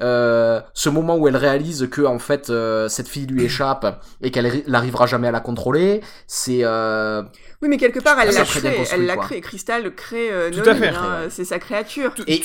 euh, 0.00 0.60
ce 0.74 0.88
moment 0.88 1.16
où 1.16 1.26
elle 1.26 1.36
réalise 1.36 1.88
que 1.90 2.02
en 2.02 2.20
fait 2.20 2.48
euh, 2.48 2.88
cette 2.88 3.08
fille 3.08 3.26
lui 3.26 3.42
échappe 3.42 4.00
et 4.22 4.30
qu'elle 4.30 4.62
n'arrivera 4.68 5.06
jamais 5.06 5.26
à 5.26 5.32
la 5.32 5.40
contrôler 5.40 6.02
c'est 6.28 6.60
euh, 6.62 7.24
oui, 7.60 7.68
mais 7.68 7.76
quelque 7.76 7.98
part, 7.98 8.16
elle 8.20 8.32
l'a 8.32 8.44
créé. 8.44 8.84
Elle 8.92 9.06
l'a 9.06 9.16
créé. 9.16 9.40
Crystal 9.40 9.92
crée 9.92 10.30
euh, 10.30 10.50
Tout 10.50 10.62
hein, 10.70 11.26
c'est 11.28 11.44
sa 11.44 11.58
créature. 11.58 12.14
Et 12.28 12.40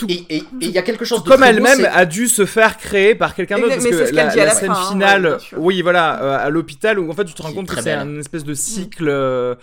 il 0.59 0.71
y 0.71 0.77
a 0.79 0.81
quelque 0.81 1.05
chose 1.05 1.23
de 1.23 1.29
comme 1.29 1.43
elle-même 1.43 1.87
a 1.91 2.05
dû 2.05 2.27
se 2.27 2.47
faire 2.47 2.77
créer 2.77 3.13
par 3.13 3.35
quelqu'un 3.35 3.59
d'autre 3.59 3.75
parce 3.75 3.85
que 3.85 4.15
la, 4.15 4.35
la, 4.35 4.49
scène 4.49 4.71
hein, 4.71 4.89
finale, 4.89 5.37
oui, 5.57 5.83
voilà, 5.83 6.23
euh, 6.23 6.47
à 6.47 6.49
l'hôpital 6.49 6.97
où 6.97 7.11
en 7.11 7.13
fait 7.13 7.25
tu 7.25 7.35
te 7.35 7.43
rends 7.43 7.53
compte 7.53 7.67
que 7.67 7.79
c'est 7.79 7.91
un 7.91 8.17
espèce 8.19 8.43
de 8.43 8.55
cycle. 8.55 9.07
Euh, 9.07 9.53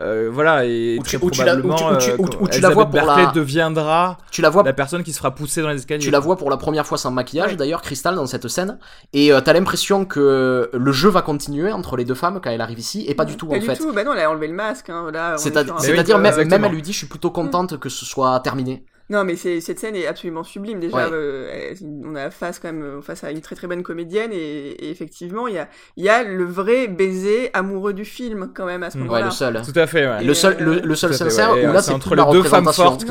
euh, 0.00 0.30
voilà 0.32 0.64
et 0.64 1.00
très 1.02 1.18
probablement 1.18 1.96
tu, 1.98 2.60
la 2.60 2.70
vois 2.70 2.86
pour 2.86 3.00
la... 3.04 3.32
deviendra 3.34 4.18
tu 4.30 4.40
la 4.40 4.48
vois 4.48 4.62
la 4.62 4.72
personne 4.72 5.02
qui 5.02 5.12
se 5.12 5.18
fera 5.18 5.34
pousser 5.34 5.62
dans 5.62 5.68
les 5.68 5.76
escaliers 5.76 6.00
tu 6.00 6.12
la 6.12 6.20
vois 6.20 6.36
pour 6.36 6.48
la 6.48 6.56
première 6.56 6.86
fois 6.86 6.96
sans 6.96 7.10
maquillage 7.10 7.56
d'ailleurs 7.56 7.82
Crystal 7.82 8.14
dans 8.14 8.26
cette 8.26 8.46
scène 8.46 8.78
et 9.12 9.32
euh, 9.32 9.40
t'as 9.40 9.52
l'impression 9.52 10.04
que 10.04 10.70
le 10.72 10.92
jeu 10.92 11.08
va 11.08 11.22
continuer 11.22 11.72
entre 11.72 11.96
les 11.96 12.04
deux 12.04 12.14
femmes 12.14 12.40
quand 12.42 12.50
elle 12.50 12.60
arrive 12.60 12.78
ici 12.78 13.04
et 13.08 13.16
pas 13.16 13.24
du 13.24 13.36
tout 13.36 13.48
pas 13.48 13.56
en 13.56 13.60
fait. 13.60 13.76
tout. 13.76 13.92
bah 13.92 14.04
non 14.04 14.12
elle 14.12 14.20
a 14.20 14.30
enlevé 14.30 14.46
le 14.46 14.54
masque 14.54 14.90
hein, 14.90 15.10
c'est-à-dire 15.36 16.18
même, 16.18 16.48
même 16.48 16.64
elle 16.64 16.72
lui 16.72 16.82
dit 16.82 16.92
je 16.92 16.98
suis 16.98 17.08
plutôt 17.08 17.30
contente 17.30 17.76
que 17.80 17.88
ce 17.88 18.04
soit 18.04 18.38
terminé 18.40 18.84
non, 19.10 19.24
mais 19.24 19.36
cette 19.36 19.78
scène 19.78 19.96
est 19.96 20.06
absolument 20.06 20.44
sublime. 20.44 20.80
Déjà, 20.80 21.08
euh, 21.08 21.74
on 22.04 22.14
a 22.14 22.30
face 22.30 22.58
quand 22.58 22.68
même 22.72 22.82
euh, 22.82 23.02
face 23.02 23.24
à 23.24 23.32
une 23.32 23.40
très 23.40 23.56
très 23.56 23.66
bonne 23.66 23.82
comédienne 23.82 24.30
et, 24.32 24.90
effectivement, 24.90 25.48
il 25.48 25.54
y 25.54 25.58
a, 25.58 25.68
y 25.96 26.08
a 26.08 26.22
le 26.22 26.44
vrai 26.44 26.86
baiser 26.88 27.50
amoureux 27.52 27.92
du 27.92 28.04
film 28.04 28.52
quand 28.54 28.66
même 28.66 28.82
à 28.82 28.90
ce 28.90 28.98
moment-là. 28.98 29.18
Ouais, 29.18 29.24
le 29.24 29.30
seul. 29.30 29.62
Tout 29.62 29.78
à 29.78 29.86
fait. 29.86 30.06
Ouais. 30.06 30.22
le 30.22 30.32
seul, 30.32 30.56
le, 30.58 30.94
seul 30.94 31.12
sincère. 31.12 31.52
Où 31.52 31.72
là, 31.72 31.82
c'est 31.82 31.92
entre 31.92 32.14
les 32.14 32.24
deux 32.32 32.44
femmes 32.44 32.72
fortes. 32.72 33.04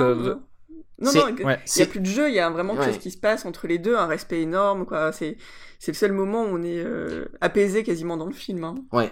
Non, 1.02 1.14
non, 1.14 1.28
il 1.30 1.46
n'y 1.46 1.82
a 1.82 1.86
plus 1.86 2.02
de 2.02 2.06
jeu. 2.06 2.30
Il 2.30 2.36
y 2.36 2.40
a 2.40 2.50
vraiment 2.50 2.76
quelque 2.76 2.88
chose 2.88 2.98
qui 2.98 3.12
se 3.12 3.18
passe 3.18 3.46
entre 3.46 3.68
les 3.68 3.78
deux, 3.78 3.96
un 3.96 4.08
respect 4.08 4.42
énorme. 4.42 4.86
quoi. 4.86 5.12
C'est 5.12 5.38
c'est 5.80 5.94
le 5.94 5.98
seul 5.98 6.12
moment 6.12 6.44
où 6.44 6.58
on 6.58 6.62
est 6.62 6.84
euh, 6.84 7.26
apaisé 7.40 7.84
quasiment 7.84 8.18
dans 8.18 8.26
le 8.26 8.34
film. 8.34 8.66
Hein. 8.66 8.76
Ouais. 8.92 9.12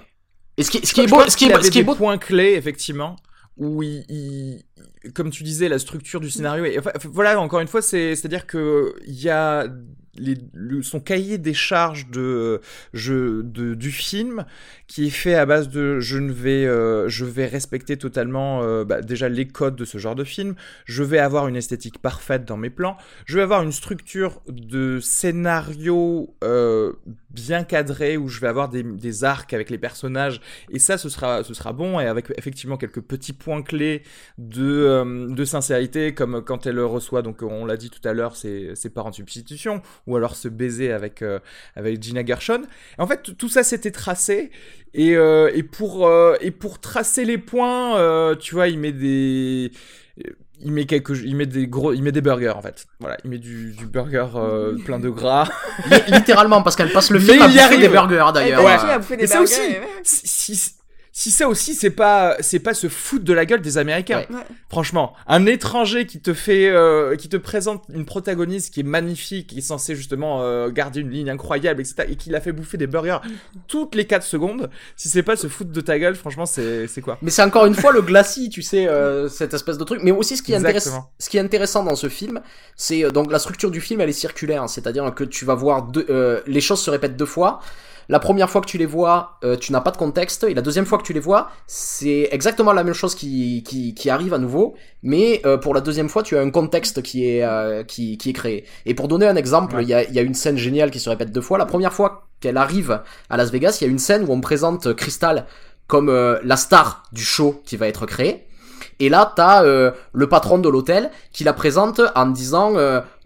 Et 0.57 0.63
ce 0.63 0.71
qui, 0.71 0.85
ce 0.85 0.93
qui 0.93 1.01
est 1.01 1.07
beau, 1.07 1.21
ce 1.27 1.38
qui 1.38 1.45
est, 1.45 1.63
ce 1.63 1.71
qui 1.71 1.79
est 1.79 1.83
beau, 1.83 1.95
point 1.95 2.17
clé 2.17 2.55
effectivement 2.55 3.15
où 3.55 3.81
il, 3.81 4.63
comme 5.13 5.30
tu 5.30 5.43
disais, 5.43 5.69
la 5.69 5.80
structure 5.80 6.19
du 6.19 6.30
scénario. 6.30 6.82
Voilà, 7.05 7.39
encore 7.39 7.59
une 7.59 7.67
fois, 7.67 7.82
c'est, 7.82 8.15
c'est-à-dire 8.15 8.45
que 8.47 8.95
il 9.05 9.21
y 9.21 9.30
a 9.30 9.67
son 10.82 10.99
cahier 10.99 11.38
des 11.38 11.53
charges 11.53 12.07
de, 12.09 12.61
du 12.93 13.91
film 13.91 14.45
qui 14.88 15.07
est 15.07 15.11
fait 15.11 15.36
à 15.36 15.45
base 15.45 15.69
de 15.69 15.99
je 15.99 16.17
ne 16.17 16.32
vais 16.32 16.65
euh, 16.65 17.09
je 17.09 17.25
vais 17.25 17.45
respecter 17.45 17.97
totalement 17.97 18.63
euh, 18.63 18.86
bah, 18.86 19.01
déjà 19.01 19.30
les 19.30 19.47
codes 19.47 19.75
de 19.75 19.86
ce 19.86 19.97
genre 19.97 20.15
de 20.15 20.23
film. 20.23 20.55
Je 20.86 21.03
vais 21.03 21.19
avoir 21.19 21.47
une 21.47 21.55
esthétique 21.55 21.99
parfaite 21.99 22.45
dans 22.45 22.57
mes 22.57 22.69
plans. 22.69 22.97
Je 23.25 23.36
vais 23.38 23.43
avoir 23.43 23.63
une 23.63 23.71
structure 23.71 24.41
de 24.47 24.99
scénario 24.99 26.36
euh, 26.43 26.93
bien 27.30 27.63
cadré 27.63 28.17
où 28.17 28.28
je 28.30 28.39
vais 28.39 28.47
avoir 28.47 28.69
des, 28.69 28.84
des, 28.84 29.23
arcs 29.23 29.53
avec 29.53 29.69
les 29.69 29.78
personnages. 29.78 30.41
Et 30.71 30.80
ça 30.80 30.97
ce 30.97 31.09
sera 31.09 31.43
ce 31.43 31.53
sera 31.53 31.73
bon. 31.73 31.99
Et 31.99 32.07
avec 32.07 32.32
effectivement 32.38 32.78
quelques 32.78 33.01
petits 33.01 33.34
points 33.34 33.61
clés 33.61 34.03
de 34.38 34.66
de 34.68 35.45
sincérité 35.45 36.13
comme 36.13 36.43
quand 36.43 36.65
elle 36.65 36.80
reçoit. 36.80 37.22
Donc 37.22 37.41
on 37.41 37.65
l'a 37.65 37.78
dit 37.78 37.89
tout 37.89 38.05
à 38.07 38.13
l'heure 38.13 38.36
ses, 38.36 38.76
ses 38.76 38.89
parents 38.89 39.09
de 39.09 39.15
substitution 39.15 39.82
ou 40.05 40.15
alors 40.15 40.36
se 40.36 40.47
baiser 40.47 40.91
avec 40.91 41.24
avec 41.76 42.01
Gina 42.01 42.26
Gershon. 42.26 42.63
Et 42.97 43.01
en 43.01 43.07
fait 43.07 43.38
tout 43.38 43.49
ça 43.49 43.63
s'était 43.63 43.91
tracé. 43.91 44.51
Et, 44.93 45.15
euh, 45.15 45.51
et, 45.53 45.63
pour, 45.63 46.07
euh, 46.07 46.36
et 46.41 46.51
pour 46.51 46.80
tracer 46.80 47.24
les 47.24 47.38
points, 47.38 47.97
euh, 47.97 48.36
tu 48.36 48.55
vois, 48.55 48.68
il 48.68 48.80
met 48.80 48.91
des 48.91 49.72
il 50.59 50.72
met 50.72 50.86
quelques 50.86 51.22
il 51.24 51.36
met 51.36 51.45
des 51.45 51.68
gros 51.68 51.93
il 51.93 52.01
met 52.01 52.11
des 52.11 52.22
burgers 52.22 52.49
en 52.55 52.63
fait. 52.63 52.88
Voilà 52.99 53.15
il 53.24 53.30
met 53.30 53.38
du, 53.38 53.74
du 53.74 53.86
burger 53.86 54.26
plein 54.86 54.97
de 54.97 55.09
gras. 55.09 55.47
Littéralement 56.07 56.63
parce 56.63 56.76
qu'elle 56.76 56.91
passe 56.91 57.11
le 57.11 57.20
film 57.20 57.43
à 57.43 57.47
bouffer 57.47 57.78
des 57.78 57.89
burgers 57.89 58.26
d'ailleurs. 58.34 58.63
Ouais. 58.63 59.20
et 59.20 59.28
ça 59.28 59.41
aussi. 59.41 59.61
si, 60.03 60.55
si 60.55 60.74
ça 61.32 61.47
aussi 61.47 61.74
c'est 61.74 61.89
pas 61.89 62.38
c'est 62.41 62.59
pas 62.59 62.76
se 62.76 62.88
foutre 62.89 63.26
de 63.26 63.34
la 63.34 63.47
gueule 63.47 63.61
des 63.61 63.80
Américains. 63.80 64.24
Franchement, 64.70 65.15
un 65.26 65.47
étranger 65.47 66.05
qui 66.05 66.20
te 66.20 66.32
fait 66.32 66.70
euh, 66.70 67.15
qui 67.15 67.28
te 67.28 67.38
présente 67.38 67.86
une 67.91 68.05
protagoniste 68.05 68.72
qui 68.72 68.82
est 68.82 68.84
magnifique, 68.84 69.47
qui 69.47 69.57
est 69.57 69.61
censée 69.61 69.95
justement 69.95 70.43
euh, 70.43 70.70
garder 70.70 70.99
une 70.99 71.09
ligne 71.09 71.32
incroyable, 71.32 71.82
etc. 71.82 72.07
et 72.07 72.18
qui 72.18 72.30
l'a 72.30 72.39
fait 72.39 72.51
bouffer 72.51 72.78
des 72.78 72.86
burgers 72.86 73.18
toutes 73.68 73.95
les 73.95 74.05
4 74.05 74.22
secondes. 74.22 74.70
Si 74.95 75.09
c'est 75.09 75.24
pas 75.24 75.36
se 75.36 75.47
foutre 75.47 75.72
de 75.72 75.82
ta 75.82 75.97
gueule, 75.97 76.15
franchement, 76.15 76.45
c'est 76.45 76.86
c'est 76.86 77.01
quoi? 77.01 77.18
Mais 77.24 77.32
c'est 77.32 77.41
encore 77.41 77.65
une 77.65 77.74
fois 77.74 77.91
le 77.91 78.03
glacis, 78.03 78.51
tu 78.51 78.61
sais, 78.61 78.88
euh, 78.88 79.28
cette 79.28 79.55
espèce 79.55 79.80
de 79.80 79.84
truc. 79.86 80.01
Mais 80.03 80.11
aussi 80.11 80.38
ce 80.38 80.43
qui 80.43 80.53
est 80.53 80.57
intéressant, 80.57 81.09
ce 81.18 81.32
qui 81.32 81.38
est 81.38 81.41
intéressant 81.41 81.84
dans 81.84 81.95
ce 81.95 82.09
film, 82.09 82.41
c'est 82.76 83.11
donc 83.11 83.32
la 83.32 83.39
structure 83.39 83.72
du 83.72 83.82
film, 83.82 84.01
elle 84.01 84.09
est 84.09 84.13
circulaire, 84.13 84.61
hein. 84.61 84.68
c'est-à-dire 84.68 85.11
que 85.15 85.24
tu 85.24 85.45
vas 85.45 85.55
voir 85.55 85.82
deux, 85.82 86.43
les 86.45 86.61
choses 86.61 86.80
se 86.80 86.91
répètent 86.91 87.18
deux 87.18 87.26
fois. 87.26 87.59
La 88.09 88.19
première 88.19 88.49
fois 88.49 88.61
que 88.61 88.67
tu 88.67 88.77
les 88.77 88.85
vois, 88.85 89.37
euh, 89.43 89.57
tu 89.57 89.71
n'as 89.71 89.81
pas 89.81 89.91
de 89.91 89.97
contexte, 89.97 90.45
et 90.45 90.53
la 90.53 90.61
deuxième 90.61 90.85
fois 90.85 90.97
que 90.97 91.03
tu 91.03 91.13
les 91.13 91.19
vois, 91.19 91.49
c'est 91.67 92.29
exactement 92.31 92.71
la 92.71 92.83
même 92.83 92.93
chose 92.93 93.15
qui, 93.15 93.63
qui, 93.63 93.93
qui 93.93 94.09
arrive 94.09 94.33
à 94.33 94.37
nouveau, 94.37 94.75
mais 95.03 95.41
euh, 95.45 95.57
pour 95.57 95.73
la 95.73 95.81
deuxième 95.81 96.07
fois, 96.07 96.23
tu 96.23 96.37
as 96.37 96.41
un 96.41 96.49
contexte 96.49 97.01
qui 97.01 97.27
est, 97.27 97.43
euh, 97.43 97.83
qui, 97.83 98.17
qui 98.17 98.29
est 98.29 98.33
créé. 98.33 98.65
Et 98.85 98.93
pour 98.93 99.07
donner 99.07 99.27
un 99.27 99.35
exemple, 99.35 99.77
il 99.81 99.89
y, 99.89 99.93
a, 99.93 100.09
y 100.09 100.19
a 100.19 100.21
une 100.21 100.35
scène 100.35 100.57
géniale 100.57 100.89
qui 100.91 100.99
se 100.99 101.09
répète 101.09 101.31
deux 101.31 101.41
fois. 101.41 101.57
La 101.57 101.65
première 101.65 101.93
fois 101.93 102.27
qu'elle 102.39 102.57
arrive 102.57 103.01
à 103.29 103.37
Las 103.37 103.51
Vegas, 103.51 103.77
il 103.81 103.85
y 103.85 103.87
a 103.87 103.91
une 103.91 103.99
scène 103.99 104.23
où 104.27 104.31
on 104.31 104.41
présente 104.41 104.93
Crystal 104.93 105.45
comme 105.87 106.11
la 106.43 106.57
star 106.57 107.03
du 107.13 107.23
show 107.23 107.61
qui 107.65 107.77
va 107.77 107.87
être 107.87 108.05
créé. 108.05 108.47
Et 108.99 109.09
là, 109.09 109.31
t'as 109.35 109.63
euh, 109.63 109.91
le 110.13 110.27
patron 110.27 110.57
de 110.57 110.69
l'hôtel 110.69 111.11
qui 111.31 111.43
la 111.43 111.53
présente 111.53 112.01
en 112.15 112.27
disant 112.27 112.73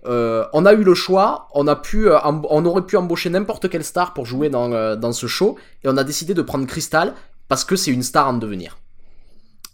euh, 0.06 0.10
euh, 0.12 0.46
on 0.54 0.66
a 0.66 0.74
eu 0.74 0.84
le 0.84 0.94
choix, 0.94 1.48
on 1.54 1.68
a 1.68 1.76
pu, 1.76 2.08
on 2.10 2.66
aurait 2.66 2.86
pu 2.86 2.98
embaucher 2.98 3.30
n'importe 3.30 3.70
quelle 3.70 3.84
star 3.84 4.14
pour 4.14 4.26
jouer 4.26 4.50
dans, 4.50 4.96
dans 4.96 5.12
ce 5.12 5.28
show, 5.28 5.58
et 5.84 5.90
on 5.90 5.98
a 5.98 6.04
décidé 6.04 6.34
de 6.34 6.42
prendre 6.42 6.66
Crystal 6.66 7.14
parce 7.48 7.66
que 7.66 7.76
c'est 7.76 7.92
une 7.92 8.04
star 8.04 8.28
en 8.28 8.34
devenir. 8.34 8.80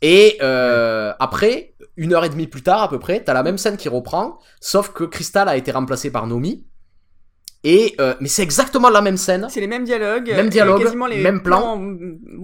Et 0.01 0.37
après, 1.19 1.73
une 1.95 2.13
heure 2.13 2.25
et 2.25 2.29
demie 2.29 2.47
plus 2.47 2.63
tard 2.63 2.81
à 2.83 2.89
peu 2.89 2.99
près, 2.99 3.23
t'as 3.23 3.33
la 3.33 3.43
même 3.43 3.57
scène 3.57 3.77
qui 3.77 3.89
reprend, 3.89 4.39
sauf 4.61 4.89
que 4.89 5.03
Crystal 5.03 5.47
a 5.49 5.57
été 5.57 5.71
remplacée 5.71 6.11
par 6.11 6.27
Nomi, 6.27 6.65
et 7.63 7.95
euh, 7.99 8.13
mais 8.19 8.27
c'est 8.27 8.43
exactement 8.43 8.89
la 8.89 9.01
même 9.01 9.17
scène. 9.17 9.47
C'est 9.49 9.59
les 9.59 9.67
mêmes 9.67 9.83
dialogues. 9.83 10.29
Même 10.29 10.49
dialogue, 10.49 10.83
les 11.09 11.21
même 11.21 11.41
plan. 11.41 11.77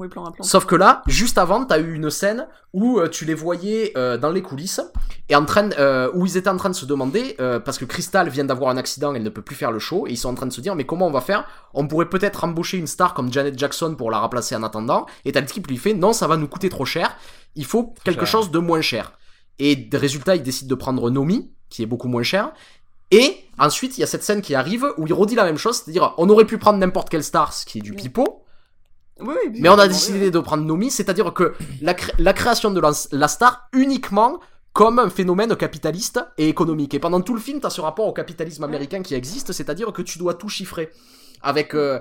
plan, 0.10 0.34
Sauf 0.42 0.66
que 0.66 0.76
là, 0.76 1.04
juste 1.08 1.38
avant, 1.38 1.66
t'as 1.66 1.80
eu 1.80 1.94
une 1.94 2.10
scène 2.10 2.48
où 2.74 3.00
euh, 3.00 3.08
tu 3.08 3.24
les 3.26 3.36
voyais 3.36 3.94
euh, 3.96 4.18
dans 4.18 4.32
les 4.32 4.42
coulisses 4.42 4.82
et 5.30 5.36
en 5.36 5.46
train, 5.46 5.70
où 6.14 6.26
ils 6.26 6.38
étaient 6.38 6.50
en 6.50 6.58
train 6.58 6.70
de 6.70 6.76
se 6.76 6.86
demander 6.86 7.38
parce 7.64 7.78
que 7.78 7.86
Crystal 7.86 8.28
vient 8.30 8.44
d'avoir 8.44 8.70
un 8.72 8.78
accident, 8.78 9.14
elle 9.14 9.24
ne 9.24 9.30
peut 9.30 9.42
plus 9.42 9.56
faire 9.56 9.72
le 9.72 9.80
show 9.80 10.06
et 10.08 10.12
ils 10.12 10.18
sont 10.18 10.30
en 10.30 10.36
train 10.36 10.48
de 10.48 10.54
se 10.54 10.62
dire 10.62 10.76
mais 10.76 10.86
comment 10.86 11.08
on 11.08 11.12
va 11.12 11.22
faire? 11.22 11.48
On 11.74 11.88
pourrait 11.88 12.10
peut-être 12.10 12.44
embaucher 12.44 12.78
une 12.78 12.88
star 12.88 13.14
comme 13.14 13.32
Janet 13.32 13.58
Jackson 13.58 13.96
pour 13.96 14.12
la 14.12 14.20
remplacer 14.20 14.56
en 14.56 14.64
attendant. 14.64 15.06
Et 15.26 15.32
t'as 15.32 15.42
le 15.42 15.48
type 15.48 15.68
lui 15.68 15.78
fait 15.78 15.94
non, 15.94 16.14
ça 16.14 16.28
va 16.28 16.38
nous 16.38 16.48
coûter 16.48 16.70
trop 16.70 16.86
cher. 16.86 17.16
Il 17.56 17.66
faut 17.66 17.94
quelque 18.04 18.26
chose 18.26 18.52
de 18.52 18.60
moins 18.60 18.82
cher. 18.82 19.14
Et 19.60 19.76
de 19.76 19.98
résultat, 19.98 20.36
il 20.36 20.44
décide 20.44 20.68
de 20.68 20.76
prendre 20.76 21.10
Nomi, 21.10 21.52
qui 21.70 21.84
est 21.84 21.86
beaucoup 21.86 22.08
moins 22.08 22.24
cher. 22.24 22.52
Et 23.14 23.38
ensuite, 23.60 23.98
il 23.98 24.02
y 24.02 24.04
a 24.04 24.08
cette 24.08 24.24
scène 24.24 24.42
qui 24.42 24.56
arrive 24.56 24.92
où 24.98 25.06
il 25.06 25.14
redit 25.14 25.36
la 25.36 25.44
même 25.44 25.58
chose, 25.58 25.78
c'est-à-dire 25.78 26.16
on 26.18 26.28
aurait 26.30 26.46
pu 26.46 26.58
prendre 26.58 26.80
n'importe 26.80 27.10
quelle 27.10 27.24
star, 27.24 27.54
ce 27.54 27.64
qui 27.64 27.78
est 27.78 27.82
du 27.82 27.94
pipeau. 27.94 28.44
mais 29.20 29.70
on 29.70 29.78
a 29.78 29.88
décidé 29.88 30.32
de 30.32 30.40
prendre 30.40 30.64
Nomi, 30.64 30.90
c'est-à-dire 30.90 31.32
que 31.34 31.54
la, 31.82 31.94
création 32.34 32.72
de 32.72 32.82
la, 32.82 33.28
star 33.28 33.70
uniquement 33.72 34.40
comme 34.74 34.98
un 34.98 35.12
phénomène 35.12 35.56
capitaliste 35.56 36.26
et 36.40 36.50
économique. 36.50 36.96
Et 36.96 37.00
pendant 37.00 37.22
tout 37.22 37.36
le 37.36 37.40
film, 37.40 37.60
tu 37.60 37.68
as 37.68 37.70
ce 37.70 37.82
rapport 37.82 38.08
au 38.08 38.14
capitalisme 38.14 38.64
américain 38.64 39.04
qui 39.04 39.14
existe, 39.14 39.52
c'est-à-dire 39.52 39.94
que 39.94 40.02
tu 40.02 40.18
dois 40.18 40.34
tout 40.34 40.50
chiffrer. 40.50 40.90
Avec, 41.44 41.76
euh, 41.76 42.00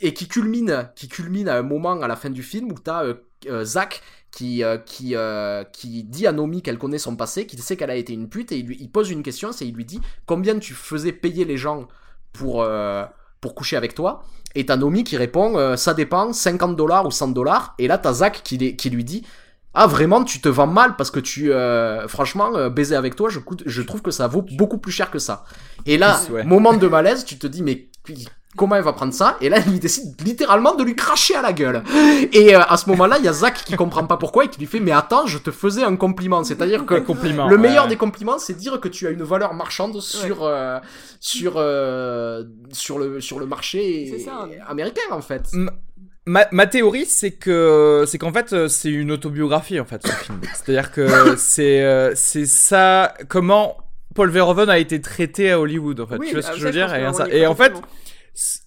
et 0.00 0.12
qui 0.12 0.26
culmine, 0.26 0.90
qui 0.96 1.06
culmine 1.06 1.48
à 1.48 1.58
un 1.58 1.62
moment 1.62 2.00
à 2.00 2.08
la 2.08 2.16
fin 2.16 2.30
du 2.30 2.42
film 2.42 2.72
où 2.72 2.74
tu 2.74 2.90
as 2.90 3.04
euh, 3.04 3.14
euh, 3.46 3.64
Zach 3.64 4.02
qui, 4.30 4.64
euh, 4.64 4.78
qui, 4.78 5.14
euh, 5.14 5.64
qui 5.64 6.04
dit 6.04 6.26
à 6.26 6.32
Nomi 6.32 6.62
qu'elle 6.62 6.78
connaît 6.78 6.98
son 6.98 7.16
passé, 7.16 7.46
qu'il 7.46 7.60
sait 7.60 7.76
qu'elle 7.76 7.90
a 7.90 7.96
été 7.96 8.12
une 8.12 8.28
pute, 8.28 8.52
et 8.52 8.58
il, 8.58 8.66
lui, 8.66 8.76
il 8.80 8.90
pose 8.90 9.10
une 9.10 9.22
question, 9.22 9.52
c'est 9.52 9.66
il 9.66 9.74
lui 9.74 9.84
dit 9.84 10.00
combien 10.26 10.58
tu 10.58 10.74
faisais 10.74 11.12
payer 11.12 11.44
les 11.44 11.56
gens 11.56 11.86
pour, 12.32 12.66
pour 13.40 13.54
coucher 13.54 13.76
avec 13.76 13.94
toi? 13.94 14.24
Et 14.54 14.66
t'as 14.66 14.76
Nomi 14.76 15.04
qui 15.04 15.16
répond 15.16 15.76
ça 15.76 15.92
dépend, 15.92 16.32
50 16.32 16.76
dollars 16.76 17.06
ou 17.06 17.10
100 17.10 17.28
dollars, 17.28 17.74
et 17.78 17.88
là 17.88 17.98
t'as 17.98 18.14
Zach 18.14 18.40
qui, 18.42 18.76
qui 18.76 18.90
lui 18.90 19.04
dit 19.04 19.22
ah 19.74 19.86
vraiment 19.86 20.24
tu 20.24 20.40
te 20.40 20.48
vends 20.48 20.66
mal 20.66 20.96
parce 20.96 21.10
que 21.10 21.20
tu 21.20 21.52
franchement 22.08 22.70
baiser 22.70 22.96
avec 22.96 23.16
toi 23.16 23.28
je, 23.28 23.40
je 23.66 23.82
trouve 23.82 24.00
que 24.00 24.10
ça 24.10 24.28
vaut 24.28 24.42
beaucoup 24.56 24.78
plus 24.78 24.92
cher 24.92 25.10
que 25.10 25.18
ça. 25.18 25.44
Et 25.84 25.98
là 25.98 26.18
moment 26.46 26.72
de 26.72 26.88
malaise 26.88 27.26
tu 27.26 27.38
te 27.38 27.46
dis 27.46 27.62
mais 27.62 27.88
comment 28.56 28.76
elle 28.76 28.84
va 28.84 28.92
prendre 28.92 29.14
ça? 29.14 29.36
Et 29.40 29.48
là, 29.48 29.58
il 29.66 29.78
décide 29.78 30.20
littéralement 30.22 30.74
de 30.74 30.84
lui 30.84 30.94
cracher 30.94 31.34
à 31.34 31.42
la 31.42 31.52
gueule. 31.52 31.82
Et 32.32 32.54
euh, 32.54 32.60
à 32.60 32.76
ce 32.76 32.88
moment-là, 32.90 33.16
il 33.18 33.24
y 33.24 33.28
a 33.28 33.32
Zach 33.32 33.64
qui 33.64 33.74
comprend 33.74 34.06
pas 34.06 34.16
pourquoi 34.16 34.44
et 34.44 34.48
qui 34.48 34.60
lui 34.60 34.66
fait 34.66 34.80
mais 34.80 34.92
attends, 34.92 35.26
je 35.26 35.38
te 35.38 35.50
faisais 35.50 35.82
un 35.82 35.96
compliment. 35.96 36.44
C'est-à-dire 36.44 36.84
que 36.84 36.94
le 36.94 37.56
meilleur 37.56 37.88
des 37.88 37.96
compliments, 37.96 38.38
c'est 38.38 38.54
dire 38.54 38.80
que 38.80 38.88
tu 38.88 39.06
as 39.06 39.10
une 39.10 39.22
valeur 39.22 39.54
marchande 39.54 40.00
sur 40.00 40.44
euh, 40.44 40.78
sur 41.20 41.54
euh, 41.56 42.44
sur 42.72 42.98
le 42.98 43.20
sur 43.20 43.38
le 43.38 43.46
marché 43.46 44.26
américain 44.68 45.00
en 45.10 45.22
fait. 45.22 45.50
Ma, 46.24 46.46
ma, 46.52 46.68
théorie, 46.68 47.04
c'est 47.04 47.32
que 47.32 48.04
c'est 48.06 48.16
qu'en 48.16 48.32
fait, 48.32 48.68
c'est 48.68 48.90
une 48.90 49.10
autobiographie 49.10 49.80
en 49.80 49.84
fait 49.84 50.06
ce 50.06 50.12
film. 50.12 50.40
C'est-à-dire 50.54 50.92
que 50.92 51.34
c'est 51.36 52.12
c'est 52.14 52.46
ça 52.46 53.14
comment 53.28 53.76
Paul 54.14 54.30
Verhoeven 54.30 54.68
a 54.68 54.78
été 54.78 55.00
traité 55.00 55.50
à 55.50 55.58
Hollywood 55.58 55.98
en 56.00 56.06
fait. 56.06 56.18
tu 56.18 56.32
vois 56.32 56.42
ce 56.42 56.52
que 56.52 56.58
je 56.58 56.66
veux 56.66 56.72
dire? 56.72 56.94
et 56.94 57.46
en 57.46 57.54
fait 57.54 57.72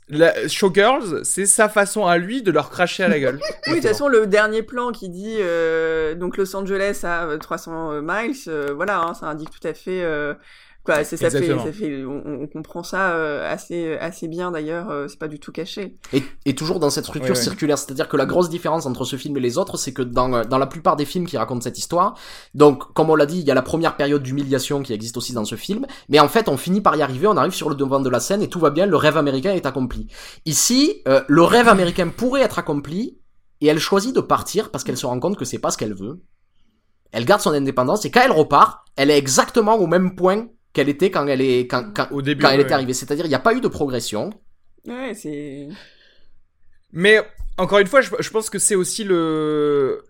la 0.08 0.48
Showgirls, 0.48 1.24
c'est 1.24 1.48
sa 1.48 1.68
façon 1.68 2.06
à 2.06 2.18
lui 2.18 2.44
de 2.44 2.52
leur 2.52 2.70
cracher 2.70 3.04
à 3.04 3.08
la 3.08 3.20
gueule. 3.20 3.40
oui, 3.68 3.74
de 3.74 3.80
toute 3.80 3.88
façon, 3.88 4.08
le 4.08 4.28
dernier 4.28 4.62
plan 4.62 4.92
qui 4.92 5.10
dit 5.10 5.38
euh, 5.40 6.14
donc 6.14 6.38
Los 6.38 6.56
Angeles 6.56 7.02
à 7.04 7.28
300 7.40 7.92
euh, 7.92 8.02
miles, 8.04 8.36
euh, 8.48 8.74
voilà, 8.76 9.00
hein, 9.00 9.14
ça 9.14 9.26
indique 9.28 9.50
tout 9.50 9.68
à 9.68 9.74
fait 9.74 10.04
Quoi, 10.86 11.04
ça, 11.04 11.18
fait, 11.18 11.30
ça 11.32 11.40
fait, 11.72 12.06
on, 12.06 12.46
comprend 12.46 12.84
ça 12.84 13.14
euh, 13.14 13.52
assez, 13.52 13.98
assez 13.98 14.28
bien 14.28 14.52
d'ailleurs. 14.52 14.92
Euh, 14.92 15.08
c'est 15.08 15.18
pas 15.18 15.28
du 15.28 15.40
tout 15.40 15.52
caché. 15.52 15.98
Et, 16.14 16.22
et 16.46 16.54
toujours 16.54 16.80
dans 16.80 16.92
cette 16.92 17.06
structure 17.06 17.36
circulaire, 17.36 17.80
c'est-à-dire 17.80 18.08
que 18.08 18.16
la 18.16 18.28
grosse 18.28 18.50
différence 18.50 18.86
entre 18.86 19.04
ce 19.04 19.16
film 19.16 19.36
et 19.38 19.40
les 19.40 19.58
autres, 19.58 19.78
c'est 19.78 19.94
que 19.94 20.04
dans, 20.04 20.32
euh, 20.32 20.44
dans 20.44 20.60
la 20.60 20.68
plupart 20.68 20.96
des 20.96 21.06
films 21.06 21.26
qui 21.26 21.38
racontent 21.38 21.62
cette 21.62 21.80
histoire, 21.80 22.14
donc 22.54 22.94
comme 22.94 23.10
on 23.10 23.16
l'a 23.16 23.26
dit, 23.26 23.40
il 23.40 23.48
y 23.48 23.50
a 23.50 23.56
la 23.56 23.64
première 23.64 23.98
période 23.98 24.22
d'humiliation 24.22 24.84
qui 24.84 24.94
existe 24.94 25.18
aussi 25.18 25.34
dans 25.34 25.44
ce 25.44 25.56
film, 25.56 25.88
mais 26.08 26.20
en 26.20 26.28
fait, 26.28 26.50
on 26.50 26.58
finit 26.58 26.82
par 26.82 26.96
y 26.96 27.02
arriver, 27.02 27.26
on 27.26 27.36
arrive 27.36 27.56
sur 27.56 27.70
le 27.70 27.76
devant 27.76 28.00
de 28.00 28.10
la 28.12 28.20
scène 28.20 28.44
et 28.44 28.48
tout 28.48 28.60
va 28.60 28.70
bien, 28.70 28.86
le 28.86 28.96
rêve 28.96 29.18
américain 29.18 29.54
est 29.54 29.66
accompli. 29.66 30.06
Ici, 30.46 31.02
le 31.28 31.42
rêve 31.42 31.68
américain 31.68 32.10
pourrait 32.16 32.42
être 32.42 32.60
accompli 32.60 33.18
et 33.60 33.68
elle 33.68 33.80
choisit 33.80 34.16
de 34.16 34.22
partir 34.22 34.70
parce 34.70 34.84
qu'elle 34.84 34.98
se 34.98 35.08
rend 35.08 35.20
compte 35.20 35.36
que 35.36 35.46
c'est 35.46 35.58
pas 35.58 35.72
ce 35.72 35.80
qu'elle 35.80 35.96
veut. 35.96 36.22
Elle 37.12 37.26
garde 37.26 37.42
son 37.42 37.54
indépendance 37.54 38.06
et 38.06 38.12
quand 38.12 38.22
elle 38.24 38.32
repart, 38.32 38.86
elle 38.98 39.10
est 39.10 39.18
exactement 39.18 39.76
au 39.76 39.88
même 39.88 40.16
point 40.16 40.48
qu'elle 40.76 40.90
était 40.90 41.10
quand 41.10 41.26
elle 41.26 41.42
est 41.42 41.68
quand, 41.68 41.92
quand, 41.96 42.08
Au 42.12 42.22
début, 42.22 42.44
quand 42.44 42.52
elle 42.52 42.60
était 42.60 42.74
arrivée. 42.74 42.94
C'est-à-dire, 42.94 43.26
il 43.26 43.30
n'y 43.30 43.36
a 43.36 43.40
pas 43.40 43.56
eu 43.56 43.62
de 43.62 43.68
progression. 43.68 44.30
Ouais, 44.86 45.14
c'est. 45.16 45.70
Mais 46.92 47.20
encore 47.58 47.80
une 47.80 47.88
fois, 47.88 48.02
je 48.02 48.30
pense 48.30 48.52
que 48.52 48.60
c'est 48.60 48.76
aussi 48.76 49.04
le 49.04 50.04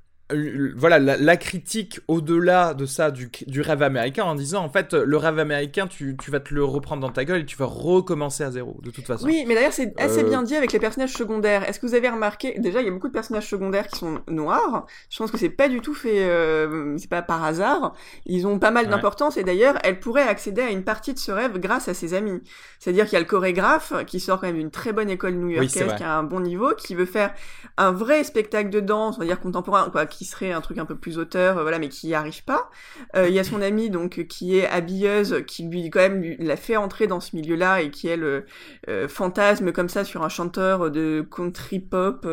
voilà 0.76 0.98
la, 0.98 1.38
critique 1.38 2.00
au-delà 2.08 2.74
de 2.74 2.88
ça 2.88 3.12
du, 3.12 3.30
du, 3.46 3.62
rêve 3.62 3.84
américain 3.84 4.24
en 4.24 4.34
disant 4.34 4.64
en 4.64 4.70
fait 4.70 4.94
le 4.94 5.18
rêve 5.18 5.38
américain 5.38 5.86
tu, 5.86 6.18
tu, 6.18 6.32
vas 6.32 6.40
te 6.40 6.52
le 6.52 6.64
reprendre 6.64 7.04
dans 7.04 7.12
ta 7.12 7.26
gueule 7.26 7.42
et 7.42 7.46
tu 7.46 7.56
vas 7.56 7.68
recommencer 7.68 8.44
à 8.44 8.50
zéro 8.50 8.80
de 8.82 8.90
toute 8.90 9.06
façon. 9.06 9.28
Oui 9.28 9.46
mais 9.48 9.54
d'ailleurs 9.54 9.74
c'est 9.74 9.94
assez 10.02 10.24
euh. 10.24 10.28
bien 10.28 10.42
dit 10.42 10.56
avec 10.56 10.74
les 10.74 10.80
personnages 10.80 11.14
secondaires. 11.14 11.70
Est-ce 11.70 11.80
que 11.80 11.86
vous 11.86 11.94
avez 11.94 12.10
remarqué 12.10 12.58
déjà 12.58 12.82
il 12.82 12.86
y 12.86 12.88
a 12.88 12.92
beaucoup 12.92 13.08
de 13.08 13.14
personnages 13.14 13.48
secondaires 13.48 13.88
qui 13.88 14.00
sont 14.00 14.22
noirs. 14.28 14.88
Je 15.12 15.18
pense 15.20 15.30
que 15.30 15.38
c'est 15.38 15.50
pas 15.50 15.70
du 15.70 15.80
tout 15.82 15.94
fait 15.94 16.26
euh, 16.26 16.98
c'est 16.98 17.10
pas 17.10 17.22
par 17.22 17.44
hasard. 17.44 17.94
Ils 18.26 18.48
ont 18.48 18.58
pas 18.58 18.72
mal 18.72 18.88
d'importance 18.88 19.38
et 19.38 19.44
d'ailleurs 19.44 19.78
elle 19.84 20.00
pourrait 20.00 20.28
accéder 20.28 20.64
à 20.64 20.72
une 20.72 20.84
partie 20.84 21.14
de 21.14 21.20
ce 21.20 21.32
rêve 21.32 21.60
grâce 21.60 21.88
à 21.88 21.94
ses 21.94 22.16
amis. 22.16 22.42
C'est-à-dire 22.80 23.06
qu'il 23.06 23.14
y 23.14 23.18
a 23.18 23.20
le 23.20 23.28
chorégraphe 23.28 23.94
qui 24.08 24.20
sort 24.20 24.42
quand 24.42 24.48
même 24.48 24.58
d'une 24.58 24.72
très 24.72 24.92
bonne 24.92 25.12
école 25.12 25.36
new-yorkaise 25.36 25.94
qui 25.98 26.04
a 26.04 26.18
un 26.18 26.24
bon 26.24 26.40
niveau 26.40 26.74
qui 26.76 26.96
veut 26.96 27.06
faire 27.06 27.32
un 27.78 27.92
vrai 27.92 28.24
spectacle 28.24 28.72
de 28.72 28.80
danse 28.80 29.18
on 29.18 29.20
va 29.20 29.26
dire 29.26 29.40
contemporain 29.40 29.90
quoi 29.92 30.08
qui 30.16 30.26
serait 30.26 30.52
un 30.52 30.62
truc 30.62 30.78
un 30.78 30.86
peu 30.86 30.96
plus 30.96 31.18
auteur, 31.18 31.58
euh, 31.58 31.62
voilà, 31.62 31.80
mais 31.80 31.90
qui 31.90 32.08
n'y 32.08 32.14
arrive 32.14 32.44
pas. 32.44 32.70
Euh, 33.16 33.28
il 33.28 33.34
y 33.34 33.40
a 33.40 33.44
son 33.44 33.62
amie 33.62 33.90
donc 33.90 34.26
qui 34.28 34.58
est 34.58 34.68
habilleuse, 34.68 35.44
qui 35.46 35.64
lui 35.64 35.90
quand 35.90 36.00
même 36.00 36.36
l'a 36.40 36.56
fait 36.56 36.78
entrer 36.78 37.08
dans 37.08 37.20
ce 37.20 37.36
milieu-là 37.36 37.82
et 37.82 37.92
qui 37.92 38.08
est 38.08 38.18
le 38.18 38.46
euh, 38.90 39.08
fantasme 39.08 39.72
comme 39.72 39.90
ça 39.90 40.04
sur 40.04 40.24
un 40.24 40.30
chanteur 40.30 40.92
de 40.92 41.26
country 41.30 41.80
pop 41.80 42.26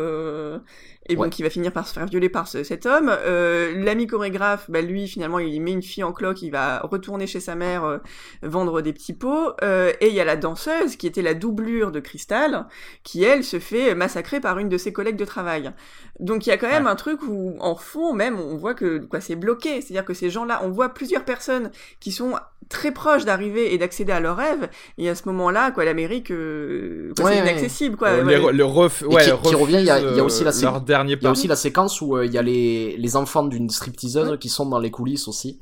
et 1.09 1.15
bon, 1.15 1.29
qui 1.29 1.43
va 1.43 1.49
finir 1.49 1.71
par 1.71 1.87
se 1.87 1.93
faire 1.93 2.05
violer 2.05 2.29
par 2.29 2.47
cet 2.47 2.85
homme. 2.85 3.09
Euh, 3.09 3.73
L'ami 3.83 4.07
chorégraphe, 4.07 4.69
bah, 4.69 4.81
lui, 4.81 5.07
finalement, 5.07 5.39
il 5.39 5.61
met 5.61 5.71
une 5.71 5.81
fille 5.81 6.03
en 6.03 6.13
cloque, 6.13 6.41
il 6.41 6.51
va 6.51 6.79
retourner 6.79 7.27
chez 7.27 7.41
sa 7.41 7.55
mère 7.55 7.83
euh, 7.83 7.97
vendre 8.41 8.81
des 8.81 8.93
petits 8.93 9.13
pots. 9.13 9.51
Euh, 9.63 9.91
et 9.99 10.07
il 10.07 10.13
y 10.13 10.21
a 10.21 10.25
la 10.25 10.37
danseuse, 10.37 10.95
qui 10.95 11.07
était 11.07 11.21
la 11.21 11.33
doublure 11.33 11.91
de 11.91 11.99
Cristal, 11.99 12.67
qui, 13.03 13.23
elle, 13.23 13.43
se 13.43 13.59
fait 13.59 13.95
massacrer 13.95 14.39
par 14.39 14.59
une 14.59 14.69
de 14.69 14.77
ses 14.77 14.93
collègues 14.93 15.17
de 15.17 15.25
travail. 15.25 15.71
Donc 16.19 16.45
il 16.45 16.49
y 16.49 16.53
a 16.53 16.57
quand 16.57 16.69
même 16.69 16.87
un 16.87 16.95
truc 16.95 17.21
où, 17.23 17.55
en 17.59 17.75
fond, 17.75 18.13
même, 18.13 18.39
on 18.39 18.55
voit 18.55 18.73
que 18.73 18.99
quoi 18.99 19.19
c'est 19.19 19.35
bloqué. 19.35 19.81
C'est-à-dire 19.81 20.05
que 20.05 20.13
ces 20.13 20.29
gens-là, 20.29 20.61
on 20.63 20.69
voit 20.69 20.89
plusieurs 20.89 21.25
personnes 21.25 21.71
qui 21.99 22.11
sont 22.11 22.35
très 22.73 22.91
proches 22.91 23.23
d'arriver 23.23 23.73
et 23.73 23.77
d'accéder 23.77 24.11
à 24.11 24.19
leur 24.19 24.35
rêve. 24.35 24.67
Et 24.97 25.07
à 25.07 25.15
ce 25.15 25.23
moment-là, 25.29 25.71
quoi, 25.71 25.85
l'Amérique, 25.85 26.31
euh, 26.31 27.13
c'est 27.15 27.37
inaccessible, 27.37 27.95
quoi. 27.95 28.21
le, 28.21 28.65
ref... 28.65 29.03
ouais, 29.03 29.23
qui, 29.23 29.55
revient, 29.55 29.77
il 29.79 29.85
y 29.85 29.89
a, 29.91 29.99
il 29.99 30.17
y 30.17 30.19
a 30.19 30.23
aussi 30.23 30.43
la 30.43 30.51
il 30.51 31.23
y 31.23 31.27
a 31.27 31.31
aussi 31.31 31.47
la 31.47 31.55
séquence 31.55 32.01
où 32.01 32.17
euh, 32.17 32.25
il 32.25 32.33
y 32.33 32.37
a 32.37 32.41
les, 32.41 32.97
les 32.97 33.15
enfants 33.15 33.43
d'une 33.43 33.69
stripteaseuse 33.69 34.37
qui 34.39 34.49
sont 34.49 34.65
dans 34.65 34.79
les 34.79 34.91
coulisses 34.91 35.27
aussi 35.27 35.59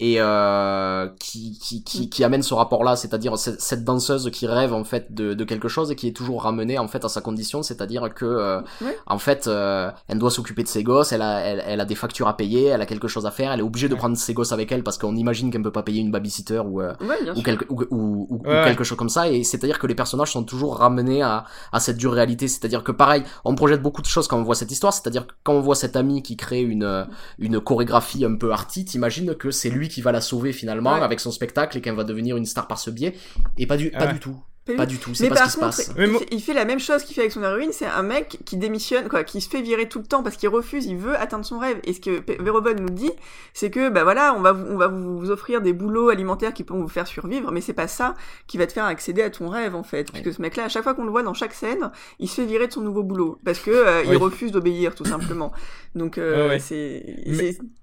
et 0.00 0.14
euh, 0.18 1.08
qui, 1.18 1.58
qui, 1.58 1.84
qui, 1.84 2.08
qui, 2.08 2.24
amène 2.24 2.42
ce 2.42 2.54
rapport-là, 2.54 2.96
c'est-à-dire 2.96 3.36
cette, 3.36 3.84
danseuse 3.84 4.30
qui 4.30 4.46
rêve 4.46 4.72
en 4.72 4.82
fait 4.82 5.12
de, 5.12 5.34
de, 5.34 5.44
quelque 5.44 5.68
chose 5.68 5.90
et 5.90 5.94
qui 5.94 6.08
est 6.08 6.16
toujours 6.16 6.42
ramenée 6.44 6.78
en 6.78 6.88
fait 6.88 7.04
à 7.04 7.10
sa 7.10 7.20
condition, 7.20 7.62
c'est-à-dire 7.62 8.12
que 8.14 8.24
euh, 8.24 8.62
en 9.06 9.18
fait 9.18 9.46
euh, 9.46 9.90
elle 10.08 10.18
doit 10.18 10.30
s'occuper 10.30 10.62
de 10.62 10.68
ses 10.68 10.82
gosses, 10.82 11.12
elle 11.12 11.20
a, 11.20 11.40
elle, 11.40 11.62
elle, 11.66 11.80
a 11.80 11.84
des 11.84 11.94
factures 11.94 12.28
à 12.28 12.36
payer, 12.36 12.64
elle 12.64 12.80
a 12.80 12.86
quelque 12.86 13.08
chose 13.08 13.26
à 13.26 13.30
faire, 13.30 13.52
elle 13.52 13.60
est 13.60 13.62
obligée 13.62 13.90
de 13.90 13.94
prendre 13.94 14.16
ses 14.16 14.32
gosses 14.32 14.52
avec 14.52 14.72
elle 14.72 14.82
parce 14.82 14.96
qu'on 14.96 15.14
imagine 15.16 15.50
qu'elle 15.50 15.60
ne 15.60 15.64
peut 15.64 15.70
pas 15.70 15.82
payer 15.82 16.00
une 16.00 16.10
babysitter 16.10 16.60
ou 16.60 16.80
euh, 16.80 16.94
ou, 17.36 17.42
quelque, 17.42 17.66
ou, 17.68 17.84
ou, 17.90 18.26
ou 18.30 18.38
quelque 18.38 18.84
chose 18.84 18.96
comme 18.96 19.10
ça, 19.10 19.28
et 19.28 19.44
c'est-à-dire 19.44 19.78
que 19.78 19.86
les 19.86 19.94
personnages 19.94 20.32
sont 20.32 20.44
toujours 20.44 20.78
ramenés 20.78 21.20
à, 21.20 21.44
à 21.72 21.80
cette 21.80 21.98
dure 21.98 22.14
réalité, 22.14 22.48
c'est-à-dire 22.48 22.84
que 22.84 22.92
pareil, 22.92 23.22
on 23.44 23.54
projette 23.54 23.82
beaucoup 23.82 24.00
de 24.00 24.06
choses 24.06 24.28
quand 24.28 24.38
on 24.38 24.44
voit 24.44 24.54
cette 24.54 24.72
histoire, 24.72 24.94
c'est-à-dire 24.94 25.26
que 25.26 25.34
quand 25.44 25.52
on 25.52 25.60
voit 25.60 25.74
cet 25.74 25.94
ami 25.94 26.22
qui 26.22 26.38
crée 26.38 26.62
une 26.62 27.06
une 27.38 27.60
chorégraphie 27.60 28.24
un 28.24 28.36
peu 28.36 28.50
arty, 28.50 28.86
t'imagines 28.86 29.34
que 29.34 29.50
c'est 29.50 29.68
lui 29.68 29.89
qui 29.90 30.00
va 30.00 30.12
la 30.12 30.20
sauver 30.20 30.52
finalement 30.52 30.94
avec 30.94 31.20
son 31.20 31.30
spectacle 31.30 31.76
et 31.76 31.80
qu'elle 31.80 31.94
va 31.94 32.04
devenir 32.04 32.36
une 32.36 32.46
star 32.46 32.66
par 32.66 32.78
ce 32.78 32.90
biais. 32.90 33.14
Et 33.58 33.66
pas 33.66 33.76
du, 33.76 33.90
pas 33.90 34.06
du 34.06 34.18
tout. 34.18 34.40
Pas 34.76 34.86
du 34.86 34.98
tout, 34.98 35.14
c'est 35.14 35.28
pas 35.28 35.36
ce 35.36 35.42
qui 35.44 35.50
se 35.52 35.58
passe. 35.58 35.92
Il, 35.96 36.06
fait, 36.06 36.26
il, 36.30 36.40
fait, 36.40 36.52
la 36.52 36.64
même 36.64 36.78
chose 36.78 37.02
qu'il 37.02 37.14
fait 37.14 37.22
avec 37.22 37.32
son 37.32 37.42
héroïne, 37.42 37.72
c'est 37.72 37.86
un 37.86 38.02
mec 38.02 38.38
qui 38.44 38.56
démissionne, 38.56 39.08
quoi, 39.08 39.24
qui 39.24 39.40
se 39.40 39.48
fait 39.48 39.62
virer 39.62 39.88
tout 39.88 39.98
le 39.98 40.04
temps 40.04 40.22
parce 40.22 40.36
qu'il 40.36 40.48
refuse, 40.48 40.86
il 40.86 40.96
veut 40.96 41.16
atteindre 41.16 41.44
son 41.44 41.58
rêve. 41.58 41.78
Et 41.84 41.92
ce 41.92 42.00
que 42.00 42.22
Verobon 42.42 42.74
nous 42.78 42.90
dit, 42.90 43.10
c'est 43.54 43.70
que, 43.70 43.88
bah 43.88 44.04
voilà, 44.04 44.34
on 44.36 44.40
va, 44.40 44.52
vous, 44.52 44.66
on 44.70 44.76
va 44.76 44.88
vous 44.88 45.30
offrir 45.30 45.60
des 45.60 45.72
boulots 45.72 46.10
alimentaires 46.10 46.52
qui 46.52 46.62
pourront 46.62 46.82
vous 46.82 46.88
faire 46.88 47.06
survivre, 47.06 47.50
mais 47.50 47.60
c'est 47.60 47.72
pas 47.72 47.88
ça 47.88 48.14
qui 48.46 48.58
va 48.58 48.66
te 48.66 48.72
faire 48.72 48.84
accéder 48.84 49.22
à 49.22 49.30
ton 49.30 49.48
rêve, 49.48 49.74
en 49.74 49.82
fait. 49.82 50.12
Puisque 50.12 50.32
ce 50.34 50.42
mec-là, 50.42 50.64
à 50.64 50.68
chaque 50.68 50.82
fois 50.82 50.94
qu'on 50.94 51.04
le 51.04 51.10
voit 51.10 51.22
dans 51.22 51.34
chaque 51.34 51.54
scène, 51.54 51.90
il 52.18 52.28
se 52.28 52.34
fait 52.36 52.46
virer 52.46 52.66
de 52.66 52.72
son 52.72 52.82
nouveau 52.82 53.02
boulot 53.02 53.38
parce 53.44 53.58
que 53.60 53.70
euh, 53.70 54.04
il 54.04 54.16
refuse 54.16 54.52
d'obéir, 54.52 54.94
tout 54.94 55.04
simplement. 55.04 55.52
Donc, 55.94 56.18
euh, 56.18 56.58
c'est. 56.60 57.02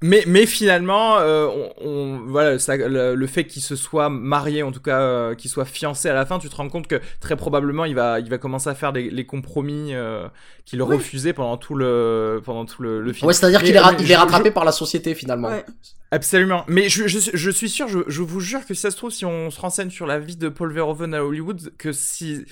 Mais, 0.01 0.23
mais, 0.27 0.45
finalement, 0.45 1.17
euh, 1.17 1.47
on, 1.81 2.21
voilà, 2.27 2.59
ça, 2.59 2.77
le, 2.77 3.27
fait 3.27 3.45
qu'il 3.45 3.61
se 3.61 3.75
soit 3.75 4.09
marié, 4.09 4.63
en 4.63 4.71
tout 4.71 4.79
cas, 4.79 5.35
qu'il 5.35 5.49
soit 5.49 5.65
fiancé 5.65 6.07
à 6.07 6.13
la 6.13 6.25
fin, 6.25 6.39
tu 6.39 6.49
te 6.49 6.55
rends 6.55 6.66
compte 6.69 6.87
que 6.87 7.01
très 7.19 7.35
probablement 7.35 7.85
il 7.85 7.95
va, 7.95 8.19
il 8.19 8.29
va 8.29 8.37
commencer 8.37 8.69
à 8.69 8.75
faire 8.75 8.91
les, 8.91 9.25
compromis 9.25 9.93
euh, 9.93 10.27
qu'il 10.65 10.81
refusait 10.81 11.33
pendant 11.33 11.57
tout 11.57 11.75
le, 11.75 12.41
pendant 12.43 12.65
tout 12.65 12.81
le, 12.81 13.11
film. 13.13 13.27
Ouais, 13.27 13.33
c'est-à-dire 13.33 13.63
qu'il 13.63 13.75
est, 13.75 13.81
il 13.99 14.11
est 14.11 14.15
rattrapé 14.15 14.51
par 14.51 14.65
la 14.65 14.71
société 14.71 15.15
finalement. 15.15 15.51
Absolument. 16.09 16.63
Mais 16.69 16.87
je, 16.87 17.05
je, 17.07 17.19
je, 17.33 17.51
suis 17.51 17.69
sûr, 17.69 17.89
je, 17.89 17.99
je 18.07 18.21
vous 18.21 18.39
jure 18.39 18.65
que 18.65 18.73
si 18.73 18.79
ça 18.79 18.91
se 18.91 18.95
trouve, 18.95 19.11
si 19.11 19.25
on 19.25 19.51
se 19.51 19.59
renseigne 19.59 19.89
sur 19.89 20.07
la 20.07 20.19
vie 20.19 20.37
de 20.37 20.47
Paul 20.47 20.71
Verhoeven 20.71 21.13
à 21.13 21.21
Hollywood, 21.21 21.73
que 21.77 21.91
si 21.91 22.45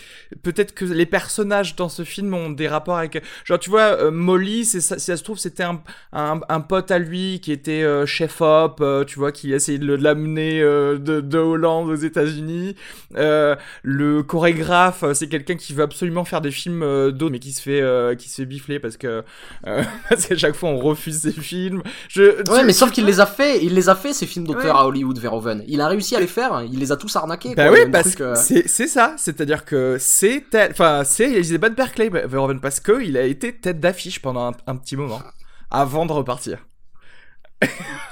peut-être 0.43 0.73
que 0.73 0.83
les 0.83 1.05
personnages 1.05 1.77
dans 1.77 1.87
ce 1.87 2.03
film 2.03 2.33
ont 2.33 2.49
des 2.49 2.67
rapports 2.67 2.97
avec, 2.97 3.23
genre 3.45 3.57
tu 3.57 3.69
vois, 3.69 3.97
euh, 3.97 4.11
Molly, 4.11 4.65
c'est 4.65 4.81
si 4.81 4.99
ça 4.99 5.15
se 5.15 5.23
trouve, 5.23 5.37
c'était 5.37 5.63
un, 5.63 5.81
un, 6.11 6.41
un, 6.49 6.59
pote 6.59 6.91
à 6.91 6.99
lui 6.99 7.39
qui 7.39 7.53
était 7.53 7.83
euh, 7.83 8.05
chef 8.05 8.41
op, 8.41 8.79
euh, 8.81 9.05
tu 9.05 9.19
vois, 9.19 9.31
qui 9.31 9.53
essayait 9.53 9.77
de 9.77 9.93
l'amener 9.93 10.59
de, 10.59 11.21
de 11.21 11.37
Hollande 11.37 11.89
aux 11.89 11.95
États-Unis. 11.95 12.75
le 13.13 14.21
chorégraphe, 14.23 15.05
c'est 15.13 15.29
quelqu'un 15.29 15.55
qui 15.55 15.73
veut 15.73 15.83
absolument 15.83 16.25
faire 16.25 16.41
des 16.41 16.51
films 16.51 17.11
d'autres, 17.11 17.31
mais 17.31 17.39
qui 17.39 17.53
se 17.53 17.61
fait 17.61 18.17
qui 18.17 18.27
se 18.27 18.35
fait 18.35 18.45
bifler 18.45 18.79
parce 18.79 18.97
que 18.97 19.23
parce 19.63 20.25
qu'à 20.27 20.35
chaque 20.35 20.55
fois 20.55 20.69
on 20.69 20.77
refuse 20.77 21.21
ses 21.21 21.31
films. 21.31 21.83
Je, 22.09 22.43
ouais, 22.51 22.65
mais 22.65 22.73
sauf 22.73 22.91
qu'il 22.91 23.05
les 23.05 23.21
a 23.21 23.25
fait 23.25 23.44
il 23.63 23.73
les 23.73 23.89
a 23.89 23.95
fait 23.95 24.13
ces 24.13 24.25
films 24.25 24.45
d'auteur 24.45 24.75
à 24.75 24.87
Hollywood, 24.87 25.17
Verhoeven. 25.17 25.63
Il 25.67 25.81
a 25.81 25.87
réussi 25.87 26.15
à 26.15 26.19
les 26.19 26.27
faire, 26.27 26.63
il 26.63 26.79
les 26.79 26.91
a 26.91 26.95
tous 26.95 27.15
arnaqués. 27.15 27.55
Bah 27.55 27.71
oui, 27.71 27.79
parce 27.91 28.15
que 28.15 28.33
c'est 28.35 28.87
ça, 28.87 29.15
c'est-à-dire 29.17 29.65
que 29.65 29.97
c'est 29.99 30.43
enfin 30.69 31.03
c'est 31.05 31.31
Elizabeth 31.31 31.75
Berkeley, 31.75 32.09
Verhoeven, 32.09 32.59
parce 32.59 32.79
que 32.79 33.03
il 33.03 33.17
a 33.17 33.23
été 33.23 33.53
tête 33.53 33.79
d'affiche 33.79 34.21
pendant 34.21 34.51
un 34.67 34.75
petit 34.75 34.95
moment 34.95 35.21
avant 35.71 36.05
de 36.05 36.11
repartir. 36.11 36.65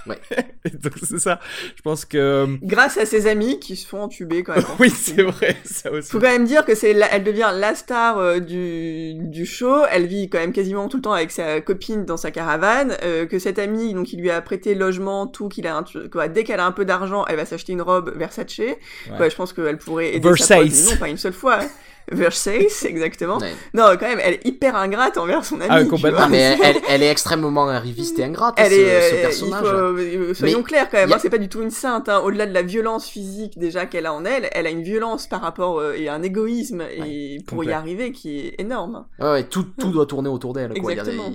Ouais. 0.06 0.20
donc 0.84 0.94
c'est 1.02 1.20
ça. 1.20 1.40
Je 1.76 1.82
pense 1.82 2.06
que 2.06 2.18
euh, 2.18 2.48
grâce 2.62 2.98
à 2.98 3.06
ses 3.06 3.28
amis 3.28 3.60
qui 3.60 3.76
se 3.76 3.88
font 3.88 4.02
entuber 4.02 4.44
quand 4.44 4.56
même. 4.56 4.66
oui, 4.80 4.90
c'est 4.90 5.22
vrai, 5.22 5.58
ça 5.64 5.92
aussi. 5.92 6.10
Faut 6.10 6.20
quand 6.20 6.32
même 6.32 6.46
dire 6.46 6.66
que 6.66 6.76
c'est 6.76 6.92
elle 6.92 7.24
devient 7.24 7.52
la 7.54 7.76
star 7.76 8.18
euh, 8.18 8.40
du 8.40 9.14
du 9.16 9.46
show. 9.46 9.86
Elle 9.92 10.08
vit 10.08 10.30
quand 10.30 10.40
même 10.40 10.54
quasiment 10.54 10.88
tout 10.88 10.98
le 10.98 11.04
temps 11.04 11.14
avec 11.14 11.32
sa 11.32 11.62
copine 11.62 12.06
dans 12.06 12.18
sa 12.18 12.32
caravane. 12.32 12.98
Euh, 13.04 13.26
que 13.26 13.40
cette 13.40 13.60
amie, 13.60 13.94
donc, 13.94 14.14
il 14.14 14.20
lui 14.20 14.30
a 14.30 14.42
prêté 14.42 14.76
logement, 14.76 15.28
tout, 15.28 15.50
qu'il 15.50 15.68
a 15.68 15.78
un, 15.78 15.84
quoi, 16.12 16.28
dès 16.28 16.44
qu'elle 16.44 16.60
a 16.60 16.66
un 16.66 16.72
peu 16.72 16.86
d'argent, 16.86 17.26
elle 17.28 17.38
va 17.38 17.46
s'acheter 17.46 17.74
une 17.74 17.82
robe 17.82 18.14
Versace. 18.18 18.60
Ouais. 18.60 19.30
je 19.30 19.36
pense 19.36 19.54
qu'elle 19.54 19.78
pourrait 19.78 20.16
aider 20.16 20.28
Versace. 20.28 20.48
sa 20.48 20.56
pote, 20.58 20.72
mais 20.72 20.92
non, 20.92 20.98
pas 20.98 21.10
une 21.10 21.18
seule 21.18 21.34
fois. 21.34 21.60
Versace, 22.12 22.86
exactement. 22.86 23.40
Non, 23.74 23.86
quand 24.00 24.08
même, 24.08 24.20
elle 24.22 24.36
est 24.36 24.46
hyper 24.46 24.76
ingrate 24.76 25.18
envers 25.18 25.46
son 25.46 25.62
amie. 25.62 25.88
Ah, 26.18 26.28
mais 26.30 26.58
elle, 26.62 26.78
elle, 26.90 27.04
est 27.04 27.10
extrêmement 27.10 27.68
arriviste 27.68 28.20
et 28.20 28.24
ingrate, 28.24 28.56
elle 28.58 28.72
ce, 28.72 28.76
est, 28.76 29.10
ce 29.10 29.16
personnage. 29.22 29.66
Euh, 29.66 30.34
soyons 30.34 30.64
clairs 30.64 30.90
quand 30.90 30.98
même, 30.98 31.12
hein, 31.12 31.18
c'est 31.20 31.30
pas 31.30 31.38
du 31.38 31.50
tout 31.50 31.62
une 31.62 31.72
sainte. 31.72 32.10
Hein. 32.10 32.20
Au-delà 32.20 32.46
de 32.46 32.54
la 32.54 32.62
violence 32.62 33.08
physique 33.08 33.58
déjà 33.58 33.86
qu'elle 33.86 34.06
a 34.06 34.14
en 34.14 34.26
elle, 34.26 34.50
elle 34.52 34.68
a 34.68 34.70
une 34.70 34.84
violence 34.84 35.28
par 35.28 35.42
rapport 35.42 35.80
euh, 35.80 35.94
et 35.94 36.10
un 36.10 36.22
égoïsme 36.24 36.82
et 36.82 37.38
pour 37.48 37.64
y 37.64 37.72
arriver 37.72 38.12
qui 38.12 38.40
est 38.40 38.56
énorme. 38.60 39.06
Ouais, 39.20 39.44
tout, 39.44 39.64
tout 39.80 39.92
doit 39.92 40.06
tourner 40.06 40.30
autour 40.30 40.54
d'elle. 40.54 40.74
Exactement. 40.76 41.32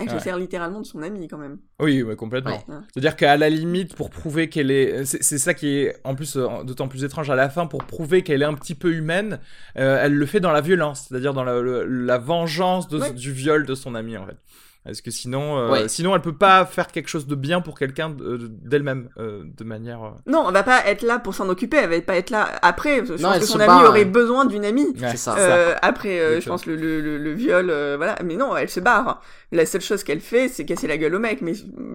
Elle 0.00 0.10
se 0.10 0.18
sert 0.20 0.38
littéralement 0.38 0.80
de 0.80 0.86
son 0.86 1.02
amie 1.02 1.26
quand 1.28 1.38
même. 1.38 1.58
Oui, 1.80 2.04
complètement. 2.16 2.62
C'est-à-dire 2.92 3.16
qu'à 3.16 3.36
la 3.36 3.50
limite, 3.50 3.96
pour 3.96 4.10
prouver 4.10 4.48
qu'elle 4.48 4.70
est, 4.70 5.04
c'est 5.04 5.38
ça 5.38 5.54
qui 5.54 5.76
est 5.76 5.96
en 6.04 6.14
plus 6.14 6.36
euh, 6.36 6.62
d'autant 6.62 6.88
plus 6.88 7.04
étrange 7.04 7.30
à 7.30 7.34
la 7.34 7.48
fin, 7.50 7.66
pour 7.66 7.84
prouver 7.84 8.22
qu'elle 8.22 8.42
est 8.42 8.46
un 8.46 8.54
petit 8.54 8.74
peu 8.74 8.92
humaine, 8.92 9.40
euh, 9.76 9.98
elle 10.02 10.14
le 10.14 10.26
fait 10.26 10.40
dans 10.40 10.52
la 10.52 10.60
violence, 10.60 11.06
c'est-à-dire 11.08 11.34
dans 11.34 11.44
la, 11.44 11.60
la 11.84 12.18
vengeance 12.18 12.88
de, 12.88 13.12
du 13.12 13.32
viol 13.32 13.66
de 13.66 13.74
son 13.74 13.94
amie 13.94 14.16
en 14.16 14.26
fait. 14.26 14.36
Parce 14.84 15.02
que 15.02 15.10
sinon, 15.10 15.58
euh, 15.58 15.84
sinon 15.86 16.14
elle 16.14 16.22
peut 16.22 16.36
pas 16.36 16.64
faire 16.64 16.86
quelque 16.86 17.08
chose 17.08 17.26
de 17.26 17.34
bien 17.34 17.60
pour 17.60 17.78
quelqu'un 17.78 18.08
d'elle-même, 18.10 19.10
euh, 19.18 19.42
de 19.44 19.64
manière. 19.64 20.02
Euh, 20.02 20.10
non, 20.26 20.44
on 20.46 20.50
va 20.50 20.62
pas 20.62 20.86
être 20.86 21.02
là 21.02 21.18
pour 21.18 21.34
s'en 21.34 21.48
occuper. 21.50 21.76
Elle 21.76 21.90
va 21.90 22.00
pas 22.00 22.16
être 22.16 22.30
là 22.30 22.48
après. 22.62 23.04
Je 23.04 23.22
pense 23.22 23.38
que 23.38 23.44
son 23.44 23.60
ami 23.60 23.84
aurait 23.86 24.06
besoin 24.06 24.46
d'une 24.46 24.64
amie. 24.64 24.94
ça. 25.16 25.36
Après, 25.82 26.40
je 26.40 26.48
pense 26.48 26.64
le, 26.66 26.76
le, 26.76 27.18
le, 27.18 27.32
viol, 27.32 27.66
voilà. 27.96 28.16
Mais 28.24 28.36
non, 28.36 28.56
elle 28.56 28.70
se 28.70 28.80
barre. 28.80 29.20
La 29.50 29.64
seule 29.64 29.80
chose 29.80 30.04
qu'elle 30.04 30.20
fait, 30.20 30.48
c'est 30.48 30.66
casser 30.66 30.86
la 30.86 30.98
gueule 30.98 31.14
au 31.14 31.18
mec. 31.18 31.40
Mais 31.42 31.52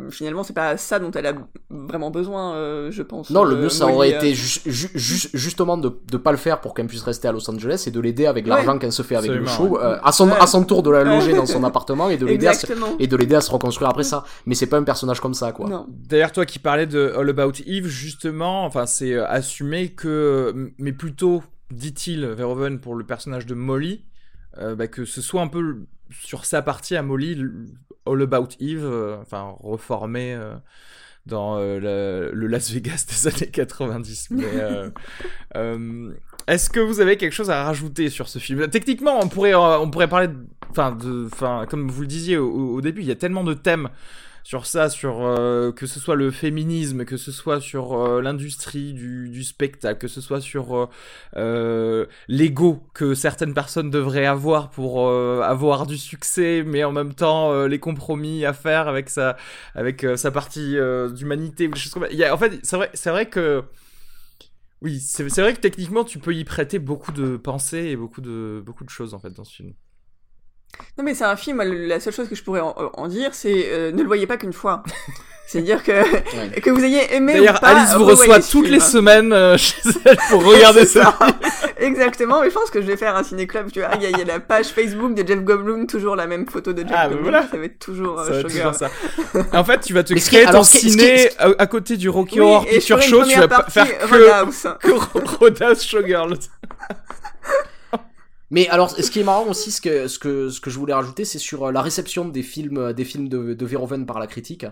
finalement, 0.10 0.44
c'est 0.44 0.54
pas 0.54 0.78
ça 0.78 1.00
dont 1.00 1.12
elle 1.12 1.28
a 1.28 1.34
vraiment 1.70 2.12
besoin, 2.12 2.90
je 2.92 3.02
pense. 3.02 3.32
Non, 3.32 3.44
le 3.44 3.56
mieux, 3.56 3.70
ça 3.70 3.88
aurait 3.88 4.12
été 4.12 4.34
justement 4.36 5.78
de 5.78 5.92
de 6.12 6.18
pas 6.18 6.32
le 6.32 6.38
faire 6.38 6.62
pour 6.62 6.74
qu'elle 6.76 6.88
puisse 6.88 7.02
rester 7.02 7.28
à 7.28 7.32
Los 7.32 7.50
Angeles 7.50 7.86
et 7.88 7.92
de 7.92 8.00
l'aider 8.00 8.28
avec 8.28 8.46
l'argent 8.46 8.78
qu'elle 8.78 8.92
se 8.92 9.02
fait 9.02 9.16
avec 9.16 9.32
le 9.32 9.46
show, 9.48 9.80
à 9.82 10.12
son 10.12 10.30
à 10.32 10.46
son 10.46 10.64
tour 10.64 10.84
de 10.84 10.92
la 10.92 11.04
loger 11.04 11.34
dans 11.34 11.48
son 11.48 11.64
appartement 11.64 12.10
et 12.10 12.18
de 12.18 12.28
l'aider 12.28 12.48
à 12.48 12.54
et 13.00 13.08
de 13.08 13.16
l'aider 13.16 13.36
à 13.36 13.42
se 13.42 13.52
reconstruire 13.52 13.90
après 13.90 14.04
ça. 14.04 14.24
Mais 14.46 14.56
c'est 14.56 14.68
pas 14.68 14.78
un 14.78 14.84
personnage 14.84 15.20
comme 15.20 15.34
ça, 15.34 15.52
quoi. 15.52 15.88
D'ailleurs, 15.90 16.32
toi 16.32 16.46
qui 16.46 16.60
parlais 16.60 16.88
de 16.88 17.14
All 17.18 17.30
About 17.30 17.54
Eve, 17.66 17.88
justement, 17.88 18.66
enfin, 18.66 18.86
c'est 18.86 19.14
euh, 19.14 19.28
assumé 19.28 19.90
que, 19.90 20.72
mais 20.78 20.94
plutôt, 20.94 21.44
dit-il, 21.72 22.26
Verhoeven, 22.26 22.80
pour 22.80 22.96
le 22.96 23.06
personnage 23.06 23.46
de 23.46 23.56
Molly, 23.56 24.06
euh, 24.58 24.76
bah, 24.76 24.88
que 24.88 25.06
ce 25.06 25.22
soit 25.22 25.42
un 25.42 25.48
peu 25.48 25.86
sur 26.12 26.46
sa 26.46 26.62
partie 26.62 26.96
à 26.96 27.02
Molly, 27.02 27.42
All 28.06 28.22
About 28.22 28.50
Eve, 28.60 28.86
euh, 28.86 29.18
enfin, 29.22 29.56
reformé 29.60 30.38
dans 31.26 31.58
le, 31.58 32.32
Las 32.34 32.72
Vegas 32.72 33.06
des 33.08 33.28
années 33.28 33.52
90. 33.52 34.30
Mais 34.32 34.46
est-ce 36.48 36.70
que 36.70 36.80
vous 36.80 37.00
avez 37.00 37.18
quelque 37.18 37.34
chose 37.34 37.50
à 37.50 37.64
rajouter 37.64 38.10
sur 38.10 38.28
ce 38.28 38.40
film? 38.40 38.68
Techniquement, 38.68 39.20
on 39.22 39.30
pourrait, 39.30 39.54
on 39.56 39.90
pourrait 39.90 40.10
parler 40.10 40.28
enfin, 40.70 40.92
de, 40.92 41.30
enfin, 41.32 41.66
comme 41.70 41.90
vous 41.90 42.02
le 42.02 42.08
disiez 42.08 42.38
au, 42.38 42.82
début, 42.82 43.02
il 43.02 43.08
y 43.08 43.12
a 43.12 43.16
tellement 43.16 43.44
de 43.44 43.54
thèmes 43.54 43.90
sur 44.44 44.66
ça, 44.66 44.90
sur 44.90 45.22
euh, 45.22 45.72
que 45.72 45.88
ce 45.88 46.00
soit 46.00 46.16
le 46.16 46.30
féminisme, 46.30 47.06
que 47.06 47.18
ce 47.18 47.32
soit 47.32 47.62
sur 47.62 47.94
euh, 47.94 48.22
l'industrie 48.22 48.94
du, 48.94 49.44
spectacle, 49.44 50.00
que 50.00 50.08
ce 50.08 50.22
soit 50.22 50.42
sur 50.42 50.90
euh, 51.36 52.06
l'ego 52.28 52.84
que 52.94 53.14
certaines 53.14 53.54
personnes 53.54 53.90
devraient 53.90 54.26
avoir 54.26 54.70
pour 54.70 55.10
avoir 55.10 55.86
du 55.88 55.98
succès, 55.98 56.64
mais 56.66 56.84
en 56.84 56.92
même 56.92 57.14
temps 57.14 57.66
les 57.66 57.80
compromis 57.80 58.46
à 58.46 58.54
faire 58.54 58.88
avec 58.88 59.10
sa, 59.10 59.38
avec 59.76 60.06
sa 60.16 60.32
partie 60.32 60.76
d'humanité, 61.14 61.70
En 62.32 62.38
fait, 62.38 62.60
c'est 62.64 62.78
vrai, 62.78 62.92
vrai 63.06 63.26
que 63.28 63.64
oui, 64.82 65.00
c'est 65.00 65.24
vrai 65.40 65.54
que 65.54 65.60
techniquement 65.60 66.04
tu 66.04 66.20
peux 66.20 66.34
y 66.34 66.44
prêter 66.44 66.80
beaucoup 66.80 67.12
de 67.12 67.38
pensées 67.38 67.86
et 67.86 67.96
beaucoup 67.96 68.22
de 68.22 68.62
beaucoup 68.66 68.84
de 68.84 68.90
choses 68.90 69.14
en 69.14 69.20
fait 69.20 69.32
dans 69.32 69.46
ce 69.46 69.56
film. 69.56 69.74
Non 70.98 71.04
mais 71.04 71.14
c'est 71.14 71.24
un 71.24 71.36
film, 71.36 71.62
la 71.62 72.00
seule 72.00 72.14
chose 72.14 72.30
que 72.30 72.36
je 72.36 72.44
pourrais 72.44 72.62
en, 72.62 73.08
dire, 73.08 73.34
c'est 73.34 73.70
euh, 73.70 73.92
ne 73.92 74.02
le 74.02 74.08
voyez 74.08 74.28
pas 74.28 74.38
qu'une 74.38 74.54
fois. 74.54 74.84
C'est-à-dire 75.46 75.84
que, 75.84 76.60
que 76.62 76.70
vous 76.72 76.84
ayez 76.84 77.14
aimé 77.14 77.40
ou 77.40 77.46
pas. 77.46 77.68
Alice 77.68 77.94
vous 77.96 78.06
reçoit 78.06 78.40
toutes 78.40 78.70
les 78.70 78.80
semaines 78.80 79.34
euh, 79.34 79.58
chez 79.58 79.76
elle 80.06 80.18
pour 80.30 80.44
regarder 80.46 80.86
ça. 80.86 81.18
Exactement, 81.78 82.42
mais 82.42 82.50
je 82.50 82.56
pense 82.56 82.72
que 82.72 82.82
je 82.82 82.88
vais 82.88 82.98
faire 82.98 83.16
un 83.16 83.24
ciné-club, 83.24 83.70
tu 83.72 83.82
vois. 83.82 83.90
Il 83.96 84.02
y, 84.02 84.22
a 84.22 84.26
la 84.26 84.40
page 84.40 84.68
Facebook 84.68 85.14
de 85.14 85.28
Jeff 85.28 85.44
Goldblum, 85.44 85.86
toujours 85.86 86.16
la 86.16 86.28
même 86.28 86.48
photo 86.48 86.74
de 86.74 86.82
Jeff 86.82 86.92
ah, 86.96 87.08
Goldblum. 87.08 87.30
Voilà. 87.30 87.48
Ça 87.52 87.58
va 87.58 87.66
être 87.66 87.78
toujours, 87.78 88.20
euh, 88.22 88.42
ça, 88.42 88.44
toujours 88.44 88.74
ça. 88.74 88.90
En 89.52 89.64
fait, 89.64 89.82
tu 89.82 89.94
vas 89.94 90.04
te 90.04 90.14
créer 90.14 90.46
ton 90.46 90.64
ciné 90.64 91.30
à, 91.38 91.68
côté 91.68 91.98
du 91.98 92.10
Rocky 92.10 92.40
Horror 92.40 92.66
Picture 92.66 93.02
Show, 93.02 93.24
tu 93.26 93.40
vas 93.40 93.66
faire 93.70 93.88
que, 94.00 94.88
que 94.88 95.38
Roadhouse 95.38 95.84
Showgirls. 95.84 96.40
Mais 98.54 98.70
alors, 98.70 98.92
ce 98.92 99.10
qui 99.10 99.20
est 99.20 99.24
marrant 99.24 99.48
aussi, 99.48 99.72
ce 99.72 99.82
que, 99.82 100.08
ce 100.08 100.20
que, 100.20 100.50
ce 100.50 100.62
que 100.62 100.70
je 100.70 100.78
voulais 100.78 100.94
rajouter, 100.94 101.26
c'est 101.26 101.40
sur 101.40 101.66
euh, 101.66 101.72
la 101.72 101.82
réception 101.82 102.30
des 102.30 102.44
films, 102.44 102.78
euh, 102.78 102.94
des 102.94 103.04
films 103.04 103.28
de, 103.28 103.56
de 103.56 103.66
Verhoeven 103.66 104.06
par 104.06 104.20
la 104.20 104.28
critique. 104.28 104.68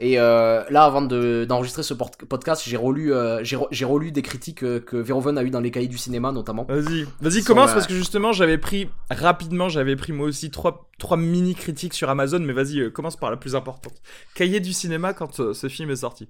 Et 0.00 0.18
euh, 0.18 0.64
là, 0.70 0.82
avant 0.82 1.02
d'enregistrer 1.02 1.84
ce 1.84 1.94
podcast, 1.94 2.64
j'ai 2.66 2.76
relu, 2.76 3.14
euh, 3.14 3.44
j'ai 3.44 3.84
relu 3.84 4.10
des 4.10 4.22
critiques 4.22 4.58
que 4.60 4.96
Verhoeven 4.96 5.38
a 5.38 5.44
eu 5.44 5.50
dans 5.50 5.60
les 5.60 5.70
cahiers 5.70 5.86
du 5.86 5.98
cinéma, 5.98 6.32
notamment. 6.32 6.64
Vas-y, 6.64 7.06
vas-y, 7.20 7.44
commence 7.44 7.72
parce 7.72 7.86
que 7.86 7.94
justement, 7.94 8.32
j'avais 8.32 8.58
pris 8.58 8.88
rapidement, 9.08 9.68
j'avais 9.68 9.94
pris 9.94 10.12
moi 10.12 10.26
aussi 10.26 10.50
trois, 10.50 10.90
trois 10.98 11.16
mini 11.16 11.54
critiques 11.54 11.94
sur 11.94 12.10
Amazon, 12.10 12.40
mais 12.40 12.54
vas-y, 12.54 12.90
commence 12.90 13.16
par 13.16 13.30
la 13.30 13.36
plus 13.36 13.54
importante. 13.54 13.94
Cahier 14.34 14.58
du 14.58 14.72
cinéma 14.72 15.12
quand 15.12 15.52
ce 15.52 15.68
film 15.68 15.90
est 15.90 15.96
sorti. 15.96 16.28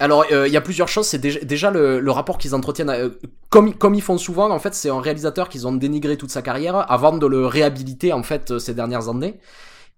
Alors, 0.00 0.24
euh, 0.32 0.48
il 0.48 0.52
y 0.52 0.56
a 0.56 0.62
plusieurs 0.62 0.88
choses. 0.88 1.06
C'est 1.06 1.18
déjà, 1.18 1.70
le, 1.70 2.10
rapport 2.10 2.38
qu'ils 2.38 2.54
entretiennent, 2.54 2.88
euh, 2.88 3.10
comme, 3.50 3.74
comme 3.74 3.94
ils 3.94 4.02
font 4.02 4.16
souvent. 4.16 4.50
En 4.50 4.58
fait, 4.58 4.74
c'est 4.74 4.88
un 4.88 5.00
réalisateur 5.00 5.50
qu'ils 5.50 5.66
ont 5.66 5.72
dénigré 5.72 6.16
toute 6.16 6.30
sa 6.30 6.40
carrière 6.40 6.90
avant 6.90 7.16
de 7.16 7.26
le 7.26 7.46
réhabiliter 7.46 8.12
en 8.14 8.22
fait 8.22 8.50
euh, 8.50 8.58
ces 8.58 8.72
dernières 8.72 9.08
années. 9.10 9.38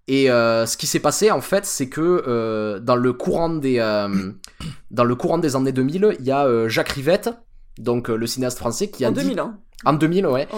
Et 0.08 0.26
ce 0.26 0.76
qui 0.76 0.88
s'est 0.88 0.98
passé 0.98 1.30
en 1.30 1.40
fait, 1.40 1.64
c'est 1.64 1.88
que 1.88 2.80
dans 2.82 2.96
le 2.96 3.12
courant 3.12 3.48
des 3.48 3.78
dans 4.90 5.04
le 5.04 5.14
courant 5.14 5.38
des 5.38 5.54
années 5.54 5.70
2000, 5.70 6.16
il 6.18 6.26
y 6.26 6.32
a 6.32 6.66
Jacques 6.66 6.88
Rivette, 6.88 7.30
donc 7.78 8.08
le 8.08 8.26
cinéaste 8.26 8.58
français, 8.58 8.90
qui 8.90 9.04
a 9.04 9.10
en 9.10 9.12
dit 9.12 9.20
2001. 9.20 9.58
En 9.84 9.94
2000, 9.94 10.26
ouais. 10.26 10.48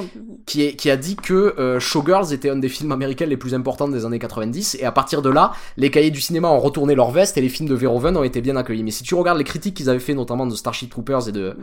Qui, 0.47 0.65
est, 0.65 0.75
qui 0.75 0.91
a 0.91 0.97
dit 0.97 1.17
que 1.17 1.55
euh, 1.59 1.81
Showgirls 1.81 2.33
était 2.33 2.51
un 2.51 2.57
des 2.57 2.69
films 2.69 2.93
américains 2.93 3.27
les 3.27 3.37
plus 3.37 3.55
importants 3.55 3.89
des 3.89 4.05
années 4.05 4.19
90. 4.19 4.77
Et 4.81 4.85
à 4.85 4.93
partir 4.93 5.23
de 5.23 5.31
là, 5.31 5.53
les 5.77 5.91
cahiers 5.91 6.11
du 6.11 6.21
cinéma 6.21 6.49
ont 6.49 6.61
retourné 6.61 6.95
leur 6.95 7.11
veste 7.11 7.39
et 7.39 7.41
les 7.41 7.49
films 7.49 7.69
de 7.69 7.75
Verhoeven 7.75 8.17
ont 8.17 8.23
été 8.23 8.41
bien 8.41 8.57
accueillis. 8.57 8.83
Mais 8.83 8.91
si 8.91 9.03
tu 9.03 9.15
regardes 9.15 9.39
les 9.39 9.45
critiques 9.45 9.75
qu'ils 9.75 9.89
avaient 9.89 9.99
fait, 9.99 10.15
notamment 10.15 10.47
de 10.47 10.55
Starship 10.55 10.91
Troopers 10.91 11.29
et 11.29 11.33
de, 11.33 11.57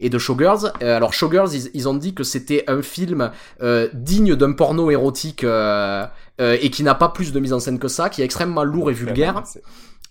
et 0.00 0.10
de 0.10 0.18
Showgirls, 0.18 0.72
euh, 0.82 0.96
alors 0.96 1.12
Showgirls, 1.12 1.50
ils, 1.72 1.88
ont 1.88 1.94
dit 1.94 2.14
que 2.14 2.24
c'était 2.24 2.64
un 2.66 2.82
film 2.82 3.30
euh, 3.62 3.88
digne 3.92 4.34
d'un 4.34 4.52
porno 4.52 4.90
érotique 4.90 5.44
et 5.44 6.70
qui 6.70 6.82
n'a 6.82 6.94
pas 6.94 7.08
plus 7.08 7.32
de 7.32 7.38
mise 7.38 7.52
en 7.52 7.60
scène 7.60 7.78
que 7.78 7.88
ça, 7.88 8.08
qui 8.08 8.22
est 8.22 8.24
extrêmement 8.24 8.64
lourd 8.64 8.90
et 8.90 8.94
vulgaire 8.94 9.44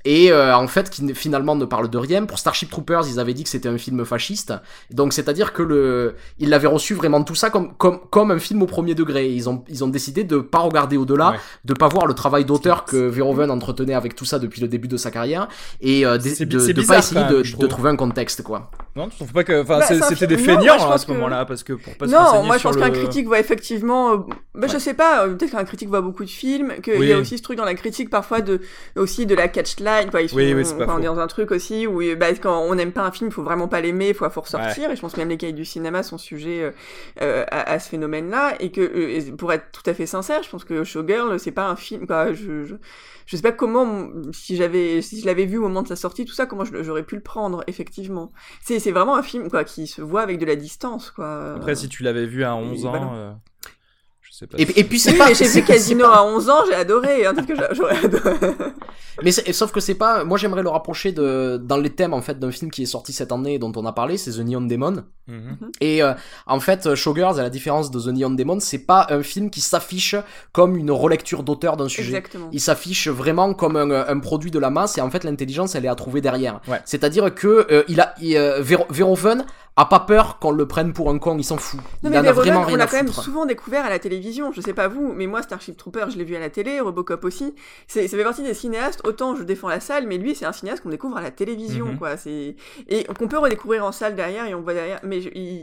et 0.06 0.32
euh, 0.32 0.56
en 0.56 0.68
fait 0.68 0.90
qui 0.90 1.14
finalement 1.14 1.56
ne 1.56 1.66
parle 1.66 1.90
de 1.90 1.98
rien. 1.98 2.26
Pour 2.26 2.40
Starship 2.40 2.70
Troopers, 2.70 3.08
ils 3.08 3.20
avaient 3.20 3.34
dit 3.34 3.44
que 3.44 3.50
c'était 3.50 3.70
un 3.70 3.78
film 3.78 4.04
fasciste. 4.06 4.54
Donc 4.92 5.14
c'est-à-dire 5.14 5.54
que 5.54 5.64
le 5.64 6.16
ils 6.40 6.50
l'avaient 6.50 6.68
reçu 6.68 6.94
vraiment 6.94 7.24
tout 7.24 7.36
ça 7.36 7.50
comme 7.50 7.74
comme 7.78 8.00
comme 8.10 8.32
un 8.32 8.40
film 8.40 8.62
au 8.62 8.66
premier 8.66 8.96
degré. 8.96 9.30
Ils 9.30 9.50
ont 9.50 9.64
ils 9.70 9.84
ont 9.84 9.88
décidé 9.88 10.24
de 10.24 10.38
pas 10.38 10.60
regarder 10.60 10.98
au-delà, 10.98 11.36
de 11.64 11.74
pas 11.74 11.88
voir 11.88 12.06
le 12.06 12.14
travail 12.14 12.46
d'auteur 12.46 12.86
que 12.86 12.98
Verhoeven 12.98 13.50
entretenait 13.50 13.94
avec 13.94 14.16
tout 14.16 14.26
ça 14.26 14.40
depuis 14.40 14.62
le 14.62 14.68
début 14.68 14.88
de 14.88 14.98
sa 14.98 15.12
carrière 15.12 15.48
et 15.82 16.06
euh, 16.06 16.18
de, 16.18 16.46
de, 16.46 16.86
pas 16.86 17.00
essayer 17.00 17.24
de, 17.26 17.42
de, 17.42 17.68
trouver 17.68 17.90
un 17.90 17.96
contexte 17.96 18.44
quoi. 18.44 18.72
Non, 18.96 19.08
tu 19.08 19.16
trouves 19.16 19.34
pas 19.34 19.44
que 19.44 19.62
enfin 19.62 19.80
bah, 19.80 19.86
c'était 19.86 20.28
des 20.28 20.38
feignants 20.38 20.92
à 20.92 20.98
ce 20.98 21.10
moment-là 21.12 21.46
parce 21.46 21.64
que 21.64 21.74
pour 21.74 21.96
pas 21.96 22.08
Non, 22.08 22.44
moi 22.44 22.58
je 22.58 22.64
pense 22.64 22.76
qu'un 22.78 22.92
critique 22.92 23.28
voit 23.28 23.40
effectivement 23.40 24.14
euh, 24.14 24.18
bah, 24.54 24.68
je 24.72 24.78
sais 24.78 24.94
pas, 24.94 25.28
peut-être 25.28 25.52
qu'un 25.52 25.64
critique 25.64 25.90
voit 25.90 26.02
beaucoup 26.02 26.26
de 26.26 26.30
films, 26.30 26.74
qu'il 26.84 27.04
y 27.04 27.14
a 27.14 27.18
aussi 27.18 27.38
ce 27.38 27.44
truc 27.44 27.58
dans 27.58 27.66
la 27.66 27.76
critique 27.76 28.10
parfois 28.10 28.42
de 28.42 28.62
aussi 28.96 29.26
de 29.26 29.36
la 29.36 29.48
catchline 29.48 29.93
oui, 30.34 30.54
oui, 30.54 30.66
on 30.88 31.02
est 31.02 31.06
dans 31.06 31.20
un 31.20 31.28
truc 31.28 31.52
aussi 31.52 31.88
où 31.88 32.02
bah, 32.16 32.34
quand 32.42 32.62
on 32.62 32.76
n'aime 32.76 32.92
pas 32.92 33.04
un 33.04 33.12
film, 33.12 33.30
il 33.30 33.34
faut 33.34 33.44
vraiment 33.44 33.68
pas 33.68 33.82
l'aimer, 33.82 34.10
il 34.10 34.14
faut, 34.14 34.30
faut 34.30 34.42
ressortir. 34.42 34.92
Et 34.92 34.96
je 34.96 35.02
pense 35.02 35.14
que 35.14 35.20
même 35.20 35.30
les 35.30 35.38
cahiers 35.38 35.54
du 35.54 35.66
cinéma 35.66 36.04
sont 36.04 36.18
sujets 36.18 36.64
euh, 36.64 36.72
euh, 37.22 37.46
à, 37.50 37.80
ce 37.80 37.90
phénomène-là. 37.90 38.56
Et 38.60 38.72
que, 38.72 38.82
euh, 38.82 39.36
pour 39.36 39.52
être 39.54 39.72
tout 39.72 39.88
à 39.90 39.94
fait 39.94 40.06
sincère, 40.06 40.44
je 40.44 40.50
pense 40.50 40.64
que 40.64 40.84
Showgirl, 40.84 41.40
c'est 41.40 41.52
pas 41.52 41.68
un 41.68 41.76
film. 41.76 42.08
Quoi, 42.08 42.34
je, 42.34 42.66
je, 42.66 42.76
je 43.26 43.36
sais 43.36 43.42
pas 43.42 43.52
comment, 43.52 44.10
si 44.32 44.56
j'avais, 44.56 45.02
si 45.02 45.22
je 45.22 45.26
l'avais 45.26 45.46
vu 45.46 45.58
au 45.58 45.64
moment 45.64 45.84
de 45.84 45.88
sa 45.88 45.96
sortie, 45.96 46.26
tout 46.26 46.34
ça, 46.34 46.46
comment 46.46 46.64
j'aurais 46.66 47.04
pu 47.04 47.16
le 47.16 47.22
prendre, 47.22 47.64
effectivement. 47.68 48.32
C'est, 48.62 48.80
c'est 48.80 48.92
vraiment 48.92 49.16
un 49.16 49.24
film, 49.24 49.50
quoi, 49.50 49.64
qui 49.64 49.88
se 49.88 50.02
voit 50.02 50.22
avec 50.22 50.40
de 50.40 50.46
la 50.46 50.56
distance, 50.56 51.12
quoi. 51.12 51.54
Après, 51.56 51.76
si 51.76 51.90
tu 51.90 52.04
l'avais 52.04 52.26
vu 52.26 52.44
à 52.44 52.56
11 52.56 52.86
ans. 52.86 53.40
Et, 54.58 54.80
et, 54.80 54.84
puis 54.84 55.00
c'est 55.00 55.14
pas. 55.14 55.32
J'ai 55.34 55.48
vu 55.48 55.64
Casino 55.64 56.06
à 56.06 56.26
11 56.26 56.50
ans, 56.50 56.64
j'ai 56.68 56.74
adoré. 56.74 57.26
Hein, 57.26 57.34
que 57.36 57.54
j'aurais 57.74 58.04
adoré. 58.04 58.36
Mais 59.22 59.32
sauf 59.32 59.72
que 59.72 59.80
c'est 59.80 59.94
pas. 59.96 60.24
Moi, 60.24 60.38
j'aimerais 60.38 60.64
le 60.64 60.70
rapprocher 60.70 61.12
de 61.12 61.58
dans 61.64 61.78
les 61.78 61.92
thèmes 61.92 62.14
en 62.14 62.22
fait 62.22 62.40
d'un 62.40 62.52
film 62.52 62.72
qui 62.72 62.84
est 62.84 62.88
sorti 62.88 63.14
cette 63.14 63.32
année 63.32 63.60
dont 63.60 63.72
on 63.76 63.86
a 63.86 63.92
parlé, 63.92 64.18
c'est 64.18 64.32
The 64.32 64.40
Neon 64.40 64.62
Demon. 64.62 65.04
Mhm. 65.28 65.72
Et 65.82 66.02
euh, 66.02 66.14
en 66.48 66.60
fait, 66.60 66.96
Showgirls, 66.96 67.40
à 67.40 67.44
la 67.44 67.50
différence 67.50 67.92
de 67.92 68.00
The 68.00 68.08
Neon 68.08 68.32
Demon, 68.32 68.60
c'est 68.60 68.86
pas 68.86 69.08
un 69.10 69.22
film 69.22 69.50
qui 69.50 69.62
s'affiche 69.62 70.16
comme 70.52 70.76
une 70.76 70.92
relecture 70.92 71.44
d'auteur 71.44 71.78
d'un 71.78 71.88
sujet. 71.88 72.10
Exactement. 72.10 72.50
Il 72.52 72.60
s'affiche 72.60 73.08
vraiment 73.08 73.54
comme 73.54 73.76
un, 73.76 73.92
un, 73.92 74.20
produit 74.20 74.52
de 74.52 74.60
la 74.60 74.70
masse 74.70 74.98
et 74.98 75.02
en 75.02 75.10
fait 75.10 75.24
l'intelligence 75.24 75.76
elle 75.76 75.86
est 75.86 75.90
à 75.90 75.96
trouver 75.96 76.22
derrière. 76.22 76.60
Ouais. 76.68 76.82
C'est-à-dire 76.86 77.34
que 77.34 77.68
euh, 77.72 77.84
il 77.88 78.02
a 78.02 78.16
il, 78.20 78.36
euh, 78.36 78.62
Verhoeven 78.62 79.46
a 79.76 79.86
pas 79.86 80.02
peur 80.02 80.38
qu'on 80.40 80.52
le 80.52 80.68
prenne 80.68 80.94
pour 80.94 81.10
un 81.10 81.18
con, 81.18 81.38
il 81.38 81.44
s'en 81.44 81.58
fout. 81.58 81.80
Non, 82.04 82.10
mais 82.10 82.18
a 82.18 82.32
vraiment 82.32 82.64
rien 82.64 82.76
on 82.76 82.78
l'a 82.78 82.88
quand 82.88 82.98
même 82.98 83.12
souvent 83.12 83.46
découvert 83.46 83.86
à 83.86 83.90
la 83.90 84.00
télévision. 84.00 84.23
Je 84.32 84.62
sais 84.62 84.74
pas 84.74 84.88
vous, 84.88 85.14
mais 85.14 85.28
moi, 85.28 85.42
Starship 85.42 85.78
Trooper, 85.78 86.06
je 86.10 86.18
l'ai 86.18 86.24
vu 86.24 86.36
à 86.36 86.40
la 86.40 86.50
télé, 86.50 86.80
Robocop 86.80 87.24
aussi. 87.26 87.54
C'est, 87.88 88.08
ça 88.08 88.18
fait 88.18 88.24
partie 88.24 88.44
des 88.44 88.54
cinéastes. 88.54 89.02
Autant 89.06 89.36
je 89.36 89.44
défends 89.44 89.68
la 89.68 89.80
salle, 89.80 90.08
mais 90.08 90.18
lui, 90.18 90.36
c'est 90.36 90.46
un 90.46 90.52
cinéaste 90.52 90.84
qu'on 90.84 90.90
découvre 90.90 91.18
à 91.18 91.22
la 91.22 91.32
télévision, 91.32 91.88
mhm. 91.88 91.98
quoi. 91.98 92.18
C'est 92.18 92.56
et 92.88 93.04
qu'on 93.06 93.28
peut 93.28 93.38
redécouvrir 93.38 93.86
en 93.86 93.92
salle 93.92 94.16
derrière 94.16 94.46
et 94.46 94.54
on 94.54 94.62
voit 94.62 94.74
derrière. 94.74 95.00
Mais 95.04 95.20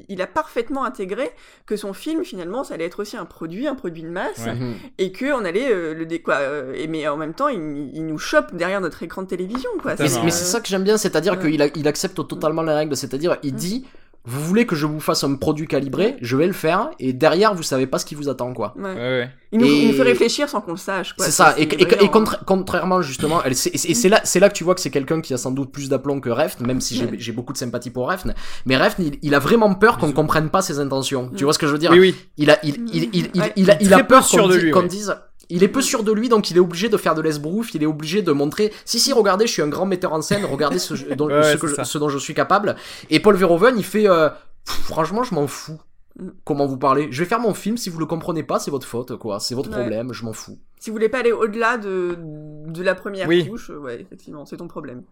il, 0.09 0.23
a 0.23 0.27
parfaitement 0.27 0.85
intégré 0.85 1.31
que 1.67 1.77
son 1.77 1.93
film, 1.93 2.25
finalement, 2.25 2.65
ça 2.65 2.75
allait 2.75 2.85
être 2.85 3.01
aussi 3.01 3.17
un 3.17 3.25
produit, 3.25 3.67
un 3.67 3.75
produit 3.75 4.03
de 4.03 4.11
masse, 4.11 4.47
mhm. 4.47 4.75
et 4.99 5.13
que 5.13 5.33
on 5.33 5.45
allait 5.45 5.73
euh, 5.73 5.95
le 5.95 6.07
dé... 6.07 6.23
Euh, 6.29 6.75
et 6.75 6.87
mais 6.87 7.09
en 7.09 7.17
même 7.17 7.35
temps, 7.35 7.49
il, 7.49 7.61
nous 7.61 8.19
chope 8.19 8.55
derrière 8.55 8.81
notre 8.81 9.03
écran 9.03 9.23
de 9.23 9.29
télévision, 9.29 9.71
quoi. 9.81 9.95
Mais, 9.99 10.09
c'est 10.09 10.31
ça 10.45 10.61
que 10.61 10.69
j'aime 10.69 10.85
bien, 10.85 10.97
c'est-à-dire 10.97 11.39
qu'il 11.39 11.71
il 11.75 11.89
accepte 11.89 12.27
totalement 12.27 12.63
les 12.63 12.73
règles. 12.73 12.97
C'est-à-dire, 12.97 13.37
il 13.43 13.55
mm. 13.55 13.57
dit 13.57 13.87
vous 14.25 14.41
voulez 14.43 14.67
que 14.67 14.77
je 14.77 14.87
vous 14.87 15.01
fasse 15.01 15.25
un 15.25 15.35
produit 15.35 15.67
calibré, 15.67 16.17
je 16.21 16.37
vais 16.37 16.47
le 16.47 16.53
faire, 16.53 16.91
et 16.99 17.13
derrière, 17.13 17.55
vous 17.55 17.63
savez 17.63 17.87
pas 17.87 17.99
ce 17.99 18.05
qui 18.05 18.15
vous 18.15 18.29
attend, 18.29 18.53
quoi. 18.53 18.75
Ouais. 18.77 18.95
Ouais, 18.95 19.31
Il, 19.53 19.61
nous, 19.61 19.67
il, 19.67 19.89
nous, 19.89 19.95
fait 19.95 20.03
réfléchir 20.03 20.49
sans 20.49 20.61
qu'on 20.61 20.73
le 20.73 20.77
sache, 20.77 21.15
C'est 21.19 21.31
ça, 21.31 21.55
et, 21.57 21.63
et, 21.63 22.11
contrairement, 22.47 23.01
justement, 23.01 23.43
et 23.45 23.55
c'est 23.55 24.09
là, 24.09 24.23
là 24.35 24.49
que 24.49 24.55
tu 24.55 24.63
vois 24.65 24.75
que 24.75 24.81
c'est 24.81 24.91
quelqu'un 24.91 25.23
qui 25.23 25.33
a 25.33 25.39
sans 25.39 25.51
doute 25.53 25.73
plus 25.73 25.89
d'aplomb 25.89 26.21
que 26.21 26.29
Refn, 26.29 26.67
même 26.67 26.81
si 26.81 27.03
j'ai 27.19 27.33
beaucoup 27.33 27.53
de 27.53 27.59
sympathie 27.59 27.91
pour 27.91 28.11
Refn, 28.11 28.35
mais 28.67 28.77
Refn, 28.77 29.11
il, 29.23 29.35
a 29.35 29.39
vraiment 29.39 29.75
peur 29.75 29.97
qu'on 29.97 30.13
comprenne 30.13 30.51
pas 30.51 30.61
ses 30.61 30.79
intentions. 30.81 31.31
Tu 31.37 31.45
vois 31.45 31.55
ce 31.55 31.59
que 31.59 31.67
je 31.67 31.73
veux 31.73 31.79
dire? 31.79 31.91
Oui, 31.91 32.01
oui. 32.01 32.15
Il 32.37 32.51
a, 32.51 32.59
il, 32.63 32.77
il, 32.93 33.09
il, 33.13 33.31
il, 33.57 33.71
a, 33.71 33.83
il 33.83 33.95
a 33.95 34.05
peur 34.05 34.29
qu'on 34.29 34.83
dise, 34.83 35.17
il 35.51 35.63
est 35.63 35.69
peu 35.69 35.83
sûr 35.83 36.03
de 36.03 36.13
lui, 36.13 36.29
donc 36.29 36.51
il 36.51 36.57
est 36.57 36.61
obligé 36.61 36.89
de 36.89 36.97
faire 36.97 37.15
de 37.15 37.21
l'esbrouf, 37.21 37.75
il 37.75 37.83
est 37.83 37.87
obligé 37.87 38.23
de 38.23 38.33
montrer, 38.33 38.73
si 38.85 38.99
si, 38.99 39.13
regardez, 39.13 39.47
je 39.47 39.53
suis 39.53 39.63
un 39.63 39.69
grand 39.69 39.87
metteur 39.87 40.13
en 40.13 40.23
scène, 40.23 40.45
regardez 40.45 40.79
ce, 40.79 40.95
dont, 41.15 41.29
ce, 41.29 41.99
dont 41.99 42.09
je 42.09 42.19
suis 42.19 42.35
capable. 42.35 42.77
Et 43.11 43.21
Paul 43.21 43.37
Verhoeven, 43.37 43.77
il 43.77 43.85
fait, 43.85 44.09
euh, 44.09 44.29
franchement, 44.65 45.23
je 45.23 45.35
m'en 45.35 45.47
fous. 45.47 45.79
Mm. 46.19 46.29
Comment 46.45 46.67
vous 46.67 46.79
parlez 46.79 47.09
Je 47.11 47.23
vais 47.23 47.29
faire 47.29 47.41
mon 47.41 47.55
film, 47.55 47.77
si 47.77 47.91
vous 47.91 47.99
le 47.99 48.07
comprenez 48.07 48.43
pas, 48.43 48.59
c'est 48.59 48.71
votre 48.71 48.87
faute, 48.87 49.17
quoi. 49.17 49.41
C'est 49.41 49.55
votre 49.55 49.71
problème, 49.71 50.13
je 50.13 50.25
m'en 50.25 50.33
fous. 50.33 50.59
Si 50.79 50.91
vous 50.91 50.95
voulez 50.95 51.09
pas 51.09 51.19
aller 51.19 51.33
au-delà 51.33 51.77
de, 51.77 52.17
de 52.19 52.83
la 52.83 52.95
première 52.95 53.29
couche, 53.49 53.71
ouais, 53.71 54.01
effectivement, 54.01 54.47
c'est 54.47 54.57
ton 54.57 54.69
problème 54.69 55.03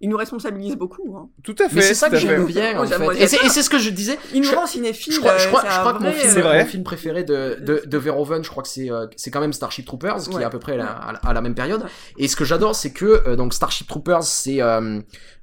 il 0.00 0.08
nous 0.08 0.16
responsabilise 0.16 0.76
beaucoup. 0.76 1.16
Hein. 1.16 1.28
Tout 1.42 1.54
à 1.58 1.68
fait. 1.68 1.76
Mais 1.76 1.82
c'est 1.82 1.94
ça 1.94 2.10
que 2.10 2.16
j'aime 2.16 2.46
bien, 2.46 2.78
en 2.78 2.86
fait. 2.86 3.22
Et 3.22 3.26
c'est 3.26 3.62
ce 3.62 3.70
que 3.70 3.78
je 3.78 3.90
disais. 3.90 4.18
Il 4.34 4.42
nous 4.42 4.50
rend 4.50 4.66
cinéphile. 4.66 5.12
Je 5.12 5.20
crois, 5.20 5.38
je 5.38 5.48
crois, 5.48 5.64
je 5.68 5.78
crois 5.80 5.94
que 5.94 6.02
mon 6.02 6.12
film, 6.12 6.42
mon 6.42 6.64
film, 6.64 6.82
préféré 6.84 7.24
de, 7.24 7.58
de, 7.60 7.82
de 7.84 7.98
Verhoeven, 7.98 8.44
je 8.44 8.50
crois 8.50 8.62
que 8.62 8.68
c'est 8.68 8.90
euh, 8.90 9.06
c'est 9.16 9.30
quand 9.30 9.40
même 9.40 9.52
Starship 9.52 9.86
Troopers, 9.86 10.28
qui 10.28 10.36
est 10.36 10.44
à 10.44 10.50
peu 10.50 10.58
près 10.58 10.78
à, 10.78 11.32
la, 11.32 11.40
même 11.40 11.54
période. 11.54 11.84
Et 12.18 12.28
ce 12.28 12.36
que 12.36 12.44
j'adore, 12.44 12.74
c'est 12.74 12.92
que 12.92 13.04
euh, 13.26 13.36
donc 13.36 13.54
Starship 13.54 13.88
Troopers, 13.88 14.22
c'est 14.22 14.62
euh, 14.62 15.00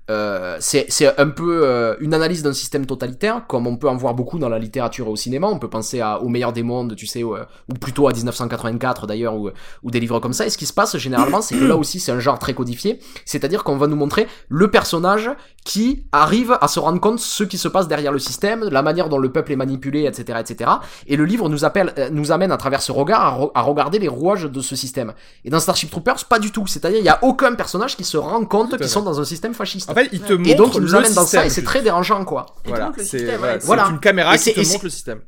euh, 0.10 0.58
c'est 0.60 1.18
un 1.18 1.30
peu 1.30 1.62
euh, 1.64 1.96
une 2.02 2.14
analyse 2.14 2.44
d'un 2.44 2.52
système 2.52 2.86
totalitaire, 2.86 3.48
comme 3.48 3.68
on 3.68 3.78
peut 3.78 3.88
en 3.88 3.96
voir 3.96 4.14
beaucoup 4.14 4.38
dans 4.38 4.50
la 4.50 4.60
littérature 4.60 5.08
et 5.08 5.10
au 5.10 5.16
cinéma. 5.16 5.48
On 5.48 5.60
peut 5.60 5.70
penser 5.70 6.02
à, 6.02 6.22
au 6.22 6.28
meilleur 6.28 6.52
des 6.52 6.64
mondes, 6.64 6.96
tu 6.96 7.08
sais, 7.08 7.24
ou, 7.24 7.36
euh, 7.36 7.46
ou 7.70 7.74
plutôt 7.76 8.08
à 8.08 8.12
1984 8.12 9.08
d'ailleurs, 9.08 9.36
ou, 9.36 9.50
ou, 9.82 9.92
des 9.92 10.00
livres 10.00 10.20
comme 10.20 10.34
ça. 10.34 10.46
Et 10.46 10.50
ce 10.50 10.58
qui 10.58 10.66
se 10.66 10.74
passe 10.74 10.98
généralement, 10.98 11.42
c'est 11.42 11.56
que 11.56 11.64
là 11.64 11.78
aussi, 11.78 12.00
c'est 12.00 12.12
un 12.12 12.20
genre 12.20 12.38
très 12.38 12.54
codifié. 12.54 13.00
C'est-à-dire 13.26 13.64
qu'on 13.64 13.78
va 13.78 13.88
nous 13.88 13.96
montrer 13.96 14.28
le 14.50 14.70
personnage 14.70 15.32
qui 15.64 16.06
arrive 16.12 16.58
à 16.60 16.68
se 16.68 16.80
rendre 16.80 17.00
compte 17.00 17.20
ce 17.20 17.44
qui 17.44 17.58
se 17.58 17.70
passe 17.70 17.88
derrière 17.88 18.12
le 18.12 18.20
système, 18.20 18.68
la 18.70 18.82
manière 18.82 19.08
dont 19.08 19.18
le 19.18 19.32
peuple 19.32 19.54
est 19.54 19.56
manipulé, 19.56 20.04
etc., 20.04 20.40
etc. 20.42 20.72
Et 21.08 21.16
le 21.16 21.24
livre 21.24 21.48
nous 21.48 21.64
appelle, 21.64 21.94
nous 22.12 22.34
amène 22.34 22.52
à 22.52 22.58
travers 22.58 22.82
ce 22.82 22.92
regard 22.92 23.52
à, 23.56 23.62
regarder 23.62 24.00
les 24.00 24.10
rouages 24.10 24.44
de 24.44 24.62
ce 24.62 24.76
système. 24.76 25.14
Et 25.46 25.50
dans 25.50 25.62
Starship 25.62 25.90
Troopers, 25.90 26.26
pas 26.26 26.40
du 26.40 26.52
tout. 26.52 26.68
C'est-à-dire, 26.68 27.00
il 27.00 27.06
y 27.06 27.10
a 27.10 27.20
aucun 27.24 27.56
personnage 27.56 27.96
qui 27.96 28.04
se 28.04 28.18
rend 28.18 28.44
compte 28.46 28.78
qu'ils 28.78 28.90
sont 28.90 29.02
dans 29.02 29.22
un 29.22 29.26
système 29.26 29.54
fasciste. 29.54 29.93
En 29.94 29.96
fait, 29.96 30.10
il 30.12 30.22
te 30.22 30.34
montre 30.34 30.50
et 30.50 30.56
donc, 30.56 30.76
il 30.76 30.82
nous 30.82 30.96
amène 30.96 31.14
dans 31.14 31.26
ça 31.26 31.46
et 31.46 31.50
c'est 31.50 31.64
très 31.64 31.82
dérangeant, 31.82 32.26
quoi. 32.26 32.48
Voilà, 32.66 32.92
c'est 32.98 33.38
voilà, 33.64 33.86
une 33.86 34.00
caméra 34.00 34.38
qui 34.38 34.54
te 34.54 34.60
montre 34.60 34.84
le 34.84 34.90
système. 34.90 35.22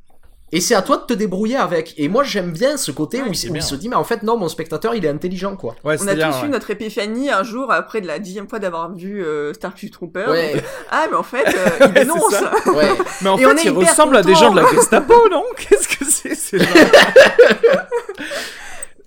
Et 0.52 0.62
c'est 0.62 0.76
à 0.76 0.82
toi 0.82 0.98
de 0.98 1.02
te 1.04 1.14
débrouiller 1.14 1.58
avec. 1.58 1.96
Et 1.98 2.08
moi, 2.08 2.24
j'aime 2.24 2.52
bien 2.52 2.78
ce 2.78 2.92
côté 2.92 3.22
où, 3.22 3.26
il, 3.28 3.36
se 3.36 3.76
dit, 3.76 3.90
mais 3.90 3.96
en 3.96 4.04
fait, 4.04 4.22
non, 4.24 4.38
mon 4.38 4.48
spectateur, 4.48 4.94
il 4.94 5.04
est 5.04 5.10
intelligent, 5.10 5.56
quoi. 5.56 5.76
Ouais, 5.84 5.98
on 6.00 6.08
a 6.08 6.16
tous 6.16 6.46
eu 6.46 6.50
notre 6.50 6.70
épiphanie 6.70 7.30
un 7.32 7.44
jour 7.44 7.72
après 7.72 8.00
de 8.00 8.08
la 8.08 8.20
dixième 8.20 8.48
fois 8.48 8.60
d'avoir 8.60 8.94
vu 8.94 9.24
euh, 9.24 9.54
Starship 9.54 9.92
Trooper. 9.92 10.26
Ouais. 10.30 10.64
ah, 10.92 11.08
mais 11.10 11.18
en 11.18 11.24
fait, 11.24 11.46
euh, 11.48 11.88
il 11.88 11.94
dénonce. 11.94 12.32
ouais. 12.68 12.90
Mais 13.22 13.30
en 13.30 13.38
fait, 13.38 13.64
il 13.66 13.72
ressemble 13.72 14.16
à 14.18 14.22
des 14.22 14.36
gens 14.36 14.52
de 14.52 14.62
la 14.62 14.70
Gestapo, 14.72 15.28
non? 15.30 15.44
Qu'est-ce 15.58 15.88
que 15.88 16.06
c'est 16.06 16.36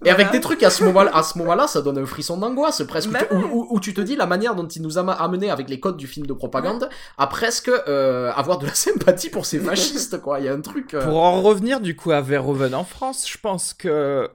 Et 0.05 0.11
avec 0.11 0.31
des 0.31 0.41
trucs 0.41 0.63
à 0.63 0.71
ce 0.71 0.85
moment-là, 0.85 1.11
à 1.15 1.23
ce 1.23 1.39
moment-là, 1.39 1.67
ça 1.67 1.83
donne 1.83 1.99
un 1.99 2.07
frisson 2.07 2.37
d'angoisse 2.37 2.83
presque, 2.87 3.11
bah 3.11 3.21
où, 3.31 3.81
tu 3.81 3.95
te 3.95 4.01
dis 4.01 4.17
la 4.17 4.27
manière 4.27 4.55
dont 4.55 4.67
il 4.67 4.83
nous 4.83 4.99
a 4.99 5.13
amené 5.13 5.51
avec 5.51 5.69
les 5.69 5.81
codes 5.81 5.97
du 5.97 6.07
film 6.07 6.27
de 6.27 6.33
propagande 6.33 6.89
à 7.17 7.27
presque 7.27 7.69
euh, 7.69 8.33
avoir 8.33 8.59
de 8.59 8.67
la 8.67 8.75
sympathie 8.75 9.31
pour 9.31 9.47
ces 9.47 9.59
fascistes, 9.59 10.21
quoi. 10.21 10.41
Il 10.41 10.47
y 10.47 10.49
a 10.49 10.53
un 10.53 10.61
truc. 10.61 10.95
Euh, 10.95 11.05
pour 11.05 11.23
en 11.23 11.43
revenir 11.43 11.81
du 11.81 11.97
coup 11.97 12.13
à 12.13 12.21
Verhoeven 12.21 12.75
en 12.75 12.85
France, 12.85 13.29
je 13.29 13.39
pense 13.39 13.75
que 13.75 14.31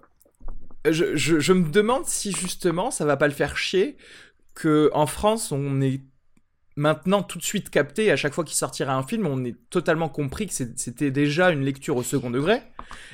je, 0.89 1.15
je, 1.15 1.39
je 1.39 1.53
me 1.53 1.69
demande 1.69 2.05
si 2.05 2.31
justement 2.31 2.91
ça 2.91 3.05
va 3.05 3.15
pas 3.15 3.27
le 3.27 3.33
faire 3.33 3.57
chier 3.57 3.95
que 4.53 4.91
en 4.93 5.07
France 5.07 5.51
on 5.51 5.81
est 5.81 6.01
maintenant 6.75 7.21
tout 7.21 7.37
de 7.37 7.43
suite 7.43 7.69
capté 7.69 8.11
à 8.11 8.15
chaque 8.15 8.33
fois 8.33 8.43
qu'il 8.43 8.57
sortira 8.57 8.93
un 8.93 9.03
film, 9.03 9.27
on 9.27 9.43
est 9.43 9.55
totalement 9.69 10.09
compris 10.09 10.47
que 10.47 10.53
c'était 10.53 11.11
déjà 11.11 11.51
une 11.51 11.63
lecture 11.63 11.97
au 11.97 12.03
second 12.03 12.29
degré. 12.29 12.61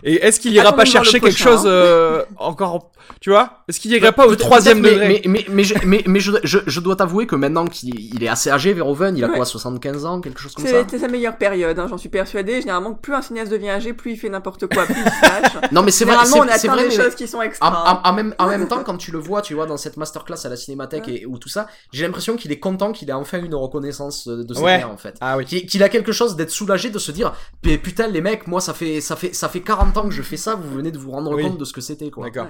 Et 0.04 0.16
est-ce 0.26 0.40
qu'il 0.40 0.54
ira 0.54 0.74
pas 0.74 0.86
chercher 0.86 1.20
quelque 1.20 1.38
chose 1.38 1.64
euh, 1.66 2.24
encore, 2.38 2.92
tu 3.20 3.30
vois? 3.30 3.64
Est-ce 3.68 3.80
qu'il 3.80 3.92
irait 3.92 4.12
pas 4.12 4.28
au 4.28 4.36
troisième 4.36 4.82
degré? 4.82 5.22
Mais 5.26 5.30
mais 5.30 5.46
mais, 5.50 5.64
je, 5.64 5.76
mais, 5.86 6.04
mais 6.06 6.20
je, 6.20 6.32
je, 6.44 6.80
dois 6.80 6.96
t'avouer 6.96 7.28
que 7.28 7.36
maintenant 7.36 7.66
qu'il 7.66 8.24
est 8.24 8.28
assez 8.28 8.50
âgé, 8.50 8.74
Verhoeven, 8.74 9.18
il 9.18 9.24
a 9.24 9.30
quoi 9.30 9.46
75 9.46 10.06
ans, 10.06 10.22
quelque 10.22 10.40
chose 10.40 10.54
comme 10.54 10.66
ça? 10.66 10.86
C'est 10.90 11.00
sa 11.00 11.08
meilleure 11.08 11.38
période, 11.38 11.78
hein, 11.78 11.88
j'en 11.90 11.98
suis 11.98 12.10
persuadé. 12.10 12.62
Généralement, 12.62 12.94
plus 12.94 13.14
un 13.14 13.22
cinéaste 13.22 13.52
devient 13.52 13.70
âgé, 13.70 13.94
plus 13.94 14.14
il 14.14 14.18
fait 14.18 14.30
n'importe 14.30 14.68
quoi, 14.68 14.86
plus 14.86 14.96
il 14.96 15.04
se 15.04 15.72
Non 15.74 15.84
mais 15.84 15.92
c'est 15.92 16.06
vrai, 16.06 16.16
on 16.34 16.42
atteint 16.42 16.74
vrai, 16.74 16.90
des 16.90 16.96
choses 16.96 17.16
qui 17.16 17.28
sont 17.28 17.42
extra. 17.42 18.02
En, 18.04 18.14
même 18.14 18.34
en 18.38 18.48
même 18.48 18.68
temps, 18.68 18.84
quand 18.84 18.98
tu 18.98 19.12
le 19.12 19.20
vois, 19.20 19.42
tu 19.42 19.54
vois 19.54 19.66
dans 19.66 19.78
cette 19.78 19.98
masterclass 19.98 20.46
à 20.46 20.50
la 20.50 20.56
Cinémathèque 20.56 21.08
et 21.10 21.26
ou 21.26 21.38
tout 21.38 21.50
ça, 21.50 21.68
j'ai 21.92 22.06
l'impression 22.06 22.36
qu'il 22.36 22.52
est 22.52 22.60
content 22.60 22.92
qu'il 22.92 23.10
ait 23.10 23.14
enfin 23.14 23.40
une 23.44 23.49
une 23.50 23.56
reconnaissance 23.56 24.28
de 24.28 24.54
ses 24.54 24.62
Ouais. 24.62 24.84
en 24.84 24.98
fait. 24.98 25.18
Ah 25.22 25.38
oui. 25.38 25.46
Qu'il 25.46 25.84
a 25.84 25.90
quelque 25.90 26.12
chose 26.14 26.36
d'être 26.36 26.50
soulagé, 26.52 26.90
de 26.90 27.00
se 27.00 27.12
dire, 27.12 27.34
putain 27.62 28.08
les 28.08 28.22
mecs, 28.22 28.48
moi 28.48 28.62
ça 28.62 28.74
fait 28.74 29.02
ça 29.02 29.16
fait 29.16 29.34
ça 29.34 29.50
fait 29.50 29.62
40 29.62 29.98
ans 29.98 30.04
que 30.08 30.14
je 30.14 30.22
fais 30.22 30.38
ça, 30.38 30.56
vous 30.56 30.72
venez 30.74 30.92
de 30.92 30.98
vous 30.98 31.12
rendre 31.12 31.36
Oui. 31.36 31.44
compte 31.44 31.58
de 31.58 31.66
ce 31.66 31.74
que 31.74 31.82
c'était 31.82 32.10
quoi. 32.10 32.26
D'accord. 32.30 32.48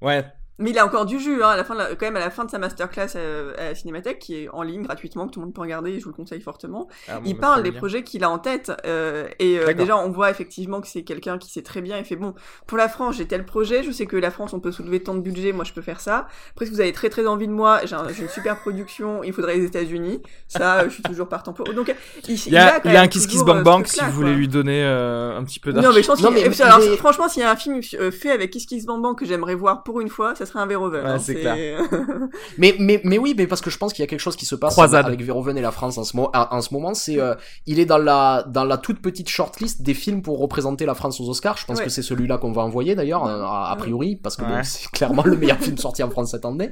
Ouais. 0.00 0.24
Mais 0.60 0.70
il 0.70 0.78
a 0.78 0.84
encore 0.86 1.06
du 1.06 1.18
jus, 1.18 1.42
hein, 1.42 1.48
à 1.48 1.56
la 1.56 1.64
fin 1.64 1.74
de 1.74 1.80
la- 1.80 1.94
quand 1.96 2.06
même 2.06 2.16
à 2.16 2.20
la 2.20 2.30
fin 2.30 2.44
de 2.44 2.50
sa 2.50 2.58
masterclass 2.58 3.08
euh, 3.16 3.52
à 3.58 3.64
la 3.70 3.74
Cinémathèque, 3.74 4.18
qui 4.18 4.36
est 4.44 4.48
en 4.50 4.62
ligne 4.62 4.82
gratuitement, 4.82 5.26
que 5.26 5.32
tout 5.32 5.40
le 5.40 5.46
monde 5.46 5.54
peut 5.54 5.62
regarder, 5.62 5.98
je 5.98 6.04
vous 6.04 6.10
le 6.10 6.14
conseille 6.16 6.40
fortement. 6.40 6.86
Ah, 7.08 7.16
bon, 7.18 7.22
il 7.24 7.34
bah, 7.34 7.40
parle 7.40 7.62
des 7.62 7.72
projets 7.72 8.04
qu'il 8.04 8.22
a 8.24 8.30
en 8.30 8.38
tête, 8.38 8.70
euh, 8.86 9.26
et 9.38 9.58
euh, 9.58 9.72
déjà 9.74 9.96
on 9.96 10.10
voit 10.10 10.30
effectivement 10.30 10.80
que 10.80 10.86
c'est 10.86 11.02
quelqu'un 11.02 11.38
qui 11.38 11.50
sait 11.50 11.62
très 11.62 11.80
bien, 11.80 11.98
il 11.98 12.04
fait 12.04 12.16
bon, 12.16 12.34
pour 12.66 12.78
la 12.78 12.88
France 12.88 13.16
j'ai 13.16 13.26
tel 13.26 13.44
projet, 13.46 13.82
je 13.82 13.90
sais 13.90 14.06
que 14.06 14.16
la 14.16 14.30
France 14.30 14.52
on 14.52 14.60
peut 14.60 14.70
soulever 14.72 15.02
tant 15.02 15.14
de 15.14 15.20
budget, 15.20 15.52
moi 15.52 15.64
je 15.64 15.72
peux 15.72 15.82
faire 15.82 16.00
ça. 16.00 16.26
Après 16.52 16.66
si 16.66 16.72
vous 16.72 16.80
avez 16.80 16.92
très 16.92 17.08
très 17.08 17.26
envie 17.26 17.48
de 17.48 17.52
moi, 17.52 17.80
j'ai 17.84 17.94
un- 17.96 18.08
j'ai 18.08 18.22
une 18.22 18.28
super 18.28 18.60
production, 18.60 19.22
il 19.24 19.32
faudrait 19.32 19.56
les 19.56 19.64
États-Unis, 19.64 20.22
ça 20.46 20.80
euh, 20.80 20.84
je 20.84 20.94
suis 20.94 21.02
toujours 21.02 21.28
partant 21.28 21.52
pour. 21.52 21.72
Donc 21.72 21.94
il, 22.28 22.34
Il 22.46 22.52
y 22.52 22.56
a, 22.58 22.80
il 22.84 22.92
y 22.92 22.96
a 22.96 23.00
un 23.00 23.08
Kiss 23.08 23.26
Kiss 23.26 23.42
Bank 23.44 23.58
euh, 23.58 23.62
Bank 23.62 23.86
ce 23.88 23.94
si 23.98 24.04
vous 24.04 24.10
voulez 24.12 24.34
lui 24.34 24.48
donner 24.48 24.82
euh, 24.84 25.36
un 25.38 25.44
petit 25.44 25.58
peu 25.60 25.70
Non 25.72 25.80
d'argent. 25.82 25.96
mais 25.96 26.02
je 26.02 26.06
pense 26.08 26.20
Non, 26.22 26.32
qu'il- 26.32 26.48
mais 26.50 26.62
alors, 26.62 26.80
il 26.82 26.96
franchement 26.98 27.28
s'il 27.28 27.42
y 27.42 27.44
a 27.46 27.50
un 27.50 27.56
film 27.56 27.80
euh, 27.94 28.10
fait 28.10 28.30
avec 28.30 28.50
Kiss 28.50 28.66
Kiss 28.66 28.84
Bang 28.86 29.00
Bang 29.02 29.16
que 29.16 29.24
j'aimerais 29.24 29.54
voir 29.54 29.82
pour 29.82 30.00
une 30.00 30.08
fois, 30.08 30.34
ça 30.34 30.46
serait 30.50 30.60
un 30.60 30.66
Verhoeven. 30.66 31.04
Ouais, 31.04 31.10
hein, 31.10 31.18
c'est 31.18 31.34
clair. 31.36 31.80
Mais, 32.58 32.74
mais, 32.78 33.00
mais 33.04 33.18
oui, 33.18 33.34
mais 33.36 33.46
parce 33.46 33.60
que 33.60 33.70
je 33.70 33.78
pense 33.78 33.92
qu'il 33.92 34.02
y 34.02 34.04
a 34.04 34.06
quelque 34.06 34.20
chose 34.20 34.36
qui 34.36 34.46
se 34.46 34.54
passe 34.54 34.72
Croisade. 34.74 35.06
avec 35.06 35.22
Verhoeven 35.22 35.56
et 35.56 35.60
la 35.62 35.70
France 35.70 35.96
en 35.98 36.04
ce, 36.04 36.16
mo- 36.16 36.30
en 36.34 36.60
ce 36.60 36.72
moment, 36.74 36.94
c'est 36.94 37.18
euh, 37.20 37.34
il 37.66 37.78
est 37.78 37.86
dans 37.86 37.98
la 37.98 38.44
dans 38.48 38.64
la 38.64 38.76
toute 38.78 39.00
petite 39.00 39.28
shortlist 39.28 39.82
des 39.82 39.94
films 39.94 40.22
pour 40.22 40.38
représenter 40.38 40.84
la 40.86 40.94
France 40.94 41.20
aux 41.20 41.28
Oscars. 41.28 41.56
Je 41.56 41.64
pense 41.66 41.78
Ouais. 41.78 41.84
que 41.84 41.90
c'est 41.90 42.02
celui-là 42.02 42.38
qu'on 42.38 42.52
va 42.52 42.62
envoyer 42.62 42.94
d'ailleurs, 42.94 43.26
euh, 43.26 43.42
a, 43.42 43.70
a 43.70 43.76
priori, 43.76 44.16
parce 44.16 44.36
que 44.36 44.42
bon, 44.44 44.60
c'est 44.62 44.90
clairement 44.90 45.22
le 45.24 45.36
meilleur 45.36 45.58
film 45.58 45.78
sorti 45.78 46.02
en 46.02 46.10
France 46.10 46.30
cette 46.32 46.44
année. 46.44 46.70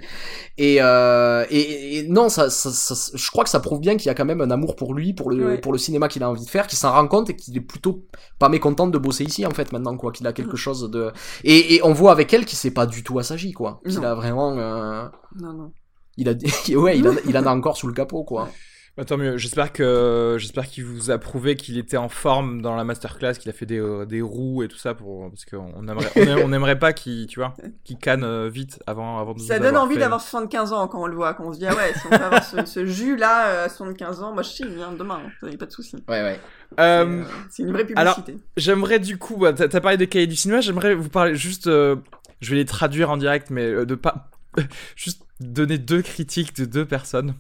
Et, 0.58 0.78
euh, 0.80 1.44
et, 1.50 1.98
et 1.98 2.08
non, 2.08 2.28
ça, 2.28 2.50
ça, 2.50 2.70
ça- 2.70 3.10
je 3.14 3.30
crois 3.30 3.44
que 3.44 3.50
ça 3.50 3.60
prouve 3.60 3.80
bien 3.80 3.96
qu'il 3.96 4.06
y 4.06 4.10
a 4.10 4.14
quand 4.14 4.24
même 4.24 4.40
un 4.40 4.50
amour 4.50 4.76
pour 4.76 4.94
lui, 4.94 5.12
pour 5.12 5.30
le 5.30 5.38
Ouais. 5.48 5.58
pour 5.58 5.72
le 5.72 5.78
cinéma 5.78 6.08
qu'il 6.08 6.22
a 6.22 6.28
envie 6.30 6.44
de 6.44 6.50
faire, 6.50 6.66
qu'il 6.66 6.78
s'en 6.78 6.92
rend 6.92 7.06
compte 7.06 7.30
et 7.30 7.36
qu'il 7.36 7.56
est 7.56 7.60
plutôt 7.60 8.04
pas 8.38 8.48
mécontent 8.48 8.86
de 8.88 8.98
bosser 8.98 9.24
ici 9.24 9.46
en 9.46 9.50
fait 9.50 9.72
maintenant 9.72 9.96
quoi, 9.96 10.10
qu'il 10.12 10.26
a 10.26 10.32
quelque 10.32 10.54
Mm. 10.54 10.56
chose 10.56 10.90
de 10.90 11.12
et, 11.44 11.74
et 11.76 11.84
on 11.84 11.92
voit 11.92 12.12
avec 12.12 12.32
elle 12.34 12.44
qu'il 12.44 12.58
s'est 12.58 12.70
pas 12.72 12.86
du 12.86 13.02
tout 13.04 13.18
assagi 13.18 13.52
quoi, 13.52 13.67
Non. 13.84 14.02
a 14.02 14.14
vraiment 14.14 14.56
euh, 14.58 15.04
non 15.40 15.52
non. 15.52 15.72
il 16.16 16.28
a 16.28 16.32
ouais 16.76 16.98
il 16.98 17.08
en, 17.08 17.14
il 17.26 17.36
en 17.38 17.46
a 17.46 17.50
encore 17.56 17.76
sous 17.76 17.86
le 17.86 17.94
capot 17.94 18.24
quoi 18.24 18.48
Bah, 18.96 19.04
tant 19.04 19.16
mieux. 19.16 19.36
J'espère 19.38 19.72
que 19.72 20.36
j'espère 20.40 20.66
qu'il 20.66 20.84
vous 20.84 21.12
a 21.12 21.18
prouvé 21.18 21.54
qu'il 21.54 21.78
était 21.78 21.96
en 21.96 22.08
forme 22.08 22.62
dans 22.62 22.74
la 22.74 22.82
masterclass, 22.82 23.34
qu'il 23.34 23.48
a 23.48 23.52
fait 23.52 23.64
des, 23.64 23.78
euh, 23.78 24.04
des 24.04 24.20
roues 24.20 24.64
et 24.64 24.68
tout 24.68 24.76
ça 24.76 24.92
pour 24.94 25.30
parce 25.30 25.44
qu'on 25.44 25.86
aimerait 25.86 26.10
on, 26.16 26.20
aim- 26.22 26.42
on 26.46 26.52
aimerait 26.52 26.80
pas 26.80 26.92
qu'il 26.92 27.28
tu 27.28 27.38
vois 27.38 27.54
qu'il 27.84 27.96
canne 27.98 28.24
euh, 28.24 28.48
vite 28.48 28.82
avant 28.88 29.20
avant 29.20 29.34
de 29.34 29.38
Ça 29.38 29.54
nous 29.54 29.60
donne 29.60 29.68
avoir 29.68 29.84
envie 29.84 29.94
fait- 29.94 30.00
d'avoir 30.00 30.20
75 30.20 30.72
ans 30.72 30.88
quand 30.88 31.00
on 31.00 31.06
le 31.06 31.14
voit, 31.14 31.34
quand 31.34 31.44
on 31.46 31.52
se 31.52 31.58
dit 31.60 31.66
ah 31.66 31.76
ouais, 31.76 31.92
si 31.94 32.06
on 32.06 32.10
peut 32.10 32.16
avoir 32.24 32.42
ce, 32.44 32.64
ce 32.64 32.86
jus 32.86 33.16
là 33.16 33.46
euh, 33.50 33.64
à 33.66 33.68
75 33.68 34.20
ans, 34.24 34.32
moi 34.34 34.42
je 34.42 34.48
signe 34.50 34.66
hein, 34.82 34.92
demain, 34.98 35.20
hein, 35.24 35.48
a 35.52 35.56
pas 35.56 35.66
de 35.66 35.70
souci. 35.70 35.94
ouais 36.08 36.22
ouais 36.22 36.40
Euh, 36.80 37.22
C'est, 37.50 37.62
euh, 37.62 37.66
une 37.66 37.72
vraie 37.72 37.86
alors- 37.94 38.16
publicité. 38.16 38.44
J'aimerais 38.56 38.98
du 38.98 39.16
coup, 39.16 39.36
bah, 39.36 39.52
t'as 39.52 39.68
t'as 39.68 39.80
parlé 39.80 39.96
des 39.96 40.08
cahiers 40.08 40.26
du 40.26 40.34
cinéma, 40.36 40.60
j'aimerais 40.60 40.94
vous 40.96 41.08
parler 41.08 41.36
juste, 41.36 41.68
euh, 41.68 41.94
je 42.40 42.50
vais 42.50 42.56
les 42.56 42.64
traduire 42.64 43.10
en 43.10 43.16
direct, 43.16 43.50
mais 43.50 43.66
euh, 43.66 43.86
de 43.86 43.94
pas, 43.94 44.30
juste 44.96 45.22
donner 45.40 45.78
deux 45.78 46.02
critiques 46.02 46.56
de 46.56 46.64
deux 46.64 46.84
personnes, 46.84 47.34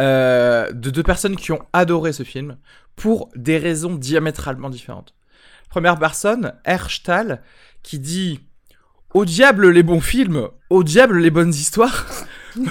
euh, 0.00 0.72
de 0.72 0.90
deux 0.90 1.02
personnes 1.02 1.36
qui 1.36 1.52
ont 1.52 1.64
adoré 1.72 2.12
ce 2.12 2.22
film 2.22 2.56
pour 2.96 3.30
des 3.36 3.58
raisons 3.58 3.94
diamétralement 3.94 4.70
différentes. 4.70 5.14
Première 5.68 5.98
personne, 5.98 6.54
Herschtal, 6.64 7.42
qui 7.82 7.98
dit 7.98 8.40
au 9.14 9.24
diable 9.24 9.70
les 9.70 9.82
bons 9.82 10.00
films, 10.00 10.48
au 10.70 10.82
diable 10.84 11.18
les 11.18 11.30
bonnes 11.30 11.50
histoires, 11.50 12.06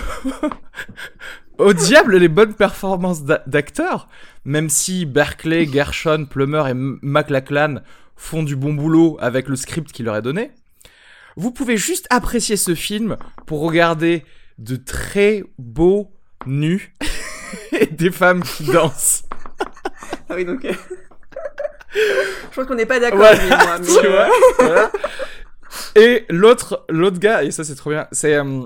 au 1.58 1.74
diable 1.74 2.18
les 2.18 2.28
bonnes 2.28 2.54
performances 2.54 3.24
d'a- 3.24 3.44
d'acteurs, 3.46 4.08
même 4.46 4.70
si 4.70 5.06
Berkeley, 5.06 5.68
Gershon, 5.72 6.26
Plummer 6.30 6.68
et 6.70 6.74
McLachlan 6.74 7.82
font 8.16 8.44
du 8.44 8.56
bon 8.56 8.74
boulot 8.74 9.18
avec 9.20 9.48
le 9.48 9.56
script 9.56 9.92
qu'il 9.92 10.06
leur 10.06 10.16
est 10.16 10.22
donné, 10.22 10.52
vous 11.36 11.52
pouvez 11.52 11.78
juste 11.78 12.08
apprécier 12.10 12.58
ce 12.58 12.76
film 12.76 13.18
pour 13.46 13.62
regarder 13.62 14.26
de 14.58 14.76
très 14.76 15.44
beaux 15.58 16.12
nus 16.46 16.96
et 17.72 17.88
des 17.88 18.12
femmes 18.12 18.44
qui 18.44 18.66
dansent. 18.66 19.24
Ah 20.30 20.36
oui 20.36 20.46
donc. 20.46 20.64
euh, 20.64 20.72
je 21.94 22.56
pense 22.56 22.66
qu'on 22.66 22.76
n'est 22.76 22.86
pas 22.86 23.02
d'accord. 23.02 23.20
Voilà, 23.20 23.80
mais, 23.80 23.86
tu 23.86 24.06
euh, 24.06 24.10
vois, 24.10 24.30
voilà. 24.60 24.92
Et 25.96 26.26
l'autre, 26.30 26.86
l'autre 26.88 27.20
gars, 27.20 27.44
et 27.44 27.52
ça 27.52 27.66
c'est 27.66 27.76
trop 27.76 27.90
bien, 27.90 28.08
c'est... 28.14 28.36
euh, 28.36 28.62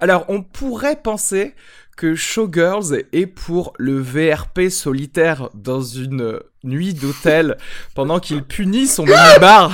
alors, 0.00 0.24
on 0.28 0.42
pourrait 0.42 1.00
penser 1.02 1.54
que 1.96 2.14
Showgirls 2.14 3.02
est 3.12 3.26
pour 3.26 3.72
le 3.76 4.00
VRP 4.00 4.68
solitaire 4.70 5.50
dans 5.54 5.80
une 5.80 6.38
nuit 6.62 6.94
d'hôtel 6.94 7.56
pendant 7.96 8.20
qu'il 8.20 8.44
punit 8.44 8.86
son 8.86 9.04
mini-bar 9.04 9.72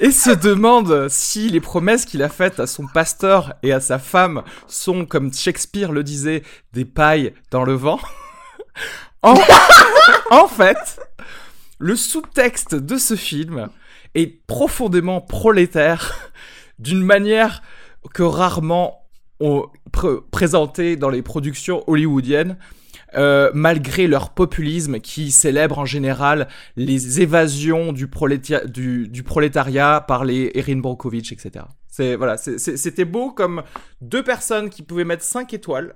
et 0.00 0.10
se 0.10 0.30
demande 0.30 1.08
si 1.08 1.48
les 1.48 1.60
promesses 1.60 2.04
qu'il 2.04 2.22
a 2.22 2.28
faites 2.28 2.60
à 2.60 2.66
son 2.66 2.86
pasteur 2.86 3.54
et 3.62 3.72
à 3.72 3.80
sa 3.80 3.98
femme 3.98 4.42
sont, 4.66 5.06
comme 5.06 5.32
Shakespeare 5.32 5.92
le 5.92 6.02
disait, 6.02 6.42
des 6.72 6.84
pailles 6.84 7.34
dans 7.50 7.64
le 7.64 7.74
vent. 7.74 8.00
en, 9.22 10.48
fait, 10.48 11.00
le 11.78 11.96
sous-texte 11.96 12.74
de 12.74 12.98
ce 12.98 13.16
film 13.16 13.68
est 14.14 14.46
profondément 14.46 15.20
prolétaire 15.20 16.32
d'une 16.78 17.02
manière 17.02 17.62
que 18.12 18.22
rarement 18.22 19.00
on 19.40 19.66
pr- 19.92 20.96
dans 20.96 21.08
les 21.08 21.22
productions 21.22 21.82
hollywoodiennes. 21.86 22.56
Euh, 23.16 23.50
malgré 23.54 24.06
leur 24.06 24.30
populisme 24.30 25.00
qui 25.00 25.30
célèbre 25.30 25.78
en 25.78 25.84
général 25.84 26.48
les 26.76 27.20
évasions 27.20 27.92
du, 27.92 28.08
prolétariat 28.08 30.00
par 30.06 30.24
les 30.24 30.50
Erin 30.54 30.76
Brockovich, 30.76 31.32
etc. 31.32 31.64
C'est 31.88 32.16
voilà, 32.16 32.36
c'était 32.36 33.04
beau 33.04 33.30
comme 33.30 33.62
deux 34.00 34.24
personnes 34.24 34.68
qui 34.68 34.82
pouvaient 34.82 35.04
mettre 35.04 35.22
5 35.22 35.54
étoiles 35.54 35.94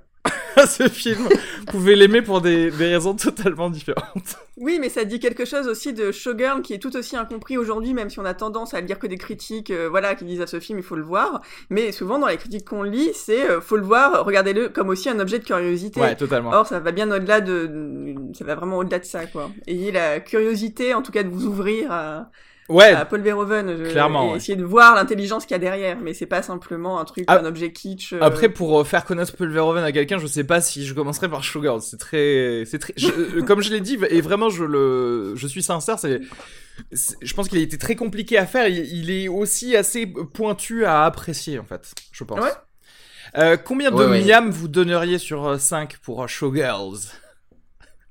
à 0.55 0.67
ce 0.67 0.87
film 0.87 1.27
pouvaient 1.67 1.95
l'aimer 1.95 2.21
pour 2.21 2.41
des, 2.41 2.71
des 2.71 2.87
raisons 2.87 3.15
totalement 3.15 3.69
différentes. 3.69 4.37
Oui, 4.57 4.77
mais 4.79 4.89
ça 4.89 5.05
dit 5.05 5.19
quelque 5.19 5.45
chose 5.45 5.67
aussi 5.67 5.93
de 5.93 6.11
Showgirl 6.11 6.61
qui 6.61 6.73
est 6.73 6.79
tout 6.79 6.95
aussi 6.97 7.15
incompris 7.15 7.57
aujourd'hui, 7.57 7.93
même 7.93 8.09
si 8.09 8.19
on 8.19 8.25
a 8.25 8.33
tendance 8.33 8.73
à 8.73 8.81
lire 8.81 8.99
que 8.99 9.07
des 9.07 9.17
critiques, 9.17 9.71
euh, 9.71 9.87
voilà, 9.89 10.15
qui 10.15 10.25
disent 10.25 10.41
à 10.41 10.47
ce 10.47 10.59
film 10.59 10.79
il 10.79 10.83
faut 10.83 10.95
le 10.95 11.03
voir. 11.03 11.41
Mais 11.69 11.91
souvent 11.91 12.19
dans 12.19 12.27
les 12.27 12.37
critiques 12.37 12.67
qu'on 12.67 12.83
lit, 12.83 13.11
c'est 13.13 13.49
euh, 13.49 13.61
faut 13.61 13.77
le 13.77 13.83
voir, 13.83 14.25
regardez-le 14.25 14.69
comme 14.69 14.89
aussi 14.89 15.09
un 15.09 15.19
objet 15.19 15.39
de 15.39 15.45
curiosité. 15.45 16.01
Ouais, 16.01 16.15
totalement. 16.15 16.51
Or, 16.51 16.67
ça 16.67 16.79
va 16.79 16.91
bien 16.91 17.09
au-delà 17.09 17.41
de, 17.41 18.15
ça 18.33 18.43
va 18.43 18.55
vraiment 18.55 18.77
au-delà 18.77 18.99
de 18.99 19.05
ça, 19.05 19.25
quoi. 19.25 19.49
Ayez 19.67 19.91
la 19.91 20.19
curiosité, 20.19 20.93
en 20.93 21.01
tout 21.01 21.11
cas, 21.11 21.23
de 21.23 21.29
vous 21.29 21.45
ouvrir 21.45 21.91
à, 21.91 22.29
Ouais, 22.69 22.91
à 22.91 23.03
Paul 23.05 23.21
Verhoeven, 23.21 23.77
je- 23.85 23.89
Clairement, 23.91 24.27
et 24.27 24.31
ouais. 24.31 24.37
essayer 24.37 24.55
de 24.55 24.63
voir 24.63 24.93
l'intelligence 24.95 25.43
qu'il 25.45 25.51
y 25.51 25.55
a 25.55 25.59
derrière. 25.59 25.97
Mais 25.99 26.13
c'est 26.13 26.25
pas 26.27 26.41
simplement 26.43 26.99
un 26.99 27.05
truc, 27.05 27.25
Ah, 27.27 27.39
un 27.39 27.45
objet 27.45 27.71
kitsch. 27.73 28.13
euh, 28.13 28.19
Après, 28.21 28.47
pour 28.49 28.79
euh, 28.79 28.83
faire 28.83 29.05
connaître 29.05 29.35
Paul 29.35 29.49
Verhoeven 29.51 29.83
à 29.83 29.91
quelqu'un, 29.91 30.19
je 30.19 30.27
sais 30.27 30.43
pas 30.43 30.61
si 30.61 30.85
je 30.85 30.93
commencerai 30.93 31.27
par 31.29 31.43
Showgirls. 31.43 31.81
C'est 31.81 31.97
très, 31.97 32.63
c'est 32.65 32.79
très, 32.79 32.93
je- 32.95 33.07
euh, 33.39 33.41
comme 33.41 33.61
je 33.61 33.71
l'ai 33.71 33.81
dit, 33.81 33.97
et 34.09 34.21
vraiment, 34.21 34.49
je 34.49 34.63
le, 34.63 35.33
je 35.35 35.47
suis 35.47 35.63
sincère, 35.63 35.97
c'est, 35.99 36.21
je 37.21 37.33
pense 37.33 37.49
qu'il 37.49 37.57
a 37.57 37.61
été 37.61 37.77
très 37.77 37.95
compliqué 37.95 38.37
à 38.37 38.45
faire. 38.45 38.67
Il, 38.67 38.77
il 38.85 39.11
est 39.11 39.27
aussi 39.27 39.75
assez 39.75 40.05
pointu 40.05 40.85
à 40.85 41.05
apprécier, 41.05 41.59
en 41.59 41.65
fait, 41.65 41.91
je 42.11 42.23
pense. 42.23 42.39
Ouais. 42.39 42.51
Euh, 43.37 43.57
combien 43.57 43.91
de 43.91 43.95
Ouais, 43.95 44.49
vous 44.49 44.67
donneriez 44.67 45.17
sur 45.19 45.45
euh, 45.47 45.57
5 45.57 45.97
pour 45.97 46.23
euh, 46.23 46.27
Showgirls 46.27 46.97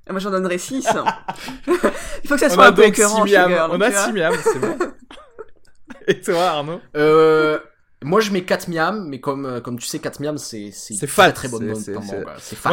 Moi, 0.09 0.19
j'en 0.19 0.31
donnerais 0.31 0.57
6. 0.57 0.87
il 1.67 2.27
faut 2.27 2.35
que 2.35 2.39
ça 2.39 2.49
soit 2.49 2.67
un 2.67 2.71
peu 2.73 2.83
écœurant, 2.85 3.25
6 3.25 3.31
miam. 3.33 3.49
Showgirl, 3.49 3.71
On 3.71 3.81
a 3.81 3.89
vois. 3.89 4.05
6 4.05 4.13
miam, 4.13 4.33
c'est 4.43 4.59
bon. 4.59 4.77
Et 6.07 6.21
toi, 6.21 6.43
Arnaud? 6.45 6.81
Euh, 6.95 7.59
moi 8.01 8.21
je 8.21 8.31
mets 8.31 8.43
4 8.43 8.69
miam, 8.69 9.07
mais 9.09 9.19
comme, 9.19 9.45
euh, 9.45 9.59
comme 9.59 9.77
tu 9.77 9.85
sais, 9.85 9.99
4 9.99 10.21
miam 10.21 10.37
c'est 10.37 10.71
c'est 10.71 11.05
fat, 11.05 11.31
très 11.31 11.33
très 11.33 11.47
bonne 11.49 11.75
c'est- 11.75 11.91
Moi, 11.93 12.03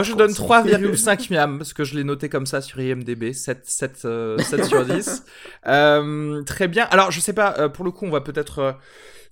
je 0.03 0.12
quoi, 0.12 0.18
donne 0.18 0.30
c'est- 0.30 0.43
3,5 0.43 1.30
miam, 1.30 1.59
parce 1.59 1.72
que 1.72 1.84
je 1.84 1.97
l'ai 1.97 2.05
noté 2.05 2.28
comme 2.28 2.47
ça 2.47 2.61
sur 2.61 2.80
IMDB, 2.80 3.32
7, 3.32 3.62
7, 3.64 4.03
euh, 4.05 4.39
7 4.39 4.64
sur 4.64 4.84
10. 4.87 5.24
Euh, 5.66 6.43
très 6.45 6.68
bien. 6.68 6.84
Alors, 6.91 7.11
je 7.11 7.20
sais 7.20 7.32
pas, 7.32 7.55
euh, 7.59 7.68
pour 7.68 7.84
le 7.84 7.91
coup, 7.91 8.07
on 8.07 8.11
va 8.11 8.20
peut-être 8.20 8.59
euh, 8.61 8.72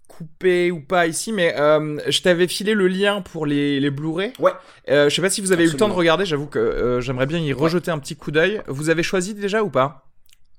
couper 0.08 0.70
ou 0.70 0.80
pas 0.80 1.06
ici, 1.06 1.32
mais 1.32 1.54
euh, 1.58 1.98
je 2.08 2.20
t'avais 2.22 2.46
filé 2.46 2.74
le 2.74 2.86
lien 2.88 3.20
pour 3.20 3.46
les, 3.46 3.80
les 3.80 3.90
Blu-ray. 3.90 4.32
Ouais. 4.38 4.52
Euh, 4.88 5.08
je 5.08 5.14
sais 5.14 5.22
pas 5.22 5.30
si 5.30 5.40
vous 5.40 5.52
avez 5.52 5.64
eu 5.64 5.70
le 5.70 5.76
temps 5.76 5.88
de 5.88 5.94
regarder, 5.94 6.24
j'avoue 6.24 6.46
que 6.46 6.58
euh, 6.58 7.00
j'aimerais 7.00 7.26
bien 7.26 7.38
y 7.38 7.52
rejeter 7.52 7.90
un 7.90 7.98
petit 7.98 8.14
coup 8.16 8.30
d'œil. 8.30 8.62
Vous 8.68 8.90
avez 8.90 9.02
choisi 9.02 9.34
déjà 9.34 9.62
ou 9.62 9.70
pas? 9.70 10.04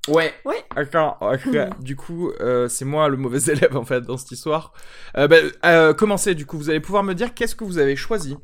Ouais. 0.07 0.33
D'accord, 0.75 1.17
ok. 1.21 1.57
du 1.79 1.95
coup, 1.95 2.31
euh, 2.41 2.67
c'est 2.67 2.85
moi 2.85 3.07
le 3.07 3.17
mauvais 3.17 3.39
élève 3.51 3.75
en 3.77 3.85
fait 3.85 4.01
dans 4.01 4.17
cette 4.17 4.31
histoire. 4.31 4.73
Euh, 5.17 5.27
bah, 5.27 5.37
euh, 5.65 5.93
commencez, 5.93 6.35
du 6.35 6.45
coup, 6.45 6.57
vous 6.57 6.69
allez 6.69 6.79
pouvoir 6.79 7.03
me 7.03 7.13
dire 7.13 7.33
qu'est-ce 7.33 7.55
que 7.55 7.63
vous 7.63 7.77
avez 7.77 7.95
choisi 7.95 8.37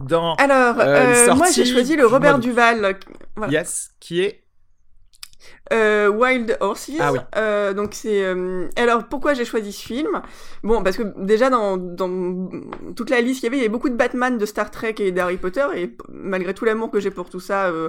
dans 0.00 0.34
Alors, 0.34 0.78
Euh, 0.80 1.12
les 1.12 1.28
euh, 1.30 1.34
moi, 1.34 1.46
j'ai 1.54 1.64
choisi 1.64 1.96
le 1.96 2.06
Robert 2.06 2.38
Duval. 2.38 2.98
Voilà. 3.36 3.52
Yes, 3.52 3.92
qui 4.00 4.20
est? 4.20 4.42
Euh, 5.72 6.08
Wild 6.08 6.58
Horses. 6.60 6.90
Ah 7.00 7.12
oui. 7.12 7.18
Euh, 7.36 7.72
donc 7.72 7.90
c'est. 7.94 8.22
euh, 8.22 8.68
Alors 8.76 9.04
pourquoi 9.04 9.32
j'ai 9.34 9.44
choisi 9.46 9.72
ce 9.72 9.82
film? 9.82 10.20
Bon, 10.62 10.82
parce 10.82 10.96
que 10.98 11.02
déjà 11.18 11.48
dans, 11.48 11.76
dans 11.78 12.50
toute 12.94 13.08
la 13.10 13.20
liste 13.22 13.40
qu'il 13.40 13.46
y 13.46 13.48
avait, 13.48 13.56
il 13.56 13.60
y 13.60 13.64
avait 13.64 13.70
beaucoup 13.70 13.88
de 13.88 13.94
Batman, 13.94 14.36
de 14.36 14.44
Star 14.46 14.70
Trek 14.70 14.96
et 14.98 15.10
d'Harry 15.10 15.38
Potter, 15.38 15.64
et 15.74 15.96
malgré 16.10 16.52
tout 16.52 16.64
l'amour 16.66 16.90
que 16.90 17.00
j'ai 17.00 17.10
pour 17.10 17.30
tout 17.30 17.40
ça, 17.40 17.66
euh, 17.66 17.88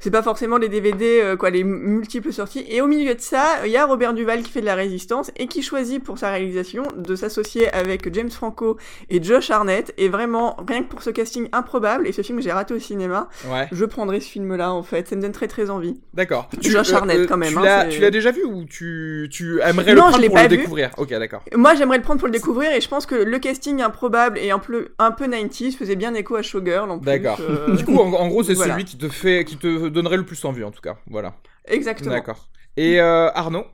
c'est 0.00 0.10
pas 0.10 0.22
forcément 0.22 0.56
les 0.56 0.68
DVD, 0.68 1.20
euh, 1.22 1.36
quoi, 1.36 1.50
les 1.50 1.62
multiples 1.64 2.32
sorties. 2.32 2.64
Et 2.68 2.80
au 2.80 2.86
milieu 2.88 3.14
de 3.14 3.20
ça, 3.20 3.44
il 3.66 3.70
y 3.70 3.76
a 3.76 3.86
Robert 3.86 4.14
Duval 4.14 4.42
qui 4.42 4.50
fait 4.50 4.60
de 4.60 4.66
la 4.66 4.74
résistance 4.74 5.30
et 5.36 5.46
qui 5.46 5.62
choisit 5.62 6.02
pour 6.02 6.18
sa 6.18 6.30
réalisation 6.30 6.82
de 6.96 7.14
s'associer 7.14 7.72
avec 7.72 8.12
James 8.14 8.30
Franco 8.30 8.76
et 9.10 9.22
Josh 9.22 9.50
Arnett. 9.50 9.94
Et 9.96 10.08
vraiment, 10.08 10.56
rien 10.68 10.82
que 10.82 10.88
pour 10.88 11.02
ce 11.02 11.10
casting 11.10 11.48
improbable, 11.52 12.06
et 12.08 12.12
ce 12.12 12.22
film 12.22 12.38
que 12.38 12.44
j'ai 12.44 12.52
raté 12.52 12.74
au 12.74 12.78
cinéma, 12.80 13.28
Ouais. 13.50 13.68
je 13.70 13.84
prendrai 13.84 14.20
ce 14.20 14.28
film-là 14.28 14.72
en 14.72 14.82
fait. 14.82 15.06
Ça 15.08 15.16
me 15.16 15.22
donne 15.22 15.32
très 15.32 15.48
très 15.48 15.70
envie. 15.70 16.00
D'accord. 16.14 16.48
Josh 16.60 16.92
Hartnett, 17.12 17.28
quand 17.28 17.36
même, 17.36 17.52
Tu 17.52 17.58
hein, 17.58 17.62
l'as, 17.62 17.84
tu 17.86 18.00
l'as 18.00 18.10
déjà 18.10 18.30
vu 18.32 18.44
ou 18.44 18.64
tu, 18.64 19.28
tu 19.30 19.60
aimerais 19.62 19.94
Non, 19.94 20.10
le 20.10 20.10
prendre 20.10 20.26
pour 20.26 20.34
pas 20.34 20.42
le 20.44 20.48
vu. 20.48 20.56
découvrir? 20.56 20.90
Ok, 20.96 21.10
d'accord. 21.10 21.42
Moi, 21.54 21.74
j'aimerais 21.74 21.98
le 21.98 22.02
prendre 22.02 22.18
pour 22.20 22.28
le 22.28 22.32
découvrir 22.32 22.72
et 22.72 22.80
je 22.80 22.88
pense 22.88 23.06
que 23.06 23.14
le 23.14 23.38
casting 23.38 23.80
improbable 23.82 24.38
et 24.38 24.50
un 24.50 24.58
peu, 24.58 24.88
un 24.98 25.10
peu 25.12 25.26
90s 25.26 25.76
faisait 25.76 25.96
bien 25.96 26.14
écho 26.14 26.36
à 26.36 26.42
Showgirl 26.42 26.90
en 26.90 26.98
plus. 26.98 27.06
D'accord. 27.06 27.38
euh, 27.40 27.76
Du 27.76 27.84
coup, 27.84 27.98
en, 27.98 28.12
en 28.12 28.28
gros, 28.28 28.42
c'est 28.42 28.54
voilà. 28.54 28.74
celui 28.74 28.84
qui 28.84 28.98
te 28.98 29.08
fait, 29.08 29.44
qui 29.44 29.56
te 29.56 29.88
donnerait 29.88 30.16
le 30.16 30.24
plus 30.26 30.44
envie, 30.44 30.64
en 30.64 30.70
tout 30.70 30.80
cas. 30.82 30.96
Voilà. 31.06 31.34
Exactement. 31.66 32.10
D'accord. 32.12 32.48
Et 32.76 33.00
euh, 33.00 33.30
Arnaud? 33.34 33.64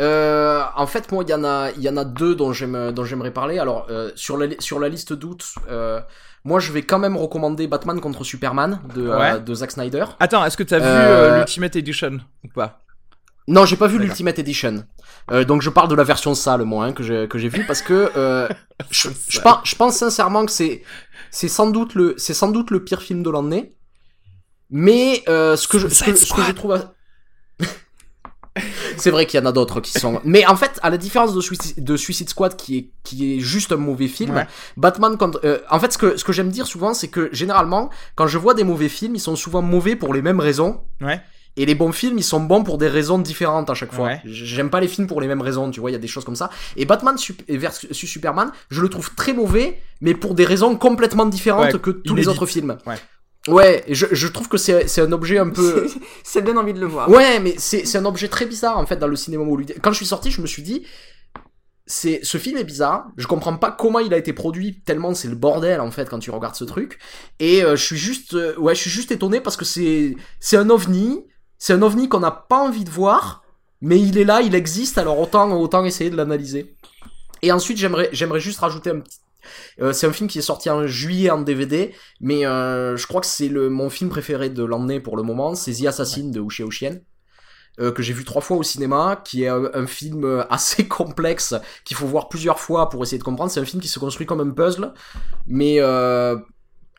Euh, 0.00 0.62
en 0.76 0.86
fait, 0.86 1.12
moi, 1.12 1.24
il 1.26 1.30
y 1.30 1.34
en 1.34 1.44
a, 1.44 1.70
il 1.76 1.82
y 1.82 1.88
en 1.88 1.96
a 1.98 2.04
deux 2.04 2.34
dont 2.34 2.52
j'aime, 2.52 2.90
dont 2.92 3.04
j'aimerais 3.04 3.32
parler. 3.32 3.58
Alors, 3.58 3.86
euh, 3.90 4.10
sur 4.14 4.38
la, 4.38 4.46
sur 4.58 4.80
la 4.80 4.88
liste 4.88 5.12
d'août, 5.12 5.44
euh, 5.68 6.00
moi, 6.44 6.58
je 6.60 6.72
vais 6.72 6.82
quand 6.82 6.98
même 6.98 7.16
recommander 7.16 7.66
Batman 7.66 8.00
contre 8.00 8.24
Superman 8.24 8.80
de, 8.94 9.02
Ouais. 9.08 9.32
euh, 9.34 9.38
de 9.38 9.54
Zack 9.54 9.72
Snyder. 9.72 10.04
Attends, 10.18 10.44
est-ce 10.44 10.56
que 10.56 10.62
t'as 10.62 10.78
vu 10.78 10.84
Euh, 10.86 11.32
euh, 11.32 11.36
l'Ultimate 11.38 11.76
Edition 11.76 12.18
ou 12.44 12.48
pas? 12.48 12.80
Non, 13.48 13.64
j'ai 13.64 13.76
pas 13.76 13.86
vu 13.88 13.98
l'Ultimate 13.98 14.38
Edition. 14.38 14.84
Donc, 15.46 15.60
je 15.62 15.70
parle 15.70 15.88
de 15.88 15.94
la 15.94 16.04
version 16.04 16.34
sale, 16.34 16.62
moi, 16.64 16.84
hein, 16.86 16.92
que 16.92 17.02
j'ai, 17.02 17.26
que 17.28 17.36
j'ai 17.38 17.48
vu 17.48 17.64
parce 17.66 17.82
que 17.82 18.10
je, 18.90 19.40
pense, 19.40 19.58
je 19.64 19.74
pense 19.74 19.96
sincèrement 19.96 20.44
que 20.46 20.52
c'est, 20.52 20.82
c'est 21.30 21.48
sans 21.48 21.68
doute 21.70 21.94
le, 21.94 22.14
c'est 22.16 22.34
sans 22.34 22.50
doute 22.50 22.70
le 22.70 22.84
pire 22.84 23.02
film 23.02 23.22
de 23.22 23.30
l'année. 23.30 23.74
Mais 24.70 25.22
ce 25.26 25.66
que 25.68 25.78
je, 25.78 25.88
ce 25.88 26.04
que, 26.04 26.14
ce 26.14 26.32
que 26.32 26.42
je 26.42 26.52
trouve, 26.52 26.72
à- 26.72 26.94
c'est 29.00 29.10
vrai 29.10 29.26
qu'il 29.26 29.40
y 29.40 29.42
en 29.42 29.46
a 29.46 29.52
d'autres 29.52 29.80
qui 29.80 29.92
sont. 29.92 30.20
Mais 30.24 30.46
en 30.46 30.56
fait, 30.56 30.78
à 30.82 30.90
la 30.90 30.96
différence 30.98 31.34
de 31.34 31.40
Suicide, 31.40 31.82
de 31.82 31.96
Suicide 31.96 32.28
Squad, 32.28 32.56
qui 32.56 32.76
est 32.78 32.90
qui 33.02 33.36
est 33.36 33.40
juste 33.40 33.72
un 33.72 33.76
mauvais 33.76 34.08
film, 34.08 34.34
Ouais. 34.34 34.46
Batman 34.76 35.16
contre. 35.16 35.40
euh, 35.44 35.58
en 35.70 35.80
fait, 35.80 35.92
ce 35.92 35.98
que 35.98 36.16
ce 36.16 36.24
que 36.24 36.32
j'aime 36.32 36.50
dire 36.50 36.66
souvent, 36.66 36.94
c'est 36.94 37.08
que 37.08 37.28
généralement, 37.32 37.90
quand 38.14 38.26
je 38.26 38.38
vois 38.38 38.54
des 38.54 38.64
mauvais 38.64 38.88
films, 38.88 39.14
ils 39.16 39.20
sont 39.20 39.36
souvent 39.36 39.62
mauvais 39.62 39.96
pour 39.96 40.14
les 40.14 40.22
mêmes 40.22 40.40
raisons. 40.40 40.80
Ouais. 41.00 41.20
Et 41.56 41.66
les 41.66 41.74
bons 41.74 41.90
films, 41.90 42.16
ils 42.16 42.22
sont 42.24 42.38
bons 42.40 42.62
pour 42.62 42.78
des 42.78 42.86
raisons 42.86 43.18
différentes 43.18 43.68
à 43.70 43.74
chaque 43.74 43.92
fois. 43.92 44.06
Ouais. 44.06 44.20
J'aime 44.24 44.70
pas 44.70 44.78
les 44.80 44.86
films 44.86 45.08
pour 45.08 45.20
les 45.20 45.26
mêmes 45.26 45.40
raisons, 45.42 45.68
tu 45.72 45.80
vois, 45.80 45.90
il 45.90 45.94
y 45.94 45.96
a 45.96 46.00
des 46.00 46.06
choses 46.06 46.24
comme 46.24 46.36
ça. 46.36 46.48
Et 46.76 46.84
Batman 46.84 47.16
versus 47.48 47.92
Superman, 47.92 48.52
je 48.70 48.80
le 48.80 48.88
trouve 48.88 49.12
très 49.16 49.32
mauvais, 49.32 49.80
mais 50.00 50.14
pour 50.14 50.34
des 50.34 50.44
raisons 50.44 50.76
complètement 50.76 51.26
différentes 51.26 51.72
Ouais, 51.72 51.78
que 51.80 51.90
tous 51.90 52.14
les 52.14 52.28
autres 52.28 52.46
films. 52.46 52.78
Ouais. 52.86 52.94
Ouais, 53.48 53.84
je, 53.88 54.06
je 54.10 54.28
trouve 54.28 54.48
que 54.48 54.58
c'est 54.58 55.00
un 55.00 55.12
objet 55.12 55.38
un 55.38 55.48
peu... 55.48 55.88
Ça 56.24 56.40
donne 56.40 56.58
envie 56.58 56.74
de 56.74 56.80
le 56.80 56.86
voir. 56.86 57.08
Ouais, 57.08 57.40
mais 57.40 57.54
c'est 57.58 57.86
c'est 57.86 57.98
un 57.98 58.04
objet 58.04 58.28
très 58.28 58.44
bizarre 58.44 58.78
en 58.78 58.86
fait 58.86 58.96
dans 58.96 59.06
le 59.06 59.16
cinéma 59.16 59.42
hollywoodien. 59.44 59.76
Quand 59.82 59.92
je 59.92 59.96
suis 59.96 60.06
sorti, 60.06 60.30
je 60.30 60.42
me 60.42 60.46
suis 60.46 60.62
dit, 60.62 60.84
c'est 61.86 62.20
ce 62.22 62.38
film 62.38 62.58
est 62.58 62.64
bizarre. 62.64 63.08
Je 63.16 63.26
comprends 63.26 63.56
pas 63.56 63.72
comment 63.72 63.98
il 63.98 64.12
a 64.12 64.18
été 64.18 64.32
produit 64.32 64.80
tellement 64.82 65.14
c'est 65.14 65.28
le 65.28 65.36
bordel 65.36 65.80
en 65.80 65.90
fait 65.90 66.08
quand 66.08 66.18
tu 66.18 66.30
regardes 66.30 66.54
ce 66.54 66.64
truc. 66.64 66.98
Et 67.38 67.64
euh, 67.64 67.76
je 67.76 67.84
suis 67.84 67.96
juste, 67.96 68.34
euh, 68.34 68.54
ouais, 68.58 68.74
je 68.74 68.82
suis 68.82 68.90
juste 68.90 69.10
étonné 69.10 69.40
parce 69.40 69.56
que 69.56 69.64
c'est 69.64 70.16
c'est 70.38 70.56
un 70.58 70.68
ovni, 70.68 71.24
c'est 71.58 71.72
un 71.72 71.82
ovni 71.82 72.08
qu'on 72.08 72.20
n'a 72.20 72.30
pas 72.30 72.58
envie 72.58 72.84
de 72.84 72.90
voir, 72.90 73.42
mais 73.80 73.98
il 73.98 74.18
est 74.18 74.24
là, 74.24 74.42
il 74.42 74.54
existe. 74.54 74.98
Alors 74.98 75.18
autant 75.18 75.50
autant 75.58 75.84
essayer 75.84 76.10
de 76.10 76.16
l'analyser. 76.16 76.76
Et 77.42 77.52
ensuite, 77.52 77.78
j'aimerais 77.78 78.10
j'aimerais 78.12 78.40
juste 78.40 78.60
rajouter 78.60 78.90
un 78.90 79.00
petit 79.00 79.18
euh, 79.80 79.92
c'est 79.92 80.06
un 80.06 80.12
film 80.12 80.28
qui 80.28 80.38
est 80.38 80.42
sorti 80.42 80.70
en 80.70 80.86
juillet 80.86 81.30
en 81.30 81.40
DVD, 81.40 81.94
mais 82.20 82.46
euh, 82.46 82.96
je 82.96 83.06
crois 83.06 83.20
que 83.20 83.26
c'est 83.26 83.48
mon 83.48 83.90
film 83.90 84.10
préféré 84.10 84.50
de 84.50 84.64
l'année 84.64 85.00
pour 85.00 85.16
le 85.16 85.22
moment. 85.22 85.54
C'est 85.54 85.72
The 85.72 85.86
Assassin 85.86 86.30
de 86.30 86.40
Uche 86.40 86.60
Uchien, 86.60 86.98
euh, 87.80 87.92
que 87.92 88.02
j'ai 88.02 88.12
vu 88.12 88.24
trois 88.24 88.42
fois 88.42 88.56
au 88.56 88.62
cinéma, 88.62 89.22
qui 89.24 89.44
est 89.44 89.48
un, 89.48 89.86
film 89.86 90.44
assez 90.50 90.88
complexe 90.88 91.54
qu'il 91.84 91.96
faut 91.96 92.06
voir 92.06 92.28
plusieurs 92.28 92.60
fois 92.60 92.88
pour 92.88 93.02
essayer 93.02 93.18
de 93.18 93.24
comprendre. 93.24 93.50
C'est 93.50 93.60
un 93.60 93.64
film 93.64 93.82
qui 93.82 93.88
se 93.88 93.98
construit 93.98 94.26
comme 94.26 94.40
un 94.40 94.50
puzzle, 94.50 94.92
mais 95.46 95.76
euh, 95.78 96.36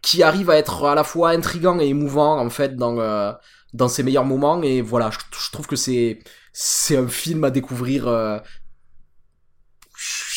qui 0.02 0.24
arrive 0.24 0.50
à 0.50 0.58
être 0.58 0.86
à 0.86 0.96
la 0.96 1.04
fois 1.04 1.30
intrigant 1.30 1.80
et 1.80 1.88
émouvant 1.88 2.40
en 2.40 2.50
fait 2.50 2.76
dans 2.76 3.36
dans 3.74 3.88
ses 3.88 4.04
meilleurs 4.04 4.26
moments. 4.26 4.62
Et 4.64 4.82
voilà, 4.82 5.12
je, 5.12 5.52
trouve 5.52 5.68
que 5.68 5.76
c'est 5.76 6.20
c'est 6.54 6.98
un 6.98 7.08
film 7.08 7.44
à 7.44 7.52
découvrir. 7.52 8.08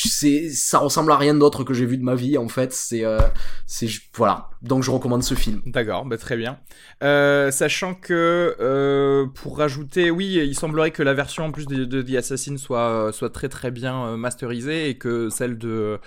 C'est 0.08 0.50
ça 0.50 0.78
ressemble 0.78 1.12
à 1.12 1.16
rien 1.16 1.34
d'autre 1.34 1.64
que 1.64 1.74
j'ai 1.74 1.86
vu 1.86 1.98
de 1.98 2.04
ma 2.04 2.14
vie 2.14 2.38
en 2.38 2.48
fait. 2.48 2.72
C'est 2.72 3.04
euh, 3.04 3.18
c'est 3.66 3.88
voilà 4.14 4.50
donc 4.64 4.82
je 4.82 4.90
recommande 4.90 5.22
ce 5.22 5.34
film 5.34 5.60
D'accord, 5.66 6.04
bah, 6.06 6.16
très 6.16 6.36
bien. 6.36 6.58
Euh, 7.02 7.50
sachant 7.50 7.94
que 7.94 8.56
euh, 8.60 9.26
pour 9.26 9.58
rajouter, 9.58 10.10
oui, 10.10 10.40
il 10.42 10.54
semblerait 10.54 10.90
que 10.90 11.02
la 11.02 11.14
version 11.14 11.44
en 11.44 11.52
plus 11.52 11.66
de, 11.66 11.84
de 11.84 12.02
The 12.02 12.16
Assassin 12.16 12.56
soit 12.56 13.12
très 13.32 13.48
très 13.48 13.70
bien 13.70 14.04
euh, 14.04 14.16
masterisée 14.16 14.88
et 14.88 14.96
que 14.96 15.28
celle 15.28 15.58
de 15.58 15.98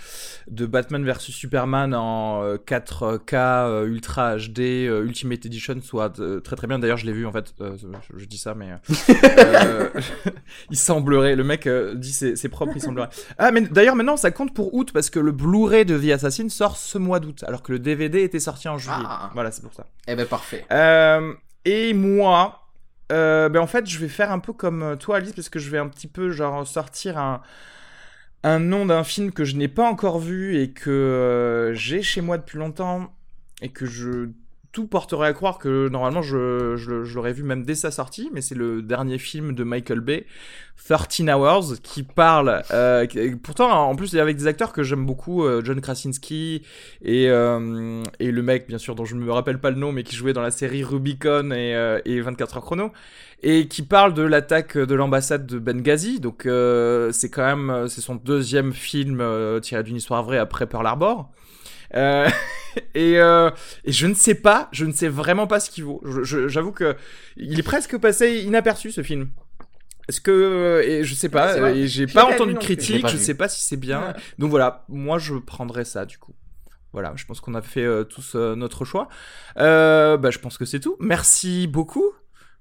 Batman 0.49 1.05
vs 1.05 1.19
Superman 1.19 1.93
en 1.93 2.43
euh, 2.43 2.57
4K 2.57 3.35
euh, 3.35 3.85
Ultra 3.85 4.37
HD 4.37 4.59
Ultimate 5.03 5.45
Edition 5.45 5.75
soit 5.81 6.19
très 6.43 6.55
très 6.55 6.67
bien. 6.67 6.79
D'ailleurs, 6.79 6.97
je 6.97 7.05
l'ai 7.05 7.13
vu 7.13 7.25
en 7.25 7.31
fait. 7.31 7.53
je, 8.15 8.25
dis 8.25 8.37
ça, 8.37 8.55
mais 8.55 8.69
il 10.71 10.77
semblerait. 10.77 11.35
Le 11.35 11.43
mec 11.43 11.69
dit 11.95 12.13
c'est 12.13 12.49
propre, 12.49 12.73
il 12.75 12.81
semblerait. 12.81 13.09
Ah, 13.37 13.51
mais 13.51 13.61
d'ailleurs 13.61 13.95
maintenant 13.95 14.17
ça 14.17 14.31
compte 14.31 14.53
pour 14.53 14.73
août 14.73 14.91
parce 14.93 15.09
que 15.09 15.19
le 15.19 15.31
Blu-ray 15.31 15.85
de 15.85 15.97
The 15.97 16.11
Assassin 16.11 16.49
sort 16.49 16.77
ce 16.77 16.97
mois 16.97 17.19
d'août, 17.19 17.43
alors 17.47 17.61
que 17.61 17.71
le 17.71 17.79
DVD 17.79 18.23
était 18.23 18.39
sorti 18.47 18.67
en 18.69 18.77
juillet. 18.77 19.05
Ah. 19.05 19.29
Voilà, 19.33 19.51
c'est 19.51 19.61
pour 19.61 19.73
ça. 19.73 19.85
eh 20.07 20.15
ben 20.15 20.25
parfait 20.25 20.65
Euh, 20.71 21.33
et 21.65 21.93
moi, 21.93 22.67
euh, 23.11 23.49
ben 23.49 23.59
en 23.61 23.67
fait, 23.67 23.85
je 23.87 23.99
vais 23.99 24.07
faire 24.07 24.31
un 24.31 24.39
peu 24.39 24.53
comme 24.53 24.97
toi, 24.99 25.17
Alice, 25.17 25.33
parce 25.33 25.49
que 25.49 25.59
je 25.59 25.69
vais 25.69 25.77
un 25.77 25.87
petit 25.89 26.07
peu 26.07 26.31
genre 26.31 26.65
sortir 26.65 27.17
un 27.17 27.41
un 28.43 28.59
nom 28.59 28.85
d'un 28.85 29.03
film 29.03 29.31
que 29.31 29.43
je 29.43 29.55
n'ai 29.57 29.67
pas 29.67 29.85
encore 29.89 30.19
vu 30.19 30.61
et 30.61 30.71
que 30.71 30.89
euh, 30.89 31.73
j'ai 31.73 32.01
chez 32.01 32.21
moi 32.21 32.37
depuis 32.37 32.57
longtemps 32.59 33.11
et 33.61 33.69
que 33.69 33.85
je 33.85 34.29
tout 34.71 34.87
porterait 34.87 35.27
à 35.27 35.33
croire 35.33 35.57
que 35.57 35.89
normalement 35.89 36.21
je, 36.21 37.13
l'aurais 37.13 37.33
vu 37.33 37.43
même 37.43 37.63
dès 37.63 37.75
sa 37.75 37.91
sortie, 37.91 38.29
mais 38.33 38.41
c'est 38.41 38.55
le 38.55 38.81
dernier 38.81 39.17
film 39.17 39.53
de 39.53 39.63
Michael 39.63 40.01
Bay, 40.01 40.25
13 40.87 41.29
Hours, 41.29 41.81
qui 41.81 42.03
parle, 42.03 42.61
euh, 42.71 43.05
pourtant 43.41 43.89
en 43.89 43.95
plus 43.95 44.15
avec 44.15 44.37
des 44.37 44.47
acteurs 44.47 44.73
que 44.73 44.83
j'aime 44.83 45.05
beaucoup, 45.05 45.43
euh, 45.43 45.61
John 45.63 45.81
Krasinski 45.81 46.63
et, 47.01 47.29
euh, 47.29 48.03
et 48.19 48.31
le 48.31 48.41
mec 48.41 48.67
bien 48.67 48.77
sûr 48.77 48.95
dont 48.95 49.05
je 49.05 49.15
ne 49.15 49.21
me 49.21 49.31
rappelle 49.31 49.59
pas 49.59 49.71
le 49.71 49.77
nom, 49.77 49.91
mais 49.91 50.03
qui 50.03 50.15
jouait 50.15 50.33
dans 50.33 50.41
la 50.41 50.51
série 50.51 50.83
Rubicon 50.83 51.51
et, 51.51 51.99
et 52.05 52.21
24 52.21 52.57
heures 52.57 52.63
chrono, 52.63 52.91
et 53.43 53.67
qui 53.67 53.81
parle 53.81 54.13
de 54.13 54.23
l'attaque 54.23 54.77
de 54.77 54.95
l'ambassade 54.95 55.45
de 55.45 55.59
Benghazi, 55.59 56.19
donc 56.19 56.43
c'est 56.43 57.29
quand 57.29 57.55
même, 57.55 57.87
c'est 57.87 58.01
son 58.01 58.15
deuxième 58.15 58.73
film 58.73 59.23
tiré 59.61 59.83
d'une 59.83 59.95
histoire 59.97 60.23
vraie 60.23 60.37
après 60.37 60.67
Pearl 60.67 60.85
Harbor. 60.85 61.31
Euh, 61.95 62.29
et, 62.95 63.19
euh, 63.19 63.49
et 63.83 63.91
je 63.91 64.07
ne 64.07 64.13
sais 64.13 64.35
pas, 64.35 64.69
je 64.71 64.85
ne 64.85 64.91
sais 64.91 65.07
vraiment 65.07 65.47
pas 65.47 65.59
ce 65.59 65.69
qu'il 65.69 65.83
vaut. 65.85 66.01
J'avoue 66.23 66.71
que 66.71 66.95
il 67.37 67.59
est 67.59 67.63
presque 67.63 67.97
passé 67.97 68.39
inaperçu 68.41 68.91
ce 68.91 69.03
film. 69.03 69.29
Est-ce 70.09 70.21
que 70.21 70.31
euh, 70.31 70.83
et 70.87 71.03
je 71.03 71.13
sais 71.13 71.27
pas, 71.29 71.71
et 71.71 71.87
j'ai 71.87 72.07
Je 72.07 72.13
pas 72.13 72.25
entendu 72.25 72.53
de 72.53 72.59
critique, 72.59 73.07
je 73.07 73.17
vu. 73.17 73.23
sais 73.23 73.33
pas 73.33 73.49
si 73.49 73.61
c'est 73.61 73.75
bien. 73.77 74.13
Donc 74.39 74.49
voilà, 74.49 74.85
moi 74.87 75.17
je 75.19 75.35
prendrais 75.35 75.83
ça 75.85 76.05
du 76.05 76.17
coup. 76.17 76.33
Voilà, 76.93 77.11
je 77.15 77.25
pense 77.25 77.41
qu'on 77.41 77.53
a 77.55 77.61
fait 77.61 77.83
euh, 77.83 78.05
tous 78.05 78.33
euh, 78.35 78.55
notre 78.55 78.85
choix. 78.85 79.09
Euh, 79.57 80.15
bah, 80.17 80.31
je 80.31 80.39
pense 80.39 80.57
que 80.57 80.63
c'est 80.65 80.79
tout. 80.79 80.95
Merci 80.99 81.67
beaucoup. 81.67 82.05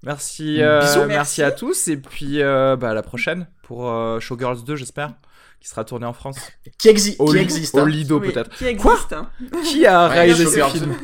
Merci, 0.03 0.61
euh, 0.61 0.81
Bisous. 0.81 0.99
merci. 1.07 1.09
Merci. 1.09 1.43
à 1.43 1.51
tous 1.53 1.89
et 1.89 1.97
puis 1.97 2.43
euh, 2.43 2.77
bah, 2.77 2.91
à 2.91 2.95
la 2.95 3.03
prochaine 3.03 3.49
pour 3.63 3.89
euh, 3.91 4.21
Showgirls 4.21 4.63
2 4.65 4.77
j'espère, 4.77 5.15
qui 5.61 5.69
sera 5.69 5.85
tourné 5.85 6.07
en 6.07 6.13
France. 6.13 6.39
qui, 6.79 6.89
exi- 6.89 7.17
Au, 7.19 7.27
qui 7.33 7.39
existe 7.39 7.75
au 7.75 7.81
hein. 7.81 7.89
Lido 7.89 8.21
Oui, 8.21 8.33
peut-être. 8.33 8.51
Qui 8.57 8.67
existe. 8.67 9.13
hein. 9.13 9.31
Qui 9.65 9.87
a 9.87 10.07
réalisé 10.09 10.45
ce 10.47 10.51
Showgirls. 10.59 10.71
film 10.73 10.95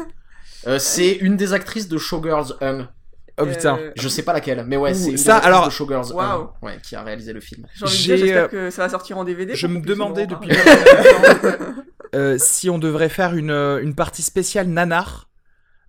Euh, 0.68 0.78
c'est 0.78 1.12
une 1.12 1.36
des 1.36 1.52
actrices 1.52 1.88
de 1.88 1.98
Showgirls 1.98 2.54
1 2.60 2.88
Oh 3.40 3.46
putain. 3.46 3.78
Euh, 3.78 3.90
je 3.96 4.08
sais 4.08 4.22
pas 4.22 4.32
laquelle 4.34 4.62
mais 4.68 4.76
ouais 4.76 4.92
c'est 4.94 5.06
une 5.06 5.10
des 5.12 5.16
ça, 5.16 5.36
actrices 5.36 5.48
alors- 5.54 5.66
de 5.66 5.70
Showgirls. 5.72 6.12
1 6.16 6.50
ouais, 6.62 6.78
qui 6.82 6.94
a 6.94 7.02
réalisé 7.02 7.32
le 7.32 7.40
film 7.40 7.66
j'espère 7.86 8.44
euh, 8.44 8.48
que 8.48 8.70
ça 8.70 8.82
va 8.82 8.88
sortir 8.90 9.16
en 9.18 9.24
DVD. 9.24 9.54
je 9.56 9.66
me 9.66 9.80
demandais 9.80 10.26
depuis. 10.26 10.50
Euh, 12.14 12.36
si 12.38 12.68
on 12.68 12.78
devrait 12.78 13.08
faire 13.08 13.34
une, 13.34 13.50
euh, 13.50 13.82
une 13.82 13.94
partie 13.94 14.20
spéciale 14.20 14.66
nanar 14.66 15.30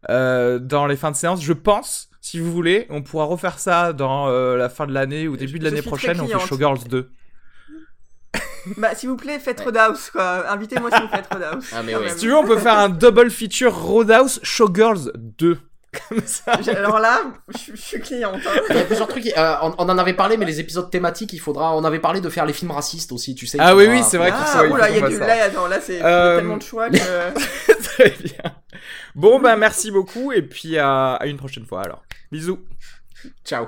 euh, 0.09 0.57
dans 0.57 0.85
les 0.87 0.95
fins 0.95 1.11
de 1.11 1.17
séance, 1.17 1.43
je 1.43 1.51
pense, 1.51 2.09
si 2.21 2.39
vous 2.39 2.49
voulez, 2.49 2.85
on 2.89 3.01
pourra 3.01 3.25
refaire 3.25 3.59
ça 3.59 3.91
dans 3.91 4.29
euh, 4.29 4.55
la 4.55 4.69
fin 4.69 4.87
de 4.87 4.93
l'année 4.93 5.27
ou 5.27 5.35
début 5.35 5.59
de 5.59 5.65
l'année 5.65 5.81
prochaine. 5.81 6.21
On 6.21 6.27
fait. 6.27 6.39
Showgirls 6.47 6.85
2. 6.87 7.11
Bah, 8.77 8.95
s'il 8.95 9.09
vous 9.09 9.17
plaît, 9.17 9.39
faites 9.39 9.59
Roadhouse, 9.59 10.09
quoi. 10.11 10.49
Invitez-moi 10.51 10.89
si 10.91 11.01
vous 11.01 11.07
faites 11.07 11.27
Roadhouse. 11.31 11.65
Ah, 11.73 11.83
mais 11.83 11.93
même. 11.93 12.09
Si 12.09 12.17
tu 12.17 12.27
veux, 12.27 12.35
on 12.35 12.45
peut 12.45 12.57
faire 12.57 12.77
un 12.77 12.89
double 12.89 13.29
feature 13.29 13.75
Roadhouse 13.75 14.39
Showgirls 14.43 15.11
2. 15.15 15.57
Alors 16.77 16.99
là, 16.99 17.21
je, 17.49 17.75
suis 17.75 17.99
cliente. 17.99 18.35
Hein. 18.45 18.61
Il 18.69 18.75
y 18.75 18.79
a 18.79 18.83
plusieurs 18.83 19.07
trucs. 19.07 19.27
Euh, 19.37 19.55
on, 19.61 19.89
en 19.89 19.97
avait 19.97 20.13
parlé, 20.13 20.37
mais 20.37 20.45
les 20.45 20.59
épisodes 20.59 20.89
thématiques, 20.89 21.33
il 21.33 21.39
faudra. 21.39 21.75
On 21.75 21.83
avait 21.83 21.99
parlé 21.99 22.21
de 22.21 22.29
faire 22.29 22.45
les 22.45 22.53
films 22.53 22.71
racistes 22.71 23.11
aussi, 23.11 23.35
tu 23.35 23.45
sais. 23.45 23.57
Ah 23.61 23.75
oui, 23.75 23.85
oui, 23.87 24.01
c'est 24.03 24.17
vrai. 24.17 24.31
Ah, 24.33 24.63
oula, 24.65 24.89
il 24.89 24.97
y 24.97 25.03
a 25.03 25.07
du. 25.07 25.17
Là, 25.19 25.43
attends, 25.43 25.67
là, 25.67 25.79
c'est 25.79 26.03
euh, 26.03 26.37
tellement 26.37 26.57
de 26.57 26.63
choix 26.63 26.89
que. 26.89 26.97
Très 27.83 28.09
bien. 28.09 28.55
Bon, 29.15 29.39
bah, 29.39 29.55
merci 29.55 29.91
beaucoup, 29.91 30.31
et 30.31 30.41
puis 30.41 30.77
à 30.79 31.19
une 31.25 31.37
prochaine 31.37 31.65
fois 31.65 31.83
alors. 31.83 32.03
Bisous. 32.31 32.59
Ciao. 33.45 33.67